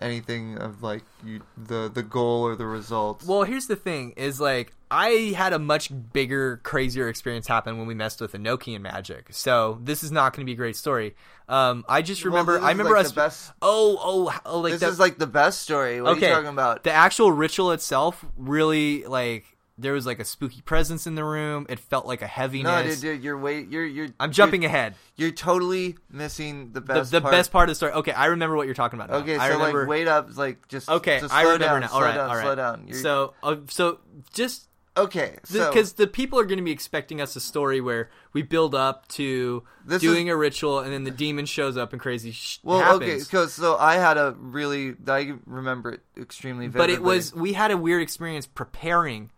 anything 0.00 0.58
of 0.58 0.82
like 0.82 1.02
you 1.24 1.42
the 1.56 1.88
the 1.92 2.02
goal 2.02 2.42
or 2.42 2.56
the 2.56 2.66
results. 2.66 3.24
Well, 3.26 3.44
here's 3.44 3.66
the 3.66 3.76
thing: 3.76 4.12
is 4.16 4.40
like 4.40 4.72
I 4.90 5.32
had 5.36 5.52
a 5.52 5.58
much 5.58 5.90
bigger, 6.12 6.58
crazier 6.64 7.08
experience 7.08 7.46
happen 7.46 7.78
when 7.78 7.86
we 7.86 7.94
messed 7.94 8.20
with 8.20 8.32
Enochian 8.32 8.80
magic. 8.80 9.28
So 9.30 9.78
this 9.82 10.02
is 10.02 10.10
not 10.10 10.32
going 10.34 10.44
to 10.44 10.46
be 10.46 10.54
a 10.54 10.56
great 10.56 10.76
story. 10.76 11.14
Um, 11.48 11.84
I 11.88 12.02
just 12.02 12.22
Well, 12.24 12.32
remember. 12.32 12.54
this 12.54 12.62
I 12.64 12.70
remember 12.70 12.94
like, 12.96 13.04
us. 13.04 13.10
the 13.12 13.16
best. 13.16 13.52
Oh, 13.62 13.98
oh, 14.00 14.40
oh! 14.46 14.60
Like 14.60 14.72
this 14.72 14.80
that- 14.80 14.88
is 14.90 14.98
like 14.98 15.18
the 15.18 15.26
best 15.26 15.62
story. 15.62 16.00
What 16.02 16.16
okay, 16.16 16.26
are 16.26 16.28
you 16.30 16.34
talking 16.36 16.48
about? 16.48 16.82
The 16.84 16.92
actual 16.92 17.30
ritual 17.30 17.72
itself 17.72 18.24
really 18.36 19.04
like 19.04 19.44
there 19.78 19.92
was 19.94 20.04
like 20.06 20.18
a 20.20 20.24
spooky 20.24 20.60
presence 20.60 21.06
in 21.06 21.14
the 21.14 21.24
room. 21.24 21.66
It 21.68 21.78
felt 21.78 22.06
like 22.06 22.20
a 22.22 22.26
heaviness. 22.26 22.64
no, 22.64 22.82
dude, 22.82 23.00
dude, 23.00 23.24
you're 23.24 23.38
wait, 23.38 23.68
you're 23.70 23.84
you're. 23.86 24.08
I'm 24.20 24.30
jumping 24.32 24.62
You're, 24.62 24.68
ahead. 24.70 24.94
you're 25.16 25.30
totally 25.30 25.96
missing 26.10 26.72
the 26.72 26.80
The, 26.80 26.86
best. 26.94 27.10
the 27.10 27.20
part. 27.20 27.32
best 27.32 27.52
part 27.52 27.68
of 27.68 27.70
the 27.70 27.74
story. 27.76 27.92
Okay, 27.92 28.12
I 28.12 28.26
remember 28.26 28.56
what 28.56 28.66
you're 28.66 28.74
talking 28.74 28.98
about. 28.98 29.10
Now. 29.10 29.16
Okay, 29.18 29.36
I 29.36 29.48
so 29.48 29.54
remember, 29.58 29.80
like 29.80 29.88
wait 29.88 30.08
up, 30.08 30.36
like 30.36 30.68
just 30.68 30.88
Okay, 30.88 31.20
just 31.20 31.32
I 31.34 31.42
remember 31.42 31.64
down, 31.64 31.80
now. 31.82 31.88
All 31.92 32.02
right, 32.02 32.14
down, 32.14 32.28
all 32.30 32.36
right. 32.36 32.42
slow 32.44 32.54
down. 32.54 32.84
You're- 32.86 33.00
So, 33.00 33.34
uh, 33.42 33.56
so 33.68 34.00
just 34.34 34.68
okay, 34.94 35.38
so 35.44 35.70
because 35.70 35.94
the 35.94 36.06
people 36.06 36.38
are 36.38 36.44
going 36.44 36.58
to 36.58 36.64
be 36.64 36.70
expecting 36.70 37.22
us 37.22 37.34
a 37.34 37.40
story 37.40 37.80
where 37.80 38.10
we 38.34 38.42
build 38.42 38.74
up 38.74 39.08
to 39.08 39.62
This 39.86 40.02
doing 40.02 40.28
a 40.28 40.36
ritual 40.36 40.80
and 40.80 40.92
then 40.92 41.04
the 41.04 41.10
demon 41.10 41.46
shows 41.46 41.78
up 41.78 41.92
and 41.94 42.00
crazy 42.02 42.32
sh- 42.32 42.58
well, 42.62 42.80
happens. 42.80 43.02
okay, 43.02 43.18
because 43.18 43.54
so 43.54 43.78
I 43.78 43.94
had 43.94 44.18
a 44.18 44.36
really 44.38 44.94
I 45.08 45.32
remember 45.46 45.92
it 45.92 46.00
extremely 46.20 46.66
vividly. 46.66 46.94
but 46.96 47.00
it 47.00 47.02
was 47.02 47.34
we 47.34 47.54
had 47.54 47.70
a 47.70 47.76
weird 47.78 48.02
experience 48.02 48.46
preparing 48.46 49.30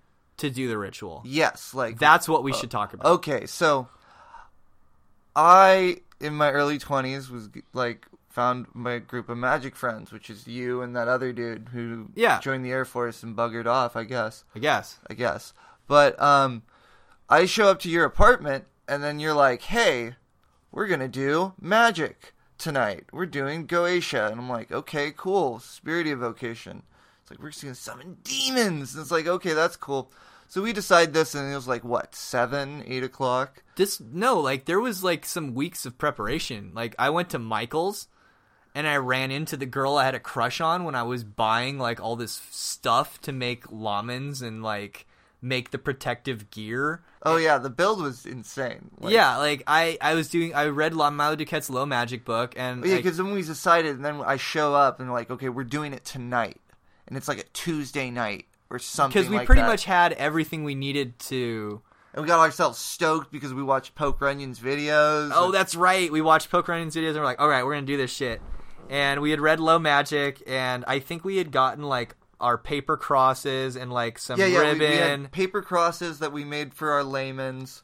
to 0.45 0.51
do 0.51 0.68
the 0.68 0.78
ritual. 0.78 1.22
yes, 1.24 1.74
like 1.74 1.99
That's 1.99 2.28
what 2.28 2.42
we 2.45 2.53
should 2.53 2.70
talk 2.70 2.95
about. 2.95 3.07
Okay, 3.07 3.47
so 3.47 3.88
I 5.36 5.99
in 6.20 6.34
my 6.34 6.51
early 6.51 6.78
twenties 6.78 7.30
was 7.30 7.49
like 7.72 8.07
found 8.28 8.66
my 8.74 8.99
group 8.99 9.28
of 9.28 9.38
magic 9.38 9.76
friends, 9.76 10.12
which 10.12 10.28
is 10.30 10.47
you 10.47 10.82
and 10.82 10.95
that 10.97 11.07
other 11.09 11.32
dude 11.32 11.68
who 11.72 12.09
Yeah. 12.14 12.40
joined 12.40 12.64
the 12.64 12.72
Air 12.72 12.84
Force 12.84 13.22
and 13.22 13.36
buggered 13.36 13.66
off. 13.66 13.97
I 13.97 14.05
guess, 14.05 14.45
I 14.55 14.59
guess. 14.59 14.99
I 15.09 15.14
guess. 15.14 15.53
But 15.86 16.20
um, 16.20 16.62
I 17.28 17.47
show 17.47 17.68
up 17.68 17.78
to 17.80 17.88
your 17.90 18.05
apartment, 18.05 18.64
and 18.88 19.03
then 19.03 19.18
you're 19.18 19.34
like, 19.34 19.62
"Hey, 19.62 20.14
we're 20.72 20.86
gonna 20.88 21.09
do 21.09 21.53
magic 21.61 22.32
tonight. 22.59 23.05
We're 23.12 23.26
doing 23.26 23.66
Goetia," 23.66 24.30
and 24.30 24.40
I'm 24.40 24.49
like, 24.49 24.72
"Okay, 24.72 25.12
cool. 25.16 25.59
Spirit 25.61 26.07
evocation." 26.07 26.82
It's 27.22 27.30
like 27.30 27.40
we're 27.40 27.51
just 27.51 27.62
gonna 27.62 27.74
summon 27.74 28.18
demons. 28.22 28.95
And 28.95 29.03
it's 29.03 29.11
like, 29.11 29.26
okay, 29.26 29.53
that's 29.55 29.76
cool. 29.76 30.11
So 30.55 30.62
we 30.62 30.72
decide 30.72 31.12
this, 31.12 31.34
and 31.34 31.50
it 31.50 31.57
was 31.57 31.66
like 31.66 31.82
what 31.82 32.14
seven, 32.14 32.84
eight 32.86 33.02
o'clock. 33.02 33.64
This 33.74 33.98
no, 34.00 34.38
like 34.38 34.66
there 34.66 34.78
was 34.78 35.02
like 35.02 35.26
some 35.26 35.52
weeks 35.52 35.84
of 35.84 35.98
preparation. 35.98 36.70
Like 36.72 36.94
I 36.96 37.11
went 37.11 37.30
to 37.30 37.40
Michael's 37.40 38.07
and 38.72 38.86
I 38.86 38.98
ran 38.98 39.32
into 39.32 39.57
the 39.57 39.66
girl 39.66 39.96
I 39.96 40.05
had 40.05 40.14
a 40.14 40.20
crush 40.20 40.61
on 40.61 40.84
when 40.84 40.94
I 40.94 41.02
was 41.02 41.24
buying 41.24 41.76
like 41.76 42.00
all 42.00 42.14
this 42.14 42.40
stuff 42.52 43.20
to 43.22 43.32
make 43.32 43.66
lamens 43.72 44.42
and 44.42 44.62
like 44.62 45.09
make 45.42 45.72
the 45.72 45.78
protective 45.78 46.52
gear. 46.52 47.02
Oh 47.24 47.36
yeah, 47.36 47.59
the 47.59 47.68
build 47.68 48.00
was 48.00 48.24
insane. 48.24 48.92
Like, 49.00 49.12
yeah, 49.12 49.38
like 49.38 49.64
I 49.66 49.98
I 50.00 50.14
was 50.14 50.28
doing 50.28 50.55
I 50.55 50.66
read 50.66 50.94
Lon 50.94 51.16
Duquette's 51.36 51.68
Low 51.68 51.84
Magic 51.84 52.24
book 52.24 52.55
and 52.57 52.84
yeah, 52.86 52.98
because 52.98 53.16
then 53.16 53.32
we 53.32 53.42
decided, 53.42 53.96
and 53.96 54.05
then 54.05 54.20
I 54.24 54.36
show 54.36 54.72
up 54.72 55.00
and 55.00 55.11
like, 55.12 55.32
okay, 55.32 55.48
we're 55.48 55.64
doing 55.64 55.92
it 55.92 56.05
tonight, 56.05 56.61
and 57.09 57.16
it's 57.16 57.26
like 57.26 57.38
a 57.38 57.48
Tuesday 57.55 58.09
night 58.12 58.46
or 58.75 58.79
something. 58.79 59.14
because 59.18 59.31
we 59.31 59.37
like 59.39 59.47
pretty 59.47 59.62
that. 59.62 59.68
much 59.68 59.85
had 59.85 60.12
everything 60.14 60.64
we 60.64 60.75
needed 60.75 61.18
to. 61.20 61.81
and 62.12 62.22
we 62.22 62.29
got 62.29 62.41
ourselves 62.41 62.79
stoked 62.79 63.31
because 63.33 63.55
we 63.55 63.62
watched 63.62 63.95
Poke 63.95 64.20
Runyon's 64.20 64.59
videos. 64.61 65.31
Oh, 65.35 65.47
and- 65.47 65.55
that's 65.55 65.75
right. 65.75 66.11
We 66.11 66.20
watched 66.20 66.51
Poke 66.51 66.68
Runyon's 66.68 66.95
videos 66.97 67.11
and 67.11 67.18
we're 67.18 67.25
like, 67.25 67.41
all 67.41 67.49
right, 67.49 67.64
we're 67.64 67.75
gonna 67.75 67.87
do 67.87 67.97
this 67.97 68.12
shit. 68.12 68.41
And 68.91 69.22
we 69.22 69.31
had 69.31 69.41
read 69.41 69.61
Low 69.61 69.79
Magic, 69.79 70.43
and 70.47 70.85
I 70.87 70.99
think 70.99 71.25
we 71.25 71.39
had 71.39 71.51
gotten 71.51 71.85
like 71.85 72.16
our 72.39 72.59
paper 72.59 72.99
crosses 72.99 73.77
and 73.77 73.91
like 73.91 74.18
some 74.18 74.39
yeah, 74.39 74.45
yeah. 74.47 74.59
We, 74.59 74.64
ribbon. 74.66 74.79
we 74.91 74.97
had 74.97 75.33
paper 75.33 75.62
crosses 75.62 76.18
that 76.18 76.33
we 76.33 76.45
made 76.45 76.75
for 76.75 76.91
our 76.91 77.03
lamens 77.03 77.81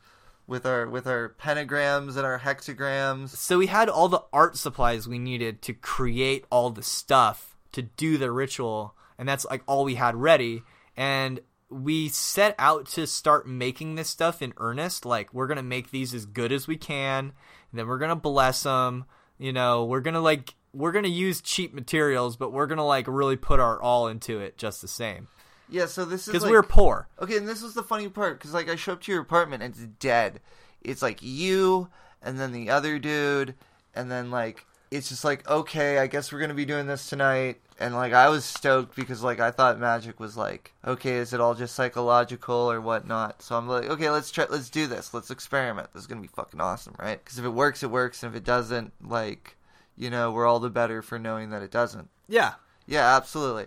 with 0.47 0.67
our 0.67 0.87
with 0.89 1.07
our 1.07 1.35
pentagrams 1.41 2.17
and 2.17 2.27
our 2.27 2.39
hexagrams. 2.41 3.31
So 3.31 3.57
we 3.59 3.69
had 3.69 3.89
all 3.89 4.09
the 4.09 4.23
art 4.33 4.57
supplies 4.59 5.09
we 5.09 5.19
needed 5.19 5.63
to 5.63 5.73
create 5.73 6.45
all 6.51 6.69
the 6.71 6.83
stuff 6.83 7.57
to 7.73 7.83
do 7.83 8.19
the 8.19 8.31
ritual, 8.31 8.95
and 9.17 9.27
that's 9.29 9.47
like 9.47 9.63
all 9.67 9.85
we 9.85 9.95
had 9.95 10.15
ready. 10.17 10.63
And 11.01 11.41
we 11.71 12.11
set 12.11 12.55
out 12.59 12.85
to 12.89 13.07
start 13.07 13.49
making 13.49 13.95
this 13.95 14.11
stuff 14.11 14.43
in 14.43 14.53
earnest. 14.59 15.07
Like 15.07 15.33
we're 15.33 15.47
gonna 15.47 15.63
make 15.63 15.91
these 15.91 16.13
as 16.13 16.27
good 16.27 16.53
as 16.53 16.69
we 16.69 16.77
can, 16.77 17.33
and 17.71 17.79
then 17.79 17.87
we're 17.87 17.97
gonna 17.97 18.17
bless 18.17 18.65
them. 18.65 19.07
You 19.39 19.55
know, 19.55 19.87
we're 19.87 20.03
gonna 20.03 20.21
like 20.21 20.55
we're 20.75 20.93
gonna 20.93 21.09
use 21.09 21.41
cheap 21.41 21.73
materials, 21.73 22.37
but 22.37 22.53
we're 22.53 22.67
gonna 22.67 22.87
like 22.87 23.07
really 23.09 23.37
put 23.37 23.61
our 23.61 23.81
all 23.81 24.09
into 24.09 24.41
it 24.41 24.59
just 24.59 24.83
the 24.83 24.89
same 24.89 25.29
Yeah, 25.71 25.87
so 25.87 26.05
this 26.05 26.23
is 26.23 26.27
because 26.27 26.43
like, 26.43 26.51
we 26.51 26.57
were 26.57 26.63
poor. 26.63 27.09
Okay, 27.19 27.39
and 27.39 27.49
this 27.49 27.63
is 27.63 27.73
the 27.73 27.83
funny 27.83 28.11
part 28.11 28.39
because 28.39 28.53
like 28.53 28.69
I 28.69 28.77
show 28.77 28.93
up 28.93 29.01
to 29.03 29.13
your 29.13 29.23
apartment 29.23 29.63
and 29.63 29.73
it's 29.73 29.87
dead. 29.99 30.41
It's 30.83 31.01
like 31.01 31.23
you 31.23 31.89
and 32.21 32.39
then 32.39 32.53
the 32.53 32.69
other 32.69 32.99
dude, 32.99 33.55
and 33.95 34.11
then 34.11 34.31
like 34.31 34.67
it's 34.91 35.09
just 35.09 35.25
like 35.25 35.49
okay, 35.49 35.99
I 35.99 36.07
guess 36.07 36.33
we're 36.33 36.41
gonna 36.41 36.55
be 36.55 36.65
doing 36.65 36.87
this 36.87 37.09
tonight. 37.09 37.61
And 37.79 37.95
like 37.95 38.13
I 38.13 38.29
was 38.29 38.45
stoked 38.45 38.95
because 38.97 39.23
like 39.23 39.41
I 39.41 39.51
thought 39.51 39.79
magic 39.79 40.21
was 40.21 40.37
like 40.37 40.73
okay, 40.87 41.15
is 41.17 41.33
it 41.33 41.41
all 41.41 41.55
just 41.55 41.75
psychological 41.75 42.71
or 42.71 42.81
whatnot? 42.81 43.43
So 43.43 43.57
I'm 43.57 43.69
like 43.69 43.89
okay, 43.89 44.11
let's 44.11 44.31
try, 44.31 44.47
let's 44.51 44.71
do 44.71 44.87
this, 44.87 45.15
let's 45.15 45.31
experiment. 45.31 45.93
This 45.93 46.03
is 46.03 46.07
gonna 46.07 46.21
be 46.21 46.29
fucking 46.29 46.61
awesome, 46.61 46.95
right? 46.99 47.23
Because 47.23 47.39
if 47.39 47.45
it 47.45 47.51
works, 47.51 47.83
it 47.83 47.91
works, 47.91 48.23
and 48.23 48.35
if 48.35 48.37
it 48.37 48.45
doesn't, 48.45 48.93
like 49.03 49.57
you 49.97 50.11
know, 50.11 50.33
we're 50.33 50.47
all 50.47 50.61
the 50.61 50.71
better 50.71 51.03
for 51.03 51.19
knowing 51.19 51.51
that 51.51 51.63
it 51.63 51.71
doesn't. 51.71 52.09
Yeah, 52.29 52.55
Yeah, 52.87 53.17
absolutely. 53.17 53.67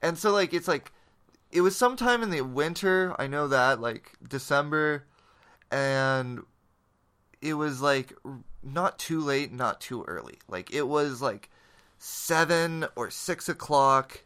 And 0.00 0.16
so 0.16 0.32
like 0.32 0.54
it's 0.54 0.68
like 0.68 0.92
it 1.50 1.60
was 1.60 1.76
sometime 1.76 2.22
in 2.22 2.30
the 2.30 2.40
winter, 2.40 3.14
I 3.18 3.26
know 3.26 3.46
that, 3.48 3.80
like 3.80 4.12
December, 4.26 5.04
and 5.70 6.40
it 7.42 7.54
was 7.54 7.82
like 7.82 8.14
not 8.62 8.98
too 8.98 9.20
late, 9.20 9.52
not 9.52 9.80
too 9.80 10.04
early. 10.08 10.38
Like 10.48 10.72
it 10.72 10.86
was 10.88 11.20
like 11.22 11.50
seven 11.98 12.86
or 12.96 13.10
six 13.10 13.48
o'clock. 13.48 14.22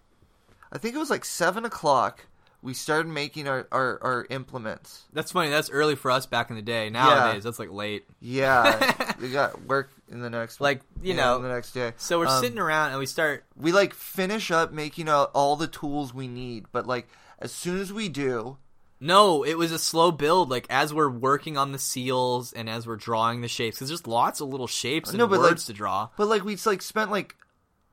I 0.72 0.78
think 0.78 0.94
it 0.94 0.98
was 0.98 1.10
like 1.10 1.24
seven 1.24 1.64
o'clock. 1.64 2.26
We 2.62 2.74
started 2.74 3.08
making 3.08 3.46
our, 3.46 3.68
our, 3.70 3.98
our 4.02 4.26
implements. 4.30 5.04
that's 5.12 5.30
funny. 5.30 5.50
That's 5.50 5.70
early 5.70 5.94
for 5.94 6.10
us 6.10 6.26
back 6.26 6.50
in 6.50 6.56
the 6.56 6.62
day. 6.62 6.90
Nowadays, 6.90 7.44
that's 7.44 7.60
like 7.60 7.70
late. 7.70 8.06
Yeah, 8.20 9.14
we 9.20 9.30
got 9.30 9.62
work 9.66 9.90
in 10.10 10.20
the 10.20 10.30
next 10.30 10.60
Like 10.60 10.80
you 11.00 11.14
yeah, 11.14 11.16
know, 11.22 11.38
the 11.40 11.48
next 11.48 11.72
day. 11.72 11.92
So 11.96 12.18
we're 12.18 12.26
Um, 12.26 12.42
sitting 12.42 12.58
around 12.58 12.90
and 12.90 12.98
we 12.98 13.06
start. 13.06 13.44
we 13.56 13.70
like 13.72 13.94
finish 13.94 14.50
up 14.50 14.72
making 14.72 15.08
all, 15.08 15.30
all 15.34 15.54
the 15.54 15.68
tools 15.68 16.12
we 16.12 16.26
need, 16.26 16.64
but 16.72 16.86
like 16.86 17.08
as 17.38 17.52
soon 17.52 17.78
as 17.78 17.92
we 17.92 18.08
do, 18.08 18.56
No, 18.98 19.42
it 19.42 19.58
was 19.58 19.72
a 19.72 19.78
slow 19.78 20.10
build. 20.10 20.48
Like 20.50 20.66
as 20.70 20.92
we're 20.94 21.10
working 21.10 21.56
on 21.58 21.72
the 21.72 21.78
seals 21.78 22.52
and 22.52 22.68
as 22.68 22.86
we're 22.86 22.96
drawing 22.96 23.40
the 23.42 23.48
shapes, 23.48 23.76
because 23.76 23.88
there's 23.88 24.06
lots 24.06 24.40
of 24.40 24.48
little 24.48 24.66
shapes 24.66 25.10
and 25.10 25.18
No, 25.18 25.26
but, 25.26 25.40
like- 25.40 25.50
words 25.50 25.66
to 25.66 25.72
draw. 25.72 26.08
but 26.16 26.28
like 26.28 26.44
we 26.44 26.56
like 26.66 26.80
spent 26.82 27.10
like 27.10 27.36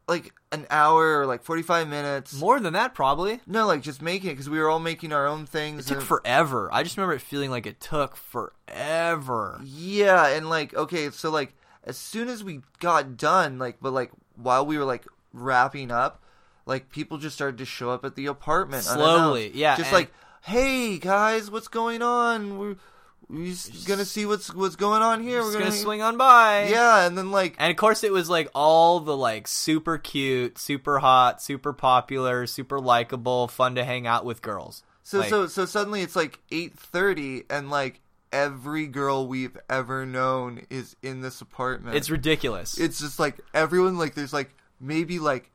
like 0.07 0.33
an 0.51 0.67
hour 0.69 1.19
or 1.21 1.25
like 1.25 1.43
45 1.43 1.87
minutes. 1.87 2.33
More 2.33 2.59
than 2.59 2.73
that, 2.73 2.93
probably. 2.93 3.39
No, 3.47 3.65
like 3.67 3.81
just 3.81 4.01
making 4.01 4.29
it 4.31 4.33
because 4.33 4.49
we 4.49 4.59
were 4.59 4.69
all 4.69 4.79
making 4.79 5.13
our 5.13 5.25
own 5.27 5.45
things. 5.45 5.85
It 5.85 5.89
took 5.89 5.97
and- 5.99 6.07
forever. 6.07 6.69
I 6.73 6.83
just 6.83 6.97
remember 6.97 7.15
it 7.15 7.21
feeling 7.21 7.49
like 7.51 7.65
it 7.65 7.79
took 7.79 8.15
forever. 8.17 9.59
Yeah, 9.63 10.27
and 10.27 10.49
like 10.49 10.73
okay, 10.73 11.09
so 11.11 11.29
like 11.29 11.53
as 11.83 11.97
soon 11.97 12.27
as 12.29 12.43
we 12.43 12.61
got 12.79 13.17
done, 13.17 13.59
like 13.59 13.77
but 13.81 13.91
like 13.93 14.11
while 14.35 14.65
we 14.65 14.77
were 14.77 14.85
like 14.85 15.05
wrapping 15.33 15.91
up, 15.91 16.21
like 16.65 16.89
people 16.89 17.17
just 17.17 17.35
started 17.35 17.57
to 17.59 17.65
show 17.65 17.89
up 17.89 18.03
at 18.05 18.15
the 18.15 18.25
apartment 18.25 18.83
Slowly, 18.83 19.51
yeah, 19.53 19.75
just 19.77 19.87
and- 19.87 19.93
like 19.97 20.13
hey 20.43 20.97
guys, 20.97 21.49
what's 21.49 21.67
going 21.67 22.01
on? 22.01 22.57
We're 22.57 22.75
we're 23.29 23.45
just 23.47 23.87
gonna 23.87 24.05
see 24.05 24.25
what's 24.25 24.53
what's 24.53 24.75
going 24.75 25.01
on 25.01 25.23
here. 25.23 25.41
We're 25.41 25.53
gonna 25.53 25.65
gonna 25.65 25.75
swing 25.75 26.01
on 26.01 26.17
by. 26.17 26.67
Yeah, 26.67 27.05
and 27.05 27.17
then 27.17 27.31
like 27.31 27.55
And 27.57 27.71
of 27.71 27.77
course, 27.77 28.03
it 28.03 28.11
was 28.11 28.29
like 28.29 28.49
all 28.53 28.99
the 28.99 29.15
like 29.15 29.47
super 29.47 29.97
cute, 29.97 30.57
super 30.57 30.99
hot, 30.99 31.41
super 31.41 31.73
popular, 31.73 32.45
super 32.45 32.79
likable, 32.79 33.47
fun 33.47 33.75
to 33.75 33.83
hang 33.83 34.05
out 34.05 34.25
with 34.25 34.41
girls. 34.41 34.83
So 35.03 35.19
Like, 35.19 35.29
so 35.29 35.47
so 35.47 35.65
suddenly 35.65 36.01
it's 36.01 36.15
like 36.15 36.39
eight 36.51 36.77
thirty, 36.77 37.43
and 37.49 37.69
like 37.69 38.01
every 38.31 38.87
girl 38.87 39.27
we've 39.27 39.57
ever 39.69 40.05
known 40.05 40.65
is 40.69 40.95
in 41.01 41.21
this 41.21 41.39
apartment. 41.39 41.95
it's 41.95 42.09
ridiculous. 42.09 42.79
it's 42.79 42.99
just 42.99 43.19
like 43.19 43.39
everyone 43.53 43.97
like 43.97 44.15
there's 44.15 44.33
like 44.33 44.49
maybe 44.79 45.19
like 45.19 45.51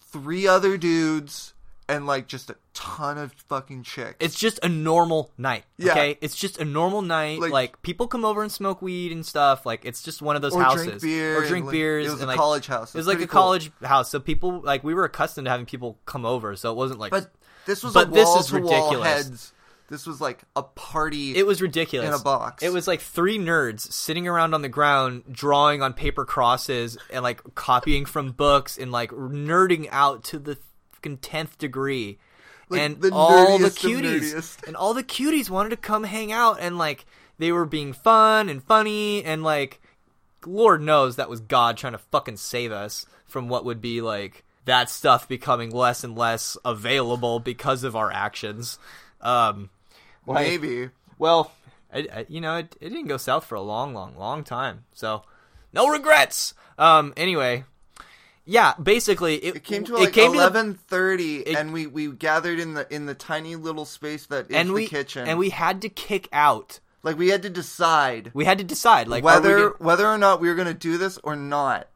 three 0.00 0.46
other 0.46 0.76
dudes 0.76 1.52
and 1.88 2.06
like 2.06 2.28
just 2.28 2.50
a 2.50 2.56
ton 2.72 3.18
of 3.18 3.32
fucking 3.48 3.82
chicks. 3.82 4.16
It's 4.20 4.38
just 4.38 4.58
a 4.62 4.68
normal 4.68 5.30
night. 5.36 5.64
Yeah. 5.76 5.92
Okay, 5.92 6.18
it's 6.20 6.34
just 6.36 6.58
a 6.58 6.64
normal 6.64 7.02
night. 7.02 7.40
Like- 7.40 7.52
Like, 7.52 7.82
people 7.82 8.06
come 8.08 8.24
over 8.24 8.42
and 8.42 8.50
smoke 8.50 8.80
weed 8.82 9.12
and 9.12 9.24
stuff. 9.24 9.64
Like 9.66 9.84
it's 9.84 10.02
just 10.02 10.22
one 10.22 10.36
of 10.36 10.42
those 10.42 10.54
or 10.54 10.62
houses. 10.62 10.86
drink 10.86 11.02
beer, 11.02 11.36
or 11.36 11.40
and, 11.40 11.48
drink 11.48 11.66
like, 11.66 11.72
beers. 11.72 12.06
It 12.06 12.10
was 12.10 12.20
and, 12.20 12.24
a 12.24 12.32
like, 12.32 12.36
college 12.38 12.66
house. 12.66 12.94
It 12.94 12.98
was 12.98 13.06
like 13.06 13.18
a 13.18 13.26
cool. 13.26 13.40
college 13.40 13.70
house, 13.82 14.10
so 14.10 14.18
people 14.20 14.60
like 14.60 14.82
we 14.84 14.94
were 14.94 15.04
accustomed 15.04 15.44
to 15.46 15.50
having 15.50 15.66
people 15.66 15.98
come 16.06 16.24
over. 16.24 16.56
So 16.56 16.70
it 16.70 16.76
wasn't 16.76 17.00
like, 17.00 17.10
but 17.10 17.30
this 17.66 17.82
was 17.82 17.92
But 17.94 18.08
a 18.08 18.10
this 18.12 18.28
is 18.36 18.52
ridiculous. 18.52 19.06
heads. 19.06 19.50
This 19.90 20.06
was 20.06 20.18
like 20.18 20.42
a 20.56 20.62
party. 20.62 21.36
it 21.36 21.46
was 21.46 21.60
ridiculous 21.60 22.08
in 22.08 22.14
a 22.14 22.18
box. 22.18 22.62
It 22.62 22.72
was 22.72 22.88
like 22.88 23.02
three 23.02 23.38
nerds 23.38 23.80
sitting 23.92 24.26
around 24.26 24.54
on 24.54 24.62
the 24.62 24.68
ground 24.70 25.24
drawing 25.30 25.82
on 25.82 25.92
paper 25.92 26.24
crosses 26.24 26.96
and 27.12 27.22
like 27.22 27.42
copying 27.54 28.06
from 28.06 28.32
books 28.32 28.78
and 28.78 28.90
like 28.90 29.10
nerding 29.10 29.86
out 29.92 30.24
to 30.24 30.38
the 30.38 30.56
fucking 31.04 31.18
tenth 31.18 31.58
degree. 31.58 32.18
Like, 32.68 32.80
and 32.80 33.00
the 33.00 33.10
all 33.12 33.58
the 33.58 33.68
cuties 33.68 34.66
and 34.66 34.74
all 34.74 34.94
the 34.94 35.04
cuties 35.04 35.50
wanted 35.50 35.70
to 35.70 35.76
come 35.76 36.04
hang 36.04 36.32
out 36.32 36.58
and 36.60 36.78
like 36.78 37.04
they 37.38 37.52
were 37.52 37.66
being 37.66 37.92
fun 37.92 38.48
and 38.48 38.62
funny 38.62 39.22
and 39.22 39.42
like 39.42 39.82
lord 40.46 40.80
knows 40.80 41.16
that 41.16 41.28
was 41.28 41.40
god 41.40 41.76
trying 41.76 41.92
to 41.92 41.98
fucking 41.98 42.38
save 42.38 42.72
us 42.72 43.04
from 43.26 43.50
what 43.50 43.66
would 43.66 43.82
be 43.82 44.00
like 44.00 44.44
that 44.64 44.88
stuff 44.88 45.28
becoming 45.28 45.70
less 45.70 46.04
and 46.04 46.16
less 46.16 46.56
available 46.64 47.38
because 47.38 47.84
of 47.84 47.94
our 47.94 48.10
actions 48.10 48.78
um 49.20 49.68
like- 50.26 50.46
maybe. 50.46 50.88
well, 51.18 51.52
I, 51.92 51.98
I, 52.12 52.26
you 52.30 52.40
know, 52.40 52.56
it, 52.56 52.74
it 52.80 52.88
didn't 52.88 53.08
go 53.08 53.18
south 53.18 53.44
for 53.44 53.56
a 53.56 53.60
long, 53.60 53.92
long, 53.92 54.16
long 54.16 54.42
time. 54.42 54.84
So, 54.94 55.22
no 55.72 55.86
regrets. 55.88 56.54
Um. 56.78 57.12
Anyway, 57.16 57.64
yeah. 58.44 58.74
Basically, 58.82 59.36
it, 59.36 59.56
It 59.56 59.64
came 59.64 59.84
to 59.84 59.94
like 59.96 60.12
came 60.12 60.32
to 60.32 60.38
eleven 60.38 60.74
thirty, 60.74 61.46
and 61.46 61.72
we 61.72 61.86
we 61.86 62.08
gathered 62.08 62.58
in 62.58 62.74
the 62.74 62.92
in 62.94 63.06
the 63.06 63.14
tiny 63.14 63.56
little 63.56 63.84
space 63.84 64.26
that 64.26 64.50
is 64.50 64.56
and 64.56 64.70
the 64.70 64.74
we 64.74 64.86
kitchen, 64.88 65.26
and 65.28 65.38
we 65.38 65.50
had 65.50 65.82
to 65.82 65.88
kick 65.88 66.28
out. 66.32 66.80
like 67.02 67.18
we 67.18 67.28
had 67.28 67.42
to 67.42 67.50
decide 67.50 68.30
We 68.34 68.44
had 68.44 68.58
to 68.58 68.64
decide, 68.64 69.08
like, 69.08 69.24
whether 69.24 69.70
whether 69.78 70.06
or 70.06 70.18
not 70.18 70.40
we 70.40 70.48
were 70.48 70.54
gonna 70.54 70.74
do 70.74 70.98
this 70.98 71.18
or 71.22 71.36
not. 71.36 71.88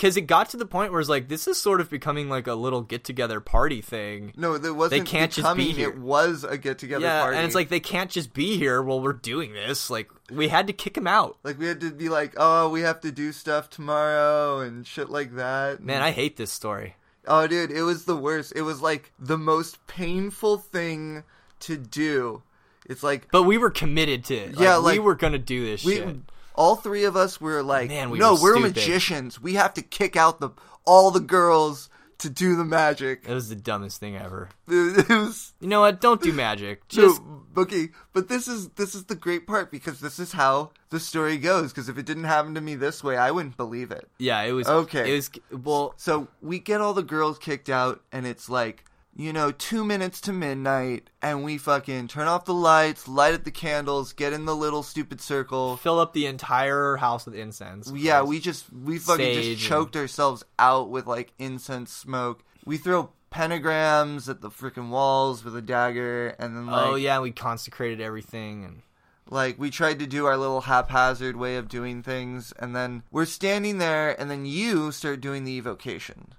Because 0.00 0.16
it 0.16 0.22
got 0.22 0.48
to 0.48 0.56
the 0.56 0.64
point 0.64 0.92
where 0.92 1.00
it's 1.02 1.10
like 1.10 1.28
this 1.28 1.46
is 1.46 1.60
sort 1.60 1.78
of 1.78 1.90
becoming 1.90 2.30
like 2.30 2.46
a 2.46 2.54
little 2.54 2.80
get 2.80 3.04
together 3.04 3.38
party 3.38 3.82
thing. 3.82 4.32
No, 4.34 4.56
there 4.56 4.72
wasn't. 4.72 5.06
can't 5.06 5.30
just 5.30 5.54
be 5.58 5.72
here. 5.72 5.90
It 5.90 5.98
was 5.98 6.42
a 6.42 6.56
get 6.56 6.78
together 6.78 7.04
party. 7.04 7.16
yeah, 7.16 7.20
party, 7.20 7.36
and 7.36 7.44
it's 7.44 7.54
like 7.54 7.68
they 7.68 7.80
can't 7.80 8.10
just 8.10 8.32
be 8.32 8.56
here 8.56 8.80
while 8.80 9.02
we're 9.02 9.12
doing 9.12 9.52
this. 9.52 9.90
Like, 9.90 10.10
we 10.32 10.48
had 10.48 10.68
to 10.68 10.72
kick 10.72 10.96
him 10.96 11.06
out. 11.06 11.36
like 11.42 11.58
we 11.58 11.66
had 11.66 11.82
to 11.82 11.90
be 11.90 12.08
like, 12.08 12.32
oh, 12.38 12.70
we 12.70 12.80
have 12.80 13.02
to 13.02 13.12
do 13.12 13.30
stuff 13.30 13.68
tomorrow 13.68 14.60
and 14.60 14.86
shit 14.86 15.10
like 15.10 15.34
that. 15.34 15.82
Man, 15.82 16.00
I 16.00 16.12
hate 16.12 16.38
this 16.38 16.50
story. 16.50 16.96
oh, 17.26 17.46
dude, 17.46 17.70
it 17.70 17.82
was 17.82 18.06
the 18.06 18.16
worst. 18.16 18.54
It 18.56 18.62
was 18.62 18.80
like 18.80 19.12
the 19.18 19.36
most 19.36 19.86
painful 19.86 20.56
thing 20.56 21.24
to 21.60 21.76
do. 21.76 22.42
It's 22.86 23.02
like 23.02 23.30
But 23.30 23.42
we 23.42 23.58
were 23.58 23.70
committed 23.70 24.24
to 24.24 24.34
it. 24.34 24.58
Yeah, 24.58 24.76
like, 24.76 24.94
we 24.94 24.98
were 24.98 25.14
gonna 25.14 25.36
do 25.36 25.62
this 25.62 25.84
we, 25.84 25.96
shit. 25.96 26.16
All 26.54 26.76
three 26.76 27.04
of 27.04 27.16
us 27.16 27.40
were 27.40 27.62
like, 27.62 27.88
Man, 27.88 28.10
we 28.10 28.18
no, 28.18 28.34
were 28.34 28.54
we're 28.54 28.60
magicians. 28.60 29.40
We 29.40 29.54
have 29.54 29.74
to 29.74 29.82
kick 29.82 30.16
out 30.16 30.40
the 30.40 30.50
all 30.84 31.10
the 31.10 31.20
girls 31.20 31.88
to 32.18 32.28
do 32.28 32.54
the 32.54 32.64
magic. 32.64 33.24
It 33.26 33.32
was 33.32 33.48
the 33.48 33.56
dumbest 33.56 33.98
thing 33.98 34.16
ever. 34.16 34.50
It 34.68 35.08
was 35.08 35.52
You 35.60 35.68
know 35.68 35.80
what? 35.80 36.00
Don't 36.00 36.20
do 36.22 36.32
magic. 36.32 36.82
No, 36.96 37.44
okay, 37.56 37.88
but 38.12 38.28
this 38.28 38.46
is 38.46 38.68
this 38.70 38.94
is 38.94 39.04
the 39.04 39.14
great 39.14 39.46
part 39.46 39.70
because 39.70 40.00
this 40.00 40.18
is 40.18 40.32
how 40.32 40.70
the 40.90 41.00
story 41.00 41.38
goes. 41.38 41.72
Because 41.72 41.88
if 41.88 41.96
it 41.98 42.06
didn't 42.06 42.24
happen 42.24 42.54
to 42.54 42.60
me 42.60 42.74
this 42.74 43.02
way, 43.02 43.16
I 43.16 43.30
wouldn't 43.30 43.56
believe 43.56 43.90
it. 43.90 44.08
yeah, 44.18 44.42
it 44.42 44.52
was 44.52 44.68
Okay. 44.68 45.12
It 45.12 45.16
was 45.16 45.30
well, 45.62 45.94
So 45.96 46.28
we 46.42 46.58
get 46.58 46.80
all 46.80 46.94
the 46.94 47.02
girls 47.02 47.38
kicked 47.38 47.70
out, 47.70 48.02
and 48.12 48.26
it's 48.26 48.48
like 48.48 48.84
you 49.14 49.32
know, 49.32 49.50
two 49.50 49.84
minutes 49.84 50.20
to 50.22 50.32
midnight, 50.32 51.10
and 51.20 51.44
we 51.44 51.58
fucking 51.58 52.08
turn 52.08 52.28
off 52.28 52.44
the 52.44 52.54
lights, 52.54 53.08
light 53.08 53.34
up 53.34 53.44
the 53.44 53.50
candles, 53.50 54.12
get 54.12 54.32
in 54.32 54.44
the 54.44 54.54
little 54.54 54.82
stupid 54.82 55.20
circle. 55.20 55.76
Fill 55.76 55.98
up 55.98 56.12
the 56.12 56.26
entire 56.26 56.96
house 56.96 57.26
with 57.26 57.34
incense. 57.34 57.92
Yeah, 57.94 58.22
we 58.22 58.40
just 58.40 58.72
we 58.72 58.98
fucking 58.98 59.34
just 59.34 59.48
and- 59.48 59.58
choked 59.58 59.96
ourselves 59.96 60.44
out 60.58 60.90
with 60.90 61.06
like 61.06 61.32
incense 61.38 61.92
smoke. 61.92 62.44
We 62.64 62.76
throw 62.76 63.10
pentagrams 63.32 64.28
at 64.28 64.40
the 64.40 64.50
freaking 64.50 64.90
walls 64.90 65.44
with 65.44 65.56
a 65.56 65.62
dagger, 65.62 66.28
and 66.38 66.56
then 66.56 66.68
oh, 66.68 66.72
like 66.72 66.86
oh 66.86 66.94
yeah, 66.94 67.20
we 67.20 67.32
consecrated 67.32 68.00
everything, 68.00 68.64
and 68.64 68.82
like 69.28 69.58
we 69.58 69.70
tried 69.70 69.98
to 69.98 70.06
do 70.06 70.26
our 70.26 70.36
little 70.36 70.62
haphazard 70.62 71.36
way 71.36 71.56
of 71.56 71.68
doing 71.68 72.02
things, 72.02 72.52
and 72.58 72.74
then 72.74 73.02
we're 73.10 73.24
standing 73.24 73.78
there, 73.78 74.18
and 74.20 74.30
then 74.30 74.46
you 74.46 74.92
start 74.92 75.20
doing 75.20 75.44
the 75.44 75.52
evocation, 75.56 76.34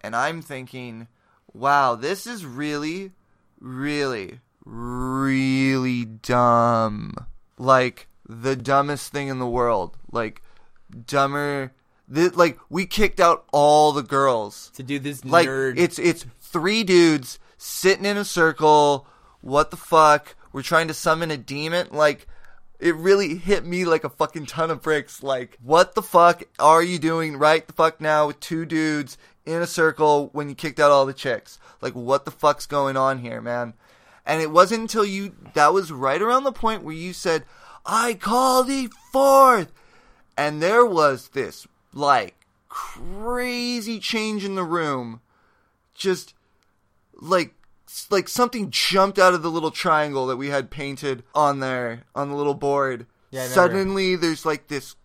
and 0.00 0.14
I'm 0.14 0.42
thinking, 0.42 1.08
wow, 1.52 1.94
this 1.94 2.26
is 2.26 2.44
really, 2.44 3.12
really, 3.60 4.40
really 4.64 6.04
dumb. 6.04 7.14
Like 7.58 8.08
the 8.28 8.56
dumbest 8.56 9.12
thing 9.12 9.28
in 9.28 9.38
the 9.38 9.46
world. 9.46 9.96
Like 10.10 10.42
dumber. 11.06 11.72
Th- 12.12 12.34
like 12.34 12.58
we 12.68 12.86
kicked 12.86 13.20
out 13.20 13.44
all 13.52 13.92
the 13.92 14.02
girls 14.02 14.70
to 14.74 14.82
do 14.82 14.98
this 14.98 15.24
like 15.24 15.46
nerd. 15.46 15.78
it's 15.78 15.98
it's 15.98 16.26
three 16.40 16.82
dudes 16.82 17.38
sitting 17.56 18.04
in 18.04 18.16
a 18.16 18.24
circle 18.24 19.06
what 19.42 19.70
the 19.70 19.76
fuck 19.76 20.34
we're 20.52 20.62
trying 20.62 20.88
to 20.88 20.94
summon 20.94 21.30
a 21.30 21.36
demon 21.36 21.86
like 21.92 22.26
it 22.80 22.96
really 22.96 23.36
hit 23.36 23.64
me 23.64 23.84
like 23.84 24.02
a 24.02 24.08
fucking 24.08 24.46
ton 24.46 24.70
of 24.72 24.82
bricks 24.82 25.22
like 25.22 25.56
what 25.62 25.94
the 25.94 26.02
fuck 26.02 26.42
are 26.58 26.82
you 26.82 26.98
doing 26.98 27.36
right 27.36 27.66
the 27.68 27.72
fuck 27.72 28.00
now 28.00 28.26
with 28.26 28.40
two 28.40 28.66
dudes 28.66 29.16
in 29.46 29.62
a 29.62 29.66
circle 29.66 30.30
when 30.32 30.48
you 30.48 30.54
kicked 30.54 30.80
out 30.80 30.90
all 30.90 31.06
the 31.06 31.14
chicks. 31.14 31.58
Like 31.80 31.94
what 31.94 32.24
the 32.24 32.30
fuck's 32.30 32.66
going 32.66 32.96
on 32.96 33.18
here 33.18 33.40
man? 33.40 33.74
And 34.26 34.40
it 34.40 34.50
wasn't 34.50 34.82
until 34.82 35.04
you 35.04 35.34
that 35.54 35.72
was 35.72 35.90
right 35.92 36.20
around 36.20 36.44
the 36.44 36.52
point 36.52 36.82
where 36.82 36.94
you 36.94 37.12
said 37.12 37.44
i 37.86 38.12
call 38.12 38.62
thee 38.62 38.90
forth 39.10 39.72
and 40.36 40.62
there 40.62 40.84
was 40.84 41.28
this 41.28 41.66
like 41.92 42.46
crazy 42.70 43.98
change 43.98 44.44
in 44.44 44.54
the 44.54 44.64
room. 44.64 45.20
Just 45.94 46.34
like 47.14 47.54
like 48.08 48.28
something 48.28 48.70
jumped 48.70 49.18
out 49.18 49.34
of 49.34 49.42
the 49.42 49.50
little 49.50 49.70
triangle 49.70 50.26
that 50.28 50.36
we 50.36 50.48
had 50.48 50.70
painted 50.70 51.24
on 51.34 51.60
there 51.60 52.04
on 52.14 52.30
the 52.30 52.36
little 52.36 52.54
board. 52.54 53.06
Yeah, 53.30 53.46
suddenly 53.48 54.16
there's 54.16 54.46
like 54.46 54.68
this 54.68 54.96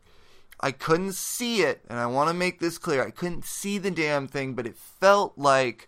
i 0.65 0.71
couldn't 0.71 1.13
see 1.13 1.61
it 1.61 1.81
and 1.89 1.99
i 1.99 2.05
want 2.07 2.27
to 2.27 2.33
make 2.33 2.59
this 2.59 2.77
clear 2.77 3.05
i 3.05 3.11
couldn't 3.11 3.45
see 3.45 3.77
the 3.77 3.91
damn 3.91 4.27
thing 4.27 4.53
but 4.55 4.65
it 4.65 4.75
felt 4.75 5.37
like 5.37 5.87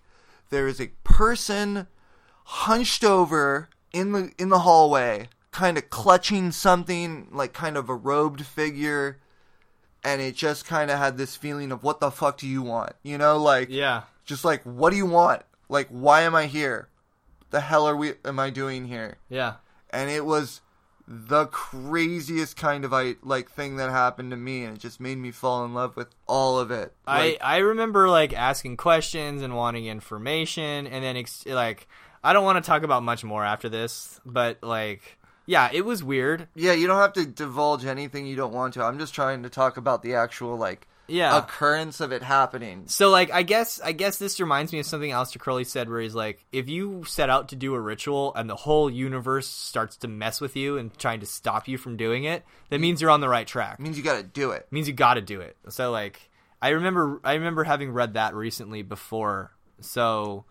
there 0.51 0.67
is 0.67 0.79
a 0.79 0.91
person 1.03 1.87
hunched 2.43 3.03
over 3.03 3.69
in 3.91 4.11
the 4.11 4.31
in 4.37 4.49
the 4.49 4.59
hallway 4.59 5.27
kind 5.51 5.77
of 5.77 5.89
clutching 5.89 6.51
something 6.51 7.27
like 7.31 7.51
kind 7.53 7.75
of 7.75 7.89
a 7.89 7.95
robed 7.95 8.45
figure 8.45 9.17
and 10.03 10.21
it 10.21 10.35
just 10.35 10.65
kind 10.65 10.91
of 10.91 10.97
had 10.99 11.17
this 11.17 11.35
feeling 11.35 11.71
of 11.71 11.83
what 11.83 11.99
the 11.99 12.11
fuck 12.11 12.37
do 12.37 12.47
you 12.47 12.61
want 12.61 12.93
you 13.01 13.17
know 13.17 13.37
like 13.37 13.67
yeah. 13.71 14.03
just 14.25 14.45
like 14.45 14.61
what 14.63 14.91
do 14.91 14.95
you 14.97 15.05
want 15.07 15.41
like 15.69 15.87
why 15.89 16.21
am 16.21 16.35
i 16.35 16.45
here 16.45 16.87
the 17.49 17.61
hell 17.61 17.87
are 17.87 17.95
we 17.95 18.13
am 18.23 18.39
i 18.39 18.49
doing 18.51 18.85
here 18.85 19.17
Yeah. 19.29 19.55
and 19.89 20.09
it 20.09 20.23
was 20.25 20.61
the 21.07 21.45
craziest 21.45 22.57
kind 22.57 22.83
of 22.83 22.93
I 22.93 23.15
like 23.23 23.49
thing 23.49 23.77
that 23.77 23.89
happened 23.89 24.31
to 24.31 24.37
me 24.37 24.65
and 24.65 24.75
it 24.75 24.79
just 24.79 24.99
made 24.99 25.17
me 25.17 25.31
fall 25.31 25.63
in 25.63 25.73
love 25.73 25.95
with 25.95 26.09
all 26.27 26.59
of 26.59 26.69
it 26.69 26.93
Like, 27.07 27.37
I 27.41 27.55
I 27.55 27.57
remember 27.59 28.09
like 28.09 28.33
asking 28.33 28.75
questions 28.77 29.41
and 29.41 29.55
wanting 29.55 29.85
information, 29.85 30.85
and 30.87 31.03
then 31.03 31.15
ex- 31.17 31.45
like 31.45 31.87
I 32.23 32.33
don't 32.33 32.43
want 32.43 32.61
to 32.63 32.67
talk 32.67 32.83
about 32.83 33.03
much 33.03 33.23
more 33.23 33.45
after 33.45 33.69
this, 33.69 34.19
but 34.25 34.57
like 34.61 35.17
yeah, 35.45 35.69
it 35.71 35.85
was 35.85 36.03
weird. 36.03 36.49
yeah 36.55 36.73
you 36.73 36.87
don't 36.87 36.99
have 36.99 37.13
to 37.13 37.25
divulge 37.25 37.85
anything 37.85 38.27
you 38.27 38.35
don't 38.35 38.53
want 38.53 38.73
to 38.73 38.83
i'm 38.83 38.99
just 38.99 39.13
trying 39.13 39.43
to 39.43 39.49
talk 39.49 39.77
about 39.77 40.03
the 40.03 40.13
actual 40.13 40.57
like 40.57 40.87
Yeah. 41.07 41.37
occurrence 41.37 42.01
of 42.01 42.11
it 42.11 42.21
happening 42.21 42.83
So 42.87 43.09
like 43.09 43.31
I 43.31 43.43
guess 43.43 43.79
I 43.81 43.91
guess 43.91 44.17
this 44.17 44.39
reminds 44.39 44.73
me 44.73 44.79
of 44.79 44.85
something 44.85 45.11
Aleister 45.11 45.39
Crowley 45.39 45.63
said 45.63 45.89
where 45.89 46.01
he's 46.01 46.15
like 46.15 46.45
if 46.51 46.67
you 46.69 47.03
set 47.05 47.29
out 47.29 47.49
to 47.49 47.55
do 47.55 47.73
a 47.73 47.79
ritual 47.79 48.33
and 48.35 48.49
the 48.49 48.55
whole 48.55 48.89
universe 48.89 49.47
starts 49.47 49.97
to 49.97 50.07
mess 50.07 50.41
with 50.41 50.55
you 50.55 50.77
and 50.77 50.95
trying 50.97 51.21
to 51.21 51.25
stop 51.25 51.67
you 51.67 51.77
from 51.77 51.97
doing 51.97 52.25
it, 52.25 52.43
that 52.69 52.79
means 52.79 53.01
you're 53.01 53.11
on 53.11 53.21
the 53.21 53.29
right 53.29 53.47
track. 53.47 53.79
it 53.79 53.81
means 53.81 53.97
you 53.97 54.03
gotta 54.03 54.23
do 54.23 54.51
it 54.51 54.67
means 54.71 54.87
you 54.87 54.93
got 54.93 55.13
to 55.15 55.21
do 55.21 55.41
it. 55.41 55.55
So 55.69 55.91
like 55.91 56.29
I 56.61 56.69
remember 56.69 57.19
I 57.23 57.33
remember 57.33 57.63
having 57.63 57.91
read 57.91 58.15
that 58.15 58.33
recently 58.35 58.81
before. 58.81 59.51
So 59.79 60.45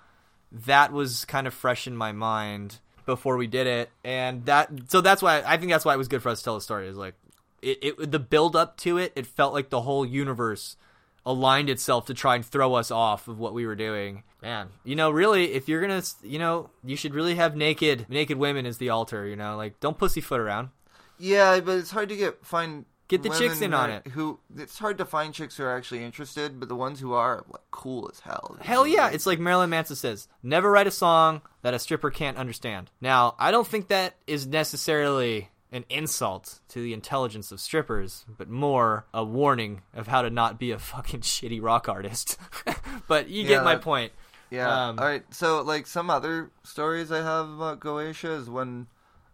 that 0.53 0.93
was 0.93 1.25
kind 1.25 1.47
of 1.47 1.55
fresh 1.55 1.87
in 1.87 1.97
my 1.97 2.13
mind 2.13 2.79
before 3.05 3.37
we 3.37 3.47
did 3.47 3.67
it 3.67 3.91
and 4.05 4.45
that 4.47 4.69
so 4.89 5.01
that's 5.01 5.23
why 5.23 5.43
I 5.47 5.57
think 5.59 5.71
that's 5.71 5.85
why 5.85 5.95
it 5.95 5.99
was 5.99 6.09
good 6.09 6.23
for 6.23 6.29
us 6.29 6.39
to 6.39 6.45
tell 6.45 6.55
the 6.55 6.61
story 6.61 6.89
is 6.89 6.97
like 6.97 7.15
it, 7.63 7.79
it 7.83 8.11
the 8.11 8.19
build 8.19 8.57
up 8.57 8.77
to 8.79 8.99
it 8.99 9.13
it 9.17 9.27
felt 9.27 9.53
like 9.53 9.71
the 9.71 9.83
whole 9.83 10.05
universe 10.05 10.77
aligned 11.25 11.69
itself 11.69 12.07
to 12.07 12.15
try 12.15 12.37
and 12.37 12.45
throw 12.45 12.75
us 12.75 12.91
off 12.91 13.27
of 13.27 13.39
what 13.39 13.53
we 13.53 13.67
were 13.67 13.75
doing. 13.75 14.23
Man. 14.43 14.69
You 14.85 14.95
know 14.95 15.11
really 15.11 15.53
if 15.53 15.69
you're 15.69 15.81
gonna 15.81 16.03
you 16.23 16.39
know 16.39 16.71
you 16.85 16.97
should 16.97 17.15
really 17.15 17.35
have 17.35 17.57
naked 17.57 18.07
naked 18.09 18.39
women 18.39 18.67
as 18.67 18.79
the 18.79 18.91
altar 18.91 19.27
you 19.27 19.37
know? 19.37 19.57
Like 19.57 19.81
don't 19.81 19.99
pussyfoot 19.99 20.41
around. 20.41 20.71
Yeah 21.19 21.61
but 21.61 21.79
it's 21.79 21.91
hard 21.91 22.09
to 22.11 22.17
get 22.17 22.45
find 22.45 22.85
Get 23.09 23.23
the 23.23 23.31
chicks 23.31 23.61
in 23.61 23.73
on 23.73 23.91
it. 23.91 24.09
who 24.09 24.41
it's 24.57 24.79
hard 24.79 24.99
to 24.99 25.05
find 25.05 25.33
chicks 25.33 25.57
who 25.57 25.63
are 25.63 25.77
actually 25.77 26.03
interested 26.03 26.59
but 26.59 26.69
the 26.69 26.75
ones 26.75 26.99
who 26.99 27.13
are 27.13 27.45
like 27.49 27.63
cool 27.71 28.11
as 28.13 28.19
hell. 28.19 28.57
Hell 28.61 28.85
yeah, 28.85 29.11
it's 29.11 29.27
like 29.27 29.39
Marilyn 29.39 29.71
Manson 29.71 29.95
says, 29.95 30.27
never 30.43 30.69
write 30.71 30.89
a 30.89 30.91
song 30.91 31.41
that 31.63 31.73
a 31.73 31.79
stripper 31.79 32.11
can't 32.11 32.37
understand. 32.37 32.91
Now, 33.01 33.37
I 33.39 33.53
don't 33.53 33.67
think 33.67 33.89
that 33.89 34.17
is 34.27 34.49
necessarily 34.49 35.51
an 35.77 35.85
insult 35.91 36.61
to 36.69 36.81
the 36.83 36.93
intelligence 36.93 37.53
of 37.53 37.61
strippers, 37.61 38.25
but 38.37 38.49
more 38.49 39.05
a 39.15 39.23
warning 39.25 39.83
of 39.95 40.09
how 40.09 40.23
to 40.23 40.31
not 40.31 40.59
be 40.59 40.71
a 40.73 40.79
fucking 40.93 41.21
shitty 41.21 41.63
rock 41.63 41.89
artist. 41.89 42.39
but 43.09 43.29
you 43.29 43.43
Yeah, 43.43 43.49
get 43.49 43.65
my 43.65 43.75
that- 43.75 43.83
point. 43.83 44.13
Yeah. 44.51 44.89
Um, 44.89 44.99
All 45.01 45.05
right. 45.05 45.25
So, 45.35 45.63
like 45.63 45.87
some 45.89 46.09
other 46.09 46.51
stories 46.63 47.11
I 47.11 47.19
have 47.19 47.51
about 47.51 47.81
Goetia 47.81 48.39
is 48.39 48.49
when 48.49 48.87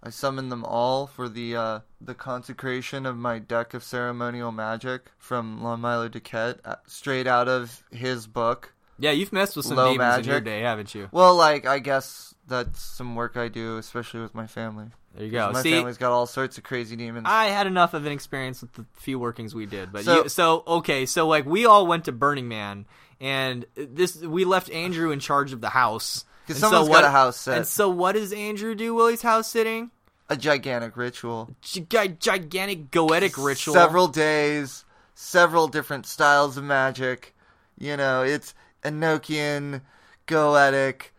I 0.03 0.09
summoned 0.09 0.51
them 0.51 0.65
all 0.65 1.07
for 1.07 1.29
the 1.29 1.55
uh, 1.55 1.81
the 2.01 2.15
consecration 2.15 3.05
of 3.05 3.19
my 3.19 3.39
deck 3.39 3.75
of 3.75 3.85
ceremonial 3.85 4.51
magic 4.53 5.11
from 5.19 5.63
Lon 5.63 5.83
Milo 5.83 6.09
Duquette, 6.09 6.61
uh, 6.65 6.77
straight 6.87 7.27
out 7.27 7.47
of 7.47 7.85
his 7.91 8.27
book. 8.27 8.73
Yeah, 8.99 9.11
you've 9.11 9.35
messed 9.35 9.55
with 9.55 9.67
some 9.67 9.77
Low 9.77 9.93
demons 9.93 10.27
in 10.27 10.31
your 10.33 10.41
day, 10.41 10.61
haven't 10.63 10.95
you? 10.95 11.09
Well, 11.13 11.37
like 11.37 11.67
I 11.67 11.79
guess 11.79 12.32
that's 12.47 12.81
some 12.83 13.15
work 13.15 13.37
I 13.37 13.49
do, 13.49 13.79
especially 13.79 14.21
with 14.21 14.35
my 14.35 14.47
family. 14.47 14.87
There 15.15 15.25
you 15.27 15.31
go. 15.31 15.51
My 15.53 15.63
See, 15.63 15.73
family's 15.73 15.99
got 15.99 16.13
all 16.13 16.27
sorts 16.27 16.59
of 16.59 16.65
crazy 16.65 16.97
demons. 16.97 17.27
I 17.29 17.47
had 17.47 17.67
enough 17.67 17.95
of 17.95 18.07
an 18.07 18.13
experience 18.13 18.63
with 18.63 18.73
the 18.73 18.87
few 18.95 19.19
workings 19.19 19.55
we 19.55 19.67
did, 19.67 19.93
but 19.93 20.05
So- 20.05 20.23
you, 20.25 20.29
so 20.29 20.63
okay, 20.67 21.07
so 21.07 21.27
like 21.29 21.45
we 21.45 21.67
all 21.67 21.87
went 21.87 22.07
to 22.07 22.13
Burning 22.13 22.49
Man, 22.49 22.87
and 23.21 23.67
this 23.75 24.17
we 24.17 24.45
left 24.45 24.71
Andrew 24.71 25.11
in 25.11 25.21
charge 25.21 25.53
of 25.53 25.61
the 25.61 25.71
house. 25.71 26.25
Because 26.47 26.61
someone's 26.61 26.89
what, 26.89 27.03
got 27.03 27.05
a 27.09 27.11
house 27.11 27.37
set. 27.37 27.57
And 27.59 27.67
so 27.67 27.89
what 27.89 28.13
does 28.13 28.33
Andrew 28.33 28.75
do 28.75 28.95
while 28.95 29.09
he's 29.09 29.23
house 29.23 29.49
sitting? 29.49 29.91
a 30.33 30.37
gigantic 30.37 30.97
ritual. 30.97 31.55
Gi- 31.61 32.17
gigantic 32.19 32.91
goetic 32.91 33.43
ritual. 33.43 33.75
Several 33.75 34.09
days, 34.09 34.85
several 35.15 35.69
different 35.69 36.07
styles 36.07 36.57
of 36.57 36.65
magic. 36.65 37.35
You 37.79 37.97
know, 37.97 38.23
it's 38.23 38.55
Enochian, 38.83 39.83
Goetic, 40.27 41.12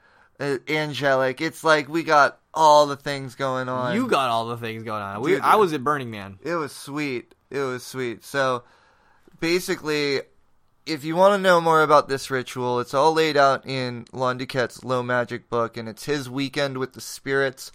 uh, 0.43 0.57
angelic. 0.67 1.41
It's 1.41 1.63
like 1.63 1.87
we 1.87 2.03
got 2.03 2.39
all 2.53 2.85
the 2.87 2.95
things 2.95 3.35
going 3.35 3.69
on. 3.69 3.95
You 3.95 4.07
got 4.07 4.29
all 4.29 4.47
the 4.47 4.57
things 4.57 4.83
going 4.83 5.01
on. 5.01 5.21
We, 5.21 5.31
Dude. 5.31 5.41
I 5.41 5.55
was 5.55 5.73
at 5.73 5.83
Burning 5.83 6.11
Man. 6.11 6.39
It 6.41 6.55
was 6.55 6.71
sweet. 6.71 7.33
It 7.49 7.59
was 7.59 7.83
sweet. 7.83 8.23
So 8.23 8.63
basically, 9.39 10.21
if 10.85 11.03
you 11.03 11.15
want 11.15 11.33
to 11.33 11.41
know 11.41 11.61
more 11.61 11.81
about 11.81 12.07
this 12.09 12.29
ritual, 12.29 12.79
it's 12.79 12.93
all 12.93 13.13
laid 13.13 13.37
out 13.37 13.65
in 13.65 14.05
Lon 14.11 14.37
Duquette's 14.37 14.83
Low 14.83 15.01
Magic 15.03 15.49
book, 15.49 15.77
and 15.77 15.87
it's 15.87 16.05
his 16.05 16.29
weekend 16.29 16.77
with 16.77 16.93
the 16.93 17.01
spirits. 17.01 17.71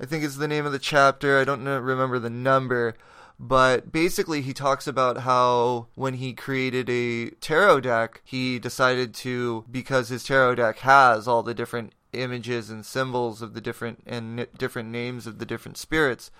I 0.00 0.06
think 0.06 0.24
is 0.24 0.36
the 0.36 0.48
name 0.48 0.66
of 0.66 0.72
the 0.72 0.78
chapter. 0.78 1.38
I 1.38 1.44
don't 1.44 1.64
know, 1.64 1.78
remember 1.78 2.18
the 2.18 2.30
number. 2.30 2.94
But 3.38 3.90
basically, 3.90 4.42
he 4.42 4.52
talks 4.52 4.86
about 4.86 5.18
how 5.18 5.88
when 5.94 6.14
he 6.14 6.32
created 6.32 6.88
a 6.88 7.30
tarot 7.40 7.80
deck, 7.80 8.22
he 8.24 8.58
decided 8.58 9.14
to, 9.14 9.64
because 9.70 10.08
his 10.08 10.22
tarot 10.22 10.56
deck 10.56 10.78
has 10.80 11.26
all 11.26 11.42
the 11.42 11.54
different 11.54 11.92
images 12.12 12.70
and 12.70 12.84
symbols 12.84 13.42
of 13.42 13.54
the 13.54 13.60
different 13.60 14.02
and 14.06 14.46
different 14.56 14.88
names 14.90 15.26
of 15.26 15.38
the 15.38 15.46
different 15.46 15.76
spirits, 15.76 16.30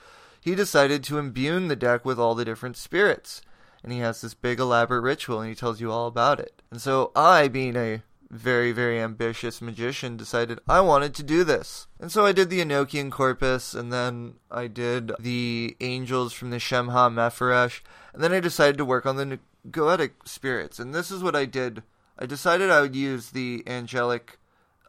he 0.40 0.54
decided 0.54 1.04
to 1.04 1.18
imbue 1.18 1.66
the 1.68 1.76
deck 1.76 2.04
with 2.04 2.18
all 2.18 2.34
the 2.34 2.44
different 2.44 2.76
spirits. 2.76 3.42
And 3.82 3.92
he 3.92 3.98
has 4.00 4.20
this 4.20 4.34
big 4.34 4.60
elaborate 4.60 5.00
ritual 5.00 5.40
and 5.40 5.48
he 5.48 5.54
tells 5.54 5.80
you 5.80 5.90
all 5.90 6.06
about 6.06 6.40
it. 6.40 6.62
And 6.70 6.80
so 6.80 7.10
I, 7.16 7.48
being 7.48 7.76
a 7.76 8.02
very, 8.30 8.72
very 8.72 9.00
ambitious 9.00 9.60
magician, 9.60 10.16
decided 10.16 10.60
I 10.68 10.80
wanted 10.80 11.14
to 11.14 11.22
do 11.22 11.44
this. 11.44 11.86
And 12.00 12.10
so 12.10 12.24
I 12.24 12.32
did 12.32 12.48
the 12.48 12.60
Enochian 12.60 13.10
corpus 13.10 13.74
and 13.74 13.92
then 13.92 14.34
I 14.50 14.68
did 14.68 15.12
the 15.18 15.76
angels 15.80 16.32
from 16.32 16.50
the 16.50 16.58
Shemha 16.58 17.12
Mepharesh. 17.12 17.82
And 18.12 18.22
then 18.22 18.32
I 18.32 18.40
decided 18.40 18.78
to 18.78 18.84
work 18.84 19.06
on 19.06 19.16
the 19.16 19.38
Goetic 19.70 20.12
spirits. 20.26 20.78
And 20.78 20.94
this 20.94 21.10
is 21.10 21.22
what 21.22 21.36
I 21.36 21.44
did. 21.44 21.82
I 22.18 22.26
decided 22.26 22.70
I 22.70 22.80
would 22.80 22.96
use 22.96 23.30
the 23.30 23.62
angelic 23.66 24.38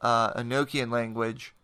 uh, 0.04 0.34
Enochian 0.34 0.92
language 0.92 1.56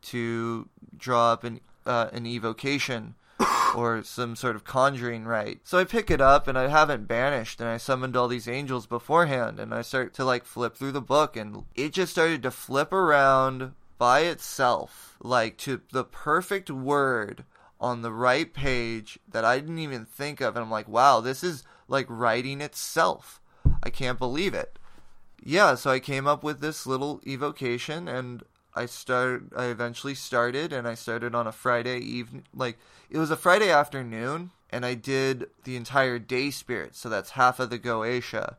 to 0.00 0.68
draw 0.96 1.32
up 1.32 1.44
an 1.44 1.60
uh, 1.84 2.08
an 2.12 2.26
evocation 2.26 3.14
or 3.74 4.02
some 4.02 4.36
sort 4.36 4.56
of 4.56 4.64
conjuring 4.64 5.24
rite. 5.24 5.60
So 5.64 5.78
I 5.78 5.84
pick 5.84 6.10
it 6.10 6.20
up 6.20 6.46
and 6.46 6.56
I 6.56 6.68
haven't 6.68 7.08
banished 7.08 7.60
and 7.60 7.68
I 7.68 7.76
summoned 7.76 8.16
all 8.16 8.28
these 8.28 8.48
angels 8.48 8.86
beforehand 8.86 9.58
and 9.58 9.74
I 9.74 9.82
start 9.82 10.14
to 10.14 10.24
like 10.24 10.44
flip 10.44 10.76
through 10.76 10.92
the 10.92 11.00
book 11.00 11.36
and 11.36 11.64
it 11.74 11.92
just 11.92 12.12
started 12.12 12.42
to 12.42 12.50
flip 12.50 12.92
around 12.92 13.72
by 13.98 14.20
itself 14.20 15.16
like 15.20 15.56
to 15.58 15.80
the 15.92 16.04
perfect 16.04 16.70
word 16.70 17.44
on 17.80 18.02
the 18.02 18.12
right 18.12 18.52
page 18.52 19.18
that 19.28 19.44
I 19.44 19.58
didn't 19.58 19.78
even 19.78 20.04
think 20.04 20.40
of 20.40 20.56
and 20.56 20.64
I'm 20.64 20.70
like, 20.70 20.88
"Wow, 20.88 21.20
this 21.20 21.42
is 21.42 21.64
like 21.88 22.06
writing 22.08 22.60
itself." 22.60 23.40
I 23.82 23.90
can't 23.90 24.18
believe 24.18 24.54
it. 24.54 24.77
Yeah, 25.42 25.74
so 25.76 25.90
I 25.90 26.00
came 26.00 26.26
up 26.26 26.42
with 26.42 26.60
this 26.60 26.86
little 26.86 27.20
evocation 27.26 28.08
and 28.08 28.42
I 28.74 28.86
started 28.86 29.52
I 29.56 29.66
eventually 29.66 30.14
started 30.14 30.72
and 30.72 30.86
I 30.86 30.94
started 30.94 31.34
on 31.34 31.46
a 31.46 31.52
Friday 31.52 31.98
evening 31.98 32.44
like 32.54 32.78
it 33.10 33.18
was 33.18 33.30
a 33.30 33.36
Friday 33.36 33.70
afternoon 33.70 34.50
and 34.70 34.84
I 34.84 34.94
did 34.94 35.48
the 35.64 35.76
entire 35.76 36.18
day 36.18 36.50
spirit, 36.50 36.94
so 36.94 37.08
that's 37.08 37.30
half 37.30 37.58
of 37.58 37.70
the 37.70 37.78
Goetia. 37.78 38.56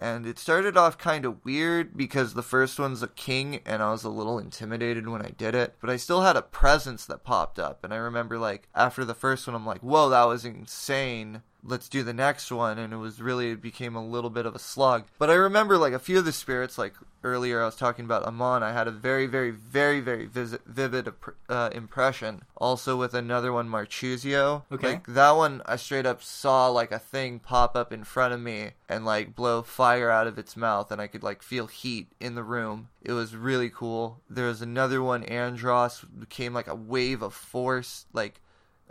And 0.00 0.24
it 0.26 0.38
started 0.38 0.78
off 0.78 0.96
kind 0.96 1.26
of 1.26 1.44
weird 1.44 1.94
because 1.96 2.32
the 2.32 2.42
first 2.42 2.78
one's 2.78 3.02
a 3.02 3.08
king 3.08 3.60
and 3.66 3.82
I 3.82 3.90
was 3.90 4.04
a 4.04 4.08
little 4.08 4.38
intimidated 4.38 5.06
when 5.08 5.20
I 5.20 5.30
did 5.36 5.54
it, 5.54 5.74
but 5.80 5.90
I 5.90 5.96
still 5.96 6.22
had 6.22 6.36
a 6.36 6.42
presence 6.42 7.04
that 7.06 7.24
popped 7.24 7.58
up. 7.58 7.84
And 7.84 7.92
I 7.92 7.98
remember 7.98 8.38
like 8.38 8.68
after 8.74 9.04
the 9.04 9.14
first 9.14 9.46
one 9.46 9.56
I'm 9.56 9.66
like, 9.66 9.80
"Whoa, 9.80 10.08
that 10.10 10.24
was 10.24 10.44
insane." 10.44 11.42
Let's 11.62 11.88
do 11.88 12.02
the 12.02 12.12
next 12.12 12.50
one 12.50 12.78
and 12.78 12.92
it 12.92 12.96
was 12.96 13.20
really 13.20 13.50
it 13.50 13.62
became 13.62 13.94
a 13.94 14.04
little 14.04 14.30
bit 14.30 14.46
of 14.46 14.54
a 14.54 14.58
slug 14.58 15.04
but 15.18 15.30
i 15.30 15.34
remember 15.34 15.76
like 15.76 15.92
a 15.92 15.98
few 15.98 16.18
of 16.18 16.24
the 16.24 16.32
spirits 16.32 16.78
like 16.78 16.94
earlier 17.22 17.60
i 17.60 17.66
was 17.66 17.76
talking 17.76 18.04
about 18.04 18.24
amon 18.24 18.62
i 18.62 18.72
had 18.72 18.88
a 18.88 18.90
very 18.90 19.26
very 19.26 19.50
very 19.50 20.00
very 20.00 20.26
visit, 20.26 20.62
vivid 20.66 21.12
uh, 21.48 21.70
impression. 21.72 22.42
Also 22.56 22.96
with 22.96 23.14
another 23.14 23.52
one 23.52 23.68
Marchosias. 23.68 24.62
Okay. 24.72 24.92
like 24.92 25.06
that 25.06 25.32
one 25.32 25.62
i 25.66 25.76
straight 25.76 26.06
up 26.06 26.22
saw 26.22 26.68
like 26.68 26.92
a 26.92 26.98
thing 26.98 27.38
pop 27.38 27.76
up 27.76 27.92
in 27.92 28.04
front 28.04 28.32
of 28.32 28.40
me 28.40 28.70
and 28.88 29.04
like 29.04 29.34
blow 29.34 29.62
fire 29.62 30.10
out 30.10 30.26
of 30.26 30.38
its 30.38 30.56
mouth 30.56 30.90
and 30.90 31.00
i 31.00 31.06
could 31.06 31.22
like 31.22 31.42
feel 31.42 31.66
heat 31.66 32.08
in 32.20 32.34
the 32.34 32.44
room. 32.44 32.88
It 33.02 33.12
was 33.12 33.34
really 33.34 33.70
cool. 33.70 34.20
There 34.28 34.46
was 34.46 34.60
another 34.60 35.02
one 35.02 35.24
Andras 35.24 36.04
became 36.18 36.52
like 36.52 36.68
a 36.68 36.74
wave 36.74 37.22
of 37.22 37.32
force 37.34 38.06
like 38.12 38.40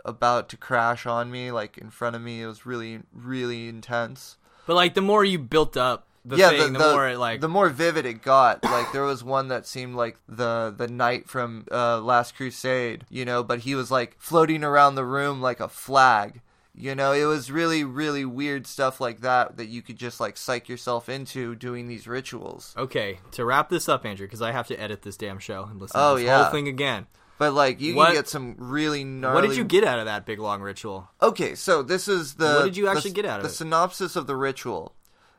about 0.04 0.48
to 0.50 0.56
crash 0.56 1.06
on 1.06 1.30
me, 1.30 1.50
like 1.52 1.78
in 1.78 1.90
front 1.90 2.16
of 2.16 2.22
me. 2.22 2.42
It 2.42 2.46
was 2.46 2.66
really, 2.66 3.00
really 3.12 3.68
intense. 3.68 4.36
But 4.66 4.74
like 4.74 4.94
the 4.94 5.00
more 5.00 5.24
you 5.24 5.38
built 5.38 5.76
up 5.76 6.06
the 6.24 6.36
yeah, 6.36 6.50
thing, 6.50 6.74
the, 6.74 6.78
more 6.78 7.08
it 7.08 7.18
like 7.18 7.40
the 7.40 7.48
more 7.48 7.68
vivid 7.70 8.04
it 8.06 8.22
got. 8.22 8.62
Like 8.62 8.92
there 8.92 9.04
was 9.04 9.24
one 9.24 9.48
that 9.48 9.66
seemed 9.66 9.94
like 9.94 10.18
the 10.28 10.72
the 10.76 10.86
knight 10.88 11.28
from 11.28 11.66
uh, 11.72 12.00
Last 12.00 12.34
Crusade, 12.36 13.04
you 13.08 13.24
know, 13.24 13.42
but 13.42 13.60
he 13.60 13.74
was 13.74 13.90
like 13.90 14.16
floating 14.18 14.62
around 14.62 14.94
the 14.94 15.04
room 15.04 15.40
like 15.40 15.60
a 15.60 15.68
flag. 15.68 16.40
You 16.72 16.94
know, 16.94 17.12
it 17.12 17.24
was 17.24 17.50
really, 17.50 17.84
really 17.84 18.24
weird 18.24 18.66
stuff 18.66 19.00
like 19.00 19.20
that 19.22 19.56
that 19.56 19.66
you 19.66 19.82
could 19.82 19.96
just 19.96 20.20
like 20.20 20.36
psych 20.36 20.68
yourself 20.68 21.08
into 21.08 21.54
doing 21.56 21.88
these 21.88 22.06
rituals. 22.06 22.74
Okay, 22.78 23.18
to 23.32 23.44
wrap 23.44 23.68
this 23.70 23.88
up, 23.88 24.06
Andrew, 24.06 24.26
because 24.26 24.40
I 24.40 24.52
have 24.52 24.68
to 24.68 24.80
edit 24.80 25.02
this 25.02 25.16
damn 25.16 25.40
show 25.40 25.64
and 25.64 25.80
listen 25.80 25.98
Oh, 26.00 26.14
to 26.14 26.20
this 26.20 26.26
yeah. 26.26 26.42
whole 26.44 26.52
thing 26.52 26.68
again. 26.68 27.06
But 27.40 27.54
like 27.54 27.80
you 27.80 27.94
What- 27.94 28.08
can 28.08 28.16
get 28.16 28.28
some 28.28 28.54
really 28.58 29.02
gnarly. 29.02 29.34
What 29.34 29.48
did 29.48 29.56
you 29.56 29.64
get 29.64 29.82
out 29.82 29.98
of 29.98 30.04
that 30.04 30.26
big 30.26 30.38
long 30.38 30.60
ritual? 30.60 31.08
Okay, 31.22 31.54
so 31.54 31.82
this 31.82 32.06
is 32.06 32.34
the. 32.34 32.52
What 32.56 32.64
did 32.66 32.76
you 32.76 32.84
the- 32.84 32.90
actually 32.90 33.12
get 33.12 33.24
out 33.24 33.38
of 33.38 33.44
the 33.44 33.48
it? 33.48 33.52
synopsis 33.54 34.14
of 34.14 34.26
the 34.26 34.36
ritual, 34.36 34.94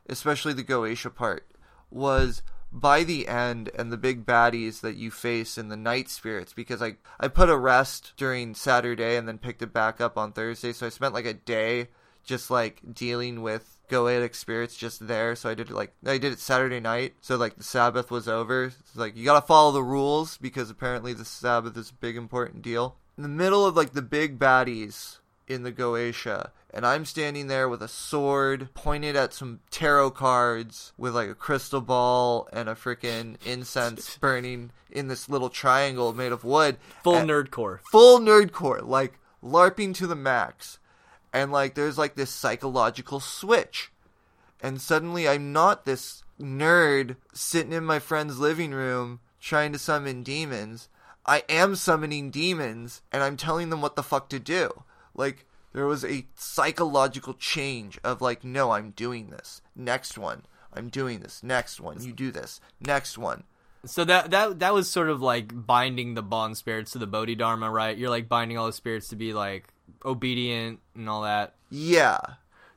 especially 0.09 0.53
the 0.53 0.63
Goetia 0.63 1.13
part, 1.13 1.47
was 1.91 2.41
by 2.71 3.03
the 3.03 3.27
end 3.27 3.69
and 3.75 3.91
the 3.91 3.97
big 3.97 4.25
baddies 4.25 4.81
that 4.81 4.95
you 4.95 5.11
face 5.11 5.59
in 5.59 5.67
the 5.69 5.77
night 5.77 6.09
spirits. 6.09 6.53
Because 6.53 6.81
I 6.81 6.95
I 7.19 7.27
put 7.27 7.49
a 7.51 7.55
rest 7.57 8.13
during 8.17 8.55
Saturday 8.55 9.15
and 9.15 9.27
then 9.27 9.37
picked 9.37 9.61
it 9.61 9.71
back 9.71 10.01
up 10.01 10.17
on 10.17 10.31
Thursday, 10.31 10.73
so 10.73 10.87
I 10.87 10.89
spent 10.89 11.13
like 11.13 11.25
a 11.27 11.35
day 11.35 11.89
just 12.23 12.49
like 12.49 12.81
dealing 12.95 13.43
with 13.43 13.77
Goetic 13.91 14.33
spirits 14.35 14.77
just 14.77 15.05
there. 15.07 15.35
So 15.35 15.49
I 15.49 15.53
did 15.53 15.69
it 15.69 15.73
like 15.73 15.93
I 16.05 16.17
did 16.17 16.31
it 16.31 16.39
Saturday 16.39 16.79
night. 16.79 17.13
So 17.21 17.35
like 17.35 17.57
the 17.57 17.63
Sabbath 17.63 18.09
was 18.09 18.27
over. 18.27 18.65
It's 18.65 18.95
like 18.95 19.17
you 19.17 19.25
gotta 19.25 19.45
follow 19.45 19.71
the 19.71 19.83
rules 19.83 20.37
because 20.37 20.69
apparently 20.69 21.13
the 21.13 21.25
Sabbath 21.25 21.75
is 21.77 21.89
a 21.89 21.95
big 21.95 22.15
important 22.15 22.61
deal. 22.61 22.95
In 23.17 23.23
the 23.23 23.29
middle 23.29 23.65
of 23.65 23.75
like 23.75 23.91
the 23.91 24.01
big 24.01 24.39
baddies 24.39 25.17
in 25.47 25.63
the 25.63 25.71
Goetia, 25.71 26.51
and 26.73 26.85
I'm 26.85 27.03
standing 27.03 27.47
there 27.47 27.67
with 27.67 27.81
a 27.81 27.87
sword 27.89 28.73
pointed 28.73 29.17
at 29.17 29.33
some 29.33 29.59
tarot 29.69 30.11
cards 30.11 30.93
with 30.97 31.13
like 31.13 31.29
a 31.29 31.35
crystal 31.35 31.81
ball 31.81 32.47
and 32.53 32.69
a 32.69 32.75
freaking 32.75 33.35
incense 33.45 34.17
burning 34.21 34.71
in 34.89 35.09
this 35.09 35.27
little 35.27 35.49
triangle 35.49 36.13
made 36.13 36.31
of 36.31 36.45
wood. 36.45 36.77
Full 37.03 37.15
nerdcore. 37.15 37.79
full 37.91 38.19
nerdcore, 38.19 38.85
like 38.87 39.19
LARPing 39.43 39.93
to 39.95 40.07
the 40.07 40.15
max. 40.15 40.79
And 41.33 41.51
like 41.51 41.75
there's 41.75 41.97
like 41.97 42.15
this 42.15 42.29
psychological 42.29 43.19
switch. 43.19 43.91
And 44.61 44.81
suddenly 44.81 45.27
I'm 45.27 45.51
not 45.53 45.85
this 45.85 46.23
nerd 46.39 47.15
sitting 47.33 47.73
in 47.73 47.85
my 47.85 47.99
friend's 47.99 48.39
living 48.39 48.71
room 48.71 49.19
trying 49.39 49.73
to 49.73 49.79
summon 49.79 50.23
demons. 50.23 50.89
I 51.25 51.43
am 51.49 51.75
summoning 51.75 52.31
demons 52.31 53.01
and 53.11 53.23
I'm 53.23 53.37
telling 53.37 53.69
them 53.69 53.81
what 53.81 53.95
the 53.95 54.03
fuck 54.03 54.29
to 54.29 54.39
do. 54.39 54.83
Like 55.13 55.45
there 55.73 55.85
was 55.85 56.03
a 56.03 56.25
psychological 56.35 57.33
change 57.33 57.99
of 58.03 58.21
like 58.21 58.43
no, 58.43 58.71
I'm 58.71 58.91
doing 58.91 59.29
this. 59.29 59.61
Next 59.75 60.17
one. 60.17 60.43
I'm 60.73 60.89
doing 60.89 61.19
this. 61.19 61.43
Next 61.43 61.79
one. 61.79 62.01
You 62.01 62.13
do 62.13 62.31
this. 62.31 62.61
Next 62.79 63.17
one. 63.17 63.43
So 63.85 64.05
that 64.05 64.31
that 64.31 64.59
that 64.59 64.73
was 64.73 64.89
sort 64.89 65.09
of 65.09 65.21
like 65.21 65.65
binding 65.65 66.13
the 66.13 66.21
bond 66.21 66.57
spirits 66.57 66.91
to 66.91 66.99
the 66.99 67.07
Bodhidharma, 67.07 67.69
right? 67.69 67.97
You're 67.97 68.09
like 68.09 68.29
binding 68.29 68.57
all 68.57 68.67
the 68.67 68.73
spirits 68.73 69.07
to 69.09 69.15
be 69.15 69.33
like 69.33 69.73
obedient 70.05 70.79
and 70.95 71.09
all 71.09 71.21
that. 71.23 71.55
Yeah. 71.69 72.17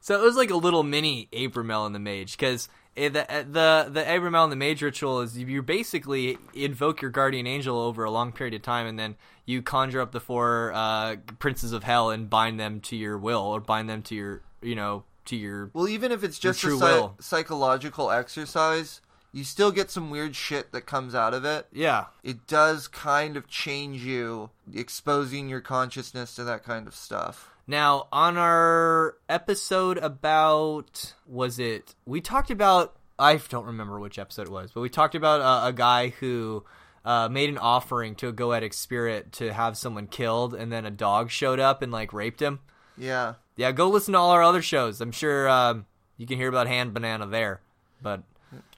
So 0.01 0.21
it 0.21 0.23
was 0.23 0.37
like 0.37 0.51
a 0.51 0.57
little 0.57 0.83
mini 0.83 1.29
Abramelin 1.33 1.93
the 1.93 1.99
Mage 1.99 2.37
because 2.37 2.69
the 2.95 3.09
the 3.11 3.89
the 3.91 4.03
Abramelin 4.03 4.51
the 4.51 4.57
Mage 4.57 4.83
ritual 4.83 5.21
is 5.21 5.37
you 5.37 5.63
basically 5.63 6.39
invoke 6.53 7.01
your 7.03 7.11
guardian 7.11 7.47
angel 7.47 7.79
over 7.81 8.05
a 8.05 8.11
long 8.11 8.31
period 8.33 8.55
of 8.55 8.63
time, 8.63 8.87
and 8.87 8.99
then 8.99 9.17
you 9.47 9.63
conjure 9.63 10.01
up 10.01 10.13
the 10.13 10.21
four 10.21 10.73
uh, 10.75 11.17
princes 11.39 11.73
of 11.73 11.83
hell 11.85 12.11
and 12.11 12.29
bind 12.31 12.61
them 12.61 12.81
to 12.81 12.97
your 12.97 13.19
will, 13.19 13.41
or 13.41 13.61
bind 13.61 13.89
them 13.89 14.03
to 14.03 14.15
your 14.15 14.43
you 14.63 14.75
know 14.75 15.05
to 15.25 15.37
your 15.37 15.71
Well, 15.73 15.89
even 15.89 16.13
if 16.13 16.23
it's 16.23 16.39
just 16.39 16.59
a 16.59 16.67
true 16.67 16.79
psy- 16.79 16.85
will. 16.85 17.17
psychological 17.19 18.11
exercise, 18.11 19.01
you 19.35 19.43
still 19.43 19.73
get 19.73 19.91
some 19.91 20.11
weird 20.11 20.37
shit 20.37 20.71
that 20.73 20.87
comes 20.87 21.15
out 21.15 21.35
of 21.35 21.45
it. 21.45 21.67
yeah. 21.73 22.07
It 22.23 22.47
does 22.47 22.87
kind 22.87 23.37
of 23.37 23.49
change 23.49 24.03
you, 24.05 24.51
exposing 24.73 25.49
your 25.49 25.61
consciousness 25.61 26.37
to 26.37 26.45
that 26.45 26.63
kind 26.63 26.87
of 26.87 26.95
stuff. 26.95 27.51
Now, 27.67 28.07
on 28.13 28.37
our 28.37 29.17
episode 29.29 29.99
about 29.99 31.15
was 31.27 31.59
it 31.59 31.95
we 32.07 32.21
talked 32.21 32.51
about 32.51 32.97
I 33.19 33.37
don't 33.37 33.67
remember 33.67 33.99
which 33.99 34.19
episode 34.19 34.47
it 34.47 34.53
was, 34.53 34.71
but 34.73 34.81
we 34.81 34.89
talked 34.89 35.15
about 35.15 35.41
uh, 35.41 35.69
a 35.69 35.73
guy 35.73 36.09
who 36.09 36.65
uh, 37.05 37.29
made 37.29 37.49
an 37.49 37.59
offering 37.59 38.15
to 38.17 38.29
a 38.29 38.33
goetic 38.33 38.73
spirit 38.73 39.33
to 39.33 39.53
have 39.53 39.77
someone 39.77 40.07
killed, 40.07 40.55
and 40.55 40.73
then 40.73 40.85
a 40.85 40.91
dog 40.91 41.31
showed 41.31 41.61
up 41.61 41.83
and 41.83 41.93
like 41.93 42.13
raped 42.13 42.41
him. 42.41 42.61
Yeah. 42.97 43.35
Yeah, 43.57 43.73
go 43.73 43.89
listen 43.89 44.13
to 44.13 44.19
all 44.19 44.31
our 44.31 44.43
other 44.43 44.63
shows. 44.63 45.01
I'm 45.01 45.13
sure 45.13 45.49
um, 45.49 45.87
you 46.17 46.27
can 46.27 46.39
hear 46.39 46.49
about 46.49 46.67
Hand 46.67 46.95
Banana 46.95 47.27
there. 47.27 47.61
But 48.03 48.23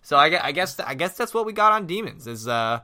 so 0.02 0.16
I, 0.16 0.46
I 0.46 0.52
guess 0.52 0.78
I 0.80 0.94
guess 0.94 1.16
that's 1.16 1.34
what 1.34 1.46
we 1.46 1.52
got 1.52 1.72
on 1.72 1.86
demons. 1.86 2.26
Is 2.26 2.46
uh, 2.48 2.80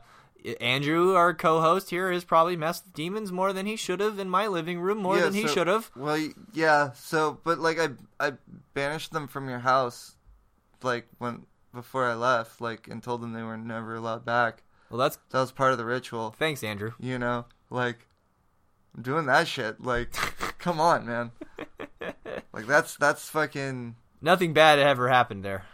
Andrew, 0.59 1.13
our 1.15 1.33
co-host 1.33 1.89
here, 1.89 2.11
has 2.11 2.23
probably 2.23 2.55
messed 2.55 2.85
with 2.85 2.93
demons 2.93 3.31
more 3.31 3.53
than 3.53 3.65
he 3.65 3.75
should 3.75 3.99
have 3.99 4.19
in 4.19 4.29
my 4.29 4.47
living 4.47 4.79
room, 4.79 4.97
more 4.99 5.17
Yeah, 5.17 5.23
than 5.23 5.33
he 5.33 5.47
should 5.47 5.67
have. 5.67 5.89
Well, 5.95 6.29
yeah. 6.53 6.91
So, 6.93 7.39
but 7.43 7.59
like 7.59 7.79
I, 7.79 7.89
I 8.19 8.33
banished 8.73 9.11
them 9.13 9.27
from 9.27 9.49
your 9.49 9.59
house, 9.59 10.15
like 10.81 11.07
when 11.17 11.45
before 11.73 12.05
I 12.05 12.13
left, 12.13 12.59
like 12.61 12.87
and 12.87 13.01
told 13.01 13.21
them 13.21 13.33
they 13.33 13.43
were 13.43 13.57
never 13.57 13.95
allowed 13.95 14.25
back. 14.25 14.63
Well, 14.89 14.99
that's 14.99 15.17
That 15.31 15.39
was 15.39 15.51
part 15.51 15.71
of 15.71 15.77
the 15.77 15.85
ritual. 15.85 16.35
thanks, 16.37 16.63
Andrew. 16.63 16.91
You 16.99 17.17
know, 17.17 17.45
like 17.69 18.05
I'm 18.95 19.01
doing 19.01 19.25
that 19.25 19.47
shit. 19.47 19.81
Like, 19.81 20.11
come 20.59 20.79
on, 20.79 21.05
man. 21.05 21.31
Like 22.51 22.67
that's 22.67 22.95
that's 22.97 23.27
fucking. 23.29 23.95
Nothing 24.21 24.53
bad 24.53 24.77
ever 24.79 25.09
happened 25.09 25.43
there, 25.43 25.65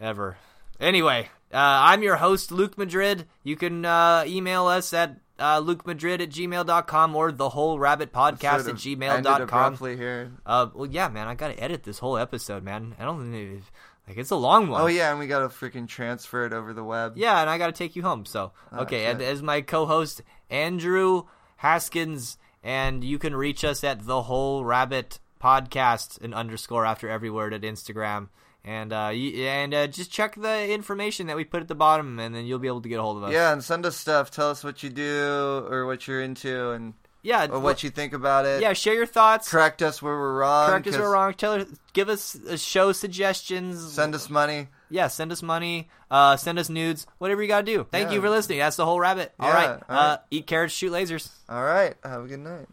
ever. 0.00 0.36
Anyway, 0.80 1.28
uh, 1.52 1.56
I'm 1.58 2.02
your 2.02 2.16
host, 2.16 2.50
Luke 2.50 2.78
Madrid. 2.78 3.26
You 3.42 3.54
can 3.54 3.84
uh, 3.84 4.24
email 4.26 4.66
us 4.66 4.92
at 4.94 5.18
uh, 5.38 5.60
lukemadrid 5.60 6.20
at 6.20 6.30
gmail.com 6.30 7.16
or 7.16 7.32
the 7.32 7.50
whole 7.50 7.78
rabbit 7.78 8.12
podcast 8.12 8.68
at 8.68 8.76
gmail.com. 8.76 9.76
here. 9.96 10.32
Uh, 10.46 10.68
well, 10.74 10.88
yeah, 10.90 11.08
man, 11.08 11.28
I 11.28 11.34
gotta 11.34 11.62
edit 11.62 11.82
this 11.82 11.98
whole 11.98 12.16
episode, 12.16 12.62
man. 12.62 12.94
I 12.98 13.04
don't 13.04 13.30
think 13.30 13.62
like 14.08 14.16
it's 14.16 14.30
a 14.30 14.36
long 14.36 14.68
one. 14.68 14.80
Oh 14.80 14.86
yeah, 14.86 15.10
and 15.10 15.18
we 15.18 15.26
gotta 15.26 15.48
freaking 15.48 15.86
transfer 15.86 16.46
it 16.46 16.52
over 16.52 16.72
the 16.72 16.84
web. 16.84 17.16
yeah, 17.16 17.40
and 17.40 17.50
I 17.50 17.58
gotta 17.58 17.72
take 17.72 17.94
you 17.94 18.02
home. 18.02 18.24
So, 18.24 18.52
okay, 18.72 19.06
and 19.06 19.20
as 19.20 19.42
my 19.42 19.60
co-host 19.60 20.22
Andrew 20.48 21.24
Haskins, 21.56 22.38
and 22.62 23.04
you 23.04 23.18
can 23.18 23.36
reach 23.36 23.64
us 23.64 23.84
at 23.84 24.06
the 24.06 24.22
whole 24.22 24.64
rabbit 24.64 25.20
podcast 25.42 26.20
an 26.22 26.34
underscore 26.34 26.84
after 26.84 27.08
every 27.08 27.30
word 27.30 27.54
at 27.54 27.62
Instagram, 27.62 28.28
And 28.64 28.92
uh, 28.92 29.10
you, 29.14 29.46
and 29.46 29.72
uh, 29.72 29.86
just 29.86 30.10
check 30.10 30.34
the 30.34 30.70
information 30.70 31.28
that 31.28 31.36
we 31.36 31.44
put 31.44 31.62
at 31.62 31.68
the 31.68 31.74
bottom, 31.74 32.18
and 32.18 32.34
then 32.34 32.44
you'll 32.44 32.58
be 32.58 32.68
able 32.68 32.82
to 32.82 32.88
get 32.88 32.98
a 32.98 33.02
hold 33.02 33.16
of 33.16 33.24
us. 33.24 33.32
Yeah, 33.32 33.52
and 33.52 33.64
send 33.64 33.86
us 33.86 33.96
stuff. 33.96 34.30
Tell 34.30 34.50
us 34.50 34.62
what 34.62 34.82
you 34.82 34.90
do 34.90 35.66
or 35.70 35.86
what 35.86 36.06
you're 36.06 36.20
into, 36.20 36.70
and 36.72 36.92
yeah. 37.22 37.46
or 37.50 37.58
what 37.58 37.82
you 37.82 37.90
think 37.90 38.12
about 38.12 38.44
it. 38.44 38.60
Yeah, 38.60 38.74
share 38.74 38.94
your 38.94 39.06
thoughts. 39.06 39.48
Correct 39.48 39.80
us 39.80 40.02
where 40.02 40.14
we're 40.14 40.38
wrong. 40.40 40.68
Correct 40.68 40.86
us 40.88 40.94
where 40.94 41.04
we're 41.04 41.14
wrong. 41.14 41.34
Tell 41.34 41.54
us, 41.54 41.66
give 41.94 42.08
us 42.10 42.36
uh, 42.36 42.56
show 42.58 42.92
suggestions. 42.92 43.92
Send 43.92 44.14
us 44.14 44.28
money. 44.28 44.68
yeah, 44.90 45.08
send 45.08 45.32
us 45.32 45.42
money. 45.42 45.88
Uh, 46.10 46.36
send 46.36 46.58
us 46.58 46.68
nudes. 46.68 47.06
Whatever 47.18 47.40
you 47.42 47.48
gotta 47.48 47.64
do. 47.64 47.86
Thank 47.90 48.08
Yeah. 48.08 48.16
you 48.16 48.20
for 48.20 48.30
listening. 48.30 48.58
That's 48.58 48.76
the 48.76 48.84
whole 48.84 49.00
rabbit. 49.00 49.32
All 49.38 49.48
Yeah, 49.48 49.54
right. 49.54 49.68
all 49.68 49.74
right. 49.88 50.12
Uh, 50.12 50.18
eat 50.30 50.46
carrots, 50.46 50.74
shoot 50.74 50.92
lasers. 50.92 51.30
All 51.48 51.62
right. 51.64 51.94
Have 52.04 52.24
a 52.24 52.26
good 52.26 52.40
night. 52.40 52.66